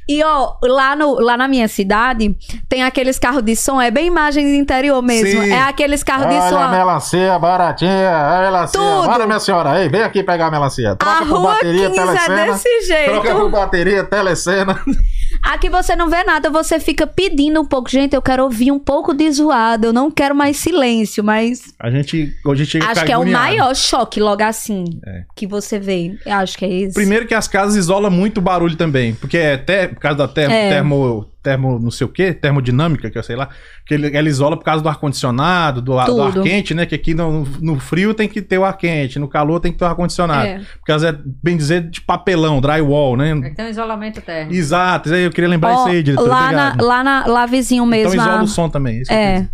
E 0.09 0.21
ó, 0.25 0.55
lá, 0.65 0.97
no, 0.97 1.15
lá 1.21 1.37
na 1.37 1.47
minha 1.47 1.69
cidade, 1.69 2.37
tem 2.69 2.83
aqueles 2.83 3.21
carros 3.21 3.41
de 3.41 3.55
som, 3.55 3.81
é 3.81 3.89
bem 3.89 4.09
imagem 4.09 4.45
de 4.45 4.57
interior 4.57 5.01
mesmo. 5.01 5.41
Sim. 5.43 5.53
É 5.53 5.61
aqueles 5.63 6.03
carros 6.03 6.27
de 6.29 6.35
Olha 6.35 6.45
a 6.45 6.49
som. 6.51 6.69
melancia 6.71 7.39
baratinha, 7.39 8.11
a 8.17 8.41
melancia. 8.41 8.81
Tudo. 8.81 9.07
Bora, 9.07 9.27
minha 9.27 9.39
senhora, 9.39 9.71
aí, 9.71 9.89
vem 9.89 10.03
aqui 10.03 10.25
pegar 10.25 10.47
a 10.47 10.51
melancia. 10.51 10.97
Troca 10.97 11.19
A 11.19 11.19
por 11.25 11.29
rua 11.39 11.53
bateria, 11.55 11.89
15 11.89 12.01
é 12.01 12.05
telecena. 12.05 12.53
desse 12.53 12.81
jeito. 12.89 13.11
Troca 13.13 13.35
por 13.37 13.51
bateria, 13.51 14.03
telecena. 14.05 14.81
Aqui 15.43 15.68
você 15.68 15.97
não 15.97 16.09
vê 16.09 16.22
nada, 16.22 16.49
você 16.51 16.78
fica 16.78 17.07
pedindo 17.07 17.61
um 17.61 17.64
pouco. 17.64 17.90
Gente, 17.90 18.14
eu 18.14 18.22
quero 18.22 18.45
ouvir 18.45 18.70
um 18.70 18.78
pouco 18.78 19.12
de 19.12 19.30
zoado, 19.30 19.88
eu 19.88 19.93
não 19.93 20.11
quero 20.11 20.34
mais 20.34 20.57
silêncio, 20.57 21.22
mas 21.24 21.74
A 21.78 21.90
gente, 21.90 22.32
hoje 22.45 22.64
chega 22.64 22.86
acho 22.86 23.05
que 23.05 23.12
é 23.12 23.18
o 23.18 23.26
maior 23.26 23.74
choque 23.74 24.20
logo 24.20 24.43
assim 24.43 24.84
É. 25.07 25.24
que 25.34 25.47
você 25.47 25.78
vê. 25.78 26.16
Eu 26.24 26.34
acho 26.36 26.57
que 26.57 26.64
é 26.64 26.68
isso. 26.68 26.95
Primeiro 26.95 27.26
que 27.26 27.34
as 27.34 27.49
casas 27.49 27.74
isolam 27.76 28.11
muito 28.11 28.40
barulho 28.40 28.76
também. 28.76 29.14
Porque 29.14 29.36
é 29.36 29.55
até 29.55 29.88
por 29.88 29.99
causa 30.01 30.18
da 30.18 30.28
termo, 30.28 30.55
É. 30.55 30.68
termo, 30.70 31.26
termo 31.43 31.78
não 31.78 31.90
sei 31.90 32.07
o 32.07 32.11
quê, 32.11 32.32
termodinâmica, 32.32 33.11
que 33.11 33.18
eu 33.18 33.22
sei 33.22 33.34
lá. 33.36 33.49
Que 33.86 33.95
ele, 33.95 34.16
ela 34.16 34.28
isola 34.28 34.57
por 34.57 34.64
causa 34.64 34.82
do 34.82 34.88
ar-condicionado, 34.88 35.82
do, 35.82 35.99
ar- 35.99 36.07
do 36.07 36.22
ar 36.22 36.32
quente, 36.43 36.72
né? 36.74 36.86
Que 36.86 36.95
aqui 36.95 37.14
no, 37.14 37.45
no 37.61 37.78
frio 37.80 38.14
tem 38.14 38.28
que 38.28 38.40
ter 38.40 38.59
o 38.59 38.64
ar 38.64 38.76
quente, 38.76 39.18
no 39.18 39.26
calor 39.28 39.59
tem 39.61 39.72
que 39.72 39.78
ter 39.78 39.84
o 39.84 39.88
ar-condicionado. 39.88 40.47
É. 40.47 40.59
Por 40.59 40.86
causa, 40.86 41.09
é, 41.11 41.18
bem 41.43 41.57
dizer, 41.57 41.88
de 41.90 42.01
papelão, 42.01 42.61
drywall, 42.61 43.16
né? 43.16 43.53
Tem 43.57 43.66
um 43.66 43.68
isolamento 43.68 44.20
térmico. 44.20 44.55
Exato, 44.55 45.09
isso 45.09 45.14
aí 45.14 45.24
eu 45.24 45.30
queria 45.30 45.51
lembrar 45.51 45.72
Ó, 45.74 45.80
isso 45.80 45.88
aí, 45.88 46.03
diretor. 46.03 46.28
lá, 46.28 46.53
na, 46.53 46.76
lá, 46.80 47.05
na, 47.05 47.26
lá 47.26 47.47
vizinho 47.47 47.84
mesmo. 47.84 48.12
Então 48.14 48.24
isola 48.24 48.40
a- 48.40 48.45
o 48.45 48.47
som 48.47 48.68
também. 48.68 49.01
isso 49.01 49.09
que 49.09 49.14
eu 49.14 49.18
É. 49.18 49.49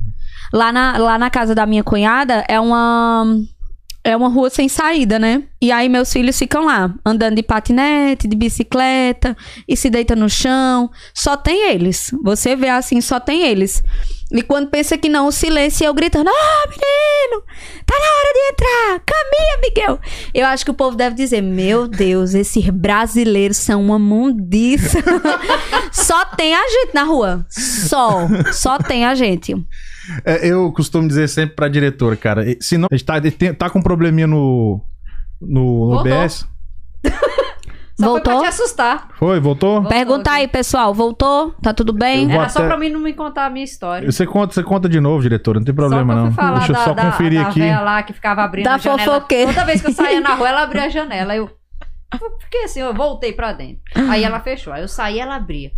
Lá 0.53 0.73
na, 0.73 0.97
lá 0.97 1.19
na 1.19 1.29
casa 1.29 1.55
da 1.55 1.67
minha 1.67 1.85
cunhada 1.85 2.43
é 2.49 2.59
uma. 2.59 3.25
É 4.09 4.17
uma 4.17 4.31
rua 4.31 4.49
sem 4.49 4.71
saída, 4.71 5.19
né? 5.19 5.43
E 5.61 5.71
aí 5.71 5.87
meus 5.87 6.11
filhos 6.11 6.39
ficam 6.39 6.65
lá, 6.65 6.95
andando 7.05 7.37
de 7.37 7.43
patinete, 7.43 8.27
de 8.27 8.35
bicicleta, 8.35 9.37
e 9.69 9.77
se 9.77 9.91
deita 9.91 10.17
no 10.17 10.31
chão. 10.31 10.91
Só 11.13 11.37
tem 11.37 11.71
eles. 11.71 12.11
Você 12.25 12.57
vê 12.57 12.71
assim, 12.71 13.03
só 13.03 13.21
tem 13.21 13.43
eles. 13.43 13.83
E 14.33 14.41
quando 14.41 14.71
pensa 14.71 14.97
que 14.97 15.11
não, 15.11 15.27
o 15.27 15.33
silêncio 15.33 15.85
eu 15.85 15.93
gritando: 15.93 16.31
Ah, 16.31 16.65
menino! 16.71 17.43
Tá 17.85 17.95
na 17.99 18.07
hora 18.07 18.33
de 18.33 18.53
entrar! 18.53 19.03
Caminha, 19.05 19.61
Miguel! 19.61 20.01
Eu 20.33 20.47
acho 20.47 20.65
que 20.65 20.71
o 20.71 20.75
povo 20.75 20.97
deve 20.97 21.15
dizer: 21.15 21.43
Meu 21.43 21.87
Deus, 21.87 22.33
esses 22.33 22.67
brasileiros 22.71 23.59
são 23.59 23.79
uma 23.83 23.99
mundiça. 23.99 25.03
só 25.93 26.25
tem 26.25 26.55
a 26.55 26.67
gente 26.67 26.95
na 26.95 27.03
rua. 27.03 27.45
Só. 27.51 28.27
Só 28.55 28.79
tem 28.79 29.05
a 29.05 29.15
gente. 29.15 29.55
É, 30.25 30.47
eu 30.47 30.73
costumo 30.73 31.07
dizer 31.07 31.29
sempre 31.29 31.55
pra 31.57 31.69
diretora, 31.69 32.17
cara, 32.17 32.45
se 32.61 32.79
não, 32.79 32.89
a 32.91 32.95
gente 32.95 33.05
tá, 33.05 33.21
tem- 33.21 33.53
tá 33.55 33.69
com 33.71 33.79
um 33.79 33.83
probleminha 33.83 34.27
no, 34.27 34.81
no. 35.41 35.93
OBS. 35.99 36.47
Só 38.01 38.05
foi 38.05 38.13
Voltou? 38.13 38.33
pra 38.35 38.43
te 38.43 38.47
assustar. 38.55 39.09
Foi, 39.19 39.41
voltou? 39.41 39.73
Voltou 39.83 39.91
Pergunta 39.91 40.31
aqui. 40.31 40.41
aí, 40.43 40.47
pessoal. 40.49 40.95
Voltou? 40.95 41.51
Tá 41.61 41.75
tudo 41.75 41.93
bem? 41.93 42.27
Eu 42.33 42.39
Era 42.41 42.49
só 42.49 42.61
até- 42.61 42.69
pra 42.69 42.77
mim 42.79 42.89
não 42.91 43.01
me 43.01 43.13
contar 43.13 43.47
a 43.47 43.51
minha 43.51 43.65
história. 43.65 44.09
Você 44.09 44.25
conta, 44.25 44.55
você 44.55 44.63
conta 44.63 44.89
de 44.89 45.01
novo, 45.01 45.21
diretora, 45.21 45.59
não 45.59 45.65
tem 45.67 45.75
problema 45.75 46.13
só 46.31 46.43
não. 46.43 46.49
eu 46.51 46.55
Deixa 46.59 46.71
eu 46.71 46.77
da, 46.77 46.85
só 46.85 46.95
da, 46.95 47.11
conferir 47.11 47.43
da 47.43 47.49
aqui. 47.49 47.59
véia 47.59 47.81
lá 47.81 48.01
que 48.05 48.13
ficava 48.13 48.43
abrindo 48.45 48.67
Da 48.67 48.75
a 48.75 48.79
janela. 48.79 49.15
fofoqueira. 49.15 49.53
Toda 49.53 49.67
vez 49.67 49.81
que 49.81 49.89
eu 49.89 49.93
saía 49.93 50.21
na 50.21 50.35
rua, 50.35 50.49
ela 50.49 50.63
abria 50.63 50.85
a 50.85 50.89
janela. 50.89 51.35
Eu 51.35 51.51
fiquei 52.41 52.63
assim, 52.67 52.79
eu 52.79 52.95
voltei 52.95 53.33
pra 53.33 53.53
dentro. 53.53 53.83
Aí 54.09 54.23
ela 54.23 54.39
fechou. 54.39 54.73
Aí 54.73 54.83
eu 54.83 54.89
saí, 54.89 55.19
ela 55.19 55.35
abria. 55.35 55.73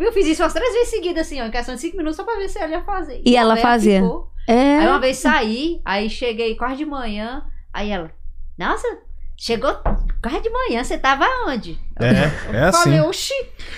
Eu 0.00 0.12
fiz 0.12 0.26
isso 0.26 0.42
umas 0.42 0.52
três 0.52 0.72
vezes 0.72 0.88
seguidas, 0.88 1.26
assim, 1.26 1.40
ó, 1.40 1.44
em 1.44 1.50
questão 1.50 1.74
de 1.74 1.80
cinco 1.80 1.96
minutos, 1.96 2.16
só 2.16 2.24
pra 2.24 2.36
ver 2.36 2.48
se 2.48 2.58
ela 2.58 2.72
ia 2.72 2.82
fazer. 2.82 3.22
E 3.24 3.36
ela 3.36 3.52
a 3.52 3.56
véia 3.56 3.66
fazia? 3.66 4.00
ficou. 4.02 4.30
É. 4.48 4.78
Aí 4.78 4.86
uma 4.86 4.98
vez 4.98 5.18
saí, 5.18 5.80
aí 5.84 6.08
cheguei 6.08 6.56
quase 6.56 6.76
de 6.76 6.86
manhã, 6.86 7.44
aí 7.72 7.90
ela, 7.90 8.10
nossa, 8.58 8.88
chegou 9.42 9.74
quase 10.22 10.42
de 10.42 10.50
manhã, 10.50 10.84
você 10.84 10.98
tava 10.98 11.24
onde? 11.46 11.78
É, 11.98 12.06
é 12.06 12.68
Eu 12.68 12.72
falei, 12.72 12.98
assim. 12.98 13.00
oxi. 13.00 13.32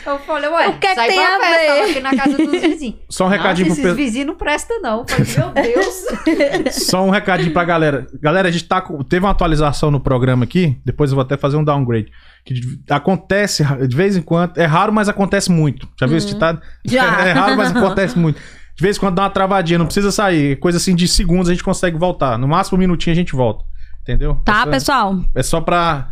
Eu 0.05 0.19
falei, 0.19 0.51
ué, 0.51 0.69
O 0.69 0.79
que 0.79 0.87
é 0.89 0.95
que 0.95 1.07
tem 1.07 1.15
pra 1.15 1.37
a 1.37 1.41
festa, 1.41 1.61
ver? 1.61 1.67
tava 1.67 1.91
aqui 1.91 2.01
na 2.01 2.17
casa 2.17 2.37
dos 2.37 2.51
vizinhos. 2.61 2.97
Só 3.09 3.27
um 3.27 3.29
recadinho 3.29 3.69
Nossa, 3.69 3.81
pro 3.81 3.91
esses 3.91 3.97
pe- 3.99 4.05
vizinhos 4.05 4.27
não 4.27 4.35
prestam, 4.35 4.83
não. 4.83 5.05
Eu 5.19 5.25
falei, 5.27 5.53
meu 5.65 5.75
Deus. 6.65 6.75
Só 6.75 7.05
um 7.05 7.11
recadinho 7.11 7.53
pra 7.53 7.65
galera. 7.65 8.07
Galera, 8.21 8.49
a 8.49 8.51
gente 8.51 8.65
tá 8.65 8.81
com... 8.81 9.03
teve 9.05 9.25
uma 9.25 9.31
atualização 9.31 9.91
no 9.91 10.01
programa 10.01 10.43
aqui, 10.45 10.81
depois 10.85 11.11
eu 11.11 11.15
vou 11.15 11.23
até 11.23 11.37
fazer 11.37 11.57
um 11.57 11.65
downgrade. 11.65 12.11
Que 12.45 12.61
acontece 12.91 13.65
de 13.87 13.97
vez 13.97 14.17
em 14.17 14.23
quando, 14.23 14.59
é 14.59 14.65
raro, 14.65 14.93
mas 14.93 15.09
acontece 15.09 15.51
muito. 15.51 15.89
Já 15.99 16.07
viu 16.07 16.17
esse 16.19 16.27
ditado? 16.27 16.57
Uhum. 16.57 16.93
Já. 16.93 17.23
É 17.25 17.33
raro, 17.33 17.57
mas 17.57 17.75
acontece 17.75 18.19
muito. 18.19 18.37
De 18.75 18.83
vez 18.83 18.97
em 18.97 19.01
quando 19.01 19.15
dá 19.17 19.23
uma 19.23 19.31
travadinha, 19.31 19.79
não 19.79 19.85
precisa 19.87 20.11
sair. 20.11 20.57
Coisa 20.59 20.79
assim 20.79 20.95
de 20.95 21.07
segundos 21.07 21.49
a 21.49 21.53
gente 21.53 21.63
consegue 21.63 21.97
voltar. 21.99 22.37
No 22.39 22.49
máximo 22.49 22.77
um 22.77 22.81
minutinho 22.81 23.13
a 23.13 23.17
gente 23.17 23.33
volta. 23.35 23.65
Entendeu? 24.03 24.35
Tá, 24.45 24.65
só, 24.65 24.71
pessoal? 24.71 25.21
É 25.35 25.43
só 25.43 25.61
pra. 25.61 26.11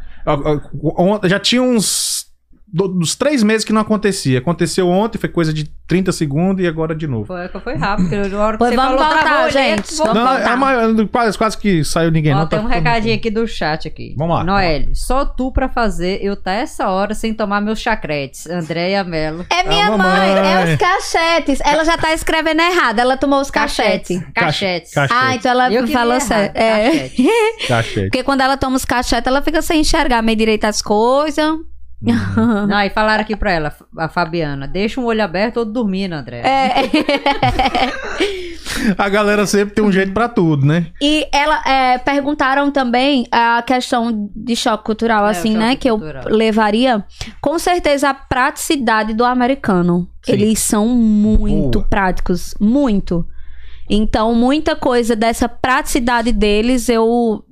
Já 1.25 1.39
tinha 1.41 1.63
uns. 1.63 2.20
Do- 2.73 2.89
Dos 2.89 3.15
três 3.15 3.43
meses 3.43 3.65
que 3.65 3.73
não 3.73 3.81
acontecia. 3.81 4.39
Aconteceu 4.39 4.89
ontem, 4.89 5.19
foi 5.19 5.29
coisa 5.29 5.53
de 5.53 5.65
30 5.87 6.13
segundos 6.13 6.65
e 6.65 6.69
agora 6.69 6.95
de 6.95 7.07
novo. 7.07 7.27
Foi, 7.27 7.49
foi 7.49 7.75
rápido, 7.77 8.09
porque 8.11 8.29
na 8.29 8.39
hora 8.45 8.53
que 8.53 8.59
Pois 8.59 8.71
você 8.71 8.77
vamos 8.77 9.01
falou, 9.01 9.15
voltar, 9.15 9.51
gente. 9.51 9.95
Vamos 9.97 10.15
Não, 10.15 10.27
voltar. 10.27 10.41
é 10.41 10.45
a 10.53 10.57
maior- 10.57 11.09
quase, 11.09 11.37
quase 11.39 11.59
que 11.59 11.85
saiu 11.85 12.11
ninguém. 12.11 12.33
Ó, 12.35 12.39
não, 12.39 12.47
tem 12.47 12.59
tá 12.59 12.65
um 12.65 12.69
recadinho 12.69 13.15
aqui 13.15 13.31
do 13.31 13.47
chat 13.47 13.89
aqui. 13.89 14.15
Vamos 14.17 14.37
lá. 14.37 14.45
Noelle, 14.45 14.91
só 14.95 15.25
tu 15.25 15.51
pra 15.53 15.69
fazer 15.69 16.19
eu 16.23 16.37
tá 16.37 16.53
essa 16.53 16.89
hora 16.89 17.15
sem 17.15 17.35
tomar 17.35 17.61
meus 17.61 17.81
chacretes. 17.81 18.47
Andréia 18.49 19.03
Mello. 19.03 19.45
É 19.51 19.63
minha 19.69 19.87
a 19.87 19.91
mãe, 19.99 19.99
mamãe. 19.99 20.53
é 20.71 20.75
os 20.75 20.77
cachetes. 20.79 21.61
Ela 21.65 21.85
já 21.85 21.97
tá 21.99 22.13
escrevendo 22.13 22.61
errado, 22.61 22.99
ela 23.01 23.17
tomou 23.17 23.41
os 23.41 23.51
cachetes. 23.51 24.21
Cachetes. 24.35 24.93
Cach- 24.93 25.11
Ah, 25.13 25.35
então 25.35 25.51
ela 25.51 25.73
Eu 25.73 25.89
falou 25.89 26.21
certo. 26.21 26.57
É. 26.57 26.91
cachete. 26.91 27.29
Cachete. 27.67 28.01
Porque 28.11 28.23
quando 28.23 28.43
ela 28.43 28.57
toma 28.57 28.77
os 28.77 28.85
cachetes, 28.85 29.27
ela 29.27 29.43
fica 29.43 29.61
sem 29.63 29.81
enxergar 29.81 30.23
meio 30.23 30.39
direito 30.39 30.65
as 30.67 30.81
coisas. 30.81 31.57
Não, 32.69 32.81
e 32.81 32.91
falaram 32.91 33.23
aqui 33.23 33.37
pra 33.37 33.53
ela, 33.53 33.75
a 33.99 34.09
Fabiana, 34.09 34.67
deixa 34.67 35.01
um 35.01 35.05
olho 35.05 35.23
aberto 35.23 35.59
ou 35.59 35.65
dormindo, 35.67 36.15
André. 36.15 36.41
É. 36.41 36.75
A 38.97 39.09
galera 39.09 39.45
sempre 39.47 39.75
tem 39.75 39.85
um 39.85 39.93
jeito 39.93 40.13
pra 40.13 40.29
tudo, 40.29 40.65
né? 40.65 40.87
E 41.03 41.27
ela 41.33 41.63
é, 41.69 41.99
perguntaram 41.99 42.71
também 42.71 43.27
a 43.31 43.63
questão 43.63 44.31
de 44.35 44.57
choque 44.57 44.85
cultural, 44.85 45.27
É, 45.27 45.31
assim, 45.31 45.53
choque 45.53 45.59
né? 45.59 45.77
Que 45.77 45.91
eu 45.91 45.99
cultural. 45.99 46.25
levaria. 46.29 47.05
Com 47.41 47.59
certeza 47.59 48.11
a 48.11 48.15
praticidade 48.15 49.13
do 49.13 49.25
americano. 49.25 50.09
Sim. 50.25 50.33
Eles 50.33 50.61
são 50.61 50.87
muito 50.89 51.81
Boa. 51.81 51.89
práticos, 51.89 52.55
muito. 52.61 53.27
Então, 53.89 54.35
muita 54.35 54.77
coisa 54.77 55.17
dessa 55.17 55.49
praticidade 55.49 56.33
deles 56.33 56.89
eu 56.89 57.45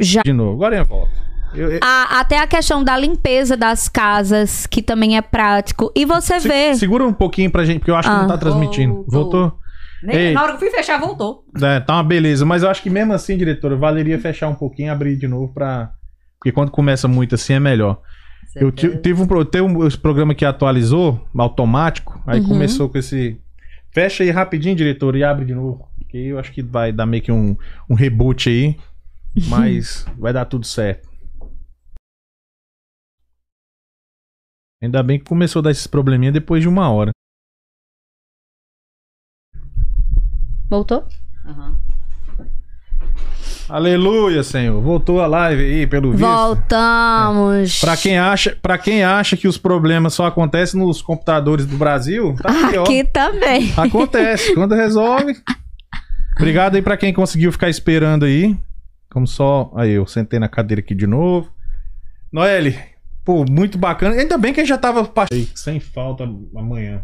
já 0.00 0.22
De 0.24 0.32
novo, 0.32 0.54
agora 0.54 0.78
em 0.78 0.84
volta. 0.84 1.27
Eu- 1.58 1.72
eu- 1.72 1.80
A- 1.82 2.20
até 2.20 2.38
a 2.38 2.46
questão 2.46 2.82
da 2.84 2.96
limpeza 2.96 3.56
das 3.56 3.88
casas, 3.88 4.66
que 4.66 4.80
também 4.82 5.16
é 5.16 5.22
prático. 5.22 5.90
E 5.94 6.04
você 6.04 6.38
se- 6.40 6.48
vê. 6.48 6.74
segura 6.74 7.04
um 7.06 7.12
pouquinho 7.12 7.50
pra 7.50 7.64
gente, 7.64 7.78
porque 7.80 7.90
eu 7.90 7.96
acho 7.96 8.08
que 8.08 8.14
Ah. 8.14 8.20
não 8.20 8.28
tá 8.28 8.38
transmitindo. 8.38 8.94
Voltou. 9.08 9.10
Voltou? 9.10 9.58
Nem- 10.02 10.16
Ei. 10.16 10.32
na 10.32 10.42
hora 10.42 10.52
que 10.56 10.64
eu 10.64 10.70
fui 10.70 10.70
fechar, 10.70 11.00
voltou. 11.00 11.44
É, 11.60 11.80
tá 11.80 11.94
uma 11.94 12.04
beleza. 12.04 12.46
Mas 12.46 12.62
eu 12.62 12.70
acho 12.70 12.80
que 12.82 12.88
mesmo 12.90 13.12
assim, 13.12 13.36
diretora, 13.36 13.74
valeria 13.76 14.18
fechar 14.20 14.48
um 14.48 14.54
pouquinho 14.54 14.86
e 14.86 14.90
abrir 14.90 15.16
de 15.16 15.26
novo 15.26 15.52
pra. 15.52 15.90
Porque 16.38 16.52
quando 16.52 16.70
começa 16.70 17.08
muito 17.08 17.34
assim 17.34 17.54
é 17.54 17.60
melhor. 17.60 18.00
Eu 18.54 18.70
tive 18.72 18.96
um, 18.96 19.00
teve 19.00 19.62
um 19.62 19.86
esse 19.86 19.98
programa 19.98 20.34
que 20.34 20.44
atualizou, 20.44 21.26
automático, 21.36 22.20
aí 22.26 22.40
Uhum. 22.40 22.46
começou 22.48 22.88
com 22.88 22.96
esse. 22.98 23.40
Fecha 23.92 24.22
aí 24.22 24.30
rapidinho, 24.30 24.76
diretor, 24.76 25.16
e 25.16 25.24
abre 25.24 25.44
de 25.44 25.54
novo. 25.54 25.86
Que 26.08 26.28
eu 26.28 26.38
acho 26.38 26.52
que 26.52 26.62
vai 26.62 26.92
dar 26.92 27.04
meio 27.04 27.22
que 27.22 27.32
um, 27.32 27.56
um 27.90 27.94
reboot 27.94 28.48
aí. 28.48 28.76
Mas 29.48 30.06
vai 30.18 30.32
dar 30.32 30.44
tudo 30.44 30.64
certo. 30.66 31.07
Ainda 34.82 35.02
bem 35.02 35.18
que 35.18 35.24
começou 35.24 35.60
a 35.60 35.64
dar 35.64 35.70
esses 35.70 35.86
probleminha 35.86 36.30
depois 36.30 36.62
de 36.62 36.68
uma 36.68 36.90
hora. 36.90 37.10
Voltou? 40.70 41.06
Aham. 41.44 41.78
Aleluia, 43.68 44.42
Senhor. 44.42 44.80
Voltou 44.80 45.20
a 45.20 45.26
live 45.26 45.62
aí, 45.62 45.86
pelo 45.86 46.12
visto. 46.12 46.24
Voltamos. 46.24 47.80
Pra 47.80 47.96
quem 47.96 48.18
acha, 48.18 48.56
para 48.62 48.78
quem 48.78 49.04
acha 49.04 49.36
que 49.36 49.46
os 49.46 49.58
problemas 49.58 50.14
só 50.14 50.26
acontecem 50.26 50.80
nos 50.80 51.02
computadores 51.02 51.66
do 51.66 51.76
Brasil, 51.76 52.34
tá 52.36 52.48
aqui, 52.48 52.78
ó. 52.78 52.82
Aqui 52.82 53.04
também. 53.04 53.72
Acontece, 53.76 54.54
quando 54.54 54.74
resolve. 54.74 55.36
Obrigado 56.36 56.76
aí 56.76 56.82
pra 56.82 56.96
quem 56.96 57.12
conseguiu 57.12 57.52
ficar 57.52 57.68
esperando 57.68 58.24
aí. 58.24 58.56
Como 59.10 59.26
só, 59.26 59.70
aí 59.74 59.90
eu 59.90 60.06
sentei 60.06 60.38
na 60.38 60.48
cadeira 60.48 60.80
aqui 60.80 60.94
de 60.94 61.06
novo. 61.06 61.52
Noelle, 62.32 62.78
pô, 63.28 63.44
muito 63.46 63.76
bacana. 63.76 64.14
Ainda 64.14 64.38
bem 64.38 64.54
que 64.54 64.64
já 64.64 64.78
tava 64.78 65.04
pa- 65.04 65.26
aí, 65.30 65.46
sem 65.54 65.78
falta 65.78 66.24
amanhã. 66.56 67.02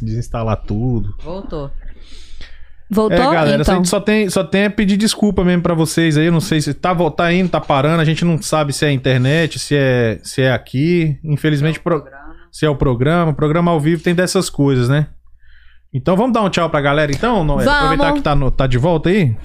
Desinstalar 0.00 0.56
tudo. 0.66 1.14
Voltou. 1.22 1.70
Voltou? 2.90 3.14
É, 3.18 3.20
galera, 3.34 3.58
a 3.58 3.60
então. 3.60 3.76
gente 3.76 3.88
só 3.90 4.00
tem, 4.00 4.30
só 4.30 4.42
tem 4.42 4.64
a 4.64 4.70
pedir 4.70 4.96
desculpa 4.96 5.44
mesmo 5.44 5.62
pra 5.62 5.74
vocês 5.74 6.16
aí. 6.16 6.24
Eu 6.24 6.32
não 6.32 6.40
sei 6.40 6.62
se 6.62 6.72
tá, 6.72 6.94
tá 7.10 7.30
indo, 7.34 7.50
tá 7.50 7.60
parando. 7.60 8.00
A 8.00 8.04
gente 8.06 8.24
não 8.24 8.40
sabe 8.40 8.72
se 8.72 8.86
é 8.86 8.88
a 8.88 8.92
internet, 8.92 9.58
se 9.58 9.76
é, 9.76 10.18
se 10.22 10.40
é 10.40 10.50
aqui. 10.52 11.18
Infelizmente, 11.22 11.78
pro- 11.80 12.02
se 12.50 12.64
é 12.64 12.70
o 12.70 12.74
programa. 12.76 13.32
O 13.32 13.34
programa 13.34 13.70
ao 13.70 13.78
vivo 13.78 14.02
tem 14.02 14.14
dessas 14.14 14.48
coisas, 14.48 14.88
né? 14.88 15.08
Então 15.92 16.16
vamos 16.16 16.32
dar 16.32 16.40
um 16.42 16.48
tchau 16.48 16.70
pra 16.70 16.80
galera, 16.80 17.12
então, 17.12 17.44
Noé? 17.44 17.66
Aproveitar 17.68 18.14
que 18.14 18.22
tá, 18.22 18.34
no- 18.34 18.50
tá 18.50 18.66
de 18.66 18.78
volta 18.78 19.10
aí. 19.10 19.36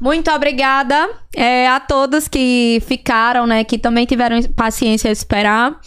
Muito 0.00 0.30
obrigada 0.30 1.10
é, 1.36 1.68
a 1.68 1.78
todos 1.78 2.26
que 2.26 2.82
ficaram, 2.86 3.46
né? 3.46 3.62
Que 3.64 3.76
também 3.76 4.06
tiveram 4.06 4.42
paciência 4.56 5.10
a 5.10 5.12
esperar. 5.12 5.78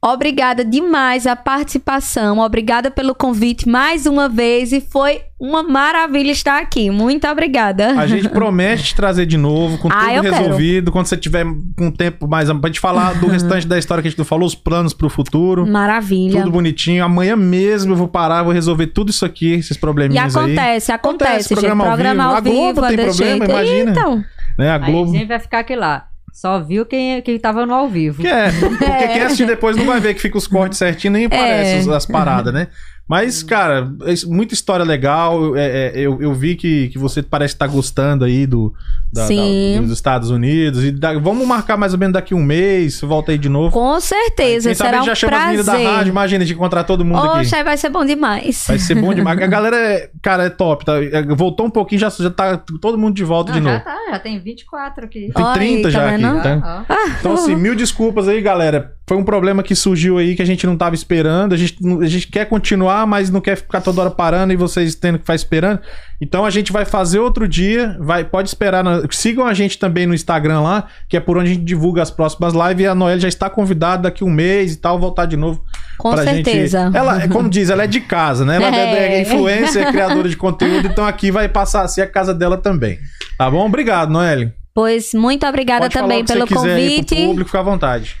Obrigada 0.00 0.64
demais 0.64 1.26
a 1.26 1.34
participação. 1.34 2.38
Obrigada 2.38 2.92
pelo 2.92 3.12
convite 3.12 3.68
mais 3.68 4.06
uma 4.06 4.28
vez. 4.28 4.72
E 4.72 4.80
foi 4.80 5.20
uma 5.38 5.62
maravilha 5.62 6.30
estar 6.30 6.58
aqui. 6.60 6.90
Muito 6.90 7.26
obrigada. 7.28 7.90
A 8.00 8.06
gente 8.06 8.28
promete 8.30 8.84
te 8.84 8.94
trazer 8.94 9.26
de 9.26 9.36
novo, 9.36 9.76
com 9.78 9.88
Ah, 9.88 9.92
tudo 10.00 10.10
eu 10.14 10.22
quero. 10.22 10.34
resolvido. 10.36 10.90
Quando 10.92 11.06
você 11.06 11.16
tiver 11.16 11.44
com 11.76 11.90
tempo 11.90 12.26
mais 12.26 12.50
pra 12.50 12.68
gente 12.68 12.80
falar 12.80 13.14
do 13.14 13.26
restante 13.28 13.66
da 13.66 13.78
história 13.78 14.00
que 14.02 14.08
a 14.08 14.10
gente 14.10 14.18
não 14.18 14.24
falou, 14.24 14.46
os 14.46 14.54
planos 14.54 14.94
pro 14.94 15.08
futuro. 15.10 15.66
Maravilha. 15.66 16.40
Tudo 16.40 16.50
bonitinho. 16.50 17.04
Amanhã 17.04 17.36
mesmo 17.36 17.92
eu 17.92 17.96
vou 17.96 18.08
parar, 18.08 18.42
vou 18.42 18.52
resolver 18.52 18.86
tudo 18.88 19.10
isso 19.10 19.24
aqui, 19.26 19.52
esses 19.52 19.76
E 19.76 19.80
probleminhas 19.80 20.36
aí. 20.36 20.44
acontece, 20.44 20.92
acontece, 20.92 21.48
gente. 21.50 21.58
programa 21.58 21.84
ao 21.84 21.90
Programa 21.90 22.22
vivo. 22.22 22.30
ao 22.30 22.36
A 22.36 22.40
Globo 22.40 22.66
vivo, 22.80 22.84
é 22.84 22.88
tem 22.96 23.06
problema, 23.06 23.36
jeito. 23.46 23.50
imagina. 23.50 23.90
Então, 23.90 24.24
Né? 24.58 24.70
A 24.70 24.74
Aí 24.76 24.90
Globo. 24.90 25.10
sempre 25.12 25.26
vai 25.26 25.38
ficar 25.38 25.58
aqui 25.58 25.76
lá. 25.76 26.06
Só 26.32 26.60
viu 26.62 26.84
quem, 26.84 27.22
quem 27.22 27.38
tava 27.38 27.64
no 27.64 27.72
ao 27.72 27.88
vivo. 27.88 28.20
Que 28.20 28.28
é, 28.28 28.50
porque 28.60 28.84
quem 29.08 29.22
assistir 29.22 29.46
depois 29.46 29.74
não 29.76 29.86
vai 29.86 30.00
ver 30.00 30.12
que 30.14 30.20
fica 30.20 30.36
os 30.36 30.46
cortes 30.46 30.76
certinho, 30.78 31.14
nem 31.14 31.24
aparece 31.26 31.76
É. 31.76 31.78
os- 31.78 31.88
as 31.88 32.04
paradas, 32.06 32.52
né? 32.52 32.68
Mas, 33.08 33.40
cara, 33.44 33.88
é 34.04 34.12
isso- 34.12 34.28
muita 34.28 34.52
história 34.52 34.84
legal. 34.84 35.56
é, 35.56 35.66
é, 35.66 35.92
eu, 35.94 36.20
eu 36.20 36.34
vi 36.34 36.56
que, 36.56 36.88
que 36.88 36.98
você 36.98 37.22
parece 37.22 37.54
estar 37.54 37.68
gostando 37.68 38.24
aí 38.24 38.46
do, 38.48 38.74
da- 39.12 39.28
da- 39.28 39.80
dos 39.80 39.92
Estados 39.92 40.28
Unidos. 40.30 40.82
E 40.82 40.90
da- 40.90 41.16
vamos 41.16 41.46
marcar 41.46 41.76
mais 41.76 41.92
ou 41.92 41.98
menos 42.00 42.14
daqui 42.14 42.34
um 42.34 42.42
mês, 42.42 43.00
volta 43.02 43.30
aí 43.30 43.38
de 43.38 43.48
novo. 43.48 43.70
com 43.72 44.00
certeza. 44.00 44.74
Sabe 44.74 44.88
será 44.90 44.98
a 44.98 45.02
um 45.02 45.06
já 45.06 45.14
chama 45.14 45.36
as 45.36 45.44
meninas 45.44 45.66
da 45.66 45.72
prazer. 45.74 45.88
rádio, 45.90 46.10
imagina, 46.10 46.44
de 46.44 46.52
encontrar 46.52 46.82
todo 46.82 47.04
mundo 47.04 47.18
aqui. 47.18 47.38
Oxe, 47.42 47.54
aí 47.54 47.62
vai 47.62 47.76
ser 47.76 47.90
bom 47.90 48.04
demais. 48.04 48.64
Vai 48.66 48.78
ser 48.80 48.96
bom 48.96 49.14
demais. 49.14 49.38
A 49.40 49.46
galera, 49.46 49.76
é, 49.76 50.10
cara, 50.20 50.42
é 50.46 50.50
top. 50.50 50.84
Tá? 50.84 51.00
É, 51.00 51.22
Voltou 51.22 51.66
um 51.66 51.70
pouquinho, 51.70 52.00
já, 52.00 52.08
já 52.10 52.28
tá 52.30 52.56
todo 52.80 52.98
mundo 52.98 53.14
de 53.14 53.22
volta 53.22 53.52
Não, 53.52 53.60
de 53.60 53.64
já 53.64 53.72
novo. 53.72 53.84
tá, 53.84 53.96
já 54.10 54.18
tem 54.18 54.40
24 54.40 55.04
aqui. 55.04 55.30
Tem 55.32 55.44
Olha 55.44 55.52
aí, 55.52 55.58
30 55.82 55.82
tá 55.82 55.90
já 55.90 56.06
vendo? 56.10 56.26
aqui, 56.26 56.42
tá? 56.42 56.60
Ah, 56.64 56.84
ah. 56.88 57.16
Então, 57.20 57.34
assim, 57.34 57.54
mil 57.54 57.76
desculpas 57.76 58.26
aí, 58.26 58.40
galera. 58.42 58.95
Foi 59.08 59.16
um 59.16 59.22
problema 59.22 59.62
que 59.62 59.72
surgiu 59.76 60.18
aí 60.18 60.34
que 60.34 60.42
a 60.42 60.44
gente 60.44 60.66
não 60.66 60.76
tava 60.76 60.96
esperando. 60.96 61.52
A 61.52 61.56
gente, 61.56 61.76
a 62.02 62.06
gente 62.08 62.26
quer 62.26 62.44
continuar, 62.46 63.06
mas 63.06 63.30
não 63.30 63.40
quer 63.40 63.56
ficar 63.56 63.80
toda 63.80 64.00
hora 64.00 64.10
parando 64.10 64.52
e 64.52 64.56
vocês 64.56 64.96
tendo 64.96 65.14
que 65.18 65.22
ficar 65.22 65.36
esperando. 65.36 65.78
Então 66.20 66.44
a 66.44 66.50
gente 66.50 66.72
vai 66.72 66.84
fazer 66.84 67.20
outro 67.20 67.46
dia. 67.46 67.96
Vai, 68.00 68.24
pode 68.24 68.48
esperar. 68.48 68.82
na- 68.82 69.02
sigam 69.12 69.46
a 69.46 69.54
gente 69.54 69.78
também 69.78 70.06
no 70.06 70.14
Instagram 70.14 70.60
lá, 70.60 70.86
que 71.08 71.16
é 71.16 71.20
por 71.20 71.38
onde 71.38 71.50
a 71.50 71.54
gente 71.54 71.62
divulga 71.64 72.02
as 72.02 72.10
próximas 72.10 72.52
lives. 72.52 72.82
E 72.84 72.86
a 72.88 72.96
Noelle 72.96 73.20
já 73.20 73.28
está 73.28 73.48
convidada 73.48 74.02
daqui 74.02 74.24
um 74.24 74.30
mês 74.30 74.72
e 74.74 74.76
tal, 74.78 74.98
voltar 74.98 75.26
de 75.26 75.36
novo. 75.36 75.62
Com 75.98 76.16
certeza. 76.16 76.86
Gente... 76.86 76.96
Ela, 76.96 77.22
é 77.22 77.28
como 77.28 77.48
diz, 77.48 77.70
ela 77.70 77.84
é 77.84 77.86
de 77.86 78.00
casa, 78.00 78.44
né? 78.44 78.56
Ela 78.56 78.74
é, 78.76 78.80
É. 78.80 79.14
é 79.18 79.22
influencer, 79.22 79.86
é 79.86 79.92
criadora 79.92 80.28
de 80.28 80.36
conteúdo, 80.36 80.88
então 80.88 81.06
aqui 81.06 81.30
vai 81.30 81.48
passar 81.48 81.82
a 81.82 81.88
ser 81.88 82.02
a 82.02 82.06
casa 82.08 82.34
dela 82.34 82.56
também. 82.56 82.98
Tá 83.38 83.48
bom? 83.48 83.64
Obrigado, 83.66 84.10
Noelle. 84.10 84.52
Pois 84.74 85.14
muito 85.14 85.46
obrigada 85.46 85.82
Pode 85.84 85.94
também 85.94 86.24
pelo 86.24 86.44
quiser 86.44 86.74
aí 86.74 86.86
pro 86.88 87.06
convite. 87.06 87.26
público, 87.26 87.48
fica 87.50 87.60
à 87.60 87.62
vontade. 87.62 88.16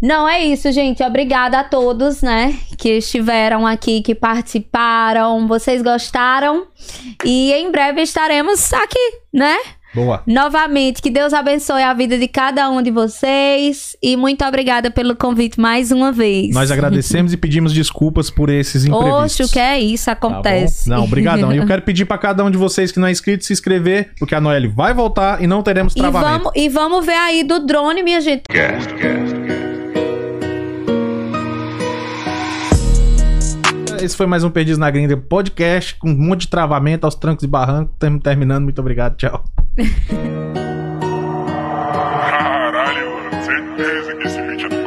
Não, 0.00 0.28
é 0.28 0.44
isso, 0.44 0.70
gente. 0.72 1.02
Obrigada 1.02 1.60
a 1.60 1.64
todos, 1.64 2.22
né, 2.22 2.56
que 2.78 2.88
estiveram 2.98 3.66
aqui, 3.66 4.00
que 4.02 4.14
participaram. 4.14 5.46
Vocês 5.46 5.82
gostaram? 5.82 6.66
E 7.24 7.52
em 7.52 7.70
breve 7.70 8.00
estaremos 8.02 8.72
aqui, 8.72 9.18
né? 9.32 9.56
Boa. 9.92 10.22
Novamente, 10.24 11.02
que 11.02 11.10
Deus 11.10 11.34
abençoe 11.34 11.82
a 11.82 11.92
vida 11.92 12.16
de 12.16 12.28
cada 12.28 12.70
um 12.70 12.80
de 12.80 12.92
vocês. 12.92 13.96
E 14.00 14.16
muito 14.16 14.44
obrigada 14.44 14.88
pelo 14.88 15.16
convite 15.16 15.58
mais 15.58 15.90
uma 15.90 16.12
vez. 16.12 16.54
Nós 16.54 16.70
agradecemos 16.70 17.32
e 17.32 17.36
pedimos 17.36 17.72
desculpas 17.72 18.30
por 18.30 18.48
esses 18.50 18.84
imprevistos. 18.84 19.40
Oxe, 19.40 19.42
o 19.42 19.48
que 19.48 19.58
é 19.58 19.80
isso? 19.80 20.04
Tá? 20.06 20.12
Acontece. 20.12 20.88
Não, 20.88 21.02
obrigadão. 21.02 21.52
E 21.52 21.56
eu 21.56 21.66
quero 21.66 21.82
pedir 21.82 22.04
pra 22.04 22.18
cada 22.18 22.44
um 22.44 22.50
de 22.50 22.56
vocês 22.56 22.92
que 22.92 23.00
não 23.00 23.08
é 23.08 23.10
inscrito 23.10 23.44
se 23.44 23.52
inscrever, 23.52 24.12
porque 24.16 24.34
a 24.34 24.40
Noelle 24.40 24.68
vai 24.68 24.94
voltar 24.94 25.42
e 25.42 25.48
não 25.48 25.60
teremos 25.60 25.92
E 25.94 25.96
travamento. 25.96 26.44
vamos, 26.44 26.52
e 26.54 26.68
vamos 26.68 27.04
ver 27.04 27.16
aí 27.16 27.42
do 27.42 27.58
drone, 27.66 28.02
minha 28.04 28.20
gente. 28.20 28.44
Esse 34.02 34.16
foi 34.16 34.26
mais 34.26 34.42
um 34.42 34.50
Perdidos 34.50 34.78
na 34.78 34.90
Gringa 34.90 35.14
podcast 35.14 35.94
com 35.96 36.08
um 36.08 36.16
monte 36.16 36.42
de 36.42 36.48
travamento 36.48 37.06
aos 37.06 37.14
trancos 37.14 37.44
e 37.44 37.46
barrancos. 37.46 37.92
Estamos 37.92 38.22
terminando. 38.22 38.64
Muito 38.64 38.78
obrigado. 38.80 39.14
Tchau. 39.16 39.44
Caralho, 42.30 43.10
certeza 43.44 44.14
que 44.16 44.26
esse 44.26 44.40
vídeo 44.40 44.68
é. 44.72 44.80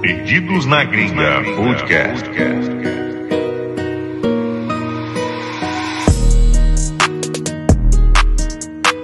Perdidos 0.00 0.66
na 0.66 0.82
Gringa 0.82 1.42
Podcast. 1.56 2.28